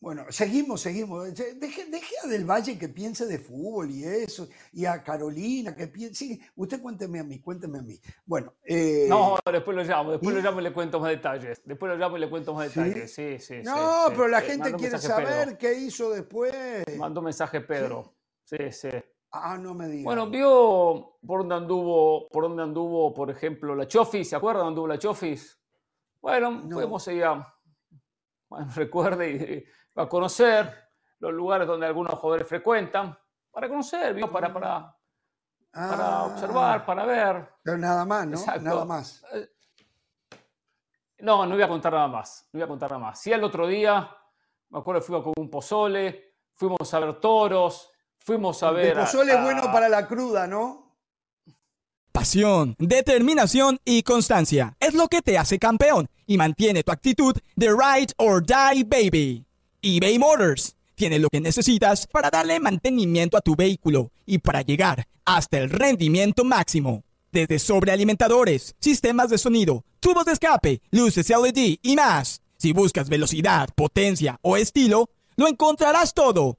Bueno, 0.01 0.25
seguimos, 0.31 0.81
seguimos. 0.81 1.35
Deje, 1.35 1.85
a 2.25 2.27
Del 2.27 2.47
Valle 2.47 2.79
que 2.79 2.89
piense 2.89 3.27
de 3.27 3.39
fútbol 3.39 3.91
y 3.91 4.05
eso, 4.05 4.49
y 4.73 4.87
a 4.87 5.03
Carolina 5.03 5.77
que 5.77 5.89
piense. 5.89 6.41
usted 6.57 6.81
cuénteme 6.81 7.21
a 7.21 7.23
mí, 7.23 7.39
cuénteme 7.39 7.81
a 7.81 7.83
mí. 7.83 8.01
Bueno. 8.25 8.55
Eh, 8.65 9.05
no, 9.11 9.39
después 9.53 9.77
lo 9.77 9.85
llamo, 9.85 10.13
después 10.13 10.35
lo 10.35 10.41
llamo 10.41 10.61
y 10.61 10.65
le 10.65 10.73
cuento 10.73 11.01
más 11.01 11.11
detalles. 11.11 11.61
Después 11.67 11.93
lo 11.93 11.99
llamo 11.99 12.17
y 12.17 12.21
le 12.21 12.31
cuento 12.31 12.55
más 12.55 12.75
detalles. 12.75 13.13
Sí, 13.13 13.39
sí, 13.39 13.61
No, 13.63 14.07
pero 14.09 14.27
la 14.27 14.39
eh, 14.39 14.47
gente 14.47 14.73
quiere 14.73 14.99
saber 14.99 15.59
qué 15.59 15.75
hizo 15.75 16.11
después. 16.11 16.55
Mandó 16.97 17.21
mensaje 17.21 17.61
Pedro. 17.61 18.15
Sí, 18.45 18.73
sí. 18.73 18.89
Ah, 19.33 19.57
no 19.57 19.75
me 19.75 19.87
digas. 19.87 20.05
Bueno, 20.05 20.29
vio 20.29 21.19
por 21.25 21.41
dónde 21.41 21.55
anduvo, 21.55 22.29
por 22.29 22.45
dónde 22.45 22.63
anduvo, 22.63 23.15
por 23.15 23.31
ejemplo, 23.31 23.75
la 23.75 23.87
Chofis, 23.87 24.29
¿se 24.29 24.37
acuerdan 24.37 24.65
dónde 24.65 24.71
anduvo 24.73 24.89
la 24.89 24.99
Chofis? 24.99 25.61
Bueno, 26.21 26.51
no. 26.51 26.77
fuimos 26.77 27.07
allá. 27.09 27.55
Bueno, 28.49 28.69
recuerde 28.75 29.31
y 29.31 30.01
a 30.01 30.09
conocer 30.09 30.73
los 31.21 31.33
lugares 31.33 31.67
donde 31.67 31.87
algunos 31.87 32.15
jugadores 32.15 32.49
frecuentan, 32.49 33.17
para 33.51 33.69
conocer, 33.69 34.19
para, 34.31 34.53
para, 34.53 34.97
para 35.73 36.19
ah. 36.19 36.25
observar, 36.25 36.85
para 36.85 37.05
ver. 37.05 37.49
Pero 37.63 37.79
nada 37.79 38.05
más, 38.05 38.27
¿no? 38.27 38.39
Nada 38.61 38.85
más. 38.85 39.25
Eh, 39.33 39.49
no, 41.19 41.45
no 41.45 41.55
voy 41.55 41.63
a 41.63 41.69
contar 41.69 41.93
nada 41.93 42.09
más. 42.09 42.49
No 42.53 42.59
voy 42.59 42.65
a 42.65 42.69
contar 42.69 42.91
nada 42.91 43.03
más. 43.03 43.21
Sí, 43.21 43.31
el 43.31 43.45
otro 43.45 43.67
día, 43.67 44.09
me 44.71 44.79
acuerdo, 44.79 45.03
fuimos 45.03 45.25
con 45.25 45.35
un 45.37 45.51
pozole, 45.51 46.37
fuimos 46.55 46.95
a 46.95 47.01
ver 47.01 47.21
toros, 47.21 47.93
fuimos 48.21 48.63
a 48.63 48.71
ver. 48.71 48.97
El 48.97 49.05
pozole 49.05 49.35
es 49.35 49.43
bueno 49.43 49.63
para 49.73 49.89
la 49.89 50.07
cruda, 50.07 50.47
¿no? 50.47 50.97
Pasión, 52.13 52.77
determinación 52.79 53.79
y 53.85 54.03
constancia 54.03 54.77
es 54.81 54.95
lo 54.95 55.09
que 55.09 55.23
te 55.23 55.39
hace 55.39 55.59
campeón 55.59 56.09
y 56.27 56.37
mantiene 56.37 56.83
tu 56.83 56.93
actitud 56.93 57.37
de 57.57 57.69
ride 57.69 58.13
or 58.17 58.45
die, 58.45 58.85
baby 58.85 59.47
eBay 59.83 60.19
Motors 60.19 60.77
tiene 60.95 61.19
lo 61.19 61.31
que 61.31 61.41
necesitas 61.41 62.07
para 62.07 62.29
darle 62.29 62.61
mantenimiento 62.61 63.39
a 63.39 63.41
tu 63.41 63.57
vehículo 63.57 64.11
y 64.27 64.37
para 64.37 64.61
llegar 64.61 65.07
hasta 65.25 65.57
el 65.57 65.71
rendimiento 65.71 66.45
máximo. 66.45 67.03
Desde 67.33 67.59
sobrealimentadores, 67.59 68.75
sistemas 68.79 69.31
de 69.31 69.39
sonido, 69.39 69.85
tubos 69.99 70.27
de 70.27 70.33
escape, 70.33 70.83
luces 70.91 71.31
LED 71.31 71.79
y 71.81 71.97
más. 71.97 72.43
Si 72.59 72.75
buscas 72.75 73.09
velocidad, 73.09 73.71
potencia 73.75 74.39
o 74.43 74.59
estilo, 74.59 75.09
lo 75.37 75.49
encontrarás 75.49 76.13
todo 76.13 76.59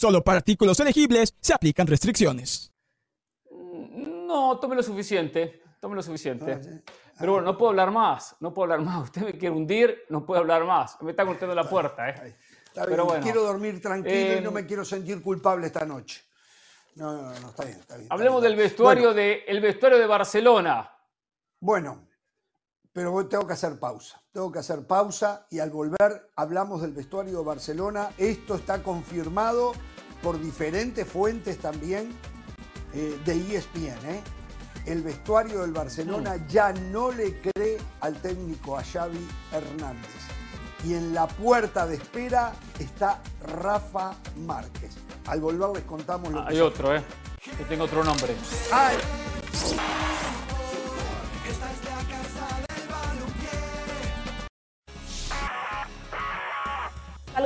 Solo 0.00 0.24
para 0.24 0.38
artículos 0.38 0.80
elegibles 0.80 1.34
se 1.42 1.52
aplican 1.52 1.86
restricciones. 1.86 2.72
No, 3.50 4.58
tome 4.58 4.74
lo 4.74 4.82
suficiente. 4.82 5.62
Tome 5.78 5.94
lo 5.94 6.02
suficiente. 6.02 6.52
Ah, 6.52 6.92
Pero 7.18 7.32
bueno, 7.32 7.52
no 7.52 7.58
puedo 7.58 7.68
hablar 7.68 7.90
más. 7.90 8.34
No 8.40 8.54
puedo 8.54 8.72
hablar 8.72 8.80
más. 8.80 9.02
Usted 9.10 9.20
me 9.20 9.32
quiere 9.32 9.50
hundir, 9.54 10.04
no 10.08 10.24
puedo 10.24 10.40
hablar 10.40 10.64
más. 10.64 10.96
Me 11.02 11.10
está 11.10 11.24
golpeando 11.24 11.54
la 11.54 11.68
puerta, 11.68 12.08
¿eh? 12.08 12.34
Pero 12.72 13.04
bueno, 13.04 13.22
quiero 13.22 13.42
dormir 13.42 13.78
tranquilo 13.82 14.38
y 14.38 14.40
no 14.40 14.50
me 14.52 14.60
em, 14.60 14.66
quiero 14.66 14.86
sentir 14.86 15.20
culpable 15.20 15.66
esta 15.66 15.84
noche. 15.84 16.22
No, 16.94 17.12
no, 17.12 17.38
no, 17.38 17.50
está 17.50 17.66
bien, 17.66 17.80
está 17.80 17.96
bien. 17.98 18.08
Hablemos 18.10 18.42
del 18.42 18.56
vestuario, 18.56 19.12
de, 19.12 19.44
el 19.46 19.60
vestuario 19.60 19.98
de 19.98 20.06
Barcelona. 20.06 20.90
Bueno, 21.58 22.08
pero 22.92 23.26
tengo 23.26 23.46
que 23.46 23.52
hacer 23.52 23.78
pausa. 23.78 24.22
Tengo 24.32 24.50
que 24.50 24.58
hacer 24.58 24.86
pausa 24.86 25.46
y 25.50 25.58
al 25.58 25.70
volver 25.70 26.30
hablamos 26.36 26.82
del 26.82 26.92
vestuario 26.92 27.38
de 27.38 27.44
Barcelona. 27.44 28.10
Esto 28.18 28.54
está 28.54 28.82
confirmado 28.82 29.72
por 30.22 30.40
diferentes 30.40 31.06
fuentes 31.06 31.58
también 31.58 32.12
eh, 32.92 33.18
de 33.24 33.56
ESPN. 33.56 34.06
¿eh? 34.06 34.22
El 34.86 35.02
vestuario 35.02 35.60
del 35.60 35.72
Barcelona 35.72 36.36
mm. 36.36 36.46
ya 36.48 36.72
no 36.72 37.12
le 37.12 37.40
cree 37.40 37.78
al 38.00 38.14
técnico 38.20 38.76
a 38.76 38.82
Xavi 38.82 39.26
Hernández 39.52 40.30
y 40.84 40.94
en 40.94 41.14
la 41.14 41.26
puerta 41.26 41.86
de 41.86 41.96
espera 41.96 42.52
está 42.78 43.20
Rafa 43.42 44.14
Márquez. 44.36 44.96
Al 45.26 45.40
volver 45.40 45.70
les 45.74 45.84
contamos 45.84 46.32
lo 46.32 46.44
que 46.46 46.52
Hay 46.52 46.60
otro, 46.60 46.94
¿eh? 46.94 47.02
Que 47.58 47.64
tengo 47.64 47.84
otro 47.84 48.02
nombre. 48.04 48.34
¡Ay! 48.72 48.96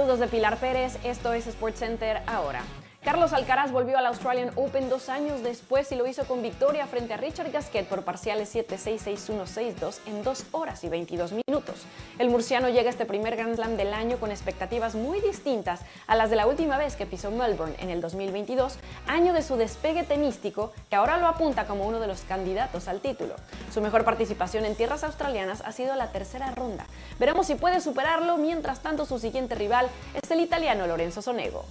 Saludos 0.05 0.21
de 0.21 0.29
Pilar 0.29 0.59
Pérez, 0.59 0.99
esto 1.03 1.33
es 1.33 1.47
SportsCenter 1.47 2.21
ahora. 2.27 2.61
Carlos 3.05 3.35
Alcaraz 3.35 3.71
volvió 3.71 3.99
al 3.99 4.07
Australian 4.07 4.51
Open 4.57 4.89
dos 4.89 5.11
años 5.11 5.43
después 5.43 5.93
y 5.93 5.95
lo 5.95 6.07
hizo 6.07 6.25
con 6.25 6.41
victoria 6.41 6.87
frente 6.87 7.13
a 7.13 7.19
Richard 7.19 7.53
Gasquet 7.53 7.87
por 7.87 8.03
parciales 8.03 8.55
7-6, 8.55 8.99
6-1, 8.99 9.45
6-2 9.77 9.99
en 10.07 10.25
2 10.25 10.47
horas 10.53 10.83
y 10.85 10.89
22 10.89 11.33
minutos. 11.33 11.83
El 12.19 12.31
murciano 12.31 12.71
llega 12.71 12.89
a 12.89 12.91
este 12.91 13.05
primer 13.05 13.37
Grand 13.37 13.57
Slam 13.57 13.77
del 13.77 13.93
año 13.93 14.17
con 14.17 14.31
expectativas 14.31 14.95
muy 14.95 15.21
distintas 15.21 15.81
a 16.07 16.17
las 16.17 16.31
de 16.31 16.37
la 16.37 16.47
última 16.47 16.79
vez 16.79 16.97
que 16.97 17.05
pisó 17.05 17.31
Melbourne 17.31 17.77
en 17.79 17.91
el 17.91 18.01
2022, 18.01 18.79
año 19.07 19.35
de 19.35 19.43
su 19.43 19.57
despegue 19.57 20.05
tenístico 20.05 20.73
que 20.89 20.97
ahora 20.97 21.19
lo 21.19 21.27
apunta 21.27 21.67
como 21.67 21.87
uno 21.87 22.01
de 22.01 22.07
los 22.07 22.23
candidatos 22.23 22.89
al 22.89 23.01
título. 23.01 23.35
Su 23.71 23.83
mejor 23.83 24.07
participación 24.07 24.65
en 24.65 24.77
tierras 24.77 25.05
australianas 25.05 25.61
ha 25.61 25.73
sido 25.73 25.95
la 25.95 26.11
tercera 26.11 26.53
ronda. 26.53 26.87
Veremos 27.19 27.49
si 27.49 27.55
puede 27.55 27.83
superarlo, 27.83 28.39
mientras 28.39 28.81
tanto 28.81 29.05
su 29.05 29.19
siguiente 29.19 29.55
rival 29.55 29.91
es 30.15 30.31
el 30.31 30.41
italiano 30.41 30.87
Lorenzo 30.87 31.21
Sonego. 31.21 31.67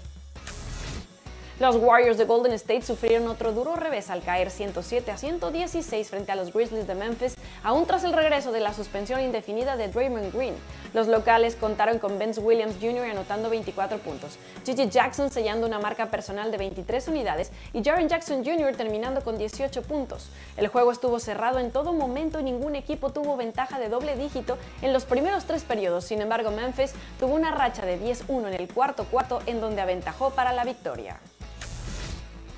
Los 1.63 1.77
Warriors 1.77 2.17
de 2.17 2.25
Golden 2.25 2.51
State 2.51 2.81
sufrieron 2.81 3.25
otro 3.29 3.53
duro 3.53 3.77
revés 3.77 4.09
al 4.09 4.21
caer 4.21 4.51
107 4.51 5.09
a 5.11 5.17
116 5.17 6.09
frente 6.09 6.33
a 6.33 6.35
los 6.35 6.51
Grizzlies 6.51 6.87
de 6.87 6.93
Memphis, 6.93 7.35
aún 7.63 7.85
tras 7.85 8.03
el 8.03 8.11
regreso 8.11 8.51
de 8.51 8.59
la 8.59 8.73
suspensión 8.73 9.21
indefinida 9.21 9.77
de 9.77 9.87
Draymond 9.87 10.33
Green. 10.35 10.55
Los 10.93 11.07
locales 11.07 11.55
contaron 11.55 11.99
con 11.99 12.19
Vince 12.19 12.41
Williams 12.41 12.75
Jr. 12.81 13.05
anotando 13.05 13.49
24 13.49 13.99
puntos, 13.99 14.37
Gigi 14.65 14.89
Jackson 14.89 15.31
sellando 15.31 15.65
una 15.65 15.79
marca 15.79 16.11
personal 16.11 16.51
de 16.51 16.57
23 16.57 17.07
unidades 17.07 17.49
y 17.71 17.81
Jaren 17.81 18.09
Jackson 18.09 18.43
Jr. 18.43 18.75
terminando 18.75 19.21
con 19.21 19.37
18 19.37 19.83
puntos. 19.83 20.31
El 20.57 20.67
juego 20.67 20.91
estuvo 20.91 21.17
cerrado 21.17 21.59
en 21.59 21.71
todo 21.71 21.93
momento 21.93 22.41
y 22.41 22.43
ningún 22.43 22.75
equipo 22.75 23.13
tuvo 23.13 23.37
ventaja 23.37 23.79
de 23.79 23.87
doble 23.87 24.17
dígito 24.17 24.57
en 24.81 24.91
los 24.91 25.05
primeros 25.05 25.45
tres 25.45 25.63
periodos. 25.63 26.03
Sin 26.03 26.19
embargo, 26.19 26.51
Memphis 26.51 26.91
tuvo 27.21 27.35
una 27.35 27.51
racha 27.51 27.85
de 27.85 27.97
10-1 28.01 28.49
en 28.49 28.53
el 28.53 28.67
cuarto 28.67 29.05
cuarto 29.05 29.39
en 29.45 29.61
donde 29.61 29.81
aventajó 29.81 30.31
para 30.31 30.51
la 30.51 30.65
victoria. 30.65 31.21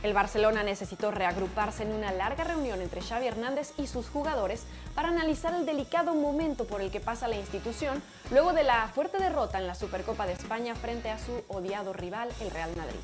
El 0.06 0.14
Barcelona 0.14 0.62
necesitó 0.62 1.10
reagruparse 1.10 1.82
en 1.82 1.92
una 1.92 2.12
larga 2.12 2.44
reunión 2.44 2.80
entre 2.80 3.02
Xavi 3.02 3.26
Hernández 3.26 3.74
y 3.76 3.88
sus 3.88 4.08
jugadores 4.08 4.64
para 4.94 5.08
analizar 5.08 5.56
el 5.56 5.66
delicado 5.66 6.14
momento 6.14 6.68
por 6.68 6.82
el 6.82 6.92
que 6.92 7.00
pasa 7.00 7.28
la 7.28 7.38
institución 7.38 8.04
luego 8.30 8.54
de 8.54 8.62
la 8.62 8.88
fuerte 8.90 9.18
derrota 9.18 9.58
en 9.58 9.66
la 9.66 9.74
Supercopa 9.74 10.28
de 10.28 10.34
España 10.34 10.76
frente 10.76 11.10
a 11.10 11.18
su 11.18 11.44
odiado 11.48 11.92
rival, 11.92 12.30
el 12.40 12.52
Real 12.52 12.70
Madrid. 12.78 13.00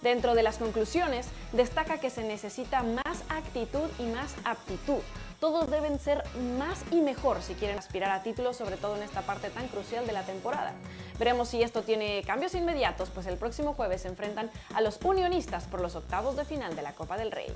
Dentro 0.00 0.34
de 0.34 0.42
las 0.42 0.56
conclusiones, 0.56 1.28
destaca 1.52 2.00
que 2.00 2.08
se 2.08 2.24
necesita 2.24 2.82
más 2.82 3.22
actitud 3.28 3.90
y 3.98 4.04
más 4.04 4.34
aptitud 4.44 5.02
todos 5.40 5.70
deben 5.70 5.98
ser 5.98 6.22
más 6.58 6.82
y 6.90 7.00
mejor 7.00 7.42
si 7.42 7.54
quieren 7.54 7.78
aspirar 7.78 8.10
a 8.10 8.22
títulos, 8.22 8.56
sobre 8.56 8.76
todo 8.76 8.96
en 8.96 9.02
esta 9.02 9.22
parte 9.22 9.50
tan 9.50 9.68
crucial 9.68 10.06
de 10.06 10.12
la 10.12 10.22
temporada. 10.22 10.72
Veremos 11.18 11.48
si 11.48 11.62
esto 11.62 11.82
tiene 11.82 12.22
cambios 12.26 12.54
inmediatos, 12.54 13.10
pues 13.10 13.26
el 13.26 13.36
próximo 13.36 13.74
jueves 13.74 14.02
se 14.02 14.08
enfrentan 14.08 14.50
a 14.74 14.80
los 14.80 14.98
unionistas 15.02 15.64
por 15.64 15.80
los 15.80 15.96
octavos 15.96 16.36
de 16.36 16.44
final 16.44 16.76
de 16.76 16.82
la 16.82 16.92
Copa 16.92 17.16
del 17.16 17.32
Rey. 17.32 17.54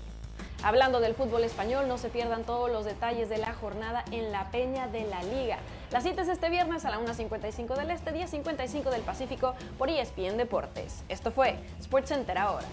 Hablando 0.62 1.00
del 1.00 1.14
fútbol 1.14 1.44
español, 1.44 1.88
no 1.88 1.96
se 1.96 2.10
pierdan 2.10 2.44
todos 2.44 2.70
los 2.70 2.84
detalles 2.84 3.30
de 3.30 3.38
la 3.38 3.54
jornada 3.54 4.04
en 4.10 4.30
la 4.30 4.50
Peña 4.50 4.88
de 4.88 5.06
la 5.06 5.22
Liga. 5.22 5.58
La 5.90 6.02
cita 6.02 6.20
es 6.22 6.28
este 6.28 6.50
viernes 6.50 6.84
a 6.84 6.90
la 6.90 7.00
1.55 7.00 7.76
del 7.76 7.90
Este, 7.90 8.12
10.55 8.12 8.90
del 8.90 9.00
Pacífico 9.00 9.54
por 9.78 9.88
ESPN 9.88 10.36
Deportes. 10.36 11.02
Esto 11.08 11.32
fue 11.32 11.56
SportsCenter 11.82 12.36
ahora. 12.36 12.66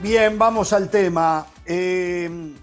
Bien, 0.00 0.38
vamos 0.38 0.72
al 0.74 0.90
tema. 0.90 1.46
Eh, 1.64 2.54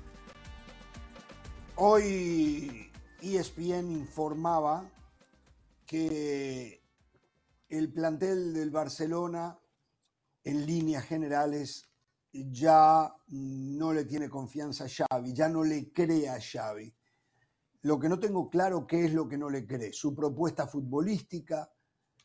Hoy 1.84 2.92
ESPN 3.20 3.92
informaba 3.92 4.88
que 5.88 6.84
el 7.70 7.92
plantel 7.92 8.54
del 8.54 8.70
Barcelona, 8.70 9.58
en 10.44 10.68
líneas 10.68 11.06
generales, 11.06 11.90
ya 12.32 13.12
no 13.30 13.94
le 13.94 14.06
tiene 14.06 14.30
confianza 14.30 14.86
a 14.86 14.90
Xavi, 14.90 15.34
ya 15.34 15.50
no 15.50 15.64
le 15.64 15.92
cree 15.92 16.30
a 16.30 16.40
Xavi. 16.40 16.94
Lo 17.84 18.00
que 18.00 18.10
no 18.10 18.20
tengo 18.20 18.50
claro 18.50 18.86
qué 18.86 19.06
es 19.06 19.14
lo 19.14 19.28
que 19.28 19.38
no 19.38 19.50
le 19.50 19.66
cree, 19.66 19.92
su 19.92 20.14
propuesta 20.14 20.68
futbolística, 20.68 21.72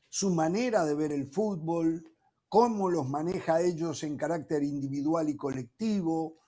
su 0.08 0.30
manera 0.30 0.84
de 0.84 0.94
ver 0.94 1.12
el 1.12 1.26
fútbol, 1.26 2.04
cómo 2.48 2.90
los 2.90 3.08
maneja 3.08 3.60
ellos 3.60 4.02
en 4.02 4.16
carácter 4.16 4.62
individual 4.62 5.28
y 5.28 5.36
colectivo, 5.36 6.38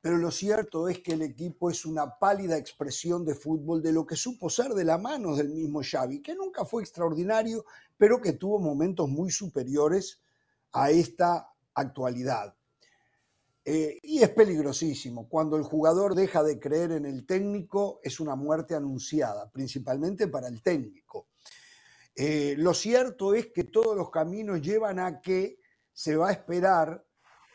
pero 0.00 0.18
lo 0.18 0.30
cierto 0.30 0.88
es 0.88 0.98
que 1.00 1.14
el 1.14 1.22
equipo 1.22 1.70
es 1.70 1.86
una 1.86 2.18
pálida 2.18 2.58
expresión 2.58 3.24
de 3.24 3.34
fútbol 3.34 3.82
de 3.82 3.92
lo 3.92 4.04
que 4.04 4.16
supo 4.16 4.50
ser 4.50 4.74
de 4.74 4.84
la 4.84 4.98
mano 4.98 5.34
del 5.34 5.48
mismo 5.48 5.80
Xavi, 5.82 6.20
que 6.20 6.34
nunca 6.34 6.64
fue 6.64 6.82
extraordinario, 6.82 7.64
pero 7.96 8.20
que 8.20 8.34
tuvo 8.34 8.58
momentos 8.58 9.08
muy 9.08 9.30
superiores 9.30 10.20
a 10.72 10.90
esta 10.90 11.48
actualidad. 11.72 12.54
Eh, 13.64 13.98
y 14.02 14.22
es 14.22 14.28
peligrosísimo. 14.30 15.28
Cuando 15.28 15.56
el 15.56 15.62
jugador 15.62 16.14
deja 16.14 16.42
de 16.42 16.60
creer 16.60 16.92
en 16.92 17.06
el 17.06 17.24
técnico, 17.24 18.00
es 18.02 18.20
una 18.20 18.36
muerte 18.36 18.74
anunciada, 18.74 19.50
principalmente 19.50 20.28
para 20.28 20.48
el 20.48 20.62
técnico. 20.62 21.28
Eh, 22.14 22.54
lo 22.58 22.74
cierto 22.74 23.34
es 23.34 23.46
que 23.46 23.64
todos 23.64 23.96
los 23.96 24.10
caminos 24.10 24.60
llevan 24.60 24.98
a 24.98 25.20
que 25.20 25.58
se 25.92 26.16
va 26.16 26.28
a 26.28 26.32
esperar 26.32 27.04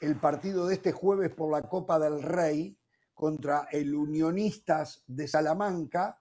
el 0.01 0.19
partido 0.19 0.65
de 0.65 0.75
este 0.75 0.91
jueves 0.91 1.29
por 1.29 1.51
la 1.51 1.67
Copa 1.69 1.99
del 1.99 2.21
Rey 2.23 2.77
contra 3.13 3.67
el 3.71 3.93
Unionistas 3.93 5.03
de 5.05 5.27
Salamanca 5.27 6.19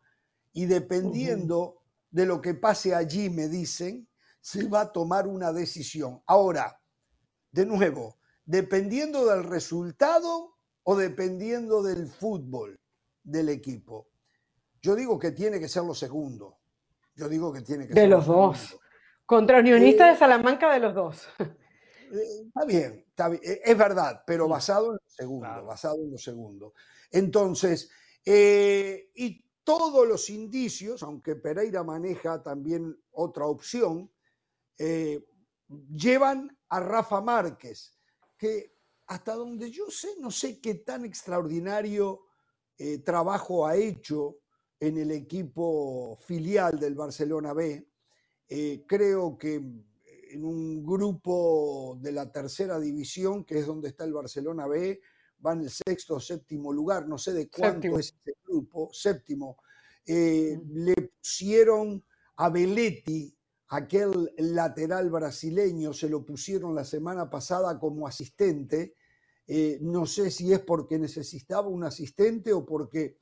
y 0.52 0.66
dependiendo 0.66 1.82
de 2.10 2.26
lo 2.26 2.40
que 2.40 2.54
pase 2.54 2.94
allí, 2.94 3.30
me 3.30 3.48
dicen, 3.48 4.08
se 4.40 4.68
va 4.68 4.82
a 4.82 4.92
tomar 4.92 5.26
una 5.26 5.52
decisión. 5.52 6.22
Ahora, 6.26 6.80
de 7.52 7.66
nuevo, 7.66 8.17
dependiendo 8.48 9.26
del 9.26 9.44
resultado 9.44 10.56
o 10.84 10.96
dependiendo 10.96 11.82
del 11.82 12.08
fútbol 12.08 12.80
del 13.22 13.50
equipo. 13.50 14.08
Yo 14.80 14.96
digo 14.96 15.18
que 15.18 15.32
tiene 15.32 15.60
que 15.60 15.68
ser 15.68 15.82
lo 15.84 15.94
segundo. 15.94 16.56
Yo 17.14 17.28
digo 17.28 17.52
que 17.52 17.60
tiene 17.60 17.86
que 17.86 17.92
de 17.92 18.00
ser 18.00 18.08
los 18.08 18.26
dos. 18.26 18.80
Contra 19.26 19.58
Unionistas 19.58 20.08
de 20.08 20.14
eh, 20.14 20.16
Salamanca 20.16 20.72
de 20.72 20.80
los 20.80 20.94
dos. 20.94 21.28
Eh, 22.10 22.46
está 22.46 22.64
bien, 22.64 23.04
eh, 23.42 23.60
es 23.66 23.76
verdad, 23.76 24.22
pero 24.26 24.48
basado 24.48 24.86
en 24.86 24.92
lo 24.92 25.10
segundo, 25.10 25.64
basado 25.66 26.02
en 26.02 26.10
lo 26.10 26.16
segundo. 26.16 26.72
Entonces, 27.10 27.90
eh, 28.24 29.10
y 29.14 29.44
todos 29.62 30.08
los 30.08 30.30
indicios, 30.30 31.02
aunque 31.02 31.36
Pereira 31.36 31.84
maneja 31.84 32.42
también 32.42 32.98
otra 33.10 33.44
opción, 33.44 34.10
llevan 35.94 36.56
a 36.70 36.80
Rafa 36.80 37.20
Márquez, 37.20 37.97
que 38.38 38.78
hasta 39.06 39.34
donde 39.34 39.70
yo 39.70 39.90
sé, 39.90 40.08
no 40.20 40.30
sé 40.30 40.60
qué 40.60 40.76
tan 40.76 41.04
extraordinario 41.04 42.22
trabajo 43.04 43.66
ha 43.66 43.74
hecho 43.74 44.38
en 44.78 44.98
el 44.98 45.10
equipo 45.10 46.16
filial 46.20 46.78
del 46.78 46.94
Barcelona 46.94 47.52
B. 47.52 47.88
creo 48.86 49.36
que 49.36 49.56
en 50.30 50.44
un 50.44 50.84
grupo 50.84 51.98
de 52.00 52.12
la 52.12 52.30
tercera 52.30 52.78
división, 52.78 53.44
que 53.44 53.58
es 53.58 53.66
donde 53.66 53.88
está 53.88 54.04
el 54.04 54.12
Barcelona 54.12 54.66
B, 54.66 55.00
va 55.44 55.52
en 55.52 55.62
el 55.62 55.70
sexto 55.70 56.16
o 56.16 56.20
séptimo 56.20 56.72
lugar, 56.72 57.06
no 57.06 57.18
sé 57.18 57.32
de 57.32 57.48
cuánto 57.48 57.98
es 57.98 58.14
ese 58.24 58.36
grupo, 58.44 58.90
séptimo. 58.92 59.58
Eh, 60.04 60.58
le 60.68 60.94
pusieron 60.94 62.04
a 62.36 62.48
Belletti, 62.48 63.34
aquel 63.68 64.32
lateral 64.38 65.10
brasileño, 65.10 65.92
se 65.92 66.08
lo 66.08 66.24
pusieron 66.24 66.74
la 66.74 66.84
semana 66.84 67.28
pasada 67.28 67.78
como 67.78 68.06
asistente. 68.06 68.94
Eh, 69.46 69.78
no 69.80 70.06
sé 70.06 70.30
si 70.30 70.52
es 70.52 70.60
porque 70.60 70.98
necesitaba 70.98 71.68
un 71.68 71.84
asistente 71.84 72.52
o 72.52 72.64
porque 72.64 73.18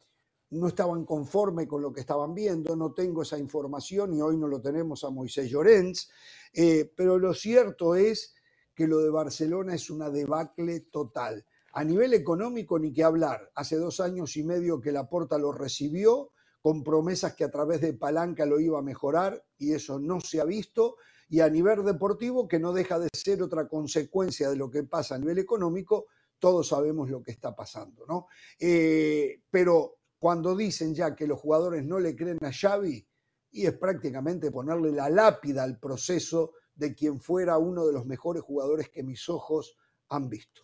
no 0.50 0.68
estaban 0.68 1.04
conforme 1.04 1.66
con 1.66 1.82
lo 1.82 1.92
que 1.92 2.00
estaban 2.00 2.34
viendo, 2.34 2.76
no 2.76 2.92
tengo 2.92 3.22
esa 3.22 3.38
información 3.38 4.14
y 4.14 4.20
hoy 4.20 4.36
no 4.36 4.46
lo 4.46 4.60
tenemos 4.60 5.02
a 5.04 5.10
Moisés 5.10 5.50
Llorens, 5.50 6.08
eh, 6.52 6.92
pero 6.96 7.18
lo 7.18 7.34
cierto 7.34 7.96
es 7.96 8.34
que 8.74 8.86
lo 8.86 8.98
de 8.98 9.10
Barcelona 9.10 9.74
es 9.74 9.90
una 9.90 10.10
debacle 10.10 10.80
total. 10.80 11.44
A 11.72 11.82
nivel 11.82 12.14
económico, 12.14 12.78
ni 12.78 12.92
que 12.92 13.02
hablar. 13.02 13.50
Hace 13.54 13.76
dos 13.76 14.00
años 14.00 14.36
y 14.36 14.44
medio 14.44 14.80
que 14.80 14.92
la 14.92 15.08
Porta 15.08 15.36
lo 15.38 15.52
recibió, 15.52 16.30
con 16.66 16.82
promesas 16.82 17.36
que 17.36 17.44
a 17.44 17.48
través 17.48 17.80
de 17.80 17.92
palanca 17.92 18.44
lo 18.44 18.58
iba 18.58 18.80
a 18.80 18.82
mejorar, 18.82 19.40
y 19.56 19.72
eso 19.72 20.00
no 20.00 20.18
se 20.20 20.40
ha 20.40 20.44
visto. 20.44 20.96
Y 21.28 21.38
a 21.38 21.48
nivel 21.48 21.84
deportivo, 21.84 22.48
que 22.48 22.58
no 22.58 22.72
deja 22.72 22.98
de 22.98 23.08
ser 23.14 23.40
otra 23.40 23.68
consecuencia 23.68 24.50
de 24.50 24.56
lo 24.56 24.68
que 24.68 24.82
pasa 24.82 25.14
a 25.14 25.18
nivel 25.18 25.38
económico, 25.38 26.06
todos 26.40 26.66
sabemos 26.66 27.08
lo 27.08 27.22
que 27.22 27.30
está 27.30 27.54
pasando, 27.54 28.04
¿no? 28.08 28.26
Eh, 28.58 29.42
pero 29.48 29.98
cuando 30.18 30.56
dicen 30.56 30.92
ya 30.92 31.14
que 31.14 31.28
los 31.28 31.38
jugadores 31.38 31.84
no 31.84 32.00
le 32.00 32.16
creen 32.16 32.38
a 32.44 32.50
Xavi, 32.50 33.06
y 33.52 33.64
es 33.64 33.74
prácticamente 33.74 34.50
ponerle 34.50 34.90
la 34.90 35.08
lápida 35.08 35.62
al 35.62 35.78
proceso 35.78 36.54
de 36.74 36.96
quien 36.96 37.20
fuera 37.20 37.58
uno 37.58 37.86
de 37.86 37.92
los 37.92 38.06
mejores 38.06 38.42
jugadores 38.42 38.88
que 38.88 39.04
mis 39.04 39.28
ojos 39.28 39.76
han 40.08 40.28
visto. 40.28 40.62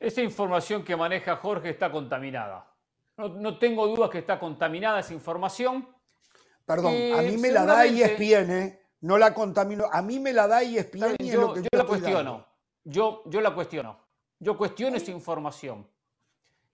Esa 0.00 0.20
información 0.20 0.82
que 0.82 0.96
maneja 0.96 1.36
Jorge 1.36 1.70
está 1.70 1.92
contaminada. 1.92 2.71
No, 3.16 3.58
tengo 3.58 3.86
dudas 3.86 4.10
que 4.10 4.18
está 4.18 4.38
contaminada 4.38 5.00
esa 5.00 5.12
información. 5.12 5.88
Perdón, 6.64 6.94
a 7.16 7.22
mí 7.22 7.36
me 7.36 7.50
la 7.50 7.64
da 7.64 7.84
ESPN, 7.84 8.50
¿eh? 8.50 8.82
no 9.02 9.18
la 9.18 9.34
contamino. 9.34 9.84
A 9.92 10.00
mí 10.02 10.18
me 10.18 10.32
la 10.32 10.46
da 10.46 10.62
ESPN. 10.62 11.16
y 11.18 11.30
yo, 11.30 11.54
yo, 11.56 11.68
la 11.72 11.84
cuestiono. 11.84 12.46
Yo, 12.84 13.22
yo 13.26 13.40
la 13.40 13.54
cuestiono. 13.54 13.98
Yo 14.38 14.56
cuestiono 14.56 14.96
esa 14.96 15.10
información. 15.10 15.88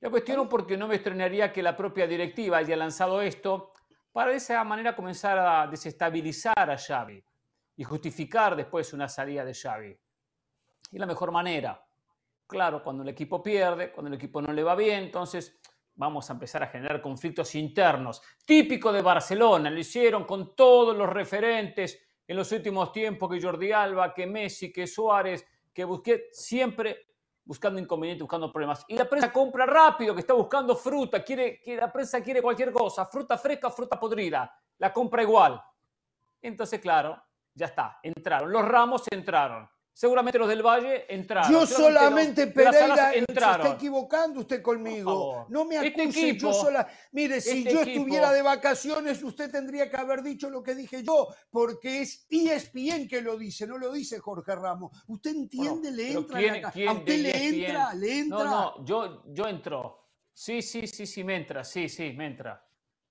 La 0.01 0.11
cuestiono 0.11 0.49
porque 0.49 0.77
no 0.77 0.87
me 0.87 0.95
extrañaría 0.95 1.53
que 1.53 1.63
la 1.63 1.77
propia 1.77 2.07
directiva 2.07 2.59
haya 2.59 2.77
lanzado 2.77 3.21
esto 3.21 3.73
para 4.13 4.31
de 4.31 4.37
esa 4.37 4.63
manera 4.63 4.95
comenzar 4.95 5.39
a 5.39 5.67
desestabilizar 5.67 6.71
a 6.71 6.79
Xavi 6.79 7.23
y 7.77 7.85
justificar 7.85 8.55
después 8.57 8.93
una 8.93 9.09
salida 9.09 9.45
de 9.45 9.55
Xavi. 9.55 9.99
Y 10.93 10.99
la 10.99 11.07
mejor 11.07 11.33
manera, 11.33 11.85
claro, 12.47 12.83
cuando 12.83 13.03
el 13.03 13.09
equipo 13.09 13.43
pierde, 13.43 13.91
cuando 13.93 14.09
el 14.09 14.15
equipo 14.15 14.41
no 14.41 14.53
le 14.53 14.63
va 14.63 14.75
bien, 14.75 15.05
entonces 15.05 15.58
vamos 15.99 16.31
a 16.31 16.33
empezar 16.33 16.63
a 16.63 16.69
generar 16.69 17.03
conflictos 17.03 17.55
internos. 17.57 18.23
Típico 18.45 18.93
de 18.93 19.03
Barcelona, 19.03 19.69
lo 19.69 19.79
hicieron 19.79 20.25
con 20.25 20.55
todos 20.55 20.97
los 20.97 21.09
referentes 21.09 22.01
en 22.27 22.37
los 22.37 22.51
últimos 22.53 22.93
tiempos, 22.93 23.29
que 23.29 23.43
Jordi 23.43 23.73
Alba, 23.73 24.15
que 24.15 24.27
Messi, 24.27 24.73
que 24.73 24.87
Suárez, 24.87 25.45
que 25.73 25.85
Busquets, 25.85 26.29
siempre 26.33 27.09
buscando 27.45 27.81
inconvenientes, 27.81 28.23
buscando 28.23 28.53
problemas. 28.53 28.85
Y 28.89 28.97
la 28.97 29.09
prensa 29.09 29.33
compra 29.33 29.67
rápido, 29.67 30.15
que 30.15 30.21
está 30.21 30.35
buscando 30.35 30.77
fruta, 30.77 31.25
quiere, 31.25 31.61
que 31.61 31.77
la 31.77 31.91
prensa 31.91 32.23
quiere 32.23 32.43
cualquier 32.43 32.73
cosa, 32.73 33.07
fruta 33.07 33.37
fresca, 33.37 33.71
fruta 33.71 33.99
podrida, 33.99 34.55
la 34.79 34.93
compra 34.93 35.23
igual. 35.23 35.61
Entonces, 36.41 36.79
claro, 36.79 37.21
ya 37.55 37.67
está, 37.67 37.99
entraron. 38.03 38.53
Los 38.53 38.65
ramos 38.65 39.03
entraron. 39.11 39.69
Seguramente 39.99 40.39
los 40.39 40.47
del 40.47 40.63
Valle 40.63 41.13
entraron. 41.13 41.51
Yo 41.51 41.67
solamente, 41.67 42.47
Pereira, 42.47 43.11
se 43.11 43.19
está 43.19 43.73
equivocando 43.75 44.39
usted 44.39 44.63
conmigo. 44.63 45.49
No 45.49 45.65
me 45.65 45.75
este 45.85 46.03
acuse, 46.03 46.37
yo 46.37 46.53
sola. 46.53 46.89
Mire, 47.11 47.41
si 47.41 47.67
este 47.67 47.73
yo 47.73 47.81
estuviera 47.81 48.31
de 48.31 48.41
vacaciones, 48.43 49.21
usted 49.25 49.51
tendría 49.51 49.91
que 49.91 49.97
haber 49.97 50.23
dicho 50.23 50.51
lo 50.51 50.63
que 50.63 50.77
dije 50.77 51.03
yo, 51.03 51.27
porque 51.51 52.03
es 52.03 52.29
ESPN 52.31 53.09
que 53.09 53.23
lo 53.23 53.37
dice, 53.37 53.67
no 53.67 53.77
lo 53.77 53.91
dice 53.91 54.21
Jorge 54.21 54.55
Ramos. 54.55 54.93
¿Usted 55.09 55.33
entiende? 55.33 55.91
le 55.91 56.13
entra. 56.13 56.39
¿A 56.87 56.93
usted 56.93 57.19
le 57.19 57.31
e 57.31 57.49
entra? 57.49 57.95
¿Le 57.95 58.19
entra? 58.21 58.39
No, 58.39 58.45
no, 58.45 58.85
yo, 58.85 59.25
yo 59.27 59.49
entro. 59.49 60.13
Sí, 60.33 60.63
sí, 60.63 60.87
sí, 60.87 61.09
sí, 61.09 61.25
me 61.25 61.35
entra, 61.35 61.65
sí, 61.65 61.89
sí, 61.89 62.13
me 62.13 62.27
entra. 62.27 62.65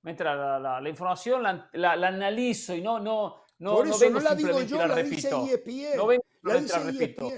Me 0.03 0.11
entra 0.11 0.57
la, 0.57 0.87
información, 0.87 1.43
la, 1.43 1.69
la, 1.73 2.07
analizo 2.07 2.73
y 2.73 2.81
no, 2.81 2.97
no, 2.97 3.41
no, 3.59 3.75
Por 3.75 3.87
eso 3.87 4.09
no, 4.09 4.19
la 4.19 4.35
digo 4.35 4.61
yo, 4.61 4.85
la, 4.85 4.95
dice 4.97 5.29
ESPN. 5.29 5.97
No 5.97 6.07
vengo 6.07 6.23
repito. 6.43 7.29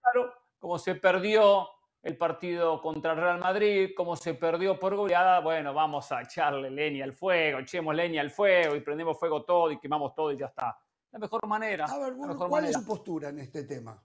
Claro, 0.00 0.32
como 0.58 0.78
se 0.78 0.96
perdió 0.96 1.68
el 2.02 2.16
partido 2.16 2.80
contra 2.80 3.12
el 3.12 3.18
Real 3.18 3.38
Madrid, 3.38 3.90
como 3.96 4.16
se 4.16 4.34
perdió 4.34 4.78
por 4.78 4.96
goleada, 4.96 5.40
bueno, 5.40 5.72
vamos 5.72 6.10
a 6.10 6.22
echarle 6.22 6.70
leña 6.70 7.04
al 7.04 7.12
fuego, 7.12 7.60
echemos 7.60 7.94
leña 7.94 8.20
al 8.20 8.30
fuego 8.30 8.74
y 8.74 8.80
prendemos 8.80 9.18
fuego 9.18 9.44
todo 9.44 9.70
y 9.70 9.78
quemamos 9.78 10.14
todo 10.14 10.32
y 10.32 10.38
ya 10.38 10.46
está. 10.46 10.76
La 11.12 11.18
mejor 11.18 11.46
manera. 11.46 11.84
A 11.84 11.98
ver, 11.98 12.14
¿cuál 12.14 12.64
es 12.64 12.72
su 12.72 12.84
postura 12.84 13.28
en 13.28 13.40
este 13.40 13.64
tema? 13.64 14.02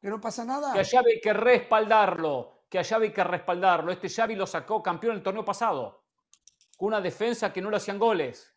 ¿Que 0.00 0.08
no 0.08 0.20
pasa 0.20 0.44
nada? 0.44 0.72
Que 0.72 0.80
a 0.80 0.84
Xavi 0.84 1.12
hay 1.12 1.20
que 1.20 1.32
respaldarlo, 1.32 2.64
que 2.68 2.78
a 2.78 2.84
Xavi 2.84 3.06
hay 3.06 3.12
que 3.12 3.24
respaldarlo. 3.24 3.92
Este 3.92 4.08
Xavi 4.08 4.34
lo 4.34 4.46
sacó 4.46 4.82
campeón 4.82 5.16
el 5.16 5.22
torneo 5.22 5.44
pasado, 5.44 6.04
con 6.76 6.88
una 6.88 7.00
defensa 7.00 7.52
que 7.52 7.62
no 7.62 7.70
le 7.70 7.78
hacían 7.78 7.98
goles 7.98 8.55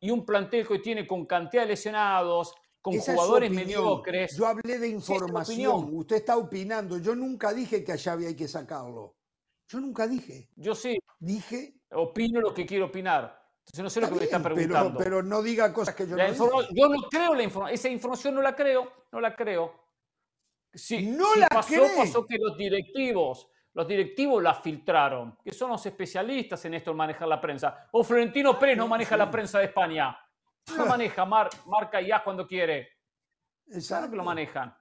y 0.00 0.10
un 0.10 0.24
plantel 0.24 0.66
que 0.66 0.78
tiene 0.78 1.06
con 1.06 1.26
cantidad 1.26 1.62
de 1.62 1.68
lesionados, 1.68 2.54
con 2.80 2.98
jugadores 2.98 3.50
mediocres. 3.50 4.36
Yo 4.36 4.46
hablé 4.46 4.78
de 4.78 4.88
información, 4.88 5.90
usted 5.92 6.16
está 6.16 6.36
opinando. 6.36 6.98
Yo 6.98 7.14
nunca 7.14 7.52
dije 7.52 7.84
que 7.84 7.92
a 7.92 7.98
Xavi 7.98 8.26
hay 8.26 8.36
que 8.36 8.48
sacarlo. 8.48 9.16
Yo 9.68 9.80
nunca 9.80 10.06
dije. 10.06 10.48
Yo 10.56 10.74
sí. 10.74 10.98
Dije. 11.18 11.74
Opino 11.90 12.40
lo 12.40 12.54
que 12.54 12.64
quiero 12.64 12.86
opinar. 12.86 13.38
Entonces 13.60 13.82
no 13.82 13.90
sé 13.90 14.00
lo 14.00 14.08
que 14.08 14.14
me 14.14 14.24
está 14.24 14.42
preguntando. 14.42 14.98
Pero, 14.98 15.22
no 15.22 15.42
diga 15.42 15.72
cosas 15.72 15.94
que 15.94 16.06
yo 16.06 16.16
no 16.16 16.72
Yo 16.72 16.88
no 16.88 17.02
creo 17.10 17.34
la 17.34 17.42
información. 17.42 17.74
Esa 17.74 17.88
información 17.90 18.34
no 18.34 18.42
la 18.42 18.56
creo. 18.56 18.90
No 19.12 19.20
la 19.20 19.36
creo. 19.36 19.74
Si, 20.72 21.06
no 21.06 21.34
la 21.34 21.48
pasó, 21.48 21.82
pasó 21.96 22.26
que 22.26 22.36
los 22.38 22.56
directivos, 22.56 23.48
los 23.78 23.86
directivos 23.86 24.42
la 24.42 24.54
filtraron, 24.54 25.38
que 25.40 25.52
son 25.52 25.70
los 25.70 25.86
especialistas 25.86 26.64
en 26.64 26.74
esto 26.74 26.90
en 26.90 26.96
manejar 26.96 27.28
la 27.28 27.40
prensa. 27.40 27.88
O 27.92 28.02
Florentino 28.02 28.58
Pérez 28.58 28.76
no 28.76 28.88
maneja 28.88 29.16
la 29.16 29.30
prensa 29.30 29.60
de 29.60 29.66
España. 29.66 30.18
No 30.76 30.84
maneja, 30.84 31.24
marca 31.24 32.00
ya 32.00 32.24
cuando 32.24 32.44
quiere. 32.44 32.88
Exacto. 33.68 34.10
que 34.10 34.16
lo 34.16 34.24
manejan. 34.24 34.76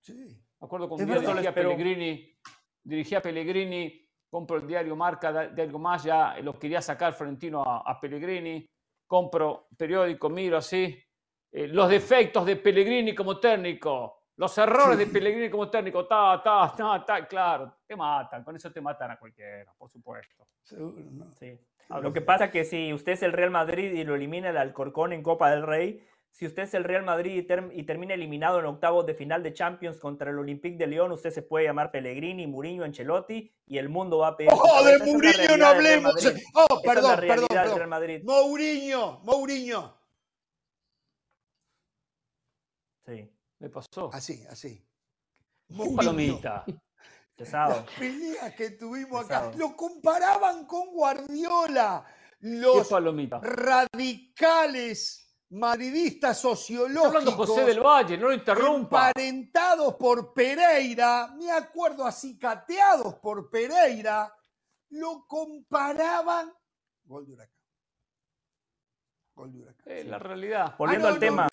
Sí. 0.00 0.14
Me 0.58 0.64
acuerdo 0.64 0.88
con 0.88 1.04
dirigía 1.04 1.52
Pellegrini, 1.52 2.34
dirigía 2.82 3.20
Pellegrini, 3.20 4.02
compro 4.30 4.56
el 4.56 4.66
diario 4.66 4.96
Marca 4.96 5.48
de, 5.48 5.62
algo 5.62 5.78
más, 5.78 6.02
ya 6.02 6.34
lo 6.40 6.58
quería 6.58 6.80
sacar 6.80 7.12
Florentino 7.12 7.62
a, 7.62 8.00
Pellegrini, 8.00 8.66
compro 9.06 9.68
periódico, 9.76 10.30
miro 10.30 10.56
así, 10.56 10.98
eh, 11.50 11.66
los 11.66 11.86
defectos 11.86 12.46
de 12.46 12.56
Pellegrini 12.56 13.14
como 13.14 13.38
técnico, 13.38 14.21
los 14.36 14.56
errores 14.58 14.98
de 14.98 15.06
Pellegrini 15.06 15.50
como 15.50 15.68
técnico, 15.68 16.06
ta, 16.06 16.40
ta, 16.42 16.72
ta, 16.76 17.04
ta, 17.04 17.26
claro, 17.26 17.76
te 17.86 17.94
matan, 17.94 18.42
con 18.42 18.56
eso 18.56 18.72
te 18.72 18.80
matan 18.80 19.10
a 19.10 19.18
cualquiera, 19.18 19.72
por 19.76 19.90
supuesto. 19.90 20.46
Seguro, 20.62 21.02
¿no? 21.10 21.30
Sí. 21.32 21.58
Lo 22.00 22.12
que 22.12 22.22
pasa 22.22 22.46
es 22.46 22.50
que 22.50 22.64
si 22.64 22.92
usted 22.92 23.12
es 23.12 23.22
el 23.22 23.32
Real 23.32 23.50
Madrid 23.50 23.92
y 23.92 24.04
lo 24.04 24.14
elimina 24.14 24.48
el 24.48 24.56
Alcorcón 24.56 25.12
en 25.12 25.22
Copa 25.22 25.50
del 25.50 25.62
Rey, 25.62 26.02
si 26.30 26.46
usted 26.46 26.62
es 26.62 26.72
el 26.72 26.84
Real 26.84 27.02
Madrid 27.02 27.46
y, 27.72 27.82
termina 27.82 28.14
eliminado 28.14 28.58
en 28.58 28.64
octavos 28.64 29.04
de 29.04 29.14
final 29.14 29.42
de 29.42 29.52
Champions 29.52 29.98
contra 29.98 30.30
el 30.30 30.38
Olympique 30.38 30.78
de 30.78 30.86
Lyon, 30.86 31.12
usted 31.12 31.30
se 31.30 31.42
puede 31.42 31.66
llamar 31.66 31.90
Pellegrini, 31.90 32.46
Mourinho, 32.46 32.84
Ancelotti 32.84 33.52
y 33.66 33.76
el 33.76 33.90
mundo 33.90 34.18
va 34.18 34.28
a 34.28 34.36
pedir. 34.36 34.50
¡Oh, 34.54 34.82
de 34.82 34.98
Mourinho 34.98 35.56
no 35.58 35.66
hablemos! 35.66 36.14
¡Oh, 36.54 36.80
perdón, 36.82 37.20
perdón! 37.20 37.48
perdón. 37.50 38.22
Mourinho, 38.24 39.20
Mourinho. 39.24 39.94
Sí. 43.04 43.30
¿Le 43.62 43.70
pasó? 43.70 44.10
Así, 44.12 44.44
así. 44.50 44.84
Mourinho. 45.68 45.96
Palomita. 45.96 46.64
Las 47.36 47.88
peleas 47.98 48.54
que 48.56 48.70
tuvimos 48.70 49.24
acá 49.24 49.52
lo 49.56 49.76
comparaban 49.76 50.66
con 50.66 50.92
Guardiola. 50.92 52.04
Los 52.40 52.90
radicales 53.40 55.32
madridistas 55.50 56.40
sociológicos. 56.40 57.06
hablando 57.06 57.32
José 57.32 57.64
del 57.64 57.78
Valle, 57.78 58.18
no 58.18 58.28
lo 58.28 58.34
interrumpa. 58.34 59.12
Emparentados 59.14 59.94
por 59.94 60.34
Pereira, 60.34 61.32
me 61.38 61.52
acuerdo 61.52 62.04
así, 62.04 62.36
cateados 62.36 63.14
por 63.20 63.48
Pereira, 63.48 64.34
lo 64.90 65.24
comparaban. 65.28 66.52
Gol 67.04 67.26
de 67.26 67.32
Huracán. 67.34 67.56
Gol 69.36 69.52
de 69.52 69.60
Huracán. 69.60 70.10
la 70.10 70.18
realidad. 70.18 70.74
Volviendo 70.76 71.06
ah, 71.06 71.12
al 71.12 71.20
tema. 71.20 71.46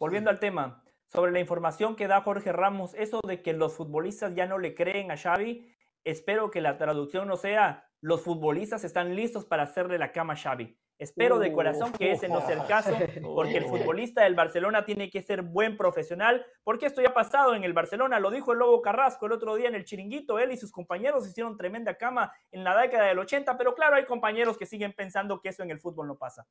Volviendo 0.00 0.30
al 0.30 0.40
tema. 0.40 0.79
Sobre 1.12 1.32
la 1.32 1.40
información 1.40 1.96
que 1.96 2.06
da 2.06 2.20
Jorge 2.20 2.52
Ramos, 2.52 2.94
eso 2.94 3.20
de 3.26 3.42
que 3.42 3.52
los 3.52 3.74
futbolistas 3.74 4.32
ya 4.36 4.46
no 4.46 4.58
le 4.58 4.76
creen 4.76 5.10
a 5.10 5.16
Xavi, 5.16 5.68
espero 6.04 6.52
que 6.52 6.60
la 6.60 6.78
traducción 6.78 7.26
no 7.26 7.36
sea 7.36 7.90
los 8.00 8.22
futbolistas 8.22 8.84
están 8.84 9.16
listos 9.16 9.44
para 9.44 9.64
hacerle 9.64 9.98
la 9.98 10.12
cama 10.12 10.34
a 10.34 10.36
Xavi. 10.36 10.78
Espero 10.98 11.38
de 11.38 11.52
corazón 11.52 11.92
que 11.92 12.12
ese 12.12 12.28
no 12.28 12.40
sea 12.42 12.62
el 12.62 12.66
caso, 12.68 12.96
porque 13.22 13.56
el 13.56 13.64
futbolista 13.64 14.22
del 14.22 14.36
Barcelona 14.36 14.84
tiene 14.84 15.10
que 15.10 15.20
ser 15.20 15.42
buen 15.42 15.76
profesional, 15.76 16.46
porque 16.62 16.86
esto 16.86 17.02
ya 17.02 17.08
ha 17.08 17.14
pasado 17.14 17.54
en 17.54 17.64
el 17.64 17.72
Barcelona, 17.72 18.20
lo 18.20 18.30
dijo 18.30 18.52
el 18.52 18.58
Lobo 18.58 18.80
Carrasco 18.80 19.26
el 19.26 19.32
otro 19.32 19.56
día 19.56 19.68
en 19.68 19.74
el 19.74 19.84
chiringuito, 19.84 20.38
él 20.38 20.52
y 20.52 20.58
sus 20.58 20.70
compañeros 20.70 21.26
hicieron 21.26 21.56
tremenda 21.56 21.96
cama 21.96 22.32
en 22.52 22.62
la 22.62 22.78
década 22.78 23.06
del 23.06 23.18
80, 23.18 23.56
pero 23.56 23.74
claro, 23.74 23.96
hay 23.96 24.04
compañeros 24.04 24.56
que 24.56 24.66
siguen 24.66 24.92
pensando 24.92 25.40
que 25.40 25.48
eso 25.48 25.62
en 25.62 25.70
el 25.70 25.80
fútbol 25.80 26.06
no 26.06 26.18
pasa. 26.18 26.46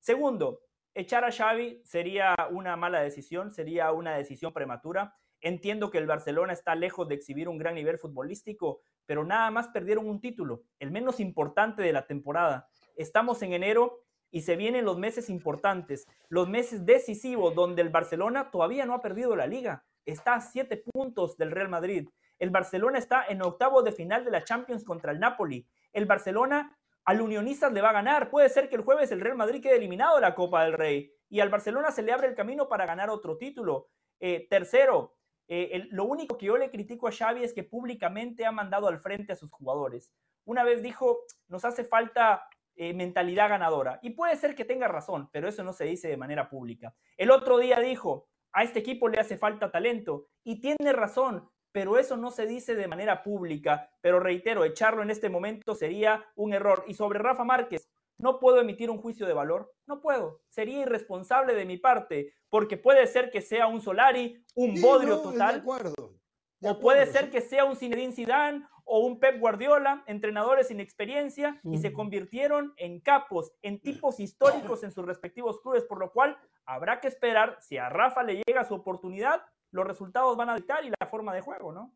Segundo, 0.00 0.60
echar 0.94 1.24
a 1.24 1.32
Xavi 1.32 1.80
sería 1.84 2.34
una 2.50 2.76
mala 2.76 3.00
decisión, 3.00 3.50
sería 3.50 3.92
una 3.92 4.16
decisión 4.16 4.52
prematura. 4.52 5.14
Entiendo 5.40 5.90
que 5.90 5.98
el 5.98 6.06
Barcelona 6.06 6.52
está 6.52 6.74
lejos 6.74 7.08
de 7.08 7.16
exhibir 7.16 7.48
un 7.48 7.58
gran 7.58 7.74
nivel 7.74 7.98
futbolístico, 7.98 8.82
pero 9.06 9.24
nada 9.24 9.50
más 9.50 9.68
perdieron 9.68 10.08
un 10.08 10.20
título, 10.20 10.62
el 10.78 10.92
menos 10.92 11.18
importante 11.18 11.82
de 11.82 11.92
la 11.92 12.06
temporada 12.06 12.68
estamos 12.96 13.42
en 13.42 13.52
enero 13.52 14.00
y 14.30 14.42
se 14.42 14.56
vienen 14.56 14.84
los 14.84 14.98
meses 14.98 15.28
importantes, 15.28 16.06
los 16.28 16.48
meses 16.48 16.86
decisivos 16.86 17.54
donde 17.54 17.82
el 17.82 17.90
Barcelona 17.90 18.50
todavía 18.50 18.86
no 18.86 18.94
ha 18.94 19.02
perdido 19.02 19.36
la 19.36 19.46
liga, 19.46 19.84
está 20.06 20.34
a 20.34 20.40
siete 20.40 20.82
puntos 20.92 21.36
del 21.36 21.50
Real 21.50 21.68
Madrid. 21.68 22.08
El 22.38 22.50
Barcelona 22.50 22.98
está 22.98 23.24
en 23.26 23.42
octavo 23.42 23.82
de 23.82 23.92
final 23.92 24.24
de 24.24 24.30
la 24.30 24.42
Champions 24.42 24.84
contra 24.84 25.12
el 25.12 25.20
Napoli. 25.20 25.66
El 25.92 26.06
Barcelona 26.06 26.76
al 27.04 27.20
Unionistas 27.20 27.72
le 27.72 27.80
va 27.80 27.90
a 27.90 27.94
ganar. 27.94 28.30
Puede 28.30 28.48
ser 28.48 28.68
que 28.68 28.76
el 28.76 28.82
jueves 28.82 29.12
el 29.12 29.20
Real 29.20 29.36
Madrid 29.36 29.62
quede 29.62 29.76
eliminado 29.76 30.16
de 30.16 30.22
la 30.22 30.34
Copa 30.34 30.64
del 30.64 30.74
Rey 30.74 31.12
y 31.28 31.40
al 31.40 31.48
Barcelona 31.48 31.90
se 31.90 32.02
le 32.02 32.12
abre 32.12 32.28
el 32.28 32.34
camino 32.34 32.68
para 32.68 32.86
ganar 32.86 33.10
otro 33.10 33.36
título. 33.38 33.88
Eh, 34.20 34.46
tercero, 34.48 35.16
eh, 35.48 35.88
lo 35.90 36.04
único 36.04 36.38
que 36.38 36.46
yo 36.46 36.56
le 36.56 36.70
critico 36.70 37.08
a 37.08 37.12
Xavi 37.12 37.42
es 37.42 37.52
que 37.52 37.64
públicamente 37.64 38.46
ha 38.46 38.52
mandado 38.52 38.88
al 38.88 38.98
frente 38.98 39.32
a 39.32 39.36
sus 39.36 39.50
jugadores. 39.50 40.14
Una 40.44 40.64
vez 40.64 40.82
dijo, 40.82 41.24
nos 41.48 41.64
hace 41.64 41.84
falta 41.84 42.46
eh, 42.74 42.94
mentalidad 42.94 43.50
ganadora. 43.50 43.98
Y 44.02 44.10
puede 44.10 44.36
ser 44.36 44.54
que 44.54 44.64
tenga 44.64 44.88
razón, 44.88 45.28
pero 45.30 45.48
eso 45.48 45.62
no 45.62 45.72
se 45.72 45.84
dice 45.84 46.08
de 46.08 46.16
manera 46.16 46.48
pública. 46.48 46.94
El 47.16 47.30
otro 47.30 47.58
día 47.58 47.80
dijo, 47.80 48.28
a 48.52 48.62
este 48.62 48.78
equipo 48.78 49.08
le 49.08 49.20
hace 49.20 49.36
falta 49.36 49.70
talento. 49.70 50.28
Y 50.42 50.60
tiene 50.60 50.92
razón, 50.92 51.50
pero 51.72 51.98
eso 51.98 52.16
no 52.16 52.30
se 52.30 52.46
dice 52.46 52.74
de 52.74 52.86
manera 52.86 53.22
pública. 53.22 53.90
Pero 54.00 54.20
reitero, 54.20 54.64
echarlo 54.64 55.02
en 55.02 55.10
este 55.10 55.30
momento 55.30 55.74
sería 55.74 56.24
un 56.36 56.52
error. 56.52 56.84
Y 56.86 56.94
sobre 56.94 57.18
Rafa 57.18 57.44
Márquez, 57.44 57.90
no 58.18 58.38
puedo 58.38 58.60
emitir 58.60 58.90
un 58.90 58.98
juicio 58.98 59.26
de 59.26 59.32
valor. 59.32 59.74
No 59.86 60.00
puedo. 60.00 60.42
Sería 60.48 60.82
irresponsable 60.82 61.54
de 61.54 61.64
mi 61.64 61.78
parte, 61.78 62.34
porque 62.50 62.76
puede 62.76 63.06
ser 63.06 63.30
que 63.30 63.40
sea 63.40 63.66
un 63.66 63.80
Solari, 63.80 64.44
un 64.54 64.80
bodrio 64.80 65.20
total. 65.20 65.60
acuerdo. 65.60 66.14
o 66.62 66.78
puede 66.78 67.06
ser 67.06 67.30
que 67.30 67.40
sea 67.40 67.64
un 67.64 67.74
Zinedine 67.74 68.12
Zidane 68.12 68.64
o 68.84 69.00
un 69.00 69.18
Pep 69.18 69.40
Guardiola, 69.40 70.04
entrenadores 70.06 70.68
sin 70.68 70.80
experiencia, 70.80 71.60
y 71.64 71.78
se 71.78 71.92
convirtieron 71.92 72.74
en 72.76 73.00
capos, 73.00 73.52
en 73.62 73.80
tipos 73.80 74.20
históricos 74.20 74.82
en 74.82 74.92
sus 74.92 75.06
respectivos 75.06 75.60
clubes, 75.60 75.84
por 75.84 75.98
lo 75.98 76.12
cual 76.12 76.36
habrá 76.64 77.00
que 77.00 77.08
esperar 77.08 77.56
si 77.60 77.78
a 77.78 77.88
Rafa 77.88 78.22
le 78.22 78.42
llega 78.46 78.64
su 78.64 78.74
oportunidad, 78.74 79.42
los 79.72 79.86
resultados 79.86 80.36
van 80.36 80.50
a 80.50 80.54
dictar 80.54 80.84
y 80.84 80.90
la 80.90 81.06
forma 81.06 81.34
de 81.34 81.40
juego, 81.40 81.72
¿no? 81.72 81.92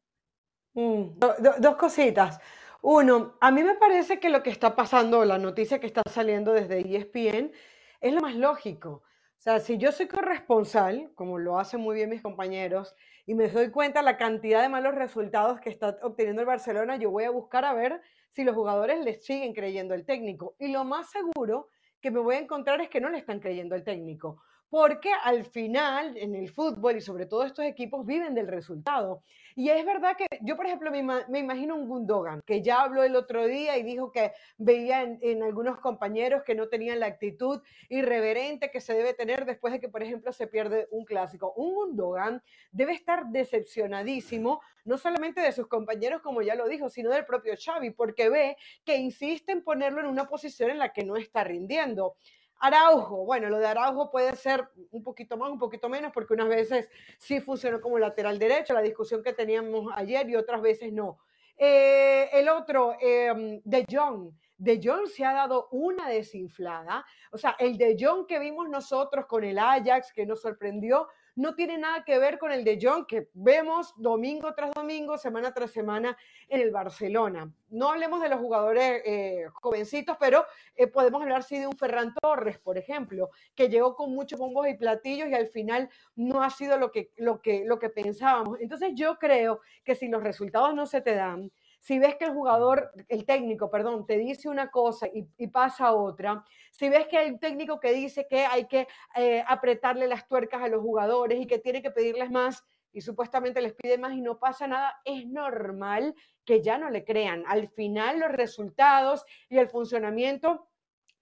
Mm, 0.75 1.19
dos 1.61 1.77
cositas. 1.77 2.41
Uno, 2.83 3.37
a 3.41 3.51
mí 3.51 3.63
me 3.63 3.75
parece 3.75 4.19
que 4.19 4.29
lo 4.29 4.43
que 4.43 4.51
está 4.51 4.75
pasando, 4.75 5.25
la 5.25 5.39
noticia 5.39 5.79
que 5.79 5.87
está 5.87 6.03
saliendo 6.11 6.53
desde 6.53 6.81
ESPN, 6.81 7.53
es 8.01 8.15
lo 8.15 8.21
más 8.21 8.35
lógico. 8.35 9.03
O 9.39 9.41
sea, 9.47 9.61
si 9.61 9.79
yo 9.79 9.93
soy 9.93 10.09
corresponsal, 10.09 11.13
como 11.15 11.39
lo 11.39 11.59
hacen 11.59 11.81
muy 11.81 11.95
bien 11.95 12.11
mis 12.11 12.23
compañeros, 12.23 12.95
y 13.27 13.35
me 13.35 13.49
doy 13.49 13.71
cuenta 13.71 14.03
la 14.03 14.17
cantidad 14.17 14.63
de 14.63 14.69
malos 14.69 14.95
resultados 14.95 15.61
que 15.61 15.71
está 15.71 15.99
obteniendo 16.03 16.43
el 16.43 16.47
Barcelona, 16.47 16.97
yo 16.97 17.11
voy 17.11 17.25
a 17.25 17.31
buscar 17.31 17.65
a 17.65 17.75
ver 17.75 18.01
si 18.33 18.45
los 18.45 18.55
jugadores 18.55 19.05
les 19.05 19.25
siguen 19.25 19.53
creyendo 19.53 19.95
el 19.95 20.05
técnico. 20.05 20.57
Y 20.59 20.69
lo 20.69 20.85
más 20.85 21.11
seguro 21.11 21.69
que 22.01 22.11
me 22.11 22.21
voy 22.21 22.37
a 22.37 22.41
encontrar 22.41 22.81
es 22.81 22.89
que 22.89 23.01
no 23.01 23.09
le 23.09 23.19
están 23.19 23.41
creyendo 23.41 23.75
el 23.75 23.85
técnico 23.85 24.43
porque 24.69 25.11
al 25.23 25.45
final 25.45 26.17
en 26.17 26.35
el 26.35 26.51
fútbol 26.51 26.97
y 26.97 27.01
sobre 27.01 27.27
todo 27.27 27.45
estos 27.45 27.65
equipos 27.65 28.05
viven 28.05 28.35
del 28.35 28.49
resultado. 28.49 29.23
Y 29.59 29.71
es 29.71 29.87
verdad 29.87 30.17
que 30.19 30.27
yo, 30.43 30.55
por 30.55 30.67
ejemplo, 30.67 30.91
me, 30.91 31.39
imagino 31.39 31.77
un 31.77 31.89
Gundogan, 31.89 32.43
que 32.45 32.61
ya 32.61 32.83
habló 32.83 33.05
el 33.05 33.17
otro 33.17 33.47
día 33.47 33.79
y 33.79 33.83
dijo 33.83 34.13
que 34.13 34.33
veía 34.59 35.03
en, 35.03 35.43
algunos 35.43 35.81
compañeros 35.81 36.43
que 36.45 36.55
no 36.55 36.69
tenían 36.69 37.01
la 37.01 37.07
actitud 37.07 37.63
irreverente 37.89 38.71
que 38.71 38.83
se 38.83 38.93
debe 38.93 39.15
tener 39.15 39.47
después 39.47 39.73
de 39.73 39.81
que, 39.81 39.89
por 39.89 40.03
ejemplo, 40.03 40.31
se 40.31 40.47
pierde 40.47 40.89
un 40.91 41.07
clásico. 41.07 41.55
Un 41.57 41.75
Gundogan 41.75 42.43
debe 42.71 42.93
estar 42.93 43.29
decepcionadísimo, 43.29 44.61
no 44.85 44.99
solamente 44.99 45.41
de 45.41 45.53
sus 45.53 45.69
compañeros, 45.69 46.21
como 46.21 46.43
ya 46.43 46.55
lo 46.55 46.69
dijo, 46.69 46.91
sino 46.91 47.09
del 47.09 47.25
propio 47.25 47.55
Xavi, 47.57 47.93
porque 47.93 48.29
ve 48.29 48.59
que 48.85 48.97
insiste 48.97 49.53
en 49.53 49.65
ponerlo 49.65 50.01
en 50.01 50.07
una 50.07 50.29
posición 50.29 50.71
en 50.71 50.79
la 50.79 50.93
que 50.93 51.03
no 51.03 51.17
está 51.17 51.45
rindiendo. 51.45 52.17
Araujo, 52.59 53.25
bueno, 53.25 53.49
lo 53.49 53.59
de 53.59 53.67
Araujo 53.67 54.11
puede 54.11 54.35
ser 54.37 54.69
un 54.91 55.03
poquito 55.03 55.37
más, 55.37 55.51
un 55.51 55.59
poquito 55.59 55.89
menos, 55.89 56.13
porque 56.13 56.35
unas 56.35 56.49
veces 56.49 56.89
sí 57.19 57.41
funcionó 57.41 57.81
como 57.81 57.99
lateral 57.99 58.39
derecho, 58.39 58.75
la 58.75 58.83
discusión 58.83 59.23
que 59.23 59.33
teníamos 59.33 59.93
ayer, 59.95 60.29
y 60.29 60.37
otras 60.37 60.63
veces 60.63 60.93
no. 60.93 61.19
Eh, 61.57 62.29
el 62.33 62.49
otro, 62.49 62.97
em, 63.01 63.61
De 63.65 63.85
Jong. 63.91 64.33
De 64.59 64.81
Jong 64.83 65.07
se 65.07 65.25
ha 65.25 65.33
dado 65.33 65.69
una 65.71 66.09
desinflada. 66.09 67.05
O 67.31 67.39
sea, 67.39 67.57
el 67.59 67.77
De 67.77 67.97
Jong 67.99 68.27
que 68.27 68.39
vimos 68.39 68.69
nosotros 68.69 69.27
con 69.27 69.45
el 69.45 69.59
Ajax, 69.59 70.13
que 70.13 70.27
nos 70.27 70.41
sorprendió, 70.41 71.09
no 71.37 71.55
tiene 71.55 71.79
nada 71.79 72.03
que 72.05 72.19
ver 72.19 72.39
con 72.39 72.51
el 72.51 72.65
de 72.65 72.79
John 72.81 73.07
que 73.07 73.29
vemos 73.35 73.95
domingo 73.97 74.55
tras 74.55 74.71
domingo, 74.73 75.19
semana 75.19 75.53
tras 75.53 75.71
semana 75.71 76.17
en 76.49 76.61
el 76.61 76.71
Barcelona. 76.71 77.53
No 77.69 77.91
hablemos 77.91 78.23
de 78.23 78.31
los 78.31 78.41
jugadores 78.41 79.03
eh, 79.05 79.47
jovencitos, 79.53 80.17
pero 80.19 80.47
eh, 80.75 80.87
podemos 80.87 81.23
hablar 81.23 81.43
sí 81.43 81.59
de 81.59 81.67
un 81.67 81.77
Ferran 81.77 82.15
Torres, 82.21 82.59
por 82.59 82.79
ejemplo, 82.79 83.31
que 83.55 83.69
llegó 83.69 83.95
con 83.95 84.15
muchos 84.15 84.39
bombos 84.39 84.67
y 84.67 84.75
platillos 84.75 85.29
y 85.29 85.35
al 85.35 85.49
final 85.49 85.91
no 86.15 86.43
ha 86.43 86.49
sido 86.49 86.79
lo 86.79 86.91
que, 86.91 87.11
lo 87.17 87.43
que, 87.43 87.65
lo 87.67 87.79
que 87.79 87.91
pensábamos. 87.91 88.59
Entonces 88.61 88.93
yo 88.95 89.19
creo 89.19 89.61
que 89.85 89.95
si 89.95 90.09
los 90.09 90.23
resultados 90.23 90.75
no 90.75 90.87
se 90.87 91.03
te 91.03 91.15
dan, 91.15 91.53
si 91.87 92.01
ves 92.01 92.17
que 92.17 92.25
el 92.25 92.33
jugador, 92.33 92.91
el 93.07 93.25
técnico, 93.25 93.71
perdón, 93.71 94.07
te 94.07 94.19
dice 94.19 94.49
una 94.49 94.73
cosa 94.73 95.07
y, 95.07 95.47
pasa 95.47 95.95
otra, 95.95 96.45
si 96.73 96.89
ves 96.89 97.07
que 97.07 97.17
hay 97.17 97.31
un 97.31 97.39
técnico 97.39 97.79
que 97.79 97.93
dice 97.93 98.27
que 98.29 98.45
hay 98.45 98.67
que 98.67 98.89
eh, 99.15 99.45
apretarle 99.47 100.09
las 100.09 100.27
tuercas 100.27 100.63
a 100.63 100.67
los 100.67 100.83
jugadores 100.83 101.41
y 101.41 101.47
que 101.47 101.61
tiene 101.61 101.83
que 101.83 101.93
pedirles 101.93 102.29
más 102.33 102.65
y 102.93 103.03
supuestamente 103.03 103.61
les 103.61 103.73
pide 103.73 103.99
más 103.99 104.15
y 104.15 104.21
no 104.21 104.41
pasa 104.41 104.67
nada, 104.67 105.01
es 105.05 105.29
normal 105.29 106.17
que 106.45 106.61
ya 106.61 106.77
no 106.77 106.91
le 106.91 107.05
crean. 107.05 107.45
Al 107.47 107.69
final 107.69 108.19
los 108.19 108.33
resultados 108.33 109.25
y 109.49 109.59
el 109.59 109.69
funcionamiento 109.69 110.67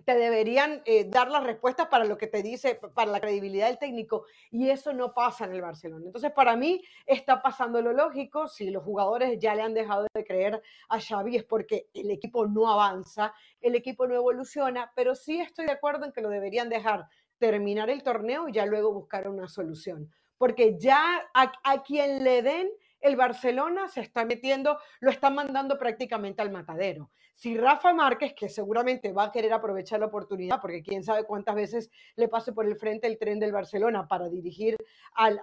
te 0.05 0.15
deberían 0.15 0.83
eh, 0.85 1.05
dar 1.05 1.31
las 1.31 1.45
respuestas 1.45 1.89
para 1.89 2.05
lo 2.05 2.19
que 2.19 2.27
te 2.27 2.43
dice, 2.43 2.81
para 2.95 3.11
la 3.11 3.21
credibilidad 3.21 3.69
del 3.69 3.79
técnico, 3.79 4.27
y 4.51 4.71
eso 4.71 4.93
no 4.93 5.15
pasa 5.15 5.45
en 5.45 5.53
el 5.53 5.63
Barcelona. 5.63 6.05
Entonces, 6.07 6.33
para 6.33 6.57
mí 6.57 6.83
está 7.07 7.43
pasando 7.43 7.81
lo 7.81 7.93
lógico, 7.93 8.49
si 8.49 8.71
los 8.71 8.85
jugadores 8.85 9.39
ya 9.39 9.55
le 9.55 9.63
han 9.63 9.75
dejado 9.75 10.07
de 10.15 10.25
creer 10.25 10.63
a 10.89 11.01
Xavi 11.01 11.37
es 11.37 11.45
porque 11.45 11.89
el 11.95 12.11
equipo 12.11 12.47
no 12.47 12.71
avanza, 12.71 13.35
el 13.61 13.75
equipo 13.75 14.07
no 14.07 14.15
evoluciona, 14.15 14.93
pero 14.95 15.15
sí 15.15 15.41
estoy 15.41 15.67
de 15.67 15.73
acuerdo 15.73 16.05
en 16.05 16.13
que 16.13 16.21
lo 16.21 16.29
deberían 16.29 16.69
dejar 16.69 17.07
terminar 17.39 17.91
el 17.91 18.03
torneo 18.03 18.49
y 18.49 18.53
ya 18.53 18.67
luego 18.67 18.93
buscar 18.93 19.29
una 19.29 19.49
solución, 19.49 20.11
porque 20.39 20.79
ya 20.79 21.29
a, 21.35 21.53
a 21.65 21.83
quien 21.83 22.25
le 22.25 22.43
den 22.43 22.69
el 23.01 23.17
Barcelona 23.17 23.89
se 23.89 24.01
está 24.01 24.25
metiendo, 24.25 24.79
lo 25.01 25.11
está 25.11 25.29
mandando 25.29 25.79
prácticamente 25.79 26.41
al 26.41 26.51
matadero. 26.51 27.11
Si 27.35 27.57
Rafa 27.57 27.93
Márquez, 27.93 28.33
que 28.33 28.49
seguramente 28.49 29.13
va 29.13 29.25
a 29.25 29.33
querer 29.33 29.53
aprovechar 29.53 30.01
la 30.01 30.07
oportunidad, 30.07 30.61
porque 30.61 30.83
quién 30.83 31.03
sabe 31.03 31.25
cuántas 31.25 31.55
veces 31.57 31.91
le 32.17 32.29
pase 32.29 32.53
por 32.53 32.67
el 32.67 32.77
frente 32.77 33.09
el 33.09 33.19
tren 33.19 33.41
del 33.41 33.53
Barcelona 33.53 34.07
para 34.07 34.29
dirigir 34.29 34.77
al, 35.15 35.41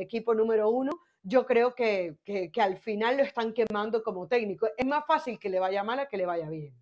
equipo 0.00 0.34
número 0.34 0.70
uno, 0.70 0.92
yo 1.22 1.44
creo 1.44 1.74
que, 1.74 2.16
que, 2.24 2.50
al 2.60 2.78
final 2.78 3.16
lo 3.16 3.24
están 3.24 3.52
quemando 3.52 4.02
como 4.02 4.28
técnico. 4.28 4.68
Es 4.76 4.86
más 4.86 5.04
fácil 5.06 5.38
que 5.38 5.48
le 5.48 5.58
vaya 5.58 5.82
mal 5.82 5.98
a 5.98 6.08
que 6.08 6.16
le 6.16 6.26
vaya 6.26 6.48
bien. 6.48 6.74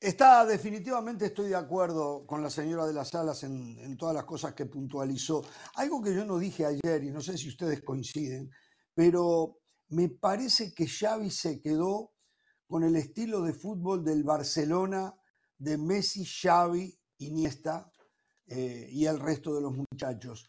Está 0.00 0.46
definitivamente, 0.46 1.26
estoy 1.26 1.50
de 1.50 1.56
acuerdo 1.56 2.26
con 2.26 2.42
la 2.42 2.48
señora 2.48 2.86
de 2.86 2.94
las 2.94 3.10
Salas 3.10 3.44
en, 3.44 3.78
en, 3.78 3.96
todas 3.98 4.14
las 4.14 4.24
cosas 4.24 4.54
que 4.54 4.64
puntualizó. 4.64 5.44
Algo 5.74 6.02
que 6.02 6.14
yo 6.14 6.24
no 6.24 6.38
dije 6.38 6.64
ayer 6.64 7.04
y 7.04 7.10
no 7.10 7.20
sé 7.20 7.36
si 7.36 7.48
ustedes 7.48 7.82
coinciden, 7.82 8.50
pero 8.94 9.58
me 9.90 10.08
parece 10.08 10.72
que 10.72 10.86
Xavi 10.86 11.30
se 11.30 11.60
quedó 11.60 12.12
con 12.70 12.84
el 12.84 12.94
estilo 12.94 13.42
de 13.42 13.52
fútbol 13.52 14.04
del 14.04 14.22
Barcelona 14.22 15.12
de 15.58 15.76
Messi, 15.76 16.24
Xavi, 16.24 16.96
Iniesta 17.18 17.90
eh, 18.46 18.88
y 18.92 19.06
el 19.06 19.18
resto 19.18 19.52
de 19.52 19.60
los 19.60 19.74
muchachos. 19.74 20.48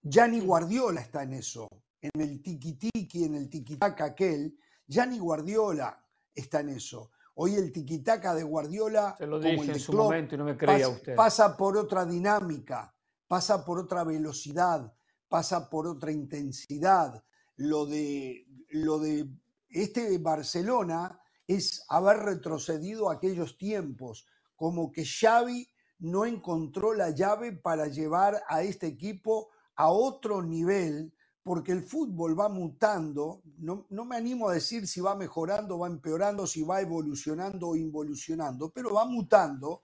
Gianni 0.00 0.38
Guardiola 0.38 1.00
está 1.00 1.24
en 1.24 1.32
eso, 1.32 1.68
en 2.00 2.20
el 2.20 2.40
tiki-tiki, 2.40 3.24
en 3.24 3.34
el 3.34 3.50
tiki-taka 3.50 4.04
aquel. 4.04 4.56
Gianni 4.86 5.18
Guardiola 5.18 6.00
está 6.32 6.60
en 6.60 6.68
eso. 6.68 7.10
Hoy 7.34 7.56
el 7.56 7.72
tiki-taka 7.72 8.32
de 8.32 8.44
Guardiola, 8.44 9.16
Se 9.18 9.26
lo 9.26 9.40
dije 9.40 9.72
en 9.72 9.80
su 9.80 9.92
momento 9.92 10.36
y 10.36 10.38
no 10.38 10.44
me 10.44 10.56
creía 10.56 10.86
pasa, 10.86 10.88
usted. 10.88 11.16
pasa 11.16 11.56
por 11.56 11.76
otra 11.76 12.06
dinámica, 12.06 12.94
pasa 13.26 13.64
por 13.64 13.80
otra 13.80 14.04
velocidad, 14.04 14.94
pasa 15.28 15.68
por 15.68 15.88
otra 15.88 16.12
intensidad. 16.12 17.24
Lo 17.56 17.86
de, 17.86 18.46
lo 18.70 19.00
de 19.00 19.28
este 19.68 20.16
Barcelona 20.18 21.20
es 21.46 21.84
haber 21.88 22.18
retrocedido 22.18 23.10
aquellos 23.10 23.56
tiempos, 23.56 24.26
como 24.56 24.90
que 24.90 25.04
Xavi 25.04 25.68
no 25.98 26.26
encontró 26.26 26.92
la 26.92 27.10
llave 27.10 27.52
para 27.52 27.86
llevar 27.86 28.42
a 28.48 28.62
este 28.62 28.86
equipo 28.86 29.50
a 29.76 29.90
otro 29.90 30.42
nivel, 30.42 31.12
porque 31.42 31.72
el 31.72 31.84
fútbol 31.84 32.38
va 32.38 32.48
mutando, 32.48 33.42
no, 33.58 33.86
no, 33.90 34.04
me 34.04 34.16
animo 34.16 34.48
a 34.48 34.54
decir 34.54 34.88
si 34.88 35.00
va 35.00 35.14
mejorando, 35.14 35.78
va 35.78 35.86
empeorando, 35.86 36.46
si 36.46 36.62
va 36.62 36.80
evolucionando 36.80 37.68
o 37.68 37.76
involucionando, 37.76 38.70
pero 38.70 38.94
va 38.94 39.04
mutando 39.04 39.82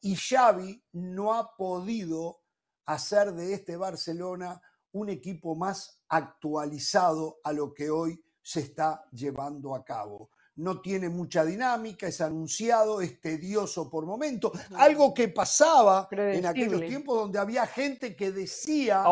y 0.00 0.16
Xavi 0.16 0.82
no 0.92 1.34
ha 1.34 1.56
podido 1.56 2.40
hacer 2.86 3.32
de 3.32 3.54
este 3.54 3.76
Barcelona 3.76 4.60
un 4.92 5.08
equipo 5.08 5.54
más 5.54 6.02
actualizado 6.08 7.38
a 7.44 7.52
lo 7.52 7.72
que 7.72 7.90
hoy 7.90 8.22
se 8.42 8.60
está 8.60 9.04
llevando 9.12 9.74
a 9.74 9.84
cabo 9.84 10.30
no 10.56 10.80
tiene 10.80 11.08
mucha 11.08 11.44
dinámica, 11.44 12.06
es 12.06 12.20
anunciado, 12.20 13.00
es 13.00 13.20
tedioso 13.20 13.90
por 13.90 14.06
momentos. 14.06 14.52
Algo 14.76 15.12
que 15.12 15.28
pasaba 15.28 16.08
en 16.10 16.46
aquellos 16.46 16.80
tiempos 16.82 17.16
donde 17.16 17.38
había 17.38 17.66
gente 17.66 18.14
que 18.14 18.30
decía 18.30 19.04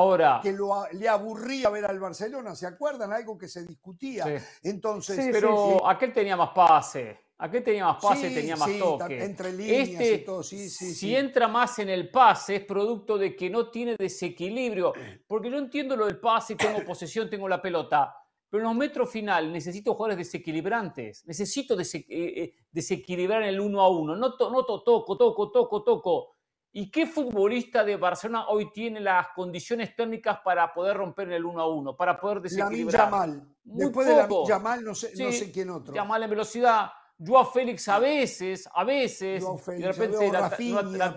que 0.43 0.53
lo, 0.53 0.87
le 0.93 1.09
aburría 1.09 1.69
ver 1.71 1.85
al 1.85 1.99
Barcelona, 1.99 2.55
¿se 2.55 2.67
acuerdan? 2.67 3.13
Algo 3.13 3.37
que 3.37 3.49
se 3.49 3.65
discutía. 3.65 4.25
Entonces, 4.63 5.29
pero 5.33 5.87
aquel 5.89 6.13
tenía 6.13 6.37
más 6.37 6.51
pase. 6.51 7.19
Aquel 7.39 7.65
tenía 7.65 7.87
más 7.87 8.01
pase, 8.01 8.31
tenía 8.31 8.55
más 8.55 8.79
toque. 8.79 9.25
Entre 9.25 9.53
líneas 9.53 9.89
este, 9.89 10.15
y 10.15 10.25
todo, 10.25 10.45
si 10.45 11.17
entra 11.17 11.49
más 11.49 11.77
en 11.81 11.89
el 11.89 12.09
pase, 12.09 12.57
es 12.57 12.65
producto 12.65 13.19
de 13.19 13.35
que 13.35 13.51
no 13.51 13.69
tiene 13.69 13.97
desequilibrio. 13.97 14.93
Porque 15.27 15.51
yo 15.51 15.59
entiendo 15.59 15.97
lo 15.97 16.07
del 16.07 16.21
pase, 16.21 16.55
tengo 16.55 16.85
posesión, 16.87 17.29
tengo 17.29 17.49
la 17.49 17.61
pelota 17.61 18.15
pero 18.53 18.65
en 18.65 18.69
los 18.69 18.77
metros 18.77 19.11
final 19.11 19.51
necesito 19.51 19.95
jugadores 19.95 20.19
desequilibrantes. 20.19 21.27
Necesito 21.27 21.75
eh, 21.81 21.87
eh, 22.11 22.55
desequilibrar 22.71 23.43
el 23.45 23.59
uno 23.59 23.81
a 23.81 23.89
uno. 23.89 24.15
No, 24.15 24.29
no 24.29 24.37
toco, 24.37 24.83
toco, 25.17 25.51
toco, 25.51 25.83
toco. 25.83 26.37
¿Y 26.71 26.91
qué 26.91 27.07
futbolista 27.07 27.83
de 27.83 27.97
Barcelona 27.97 28.49
hoy 28.49 28.71
tiene 28.71 29.01
las 29.01 29.29
condiciones 29.35 29.97
técnicas 29.97 30.41
para 30.45 30.71
poder 30.71 30.99
romper 30.99 31.29
en 31.29 31.33
el 31.33 31.47
uno 31.47 31.63
a 31.63 31.75
uno, 31.75 31.97
para 31.97 32.21
poder 32.21 32.43
desequilibrar? 32.43 33.07
Yamal. 33.07 33.49
Después 33.65 34.07
de 34.07 34.17
la 34.17 34.29
Yamal 34.47 34.85
no 34.85 34.95
sé, 34.95 35.15
no 35.17 35.33
sé 35.33 35.51
quién 35.51 35.71
otro. 35.71 35.95
Yamal 35.95 36.23
en 36.23 36.31
velocidad. 36.31 36.91
Joao 37.27 37.47
Félix 37.47 37.89
a 37.89 37.99
veces, 37.99 38.69
a 38.71 38.85
veces, 38.85 39.43
de 39.67 39.93
repente 39.93 40.31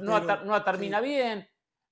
no, 0.03 0.63
termina 0.63 1.01
bien. 1.01 1.45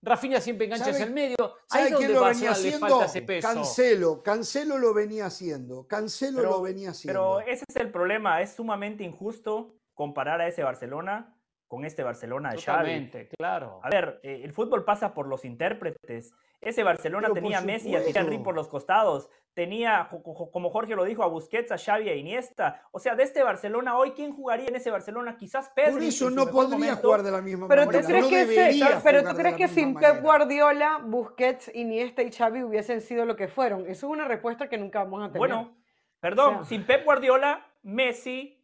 Rafinha 0.04 0.42
siempre 0.42 0.66
engancha 0.66 0.92
hacia 0.92 1.06
el 1.06 1.14
medio. 1.14 1.38
Ahí 1.70 1.92
quién 1.94 2.14
lo 2.14 2.26
venía 2.26 2.52
haciendo? 2.52 3.00
Cancelo, 3.42 4.22
Cancelo 4.22 4.78
lo 4.78 4.94
venía 4.94 5.28
haciendo. 5.28 5.88
Cancelo 5.88 6.42
lo 6.42 6.62
venía 6.62 6.90
haciendo. 6.90 7.38
Pero 7.38 7.52
ese 7.52 7.64
es 7.68 7.76
el 7.78 7.90
problema, 7.90 8.42
es 8.42 8.54
sumamente 8.54 9.04
injusto 9.04 9.76
comparar 9.94 10.42
a 10.42 10.48
ese 10.48 10.64
Barcelona 10.64 11.33
con 11.74 11.86
este 11.86 12.04
Barcelona 12.04 12.52
de 12.52 12.62
Xavi. 12.62 13.10
claro. 13.36 13.80
A 13.82 13.90
ver, 13.90 14.20
eh, 14.22 14.42
el 14.44 14.54
fútbol 14.54 14.86
pasa 14.86 15.16
por 15.16 15.26
los 15.26 15.44
intérpretes. 15.44 16.32
Ese 16.62 16.84
Barcelona 16.84 17.30
tenía 17.34 17.58
a 17.58 17.62
Messi 17.62 17.90
y 17.90 17.96
a 17.96 18.04
Henry 18.14 18.38
por 18.38 18.54
los 18.54 18.68
costados. 18.68 19.28
Tenía, 19.56 20.08
como 20.52 20.70
Jorge 20.70 20.96
lo 20.96 21.04
dijo, 21.04 21.24
a 21.24 21.28
Busquets, 21.28 21.72
a 21.72 21.80
Xavi, 21.80 22.10
aIniesta. 22.10 22.84
O 22.92 23.00
sea, 23.00 23.16
de 23.16 23.24
este 23.24 23.42
Barcelona, 23.42 23.98
hoy, 23.98 24.12
¿quién 24.12 24.36
jugaría 24.36 24.68
en 24.68 24.76
ese 24.76 24.92
Barcelona? 24.92 25.36
Quizás 25.36 25.72
Pedro. 25.76 25.94
Por 25.94 26.04
eso 26.04 26.30
no 26.30 26.46
podría 26.46 26.96
jugar 26.98 27.24
de 27.24 27.32
la 27.32 27.42
misma 27.42 27.68
pero 27.68 27.88
manera. 27.88 28.02
¿tú 28.04 28.08
crees 28.08 28.28
que 28.28 28.86
pero 29.04 29.24
tú 29.24 29.36
crees 29.36 29.56
que 29.56 29.68
sin 29.68 29.96
Pep 29.96 30.22
Guardiola, 30.22 31.00
Busquets, 31.04 31.72
Iniesta 31.74 32.22
y 32.22 32.32
Xavi 32.32 32.62
hubiesen 32.62 33.02
sido 33.02 33.26
lo 33.26 33.36
que 33.36 33.48
fueron. 33.48 33.88
Eso 33.88 34.06
es 34.06 34.12
una 34.14 34.28
respuesta 34.28 34.70
que 34.70 34.78
nunca 34.78 35.00
vamos 35.00 35.22
a 35.24 35.32
tener. 35.32 35.40
Bueno, 35.40 35.76
perdón, 36.20 36.66
sin 36.66 36.86
Pep 36.86 37.04
Guardiola, 37.04 37.66
Messi, 37.82 38.63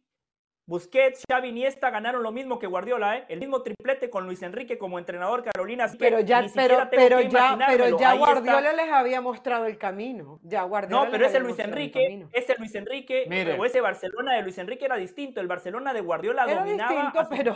Busquets, 0.70 1.24
Xavi 1.28 1.48
Iniesta 1.48 1.90
ganaron 1.90 2.22
lo 2.22 2.30
mismo 2.30 2.60
que 2.60 2.68
Guardiola, 2.68 3.16
¿eh? 3.16 3.24
el 3.28 3.40
mismo 3.40 3.60
triplete 3.60 4.08
con 4.08 4.26
Luis 4.26 4.40
Enrique 4.42 4.78
como 4.78 5.00
entrenador 5.00 5.42
Carolina. 5.42 5.90
pero 5.98 6.20
ya, 6.20 6.46
pero, 6.54 6.88
pero 6.88 7.20
ya, 7.22 7.58
pero 7.66 7.98
ya 7.98 8.14
Guardiola 8.14 8.72
les 8.72 8.88
había 8.88 9.20
mostrado 9.20 9.66
el 9.66 9.78
camino. 9.78 10.38
Ya 10.44 10.62
Guardiola 10.62 11.06
no, 11.06 11.10
pero 11.10 11.26
ese 11.26 11.40
Luis 11.40 11.58
Enrique, 11.58 12.24
ese 12.32 12.54
Luis 12.56 12.72
Enrique 12.76 13.56
o 13.58 13.64
ese 13.64 13.80
Barcelona 13.80 14.36
de 14.36 14.42
Luis 14.42 14.58
Enrique 14.58 14.84
era 14.84 14.94
distinto. 14.94 15.40
El 15.40 15.48
Barcelona 15.48 15.92
de 15.92 16.02
Guardiola 16.02 16.46
dominaba 16.46 17.08
a 17.08 17.28
pero 17.28 17.52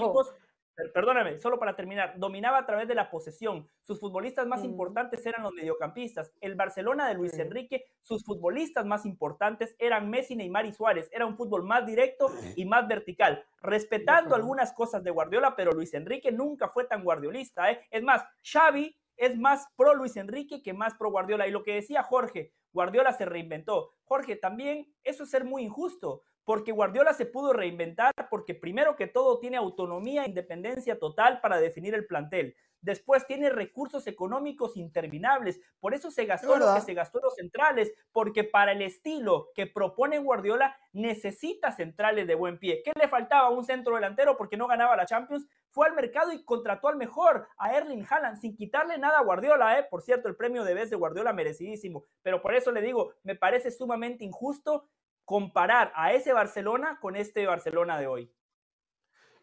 perdóname, 0.93 1.39
solo 1.39 1.59
para 1.59 1.77
terminar, 1.77 2.15
dominaba 2.17 2.59
a 2.59 2.67
través 2.67 2.89
de 2.89 2.95
la 2.95 3.11
posesión. 3.11 3.69
Sus 3.83 4.01
futbolistas 4.01 4.47
más 4.47 4.65
importantes 4.65 5.25
eran 5.25 5.43
los 5.43 5.53
mediocampistas. 5.53 6.33
El 6.41 6.55
Barcelona 6.55 7.09
de 7.09 7.15
Luis 7.15 7.39
Enrique, 7.39 7.85
sus 8.03 8.25
futbolistas 8.25 8.85
más 8.85 9.07
importantes 9.07 9.77
eran 9.79 10.11
Messi, 10.11 10.37
Neymar 10.37 10.67
y 10.67 10.73
Suárez. 10.73 11.09
Era 11.13 11.27
un 11.27 11.37
fútbol 11.37 11.65
más 11.65 11.87
directo 11.87 12.31
y 12.57 12.65
más 12.65 12.89
vertical, 12.89 13.45
respetando 13.63 14.35
algunas 14.35 14.73
cosas 14.73 15.03
de 15.05 15.11
Guardiola, 15.11 15.55
pero 15.57 15.73
Luis 15.73 15.95
Enrique 15.95 16.33
nunca 16.33 16.69
fue 16.69 16.85
tan 16.85 17.05
guardiolista. 17.05 17.71
¿eh? 17.71 17.81
Es 17.91 18.03
más, 18.03 18.25
Xavi 18.43 18.97
es 19.17 19.37
más 19.37 19.67
pro 19.77 19.95
Luis 19.95 20.17
Enrique 20.17 20.63
que 20.63 20.73
más 20.73 20.95
pro 20.95 21.11
Guardiola. 21.11 21.47
Y 21.47 21.51
lo 21.51 21.63
que 21.63 21.75
decía 21.75 22.03
Jorge, 22.03 22.53
Guardiola 22.73 23.13
se 23.13 23.25
reinventó. 23.25 23.95
Jorge, 24.05 24.37
también 24.37 24.93
eso 25.03 25.25
es 25.25 25.31
ser 25.31 25.45
muy 25.45 25.63
injusto, 25.63 26.23
porque 26.45 26.73
Guardiola 26.73 27.13
se 27.15 27.27
pudo 27.27 27.53
reinventar 27.53 28.13
porque 28.31 28.55
primero 28.55 28.97
que 28.97 29.07
todo 29.07 29.39
tiene 29.39 29.57
autonomía 29.57 30.25
e 30.25 30.29
independencia 30.29 30.99
total 30.99 31.41
para 31.41 31.59
definir 31.59 31.95
el 31.95 32.07
plantel. 32.07 32.55
Después 32.85 33.27
tiene 33.27 33.49
recursos 33.49 34.07
económicos 34.07 34.77
interminables. 34.77 35.59
Por 35.81 35.95
eso 35.95 36.11
se 36.11 36.27
gastó 36.27 36.57
lo 36.57 36.75
que 36.75 36.83
se 36.83 36.93
gastó 36.93 37.19
en 37.19 37.25
los 37.25 37.35
centrales, 37.35 37.95
porque 38.13 38.45
para 38.45 38.73
el 38.73 38.83
estilo 38.83 39.49
que 39.55 39.67
propone 39.67 40.19
Guardiola 40.19 40.77
necesita 40.93 41.73
centrales 41.73 42.27
de 42.27 42.35
buen 42.35 42.59
pie. 42.59 42.83
¿Qué 42.85 42.93
le 42.95 43.09
faltaba 43.09 43.47
a 43.49 43.51
un 43.51 43.65
centro 43.65 43.95
delantero 43.95 44.37
porque 44.37 44.59
no 44.59 44.67
ganaba 44.67 44.97
la 44.97 45.07
Champions? 45.07 45.47
Fue 45.71 45.87
al 45.87 45.95
mercado 45.95 46.31
y 46.31 46.45
contrató 46.45 46.89
al 46.89 46.97
mejor, 46.97 47.49
a 47.57 47.75
Erling 47.75 48.05
Haaland, 48.09 48.37
sin 48.37 48.55
quitarle 48.55 48.99
nada 48.99 49.19
a 49.19 49.25
Guardiola. 49.25 49.79
¿eh? 49.79 49.87
Por 49.91 50.03
cierto, 50.03 50.29
el 50.29 50.37
premio 50.37 50.63
de 50.63 50.75
vez 50.75 50.91
de 50.91 50.97
Guardiola 50.97 51.33
merecidísimo. 51.33 52.05
Pero 52.23 52.43
por 52.43 52.55
eso 52.55 52.71
le 52.71 52.83
digo, 52.83 53.15
me 53.23 53.35
parece 53.35 53.71
sumamente 53.71 54.25
injusto 54.25 54.91
comparar 55.25 55.93
a 55.95 56.13
ese 56.13 56.33
Barcelona 56.33 56.99
con 57.01 57.17
este 57.17 57.47
Barcelona 57.47 57.99
de 57.99 58.07
hoy. 58.07 58.33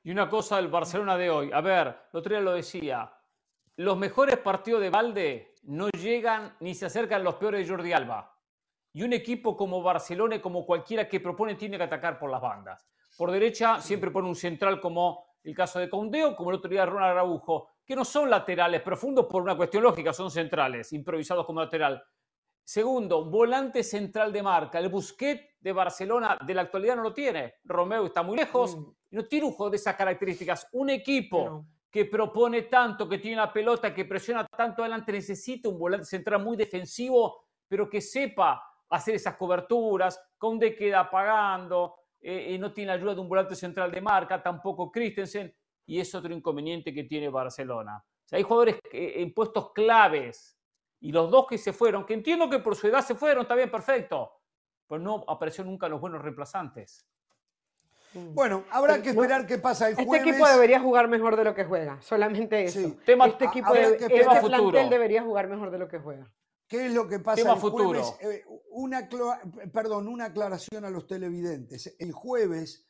Y 0.04 0.12
una 0.12 0.30
cosa 0.30 0.58
del 0.58 0.68
Barcelona 0.68 1.18
de 1.18 1.30
hoy. 1.30 1.52
A 1.54 1.62
ver, 1.62 1.88
el 2.12 2.20
otro 2.20 2.34
día 2.34 2.42
lo 2.42 2.54
decía. 2.54 3.14
Los 3.78 3.98
mejores 3.98 4.38
partidos 4.38 4.82
de 4.82 4.90
Valde 4.90 5.56
no 5.64 5.90
llegan 5.90 6.56
ni 6.60 6.74
se 6.74 6.88
acercan 6.88 7.24
los 7.24 7.36
peores 7.36 7.66
de 7.66 7.72
Jordi 7.72 7.94
Alba. 7.94 8.36
Y 8.94 9.04
un 9.04 9.14
equipo 9.14 9.56
como 9.56 9.82
Barcelona 9.82 10.36
y 10.36 10.40
como 10.40 10.66
cualquiera 10.66 11.08
que 11.08 11.20
propone 11.20 11.56
tiene 11.56 11.78
que 11.78 11.84
atacar 11.84 12.20
por 12.20 12.30
las 12.30 12.42
bandas. 12.42 12.88
Por 13.18 13.32
derecha 13.32 13.80
siempre 13.80 14.12
pone 14.12 14.28
un 14.28 14.36
central 14.36 14.82
como 14.82 15.26
el 15.44 15.56
caso 15.56 15.80
de 15.80 15.90
Condeo, 15.90 16.36
como 16.36 16.50
el 16.50 16.58
otro 16.58 16.70
día 16.70 16.86
Ronald 16.86 17.12
Araujo, 17.12 17.70
que 17.86 17.96
no 17.96 18.06
son 18.06 18.30
laterales 18.30 18.82
profundos 18.82 19.26
por 19.28 19.42
una 19.42 19.56
cuestión 19.56 19.84
lógica, 19.84 20.14
son 20.14 20.30
centrales, 20.30 20.94
improvisados 20.94 21.46
como 21.46 21.62
lateral. 21.62 22.04
Segundo, 22.64 23.26
volante 23.26 23.84
central 23.84 24.32
de 24.32 24.44
marca. 24.44 24.80
El 24.80 24.90
Busquet 24.90 25.56
de 25.60 25.72
Barcelona 25.74 26.38
de 26.46 26.54
la 26.54 26.62
actualidad 26.62 26.96
no 26.96 27.04
lo 27.04 27.14
tiene. 27.14 27.56
Romeo 27.66 28.06
está 28.06 28.24
muy 28.24 28.38
lejos 28.38 28.78
Mm. 28.78 28.86
no 29.12 29.26
tiene 29.26 29.46
un 29.48 29.54
juego 29.54 29.70
de 29.72 29.78
esas 29.78 29.96
características. 29.96 30.68
Un 30.72 30.90
equipo 30.90 31.46
No. 31.46 31.66
que 31.92 32.06
propone 32.06 32.64
tanto, 32.64 33.10
que 33.10 33.18
tiene 33.18 33.38
la 33.38 33.52
pelota, 33.52 33.94
que 33.94 34.06
presiona 34.06 34.46
tanto 34.48 34.82
adelante, 34.84 35.12
necesita 35.12 35.68
un 35.68 35.78
volante 35.78 36.06
central 36.06 36.42
muy 36.44 36.56
defensivo, 36.56 37.46
pero 37.68 37.90
que 37.90 38.00
sepa 38.00 38.64
hacer 38.90 39.16
esas 39.16 39.36
coberturas. 39.36 40.20
Conde 40.38 40.74
queda 40.76 41.10
pagando, 41.10 41.96
eh, 42.22 42.54
y 42.54 42.58
no 42.60 42.72
tiene 42.72 42.88
la 42.90 42.94
ayuda 42.94 43.16
de 43.16 43.22
un 43.22 43.28
volante 43.28 43.56
central 43.56 43.92
de 43.92 44.00
marca, 44.00 44.42
tampoco 44.42 44.90
Christensen, 44.92 45.54
y 45.88 46.00
es 46.00 46.14
otro 46.16 46.34
inconveniente 46.34 46.94
que 46.94 47.04
tiene 47.04 47.28
Barcelona. 47.30 47.98
O 47.98 48.28
sea, 48.28 48.38
hay 48.38 48.44
jugadores 48.44 48.80
que- 48.90 49.22
en 49.22 49.34
puestos 49.34 49.74
claves, 49.74 50.58
y 51.02 51.12
los 51.12 51.30
dos 51.30 51.46
que 51.48 51.58
se 51.58 51.74
fueron, 51.74 52.06
que 52.06 52.14
entiendo 52.14 52.50
que 52.50 52.60
por 52.60 52.76
su 52.76 52.88
edad 52.88 53.04
se 53.06 53.16
fueron, 53.16 53.42
está 53.44 53.56
bien, 53.56 53.70
perfecto, 53.70 54.32
pero 54.88 55.02
no 55.02 55.24
apareció 55.28 55.64
nunca 55.66 55.90
los 55.90 56.00
buenos 56.00 56.22
reemplazantes. 56.22 57.06
Bueno, 58.14 58.66
habrá 58.72 59.02
que 59.02 59.10
esperar 59.12 59.48
qué 59.48 59.58
pasa 59.58 59.86
el 59.88 59.92
Este 59.94 60.06
jueves. 60.06 60.28
equipo 60.28 60.46
debería 60.48 60.82
jugar 60.82 61.08
mejor 61.08 61.38
de 61.38 61.46
lo 61.46 61.56
que 61.56 61.64
juega, 61.64 62.02
solamente 62.02 62.62
eso. 62.64 62.80
Sí. 62.82 62.98
Tema- 63.06 63.28
este 63.28 63.46
equipo, 63.46 63.74
de- 63.74 63.96
que 63.98 64.06
este 64.06 64.26
futuro. 64.42 64.50
plantel 64.72 64.90
debería 64.90 65.24
jugar 65.24 65.48
mejor 65.48 65.72
de 65.72 65.80
lo 65.80 65.88
que 65.88 65.98
juega. 66.00 66.30
¿Qué 66.68 66.88
es 66.88 66.94
lo 66.94 67.08
que 67.08 67.20
pasa 67.20 67.42
Tema 67.42 67.54
el 67.54 67.60
jueves? 67.60 68.06
futuro. 68.08 68.30
Eh, 68.32 68.46
una, 68.72 69.08
perdón, 69.74 70.08
una 70.10 70.26
aclaración 70.26 70.84
a 70.86 70.90
los 70.90 71.08
televidentes. 71.08 71.96
El 72.00 72.12
jueves, 72.12 72.86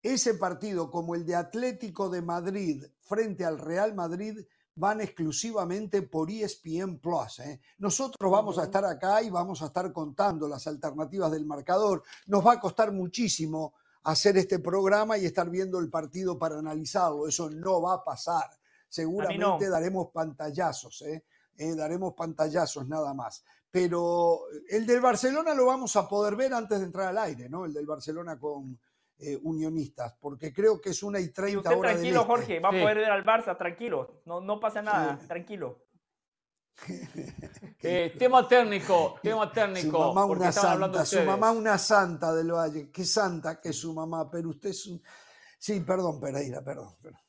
ese 0.00 0.34
partido 0.34 0.90
como 0.90 1.14
el 1.16 1.26
de 1.26 1.34
Atlético 1.36 2.08
de 2.08 2.22
Madrid 2.22 2.84
frente 3.00 3.44
al 3.44 3.58
Real 3.58 3.94
Madrid 3.94 4.38
van 4.74 5.00
exclusivamente 5.00 6.02
por 6.02 6.30
ESPN 6.30 6.98
Plus. 6.98 7.40
¿eh? 7.40 7.60
Nosotros 7.78 8.30
vamos 8.30 8.58
a 8.58 8.64
estar 8.64 8.84
acá 8.84 9.22
y 9.22 9.30
vamos 9.30 9.62
a 9.62 9.66
estar 9.66 9.92
contando 9.92 10.48
las 10.48 10.66
alternativas 10.66 11.30
del 11.30 11.46
marcador. 11.46 12.02
Nos 12.26 12.46
va 12.46 12.52
a 12.52 12.60
costar 12.60 12.92
muchísimo 12.92 13.74
hacer 14.04 14.36
este 14.36 14.58
programa 14.58 15.18
y 15.18 15.26
estar 15.26 15.48
viendo 15.48 15.78
el 15.78 15.90
partido 15.90 16.38
para 16.38 16.58
analizarlo. 16.58 17.28
Eso 17.28 17.50
no 17.50 17.82
va 17.82 17.94
a 17.94 18.04
pasar. 18.04 18.50
Seguramente 18.88 19.68
daremos 19.68 20.08
pantallazos. 20.12 21.02
¿eh? 21.02 21.24
eh, 21.56 21.74
daremos 21.74 22.14
pantallazos 22.14 22.88
nada 22.88 23.14
más. 23.14 23.44
Pero 23.70 24.42
el 24.68 24.86
del 24.86 25.00
Barcelona 25.00 25.54
lo 25.54 25.66
vamos 25.66 25.96
a 25.96 26.08
poder 26.08 26.36
ver 26.36 26.52
antes 26.52 26.78
de 26.78 26.86
entrar 26.86 27.08
al 27.08 27.18
aire, 27.18 27.48
¿no? 27.48 27.64
El 27.64 27.72
del 27.72 27.86
Barcelona 27.86 28.38
con 28.38 28.78
eh, 29.22 29.38
Unionistas, 29.42 30.14
porque 30.20 30.52
creo 30.52 30.80
que 30.80 30.90
es 30.90 31.02
una 31.02 31.20
y 31.20 31.24
Y 31.24 31.28
30 31.28 31.58
usted 31.58 31.70
horas 31.70 31.92
del 31.92 32.00
tranquilo, 32.02 32.20
este. 32.20 32.30
Jorge, 32.32 32.60
va 32.60 32.70
Sí. 32.70 32.76
a 32.76 32.82
poder 32.82 32.96
ver 32.98 33.10
al 33.10 33.24
Barça, 33.24 33.56
tranquilo. 33.56 34.22
No, 34.26 34.40
no 34.40 34.58
pasa 34.60 34.82
nada, 34.82 35.18
Sí. 35.20 35.28
tranquilo. 35.28 35.78
Eh, 37.84 38.14
tema 38.18 38.46
técnico, 38.46 39.16
tema 39.22 39.46
Su 39.48 39.52
técnico, 39.52 40.14
mamá 40.14 40.24
una 40.24 40.52
santa, 40.52 41.04
su 41.04 41.20
mamá 41.24 41.50
una 41.50 41.76
santa 41.78 42.32
del 42.32 42.52
Valle. 42.52 42.90
Qué 42.92 43.04
santa 43.04 43.60
que 43.60 43.70
es 43.70 43.76
su 43.80 43.92
mamá, 43.92 44.30
pero 44.30 44.50
usted 44.50 44.70
es 44.70 44.86
un... 44.86 45.02
Sí, 45.58 45.80
perdón, 45.80 46.20
Pereira, 46.20 46.62
perdón. 46.62 46.94
perdón. 47.02 47.20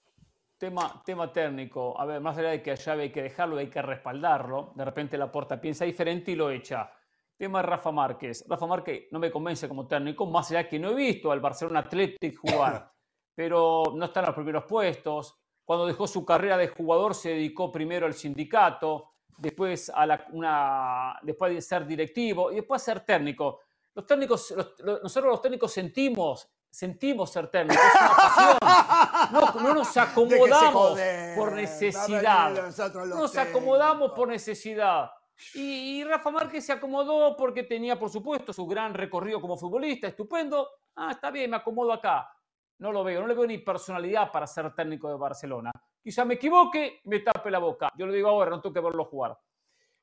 Tema, 0.57 1.02
tema 1.03 1.34
técnico, 1.34 1.99
a 1.99 2.06
ver, 2.06 2.22
más 2.22 2.38
allá 2.38 2.49
de 2.49 2.61
que 2.61 2.72
a 2.72 2.76
llave 2.76 3.03
hay 3.03 3.11
que 3.11 3.24
dejarlo, 3.24 3.57
hay 3.57 3.70
que 3.70 3.82
respaldarlo, 3.82 4.72
de 4.76 4.86
repente 4.86 5.18
la 5.18 5.32
porta 5.32 5.60
piensa 5.60 5.84
diferente 5.86 6.32
y 6.32 6.36
lo 6.36 6.49
echa. 6.52 6.90
Tema 7.38 7.60
de 7.61 7.68
Rafa 7.68 7.91
Márquez. 7.91 8.45
Rafa 8.47 8.65
Márquez 8.68 9.07
no 9.11 9.19
me 9.19 9.31
convence 9.31 9.68
como 9.68 9.88
técnico, 9.88 10.26
más 10.26 10.49
allá 10.51 10.68
que 10.68 10.80
no 10.80 10.89
he 10.91 10.93
visto 10.95 11.31
al 11.31 11.39
Barcelona 11.39 11.80
Athletic 11.80 12.38
jugar, 12.38 12.91
pero 13.35 13.84
no 13.95 14.05
está 14.05 14.19
en 14.22 14.26
los 14.27 14.35
primeros 14.35 14.64
puestos. 14.65 15.35
Cuando 15.65 15.85
dejó 15.85 16.07
su 16.07 16.26
carrera 16.26 16.57
de 16.57 16.68
jugador 16.68 17.15
se 17.15 17.30
dedicó 17.30 17.72
primero 17.72 18.05
al 18.05 18.14
sindicato, 18.14 19.11
después, 19.38 19.89
a 19.93 20.05
la, 20.05 20.26
una, 20.31 21.18
después 21.23 21.53
de 21.53 21.61
ser 21.61 21.85
directivo 21.88 22.51
y 22.51 22.55
después 22.55 22.81
a 22.81 22.85
ser 22.85 22.99
técnico. 23.01 23.60
Los 23.95 24.05
técnicos, 24.05 24.51
los- 24.51 24.73
los- 24.80 25.03
nosotros 25.03 25.31
los 25.31 25.41
técnicos 25.41 25.72
sentimos, 25.72 26.49
sentimos 26.69 27.31
ser 27.31 27.47
técnicos, 27.47 27.84
es 27.84 28.01
una 28.01 28.15
pasión. 28.15 28.57
No, 29.31 29.39
no 29.61 29.73
nos 29.73 29.95
acomodamos 29.97 30.99
por 31.38 31.53
necesidad. 31.53 32.49
los 33.07 33.19
Nos 33.19 33.38
acomodamos 33.38 34.11
por 34.11 34.27
necesidad. 34.27 35.10
Y, 35.55 35.99
y 35.99 36.03
Rafa 36.03 36.31
Márquez 36.31 36.65
se 36.65 36.72
acomodó 36.73 37.35
porque 37.35 37.64
tenía, 37.64 37.97
por 37.99 38.10
supuesto, 38.10 38.53
su 38.53 38.65
gran 38.68 38.93
recorrido 38.93 39.41
como 39.41 39.57
futbolista, 39.57 40.07
estupendo. 40.07 40.68
Ah, 40.95 41.11
está 41.11 41.31
bien, 41.31 41.49
me 41.51 41.57
acomodo 41.57 41.91
acá. 41.91 42.30
No 42.80 42.91
lo 42.91 43.03
veo, 43.03 43.22
no 43.22 43.27
le 43.27 43.34
veo 43.34 43.45
ni 43.47 43.57
personalidad 43.60 44.31
para 44.31 44.45
ser 44.47 44.73
técnico 44.76 45.10
de 45.10 45.15
Barcelona. 45.15 45.72
Quizá 46.01 46.26
me 46.26 46.35
equivoque, 46.35 47.01
me 47.05 47.19
tape 47.19 47.49
la 47.49 47.60
boca. 47.60 47.91
Yo 47.97 48.05
lo 48.05 48.14
digo 48.14 48.27
ahora, 48.30 48.49
no 48.51 48.61
tengo 48.61 48.73
que 48.73 48.80
verlo 48.80 49.05
jugar. 49.05 49.31
Lo 49.31 49.39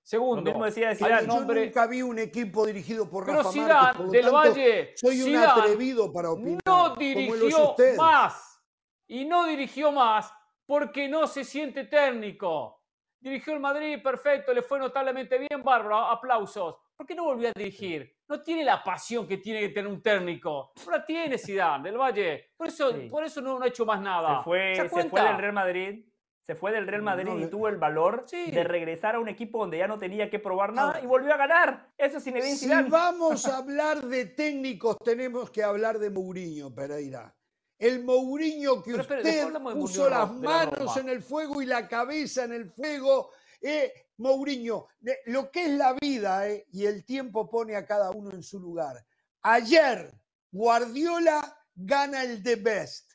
Segundo, 0.03 0.43
mismo 0.43 0.65
decía 0.65 0.95
Zidane. 0.95 1.23
un 1.23 1.29
Yo 1.29 1.35
nombre- 1.37 1.67
nunca 1.67 1.87
vi 1.87 2.03
un 2.03 2.19
equipo 2.19 2.67
dirigido 2.67 3.09
por 3.09 3.27
pero 3.27 3.39
Rafa 3.39 3.53
Zidane, 3.53 3.73
Márquez, 3.75 3.97
por 3.97 4.07
lo 4.07 4.13
del 4.13 4.23
tanto, 4.23 4.37
Valle, 4.37 4.93
soy 4.97 5.19
un 5.21 5.27
Zidane 5.27 5.47
atrevido 5.61 6.13
para 6.13 6.31
opinar. 6.31 6.61
no 6.67 6.97
dirigió 6.97 7.77
más. 7.97 8.63
Y 9.07 9.25
no 9.27 9.45
dirigió 9.47 9.93
más 9.93 10.33
porque 10.65 11.07
no 11.09 11.27
se 11.27 11.45
siente 11.45 11.85
técnico. 11.85 12.80
Dirigió 13.21 13.53
el 13.53 13.61
Madrid, 13.61 14.03
perfecto, 14.03 14.55
le 14.55 14.63
fue 14.63 14.79
notablemente 14.79 15.37
bien, 15.39 15.63
bárbaro, 15.63 15.97
aplausos. 15.99 16.77
¿Por 16.97 17.07
qué 17.07 17.15
no 17.15 17.25
volvió 17.25 17.49
a 17.51 17.53
dirigir? 17.55 18.17
No 18.29 18.41
tiene 18.43 18.65
la 18.65 18.83
pasión 18.83 19.27
que 19.29 19.37
tiene 19.39 19.61
que 19.61 19.69
tener 19.71 19.91
un 19.91 20.03
técnico. 20.03 20.73
No 20.87 20.93
la 20.93 21.05
tiene 21.05 21.37
Zidane, 21.37 21.85
del 21.91 21.99
Valle. 21.99 22.51
Por 22.57 22.69
eso, 22.69 22.91
Sí. 22.93 23.09
por 23.11 23.23
eso 23.25 23.41
no, 23.43 23.59
no 23.59 23.65
ha 23.65 23.69
hecho 23.69 23.85
más 23.85 24.01
nada. 24.01 24.39
Se 24.39 24.45
fue, 24.45 24.75
¿Se 24.75 24.89
fue 24.89 25.23
del 25.23 25.37
Real 25.39 25.53
Madrid. 25.53 26.07
Se 26.43 26.55
fue 26.55 26.73
del 26.73 26.87
Real 26.87 27.03
Madrid 27.03 27.27
No 27.27 27.37
y 27.37 27.41
le- 27.43 27.47
tuvo 27.49 27.69
el 27.69 27.77
valor 27.77 28.25
Sí. 28.27 28.51
de 28.51 28.65
regresar 28.65 29.15
a 29.15 29.21
un 29.21 29.29
equipo 29.29 29.59
donde 29.59 29.79
ya 29.79 29.87
no 29.87 29.99
tenía 29.99 30.29
que 30.31 30.39
probar 30.39 30.73
nada 30.73 30.89
Ahora, 30.89 31.01
y 31.03 31.07
volvió 31.07 31.35
a 31.35 31.37
ganar. 31.37 31.91
Eso 31.99 32.17
es 32.19 32.25
Zinedine 32.25 32.57
Si 32.57 32.65
Zidane. 32.65 32.89
vamos 32.89 33.47
a 33.47 33.59
hablar 33.59 33.99
de 34.01 34.25
técnicos, 34.27 34.97
tenemos 35.05 35.51
que 35.51 35.63
hablar 35.63 35.99
de 35.99 36.11
Mourinho, 36.11 36.75
Pereira. 36.75 37.33
El 37.81 38.05
Mourinho 38.05 38.83
que 38.83 38.91
Pero 38.93 39.03
usted 39.03 39.53
puso 39.73 40.03
Mourinho 40.03 40.09
las 40.11 40.31
la 40.31 40.67
manos 40.67 40.97
en 40.99 41.09
el 41.09 41.23
fuego 41.23 41.63
y 41.63 41.67
la 41.67 41.89
cabeza 41.89 42.45
en 42.45 42.53
el 42.53 42.71
fuego. 42.71 43.31
Eh, 43.59 43.91
Mourinho, 44.19 44.89
lo 45.27 45.51
que 45.51 45.65
es 45.65 45.71
la 45.71 45.95
vida 45.95 46.47
eh, 46.47 46.67
y 46.73 46.85
el 46.85 47.07
tiempo 47.07 47.49
pone 47.49 47.75
a 47.77 47.87
cada 47.87 48.11
uno 48.11 48.33
en 48.33 48.43
su 48.43 48.61
lugar. 48.61 49.03
Ayer 49.41 50.13
Guardiola 50.53 51.59
gana 51.75 52.23
el 52.23 52.43
The 52.43 52.57
Best. 52.57 53.13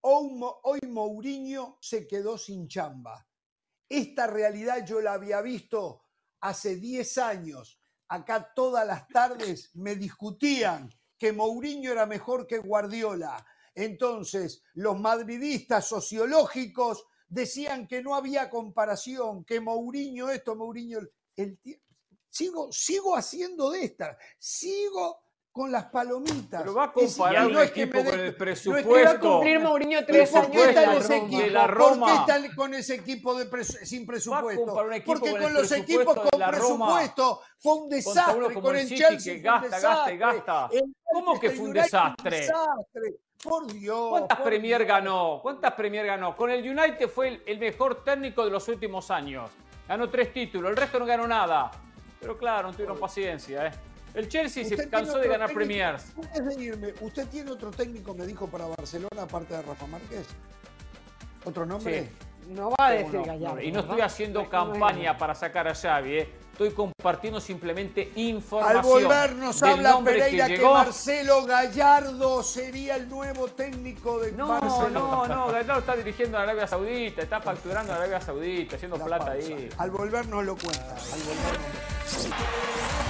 Hoy 0.00 0.80
Mourinho 0.88 1.78
se 1.80 2.08
quedó 2.08 2.36
sin 2.36 2.66
chamba. 2.66 3.24
Esta 3.88 4.26
realidad 4.26 4.84
yo 4.84 5.00
la 5.00 5.12
había 5.12 5.40
visto 5.42 6.02
hace 6.40 6.74
10 6.74 7.18
años. 7.18 7.80
Acá 8.08 8.52
todas 8.52 8.84
las 8.84 9.06
tardes 9.06 9.70
me 9.74 9.94
discutían 9.94 10.90
que 11.16 11.32
Mourinho 11.32 11.92
era 11.92 12.06
mejor 12.06 12.48
que 12.48 12.58
Guardiola. 12.58 13.46
Entonces, 13.78 14.62
los 14.74 14.98
madridistas 14.98 15.86
sociológicos 15.86 17.04
decían 17.28 17.86
que 17.86 18.02
no 18.02 18.14
había 18.14 18.50
comparación, 18.50 19.44
que 19.44 19.60
Mourinho 19.60 20.28
esto, 20.30 20.56
Mourinho... 20.56 20.98
El, 21.36 21.60
tie- 21.62 21.80
sigo, 22.28 22.72
sigo 22.72 23.16
haciendo 23.16 23.70
de 23.70 23.84
esta, 23.84 24.18
sigo 24.38 25.20
con 25.52 25.70
las 25.72 25.86
palomitas. 25.86 26.60
Pero 26.62 26.74
va 26.74 26.84
a 26.84 26.92
comparar 26.92 27.46
un 27.46 27.52
no 27.52 27.62
es 27.62 27.70
que 27.72 27.82
equipo 27.82 27.98
me 27.98 28.04
de- 28.04 28.10
con 28.10 28.20
el 28.20 28.24
no 28.24 28.28
es 28.28 28.32
que 28.34 28.38
presupuesto. 28.38 28.98
Iba 28.98 29.10
a 29.10 29.20
cumplir 29.20 29.60
Mourinho 29.60 29.98
¿Pero 30.00 30.06
tres 30.06 30.30
¿Por 30.30 30.40
años 30.40 30.52
qué 30.52 30.68
está 30.68 30.84
en 30.84 30.98
ese 30.98 31.16
equipo? 31.16 31.40
de 31.42 31.50
la 31.50 31.66
¿Por 31.66 32.04
qué 32.04 32.14
está 32.14 32.54
con 32.56 32.74
ese 32.74 32.94
equipo 32.94 33.34
de 33.34 33.50
presu- 33.50 33.84
sin 33.84 34.06
presupuesto? 34.06 34.74
Porque 35.04 35.04
con 35.04 35.18
con 35.40 35.42
el 35.42 35.54
los 35.54 35.68
presupuesto 35.68 35.76
equipos 35.76 36.14
con 36.30 36.50
presupuesto 36.50 37.40
fue 37.58 37.74
un 37.74 37.88
desastre. 37.88 38.60
Con 38.60 38.76
el 38.76 38.82
el 38.82 38.88
Chelsea 38.88 39.34
que 39.34 39.40
fue 39.40 39.50
un 39.50 39.60
gasta, 39.62 39.68
gasta 39.80 40.12
y 40.12 40.18
desastre. 40.18 40.18
gasta. 40.18 40.68
El 40.72 40.96
¿Cómo 41.04 41.40
que 41.40 41.50
fue 41.50 41.64
un 41.66 41.72
desastre. 41.72 42.46
Por 43.42 43.66
Dios. 43.72 44.08
¿Cuántas 44.10 44.38
por 44.38 44.46
Premier 44.46 44.78
Dios. 44.78 44.88
ganó? 44.88 45.38
¿Cuántas 45.42 45.72
Premier 45.74 46.06
ganó? 46.06 46.36
Con 46.36 46.50
el 46.50 46.60
United 46.68 47.08
fue 47.08 47.28
el, 47.28 47.42
el 47.46 47.58
mejor 47.58 48.02
técnico 48.02 48.44
de 48.44 48.50
los 48.50 48.66
últimos 48.68 49.10
años. 49.10 49.50
Ganó 49.86 50.08
tres 50.10 50.32
títulos, 50.32 50.70
el 50.70 50.76
resto 50.76 50.98
no 50.98 51.06
ganó 51.06 51.26
nada. 51.26 51.70
Pero 52.20 52.36
claro, 52.36 52.68
no 52.68 52.72
tuvieron 52.74 52.98
paciencia. 52.98 53.66
¿eh? 53.68 53.70
El 54.14 54.28
Chelsea 54.28 54.64
se 54.64 54.88
cansó 54.88 55.18
de 55.18 55.28
ganar 55.28 55.48
técnico- 55.48 55.54
Premiers. 55.54 56.12
Antes 56.16 56.56
de 56.56 56.64
irme, 56.64 56.94
¿usted 57.00 57.28
tiene 57.28 57.50
otro 57.52 57.70
técnico, 57.70 58.12
me 58.14 58.26
dijo, 58.26 58.48
para 58.48 58.66
Barcelona, 58.66 59.22
aparte 59.22 59.54
de 59.54 59.62
Rafa 59.62 59.86
Márquez? 59.86 60.26
¿Otro 61.44 61.64
nombre? 61.64 62.02
Sí. 62.04 62.08
No 62.48 62.70
va 62.70 62.86
a 62.86 62.90
decir 62.92 63.20
Gallardo. 63.22 63.60
Y 63.60 63.70
no 63.70 63.80
estoy 63.80 64.00
haciendo 64.00 64.42
no 64.42 64.48
campaña 64.50 65.16
para 65.16 65.34
sacar 65.34 65.68
a 65.68 65.74
Xavi, 65.74 66.18
¿eh? 66.18 66.28
Estoy 66.58 66.70
compartiendo 66.74 67.40
simplemente 67.40 68.10
información. 68.16 68.76
Al 68.78 68.82
volver 68.84 69.32
nos 69.36 69.62
habla 69.62 70.00
Pereira 70.02 70.46
que. 70.48 70.58
Marcelo 70.60 71.44
Gallardo 71.44 72.42
sería 72.42 72.96
el 72.96 73.08
nuevo 73.08 73.46
técnico 73.46 74.18
de 74.18 74.32
No, 74.32 74.48
Barcelona. 74.48 74.90
no, 74.90 75.26
no, 75.28 75.46
Gallardo 75.52 75.78
está 75.78 75.94
dirigiendo 75.94 76.36
a 76.36 76.42
Arabia 76.42 76.66
Saudita, 76.66 77.22
está 77.22 77.40
facturando 77.40 77.92
a 77.92 77.96
Arabia 77.96 78.20
Saudita, 78.20 78.74
haciendo 78.74 78.98
La 78.98 79.04
plata 79.04 79.26
pausa. 79.26 79.38
ahí. 79.48 79.68
Al 79.78 79.90
volver 79.92 80.26
nos 80.26 80.44
lo 80.44 80.56
cuenta. 80.56 80.96
Al 80.96 81.20
volver 81.20 81.60
nos 81.60 82.28
lo- 82.28 83.07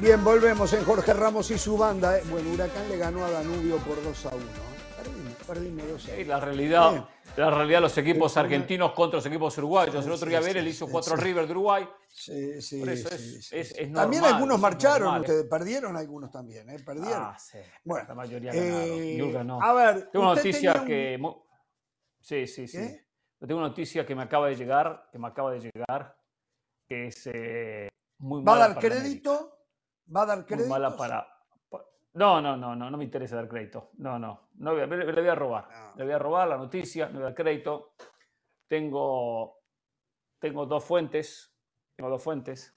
Bien, 0.00 0.22
volvemos 0.24 0.72
en 0.72 0.84
Jorge 0.84 1.12
Ramos 1.12 1.50
y 1.50 1.58
su 1.58 1.76
banda. 1.76 2.18
¿eh? 2.18 2.22
Bueno, 2.30 2.50
Huracán 2.50 2.88
le 2.88 2.96
ganó 2.96 3.24
a 3.24 3.30
Danubio 3.30 3.76
por 3.78 4.02
2 4.02 4.26
a 4.26 4.34
1. 4.34 4.38
¿eh? 4.38 4.48
Perdimos, 4.96 5.34
perdimos 5.46 5.88
2 5.88 6.04
a 6.04 6.06
Sí, 6.06 6.20
1. 6.22 6.28
la 6.28 6.40
realidad, 6.40 6.90
Bien. 6.92 7.04
la 7.36 7.50
realidad 7.50 7.80
los 7.82 7.98
equipos 7.98 8.32
Sí, 8.32 8.38
argentinos 8.38 8.92
contra 8.92 9.18
los 9.18 9.26
equipos 9.26 9.58
uruguayos. 9.58 10.04
El 10.06 10.12
otro 10.12 10.28
día 10.28 10.40
Sí, 10.40 10.46
Vélez 10.46 10.60
sí, 10.62 10.64
le 10.64 10.70
hizo 10.70 10.86
sí, 10.86 10.92
4 10.92 11.16
sí. 11.16 11.22
River 11.22 11.46
de 11.46 11.52
Uruguay. 11.52 11.88
Sí, 12.08 12.62
sí, 12.62 12.80
Por 12.80 12.88
eso 12.88 13.08
sí, 13.10 13.14
es- 13.14 13.20
sí, 13.20 13.56
es- 13.58 13.68
sí. 13.68 13.74
es 13.78 13.92
También 13.92 14.22
normal, 14.22 14.34
algunos 14.34 14.56
es 14.56 14.62
marcharon 14.62 15.02
normal, 15.02 15.20
ustedes, 15.20 15.44
perdieron 15.50 15.96
algunos 15.96 16.30
también, 16.30 16.70
¿eh? 16.70 16.76
Perdieron. 16.84 17.22
Ah, 17.22 17.36
sí. 17.38 17.58
Bueno, 17.84 18.06
la 18.08 18.14
mayoría 18.14 18.52
eh, 18.54 19.16
ganaron. 19.32 19.46
no. 19.46 19.62
A 19.62 19.72
ver, 19.74 20.08
Tengo 20.10 20.24
una 20.24 20.34
noticia 20.34 20.74
un- 20.80 20.86
que. 20.86 21.20
Sí, 22.20 22.46
sí, 22.46 22.66
sí. 22.66 22.78
¿Qué? 22.78 23.06
Tengo 23.46 23.58
una 23.58 23.68
noticia 23.68 24.04
que 24.06 24.14
me 24.14 24.22
acaba 24.22 24.48
de 24.48 24.56
llegar, 24.56 25.08
que 25.12 25.18
me 25.18 25.28
acaba 25.28 25.52
de 25.52 25.60
llegar, 25.60 26.16
que 26.88 27.06
es 27.08 27.26
eh, 27.32 27.88
muy 28.18 28.42
¿Va 28.44 28.54
a 28.56 28.58
dar 28.68 28.78
crédito? 28.78 29.56
¿Va 30.14 30.22
a 30.22 30.26
dar. 30.26 30.46
Muy 30.50 30.66
mala 30.66 30.88
crédito? 30.88 30.96
para. 30.98 31.26
pa- 31.68 31.84
No, 32.14 32.40
no, 32.40 32.56
no, 32.56 32.74
no, 32.76 32.90
no 32.90 32.96
me 32.96 33.04
interesa 33.04 33.36
dar 33.36 33.48
crédito. 33.48 33.90
No, 33.98 34.18
no. 34.18 34.48
no 34.54 34.74
le, 34.74 34.86
le 34.86 35.12
voy 35.20 35.28
a 35.28 35.34
robar. 35.34 35.68
No. 35.70 35.96
Le 35.96 36.04
voy 36.04 36.12
a 36.12 36.18
robar 36.18 36.48
la 36.48 36.56
noticia, 36.56 37.06
no 37.06 37.14
voy 37.14 37.22
a 37.22 37.24
dar 37.26 37.34
crédito. 37.34 37.94
Tengo, 38.68 39.58
tengo 40.38 40.66
dos 40.66 40.84
fuentes. 40.84 41.52
Tengo 41.96 42.10
dos 42.10 42.22
fuentes. 42.22 42.74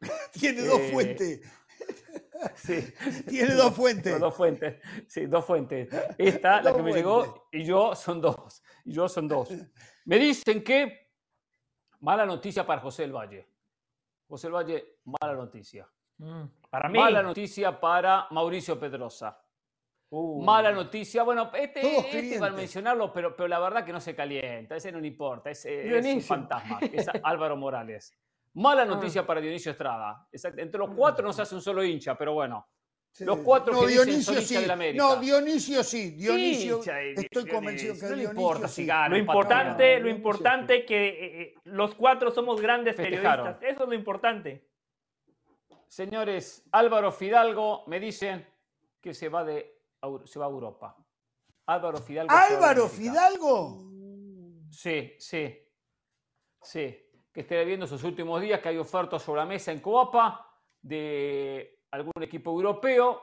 Tiene 0.32 0.62
dos 0.62 0.80
Eh, 0.80 0.90
fuentes. 0.92 1.40
Sí. 2.54 2.94
Tiene 3.28 3.54
dos 3.54 3.74
fuentes. 3.74 4.04
Tengo 4.04 4.18
dos 4.26 4.34
fuentes. 4.36 4.80
Sí, 5.08 5.26
dos 5.26 5.44
fuentes. 5.44 5.88
Esta, 6.16 6.62
la 6.62 6.72
que 6.72 6.82
me 6.82 6.92
llegó, 6.92 7.48
y 7.50 7.64
yo 7.64 7.96
son 7.96 8.20
dos. 8.20 8.62
Y 8.84 8.92
yo 8.92 9.08
son 9.08 9.26
dos. 9.26 9.48
Me 10.04 10.18
dicen 10.20 10.62
que 10.62 11.10
mala 11.98 12.24
noticia 12.24 12.64
para 12.64 12.80
José 12.80 13.02
del 13.02 13.12
Valle. 13.12 13.48
José 14.28 14.46
del 14.46 14.54
Valle, 14.54 14.98
mala 15.04 15.34
noticia. 15.34 15.88
Mm, 16.18 16.44
Para 16.70 16.88
mí, 16.88 16.98
Mala 16.98 17.22
noticia 17.22 17.78
para 17.80 18.26
Mauricio 18.30 18.78
Pedrosa. 18.78 19.40
uh, 20.10 20.42
Mala 20.42 20.70
noticia. 20.72 21.22
Bueno, 21.22 21.50
este, 21.54 21.80
este 21.80 21.88
iba 21.90 21.98
a 22.00 22.10
clientes. 22.10 22.52
mencionarlo, 22.52 23.12
pero, 23.12 23.34
pero 23.36 23.48
la 23.48 23.58
verdad 23.58 23.84
que 23.84 23.92
no 23.92 24.00
se 24.00 24.14
calienta. 24.14 24.76
Ese 24.76 24.92
no 24.92 25.00
le 25.00 25.08
importa. 25.08 25.50
Ese 25.50 25.96
es 25.98 26.04
un 26.06 26.20
fantasma. 26.22 26.78
Es 26.92 27.06
Álvaro 27.22 27.56
Morales. 27.56 28.12
Mala 28.54 28.82
Ah. 28.82 28.86
noticia 28.86 29.26
para 29.26 29.40
Dionisio 29.40 29.72
Estrada. 29.72 30.26
Entre 30.56 30.78
los 30.78 30.90
cuatro 30.94 31.24
no 31.26 31.32
se 31.32 31.42
hace 31.42 31.54
un 31.54 31.62
solo 31.62 31.82
hincha, 31.84 32.16
pero 32.16 32.32
bueno. 32.34 32.66
Sí. 33.10 33.24
los 33.24 33.38
cuatro 33.38 33.72
no, 33.72 33.80
que 33.80 33.86
dicen 33.88 34.04
Dionisio 34.04 34.32
son 34.34 34.42
hincha 34.42 34.54
sí. 34.54 34.60
del 34.60 34.70
América. 34.70 35.02
No, 35.04 35.16
Dionisio 35.16 35.82
sí. 35.82 36.10
Dionisio, 36.10 36.78
de 36.78 37.10
estoy 37.12 37.24
Dionisio. 37.44 37.54
convencido 37.54 37.94
que 37.94 38.00
No 38.02 38.06
Dionisio 38.08 38.30
importa 38.30 38.68
sí. 38.68 38.74
si 38.74 38.86
gana, 38.86 39.08
Lo 39.08 39.16
importante, 39.16 40.00
lo 40.00 40.08
importante 40.10 40.76
es 40.80 40.84
que 40.86 41.08
eh, 41.08 41.42
eh, 41.42 41.54
los 41.64 41.94
cuatro 41.94 42.30
somos 42.30 42.60
grandes 42.60 42.94
Festejaron. 42.94 43.46
periodistas. 43.46 43.72
Eso 43.74 43.82
es 43.84 43.88
lo 43.88 43.94
importante. 43.94 44.68
Señores, 45.88 46.68
Álvaro 46.72 47.10
Fidalgo 47.12 47.84
me 47.86 47.98
dicen 47.98 48.46
que 49.00 49.14
se 49.14 49.28
va, 49.28 49.44
de, 49.44 49.80
se 50.24 50.38
va 50.38 50.46
a 50.46 50.50
Europa. 50.50 50.96
Álvaro 51.66 51.98
Fidalgo. 51.98 52.32
Álvaro. 52.32 52.88
Fidalgo. 52.88 53.78
Sí, 54.70 55.14
sí. 55.18 55.58
Sí. 56.62 57.04
Que 57.32 57.40
esté 57.40 57.64
viendo 57.64 57.86
sus 57.86 58.02
últimos 58.04 58.40
días 58.40 58.60
que 58.60 58.68
hay 58.70 58.76
ofertas 58.78 59.22
sobre 59.22 59.40
la 59.40 59.46
mesa 59.46 59.72
en 59.72 59.80
Coapa 59.80 60.46
de 60.80 61.82
algún 61.90 62.12
equipo 62.22 62.50
europeo 62.50 63.22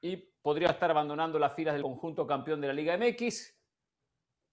y 0.00 0.16
podría 0.16 0.70
estar 0.70 0.90
abandonando 0.90 1.38
las 1.38 1.52
filas 1.54 1.74
del 1.74 1.82
conjunto 1.82 2.26
campeón 2.26 2.60
de 2.60 2.66
la 2.68 2.72
Liga 2.72 2.96
MX 2.96 3.54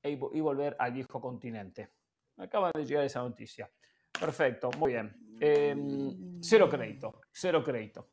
y, 0.04 0.16
vo- 0.16 0.30
y 0.34 0.40
volver 0.42 0.76
al 0.80 0.92
viejo 0.94 1.20
continente. 1.20 1.90
Me 2.38 2.46
acaba 2.46 2.72
de 2.74 2.86
llegar 2.86 3.04
esa 3.06 3.22
noticia. 3.22 3.70
Perfecto, 4.18 4.70
muy 4.78 4.94
bien. 4.94 5.16
Eh, 5.42 5.76
cero 6.42 6.70
crédito, 6.70 7.22
cero 7.32 7.64
crédito. 7.64 8.10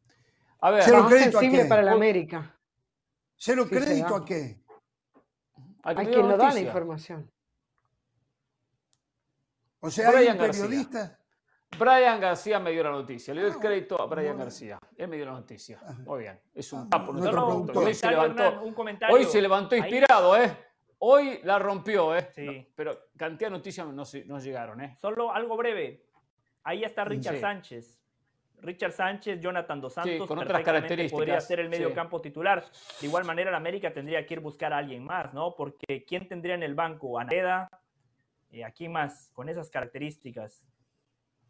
A 0.61 0.71
ver, 0.71 0.83
Cero 0.83 1.05
a 1.05 1.11
sensible 1.11 1.63
qué? 1.63 1.69
para 1.69 1.83
la 1.83 1.93
América. 1.93 2.59
¿Cero 3.37 3.65
Sí, 3.65 3.71
crédito 3.71 4.15
a 4.17 4.25
qué? 4.25 4.63
A 5.83 5.95
quien 5.95 6.29
no 6.29 6.37
da 6.37 6.53
la 6.53 6.61
información. 6.61 7.31
O 9.81 9.91
sea, 9.91 10.11
hay 10.11 10.29
un 10.29 10.39
García. 10.39 10.65
periodista. 10.65 11.19
Brian 11.79 12.21
García 12.21 12.59
me 12.59 12.71
dio 12.71 12.83
la 12.85 12.91
noticia. 12.93 13.35
Le 13.35 13.43
doy 13.43 13.51
el 13.51 13.57
Ah, 13.57 13.61
crédito 13.61 14.01
a 14.01 14.07
Brian. 14.07 14.39
García. 14.39 14.79
Él 14.97 15.09
me 15.09 15.17
dio 15.17 15.27
la 15.27 15.33
noticia. 15.33 15.79
Ajá. 15.83 15.93
Muy 16.05 16.21
bien. 16.21 16.41
Es 16.55 16.73
un 16.73 16.81
Ah, 16.81 16.89
capo. 16.91 17.13
productor. 17.13 17.33
productor. 17.35 17.85
Hoy 17.85 17.95
se 17.95 18.11
levantó. 18.11 18.63
Hoy 19.11 19.25
se 19.25 19.41
inspirado, 19.77 20.37
¿eh? 20.37 20.66
Hoy 20.99 21.41
la 21.45 21.59
rompió, 21.59 22.17
¿eh? 22.17 22.29
Sí. 22.33 22.45
No, 22.47 22.65
pero 22.75 22.99
cantidad 23.17 23.51
de 23.51 23.57
noticias 23.57 23.87
no, 23.87 24.05
se- 24.05 24.25
no 24.25 24.39
llegaron, 24.39 24.81
¿eh? 24.81 24.97
Solo 24.99 25.33
algo 25.33 25.57
breve. 25.57 26.03
Ahí 26.65 26.85
está 26.85 27.05
Richard 27.05 27.35
Sí. 27.37 27.41
Sánchez. 27.41 28.01
Richard 28.59 28.93
Sánchez, 28.93 29.39
Jonathan 29.41 29.81
Dos 29.83 29.93
Santos, 29.93 30.27
con 30.27 30.39
otras 30.39 30.47
perfectamente 30.53 30.65
características, 30.65 31.13
podría 31.13 31.41
ser 31.41 31.61
el 31.61 31.69
medio 31.69 31.89
sí. 31.91 31.95
campo 31.95 32.21
titular. 32.23 32.65
De 33.01 33.07
igual 33.07 33.25
manera, 33.27 33.51
la 33.51 33.59
América 33.59 33.93
tendría 33.93 34.25
que 34.27 34.33
ir 34.35 34.39
a 34.39 34.43
buscar 34.43 34.73
a 34.73 34.79
alguien 34.79 35.05
más, 35.05 35.35
¿no? 35.35 35.55
Porque 35.55 36.05
¿quién 36.07 36.27
tendría 36.27 36.55
en 36.55 36.63
el 36.63 36.75
banco? 36.75 37.19
¿Aneda? 37.19 37.69
¿Y 38.51 38.63
a 38.63 38.71
quién 38.71 38.93
más? 38.93 39.31
Con 39.35 39.51
esas 39.51 39.69
características. 39.69 40.65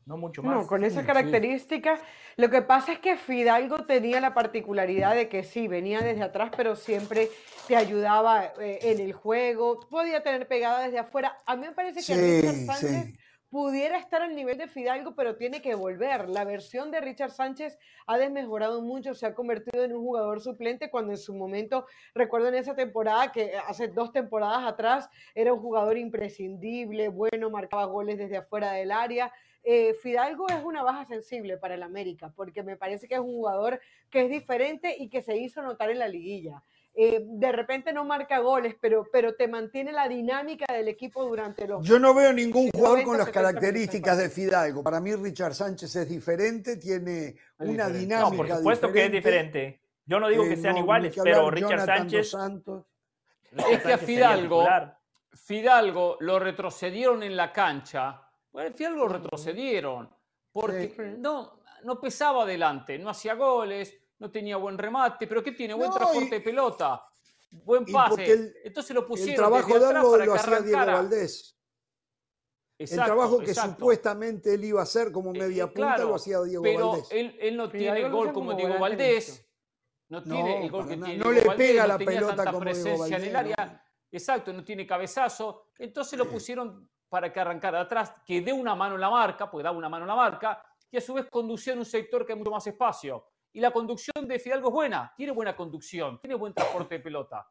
No 0.07 0.17
mucho 0.17 0.41
más. 0.43 0.55
No, 0.55 0.67
con 0.69 0.85
esas 0.85 1.01
sí. 1.03 1.07
características. 1.07 2.01
Lo 2.37 2.49
que 2.49 2.63
pasa 2.63 2.93
es 2.93 3.01
que 3.01 3.17
Fidalgo 3.17 3.87
tenía 3.87 4.21
la 4.21 4.35
particularidad 4.35 5.17
de 5.17 5.29
que 5.29 5.43
sí, 5.43 5.67
venía 5.67 6.01
desde 6.01 6.23
atrás, 6.23 6.53
pero 6.57 6.77
siempre 6.77 7.29
te 7.67 7.75
ayudaba 7.77 8.53
eh, 8.61 8.79
en 8.83 9.01
el 9.01 9.13
juego. 9.13 9.81
Podía 9.91 10.23
tener 10.23 10.47
pegada 10.47 10.85
desde 10.85 11.01
afuera. 11.01 11.39
A 11.45 11.57
mí 11.57 11.67
me 11.67 11.73
parece 11.73 11.97
que 11.97 12.03
Sí, 12.03 12.41
Richard 12.41 12.67
Sánchez 12.67 13.05
sí. 13.07 13.15
pudiera 13.51 13.99
estar 13.99 14.23
al 14.23 14.37
nivel 14.37 14.59
de 14.59 14.69
Fidalgo, 14.69 15.17
pero 15.17 15.35
tiene 15.37 15.61
que 15.61 15.75
volver. 15.75 16.29
La 16.29 16.45
versión 16.45 16.93
de 16.93 17.01
Richard 17.01 17.33
Sánchez 17.33 17.77
ha 18.07 18.17
desmejorado 18.17 18.83
mucho, 18.83 19.13
se 19.13 19.27
ha 19.27 19.35
convertido 19.35 19.83
en 19.83 19.93
un 19.93 20.03
jugador 20.03 20.41
suplente 20.41 20.89
cuando 20.89 21.13
en 21.13 21.19
su 21.19 21.35
momento, 21.35 21.85
recuerdo 22.15 22.47
en 22.47 22.55
esa 22.55 22.77
temporada, 22.77 23.33
que 23.33 23.55
hace 23.67 23.89
dos 23.89 24.13
temporadas 24.13 24.69
atrás, 24.69 25.11
era 25.35 25.53
un 25.53 25.61
jugador 25.61 25.99
imprescindible, 25.99 27.09
bueno, 27.09 27.51
marcaba 27.51 27.87
goles 27.87 28.19
desde 28.19 28.37
afuera 28.37 28.71
del 28.71 28.93
área. 28.93 29.33
Eh, 29.69 29.95
Fidalgo 29.95 30.49
es 30.49 30.63
una 30.63 30.85
baja 30.85 31.05
sensible 31.07 31.57
para 31.57 31.75
el 31.75 31.83
América, 31.83 32.33
porque 32.37 32.63
me 32.63 32.77
parece 32.77 33.09
que 33.09 33.15
es 33.15 33.21
un 33.21 33.33
jugador 33.33 33.81
que 34.11 34.23
es 34.23 34.31
diferente 34.31 34.95
y 34.97 35.09
que 35.09 35.23
se 35.23 35.37
hizo 35.37 35.61
notar 35.61 35.91
en 35.91 35.99
la 35.99 36.07
liguilla. 36.07 36.63
Eh, 36.95 37.25
de 37.27 37.51
repente 37.51 37.93
no 37.93 38.05
marca 38.05 38.39
goles, 38.39 38.77
pero, 38.81 39.05
pero 39.13 39.35
te 39.35 39.49
mantiene 39.49 39.91
la 39.91 40.09
dinámica 40.09 40.73
del 40.73 40.87
equipo 40.87 41.25
durante 41.25 41.67
los 41.67 41.85
Yo 41.85 41.99
no 41.99 42.15
veo 42.15 42.33
ningún 42.33 42.71
jugador 42.71 42.99
90, 43.03 43.05
con 43.09 43.19
las 43.19 43.27
70 43.27 43.43
características 43.43 44.19
de. 44.19 44.31
Fidalgo. 44.31 44.83
Para 44.85 45.01
mí 45.01 45.15
Richard 45.17 45.55
Sánchez 45.55 45.97
es 45.97 46.09
diferente, 46.09 46.77
tiene 46.77 47.35
una 47.59 47.89
diferente. 47.89 47.99
dinámica 47.99 48.31
No, 48.31 48.37
por 48.37 48.49
supuesto 48.49 48.93
que 48.93 49.05
es 49.07 49.11
diferente. 49.13 49.81
Yo 50.07 50.21
no 50.21 50.29
digo 50.29 50.45
Eh, 50.45 50.51
que 50.51 50.57
sean 50.59 50.75
no, 50.77 50.83
iguales, 50.83 51.13
que 51.13 51.23
pero 51.23 51.51
Richard 51.51 51.71
Jonathan 51.71 51.97
Sánchez. 51.99 52.31
Santos. 52.31 52.85
Richard 53.51 53.73
Es 53.73 53.83
que 53.83 53.93
a 53.93 53.99
Fidalgo. 53.99 54.65
Fidalgo 55.35 56.17
lo 56.21 56.39
retrocedieron 56.39 57.25
en 57.25 57.37
la 57.37 57.53
cancha. 57.53 58.23
Bueno, 58.57 58.75
Fidalgo 58.75 59.01
lo 59.01 59.09
retrocedieron 59.09 60.09
porque 60.51 60.89
Sí. 60.97 61.03
no, 61.19 61.61
no 61.85 62.01
pesaba 62.01 62.45
adelante, 62.45 62.99
no 62.99 63.11
hacía 63.11 63.35
goles, 63.35 63.95
no 64.19 64.31
tenía 64.31 64.57
buen 64.57 64.79
remate, 64.79 65.27
pero 65.27 65.43
¿qué 65.43 65.53
tiene? 65.53 65.75
Buen 65.75 65.91
No, 65.91 65.95
transporte 65.97 66.27
y- 66.29 66.31
de 66.31 66.41
pelota, 66.41 67.05
buen 67.51 67.85
y 67.87 67.93
pase. 67.93 68.33
el- 68.33 68.55
Entonces 68.65 68.95
lo 68.95 69.03
El 69.03 69.07
pusieron 69.09 69.37
trabajo 69.37 69.67
desde 69.75 69.79
de 69.81 69.95
algo 69.99 70.11
para 70.13 70.25
lo 70.25 70.35
hacía 70.37 70.61
Diego. 70.63 70.87
Valdés. 70.87 71.53
el 72.79 72.89
trabajo 72.91 73.39
que 73.41 73.51
exacto. 73.51 73.73
supuestamente 73.73 74.55
él 74.55 74.65
iba 74.65 74.81
a 74.81 74.85
hacer 74.85 75.13
como 75.13 75.35
Eh, 75.35 75.39
media 75.39 75.65
eh, 75.65 75.67
punta 75.67 75.75
claro, 75.97 76.09
lo 76.09 76.15
hacía 76.15 76.41
Diego 76.43 76.63
pero 76.63 76.91
Valdés. 76.93 77.09
Él, 77.11 77.37
él 77.41 77.57
no 77.59 77.69
tiene 77.69 78.01
lo 78.01 78.11
gol 78.11 78.33
como 78.33 78.55
Diego 78.55 78.79
Valdés. 78.79 79.47
No 80.09 80.21
No, 80.21 80.25
tiene 80.35 80.65
el 80.65 80.71
gol 80.71 80.89
que 80.89 80.97
nada. 80.97 81.07
tiene 81.09 81.23
No 81.25 81.31
Diego 81.31 81.41
le 81.43 81.47
Valdés, 81.47 81.69
pega 81.73 81.87
la 81.87 81.99
pelota 81.99 82.37
tanta 82.37 82.53
como 82.53 82.65
Diego 82.65 82.83
presencia 82.83 83.17
en 83.19 83.23
el 83.25 83.33
Valdés, 83.35 83.55
área. 83.59 83.85
Exacto, 84.11 84.53
no 84.55 84.65
tiene 84.65 84.87
cabezazo. 84.87 85.73
Entonces 85.79 86.19
lo 86.19 86.27
pusieron 86.31 86.89
para 87.09 87.33
que 87.33 87.41
arrancara 87.41 87.79
de 87.79 87.85
atrás, 87.85 88.13
que 88.25 88.41
dé 88.41 88.53
una 88.53 88.75
mano 88.75 88.95
en 88.97 89.01
la 89.01 89.11
marca, 89.11 89.51
porque 89.51 89.63
da 89.65 89.71
una 89.71 89.89
mano 89.89 90.05
en 90.05 90.09
la 90.09 90.17
marca, 90.17 90.63
y 90.91 90.97
a 90.97 91.01
su 91.01 91.15
vez 91.15 91.27
conducía 91.31 91.73
en 91.73 91.81
un 91.81 91.85
sector 91.85 92.25
que 92.27 92.33
hay 92.33 92.39
mucho 92.39 92.51
más 92.51 92.67
espacio. 92.67 93.27
Y 93.53 93.61
la 93.61 93.71
conducción 93.71 94.27
de 94.27 94.39
Fidalgo 94.39 94.69
es 94.69 94.75
buena, 94.75 95.13
tiene 95.17 95.33
buena 95.33 95.57
conducción, 95.57 96.21
tiene 96.21 96.35
buen 96.35 96.53
transporte 96.53 96.97
de 96.97 97.01
pelota. 97.01 97.47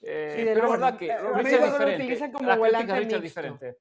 Eh, 0.00 0.32
Sí, 0.36 0.44
de 0.44 0.54
pero 0.54 0.66
es 0.66 0.70
verdad 0.72 0.96
que 0.98 1.06
Richard 1.06 1.44
es 1.44 1.60
lo 1.60 1.72
diferente. 1.72 2.02
utilizan 2.04 2.32
como 2.32 2.48
Las 2.48 2.58
volante 2.58 2.96
Richard 2.98 3.20
diferente. 3.20 3.78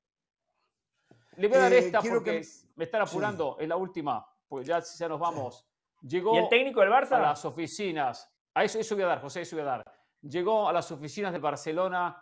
Le 1.38 1.48
voy 1.48 1.58
a 1.58 1.62
dar 1.62 1.74
Eh, 1.74 1.78
esta 1.80 2.02
porque 2.02 2.42
que- 2.42 2.48
me 2.76 2.84
están 2.84 3.02
apurando, 3.02 3.58
es 3.60 3.68
la 3.68 3.76
última, 3.78 4.26
porque 4.48 4.66
ya, 4.66 4.80
ya 4.82 5.08
nos 5.08 5.20
vamos. 5.20 5.66
Llegó 6.02 6.36
¿Y 6.36 6.40
el 6.40 6.50
técnico 6.50 6.82
del 6.82 6.92
a 6.92 7.02
Barça? 7.02 7.20
las 7.22 7.46
oficinas, 7.46 8.30
a 8.54 8.64
eso, 8.64 8.78
eso 8.80 8.96
voy 8.96 9.04
a 9.06 9.08
dar, 9.08 9.22
José, 9.22 9.42
eso 9.42 9.56
voy 9.56 9.64
a 9.64 9.66
dar. 9.70 9.84
Llegó 10.22 10.68
a 10.68 10.74
las 10.74 10.92
oficinas 10.92 11.32
de 11.32 11.40
Barcelona 11.40 12.22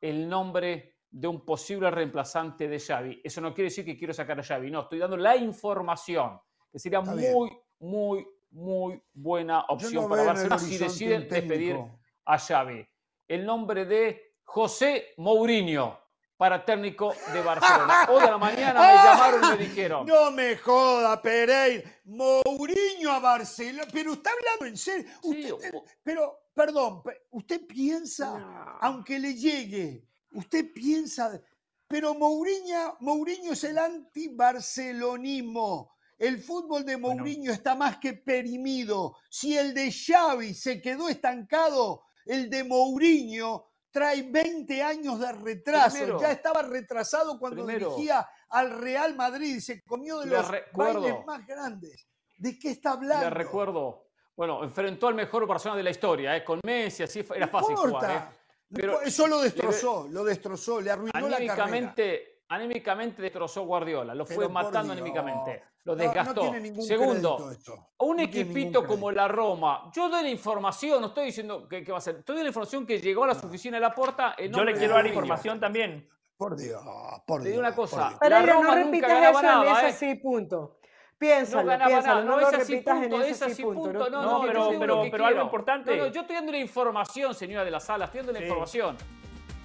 el 0.00 0.28
nombre 0.28 0.97
de 1.10 1.26
un 1.28 1.44
posible 1.44 1.90
reemplazante 1.90 2.68
de 2.68 2.78
Xavi. 2.78 3.20
Eso 3.24 3.40
no 3.40 3.54
quiere 3.54 3.70
decir 3.70 3.84
que 3.84 3.96
quiero 3.96 4.12
sacar 4.12 4.38
a 4.38 4.42
Xavi, 4.42 4.70
no, 4.70 4.82
estoy 4.82 4.98
dando 4.98 5.16
la 5.16 5.36
información, 5.36 6.38
que 6.70 6.78
sería 6.78 6.98
Está 7.00 7.14
bien. 7.14 7.32
muy, 7.32 7.50
muy, 7.80 8.28
muy 8.50 9.02
buena 9.14 9.60
opción 9.68 10.04
no 10.04 10.08
para 10.08 10.22
Barcelona 10.24 10.58
si 10.58 10.76
deciden 10.78 11.28
despedir 11.28 11.76
a 12.24 12.38
Xavi. 12.38 12.86
El 13.26 13.44
nombre 13.46 13.84
de 13.84 14.34
José 14.44 15.14
Mourinho 15.18 15.98
para 16.36 16.64
técnico 16.64 17.14
de 17.32 17.42
Barcelona. 17.42 18.06
Hoy 18.10 18.22
a 18.22 18.30
la 18.30 18.38
mañana 18.38 18.80
me 18.80 18.94
llamaron 18.94 19.40
y 19.44 19.58
me 19.58 19.64
dijeron. 19.64 20.06
No 20.06 20.30
me 20.30 20.56
joda, 20.56 21.20
Pereira. 21.20 21.90
Mourinho 22.04 23.10
a 23.12 23.18
Barcelona. 23.18 23.86
Pero 23.92 24.12
está 24.12 24.30
hablando 24.30 24.66
en 24.66 24.76
serio. 24.76 25.10
Usted- 25.22 25.54
pero, 26.02 26.38
perdón, 26.54 27.02
pe- 27.02 27.22
usted 27.30 27.66
piensa, 27.66 28.38
No. 28.38 28.78
aunque 28.80 29.18
le 29.18 29.34
llegue, 29.34 30.04
usted 30.32 30.72
piensa, 30.72 31.40
pero 31.86 32.14
Mourinho, 32.14 32.96
Mourinho 33.00 33.52
es 33.52 33.64
el 33.64 33.78
anti-barcelonismo. 33.78 35.92
El 36.18 36.42
fútbol 36.42 36.84
de 36.84 36.96
Bueno. 36.96 37.20
Mourinho 37.22 37.52
está 37.52 37.74
más 37.76 37.98
que 37.98 38.14
perimido. 38.14 39.16
Si 39.30 39.56
el 39.56 39.72
de 39.72 39.92
Xavi 39.92 40.52
se 40.52 40.82
quedó 40.82 41.08
estancado, 41.08 42.02
el 42.26 42.50
de 42.50 42.64
Mourinho 42.64 43.66
trae 43.90 44.22
20 44.22 44.82
años 44.82 45.20
de 45.20 45.32
retraso. 45.32 45.96
Primero- 45.96 46.20
ya 46.20 46.32
estaba 46.32 46.62
retrasado 46.62 47.38
cuando 47.38 47.64
primero- 47.64 47.90
dirigía 47.94 48.28
al 48.50 48.78
Real 48.80 49.14
Madrid 49.14 49.56
y 49.56 49.60
se 49.60 49.82
comió 49.84 50.18
de 50.20 50.26
los 50.26 50.48
recuerdo- 50.48 51.00
bailes 51.02 51.26
más 51.26 51.46
grandes. 51.46 52.06
¿De 52.36 52.58
qué 52.58 52.70
está 52.70 52.92
hablando? 52.92 53.24
Le 53.24 53.30
recuerdo. 53.30 54.04
Bueno, 54.36 54.62
enfrentó 54.62 55.08
al 55.08 55.14
mejor 55.14 55.46
Barcelona 55.46 55.78
de 55.78 55.82
la 55.84 55.90
historia, 55.90 56.36
¿eh? 56.36 56.44
con 56.44 56.60
Messi, 56.64 57.02
así 57.02 57.20
era 57.34 57.46
No 57.46 57.52
fácil 57.52 57.70
importa. 57.72 57.98
jugar. 57.98 58.32
¿eh? 58.32 58.37
No 58.70 58.76
Pero 58.78 59.00
Eso 59.02 59.26
lo 59.26 59.40
destrozó, 59.40 60.06
lo 60.10 60.24
destrozó, 60.24 60.80
le 60.80 60.90
arruinó 60.90 61.12
la 61.14 61.20
carrera. 61.20 61.36
Anímicamente, 61.36 62.42
anímicamente 62.48 63.22
destrozó 63.22 63.62
Guardiola, 63.64 64.14
lo 64.14 64.26
fue 64.26 64.36
Pero 64.36 64.50
matando 64.50 64.92
anímicamente, 64.92 65.62
lo 65.84 65.94
No, 65.94 66.02
no 66.02 66.02
desgastó. 66.02 66.40
tiene 66.42 66.60
ningún 66.60 66.82
Segundo, 66.84 67.50
esto. 67.50 67.88
un 67.98 68.16
No 68.18 68.22
equipito 68.22 68.86
como 68.86 69.10
la 69.10 69.26
Roma, 69.26 69.90
yo 69.94 70.08
doy 70.10 70.22
la 70.24 70.28
información, 70.30 71.00
no 71.00 71.08
estoy 71.08 71.26
diciendo 71.26 71.66
que, 71.66 71.82
que 71.82 71.92
va 71.92 71.98
a 71.98 72.00
ser, 72.02 72.16
estoy 72.16 72.34
dando 72.34 72.44
la 72.44 72.48
información 72.48 72.86
que 72.86 73.00
llegó 73.00 73.24
a 73.24 73.28
las 73.28 73.42
oficinas 73.42 73.80
de 73.80 73.86
la 73.88 73.94
puerta. 73.94 74.34
en 74.36 74.52
Yo 74.52 74.64
le 74.64 74.74
quiero 74.74 74.94
dar 74.94 75.06
información 75.06 75.58
también. 75.58 76.08
Por 76.36 76.56
Dios, 76.56 76.80
por 77.26 77.42
Te 77.42 77.48
Dios. 77.48 77.52
digo 77.56 77.60
una 77.60 77.74
cosa. 77.74 78.16
La 78.20 78.42
Roma 78.42 78.76
no 78.76 78.84
nunca 78.84 79.08
ganaba 79.08 79.30
eso 79.40 79.42
nada, 79.42 79.80
en 79.80 79.86
¿eh? 79.86 79.88
ese 79.88 79.98
sí, 79.98 80.14
punto. 80.20 80.77
No 81.20 81.26
Piénsalo, 81.26 81.66
ganaba 81.66 81.88
piénsalo, 81.90 82.14
nada, 82.14 82.24
no, 82.30 82.40
no 82.40 82.48
es 82.48 82.54
así 82.54 82.76
punto, 82.76 83.16
en 83.16 83.22
es 83.22 83.42
así 83.42 83.54
sí, 83.56 83.62
punto. 83.64 83.82
punto. 83.82 84.08
No, 84.08 84.22
No, 84.22 84.46
no, 84.46 84.70
pero- 84.78 85.02
pero- 85.10 85.26
algo 85.26 85.42
importante. 85.42 85.96
No, 85.96 86.04
no, 86.06 86.12
yo 86.12 86.20
estoy 86.20 86.36
dando 86.36 86.52
la 86.52 86.58
información, 86.58 87.34
señora 87.34 87.64
de 87.64 87.72
las 87.72 87.84
salas, 87.86 88.06
estoy 88.08 88.18
dando 88.20 88.32
la 88.34 88.38
Sí. 88.38 88.44
información. 88.44 88.96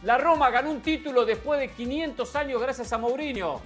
La 0.01 0.17
Roma 0.17 0.49
ganó 0.49 0.71
un 0.71 0.81
título 0.81 1.25
después 1.25 1.59
de 1.59 1.69
500 1.69 2.35
años 2.35 2.59
gracias 2.59 2.91
a 2.91 2.97
Mourinho. 2.97 3.61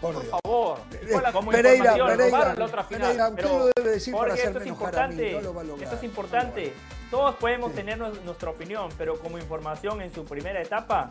Por 0.00 0.24
favor. 0.24 0.78
La- 1.20 1.32
como 1.32 1.50
Pereira, 1.50 1.94
Pereira, 1.94 2.16
robaron 2.16 2.58
la 2.60 2.64
otra 2.64 2.84
final. 2.84 3.00
Pereira, 3.02 3.30
Pero, 3.34 3.58
lo 3.58 3.70
debe 3.74 3.90
decir 3.90 4.14
para 4.14 4.28
Jorge, 4.30 4.44
esto 4.46 4.58
es 4.58 4.64
mí, 4.64 4.70
importante. 4.70 5.32
no 5.32 5.40
lo 5.40 5.54
va 5.54 5.60
a 5.62 5.64
lograr, 5.64 5.82
esto 5.82 5.96
es 5.96 6.02
no 6.02 6.08
importante. 6.08 6.72
Todos 7.10 7.34
podemos 7.34 7.70
Sí. 7.72 7.76
tener 7.76 7.98
nu- 7.98 8.14
nuestra 8.24 8.50
opinión, 8.50 8.88
pero 8.96 9.18
como 9.18 9.36
información 9.36 10.00
en 10.00 10.14
su 10.14 10.24
primera 10.24 10.62
etapa, 10.62 11.10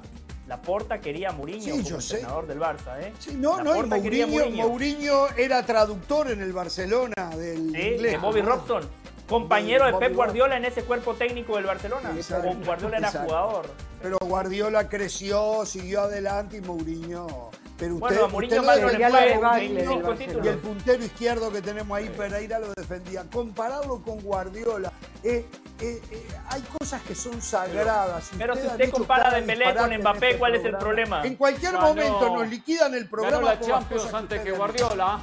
Laporta 0.49 0.99
quería 0.99 1.29
a 1.29 1.31
Mourinho 1.31 1.61
Sí, 1.63 1.69
como 1.69 1.83
yo 1.83 2.01
sé. 2.01 2.15
entrenador 2.15 2.47
del 2.47 2.59
Barça, 2.59 2.99
¿eh? 2.99 3.13
Sí, 3.19 3.35
no, 3.35 3.61
no, 3.63 3.75
y 3.77 3.87
Mourinho, 3.87 4.49
Mourinho 4.67 5.27
era 5.37 5.63
traductor 5.63 6.31
en 6.31 6.41
el 6.41 6.51
Barcelona 6.51 7.29
del 7.37 7.71
Sí, 7.71 7.77
inglés. 7.79 8.11
de 8.13 8.17
Bobby 8.17 8.41
Robson, 8.41 8.81
compañero 9.29 9.85
de 9.85 9.93
Pep. 9.93 10.15
Guardiola 10.15 10.57
en 10.57 10.65
ese 10.65 10.81
cuerpo 10.81 11.13
técnico 11.13 11.55
del 11.55 11.65
Barcelona. 11.65 12.11
Exacto, 12.15 12.49
Guardiola 12.65 12.97
era 12.97 13.07
exacto. 13.09 13.27
jugador. 13.29 13.69
Pero 14.01 14.17
Guardiola 14.21 14.89
creció, 14.89 15.65
siguió 15.67 16.01
adelante 16.01 16.57
y 16.57 16.61
Mourinho. 16.61 17.51
Pero 17.79 17.95
usted, 17.95 18.07
Bueno, 18.09 18.25
a 18.25 18.27
Mourinho 18.27 18.61
no 18.61 18.75
le 18.75 18.89
Sería 18.89 19.09
la 19.09 19.17
fue 19.17 19.25
defendía, 19.25 19.35
debacle 19.37 19.63
del 19.63 19.75
25 19.75 20.07
Barcelona. 20.09 20.45
Y 20.45 20.47
el 20.49 20.57
puntero 20.57 21.03
izquierdo 21.05 21.51
que 21.51 21.61
tenemos 21.61 21.97
ahí, 21.97 22.09
Pereira, 22.09 22.59
lo 22.59 22.73
defendía. 22.73 23.23
Compararlo 23.31 24.01
con 24.01 24.19
Guardiola. 24.19 24.91
eh, 25.23 25.45
eh, 25.81 26.01
eh, 26.11 26.27
hay 26.49 26.61
cosas 26.77 27.01
que 27.03 27.15
son 27.15 27.41
sagradas. 27.41 28.31
Pero 28.37 28.53
si 28.57 28.67
usted 28.67 28.89
compara 28.91 29.29
a 29.29 29.35
Dembélé 29.35 29.73
con 29.73 29.95
Mbappé, 29.97 30.27
este 30.27 30.39
¿cuál 30.39 30.55
es 30.55 30.65
el 30.65 30.71
programa. 30.71 30.79
problema? 30.79 31.25
En 31.25 31.35
cualquier 31.35 31.71
Ganó- 31.73 31.87
momento 31.87 32.35
nos 32.35 32.49
liquidan 32.49 32.93
el 32.95 33.07
programa. 33.07 33.37
Ganó 33.37 33.47
la 33.49 33.59
Champions 33.61 34.01
cosas 34.03 34.13
antes 34.13 34.41
que 34.41 34.51
Guardiola. 34.51 35.19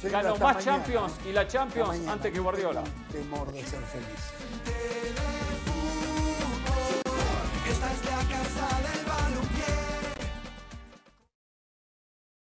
Sí, 0.00 0.08
Ganó 0.08 0.30
más 0.36 0.40
mañana. 0.40 0.60
Champions 0.64 1.12
y 1.28 1.32
la 1.32 1.46
Champions 1.48 1.88
mañana. 1.88 2.12
antes 2.12 2.32
que 2.32 2.38
Guardiola. 2.38 2.82
Temor 3.10 3.50
de 3.52 3.60
ser 3.64 3.80
feliz. 3.80 4.32
Esta 7.70 7.92
es 7.92 8.04
la 8.04 8.36
casa 8.36 8.78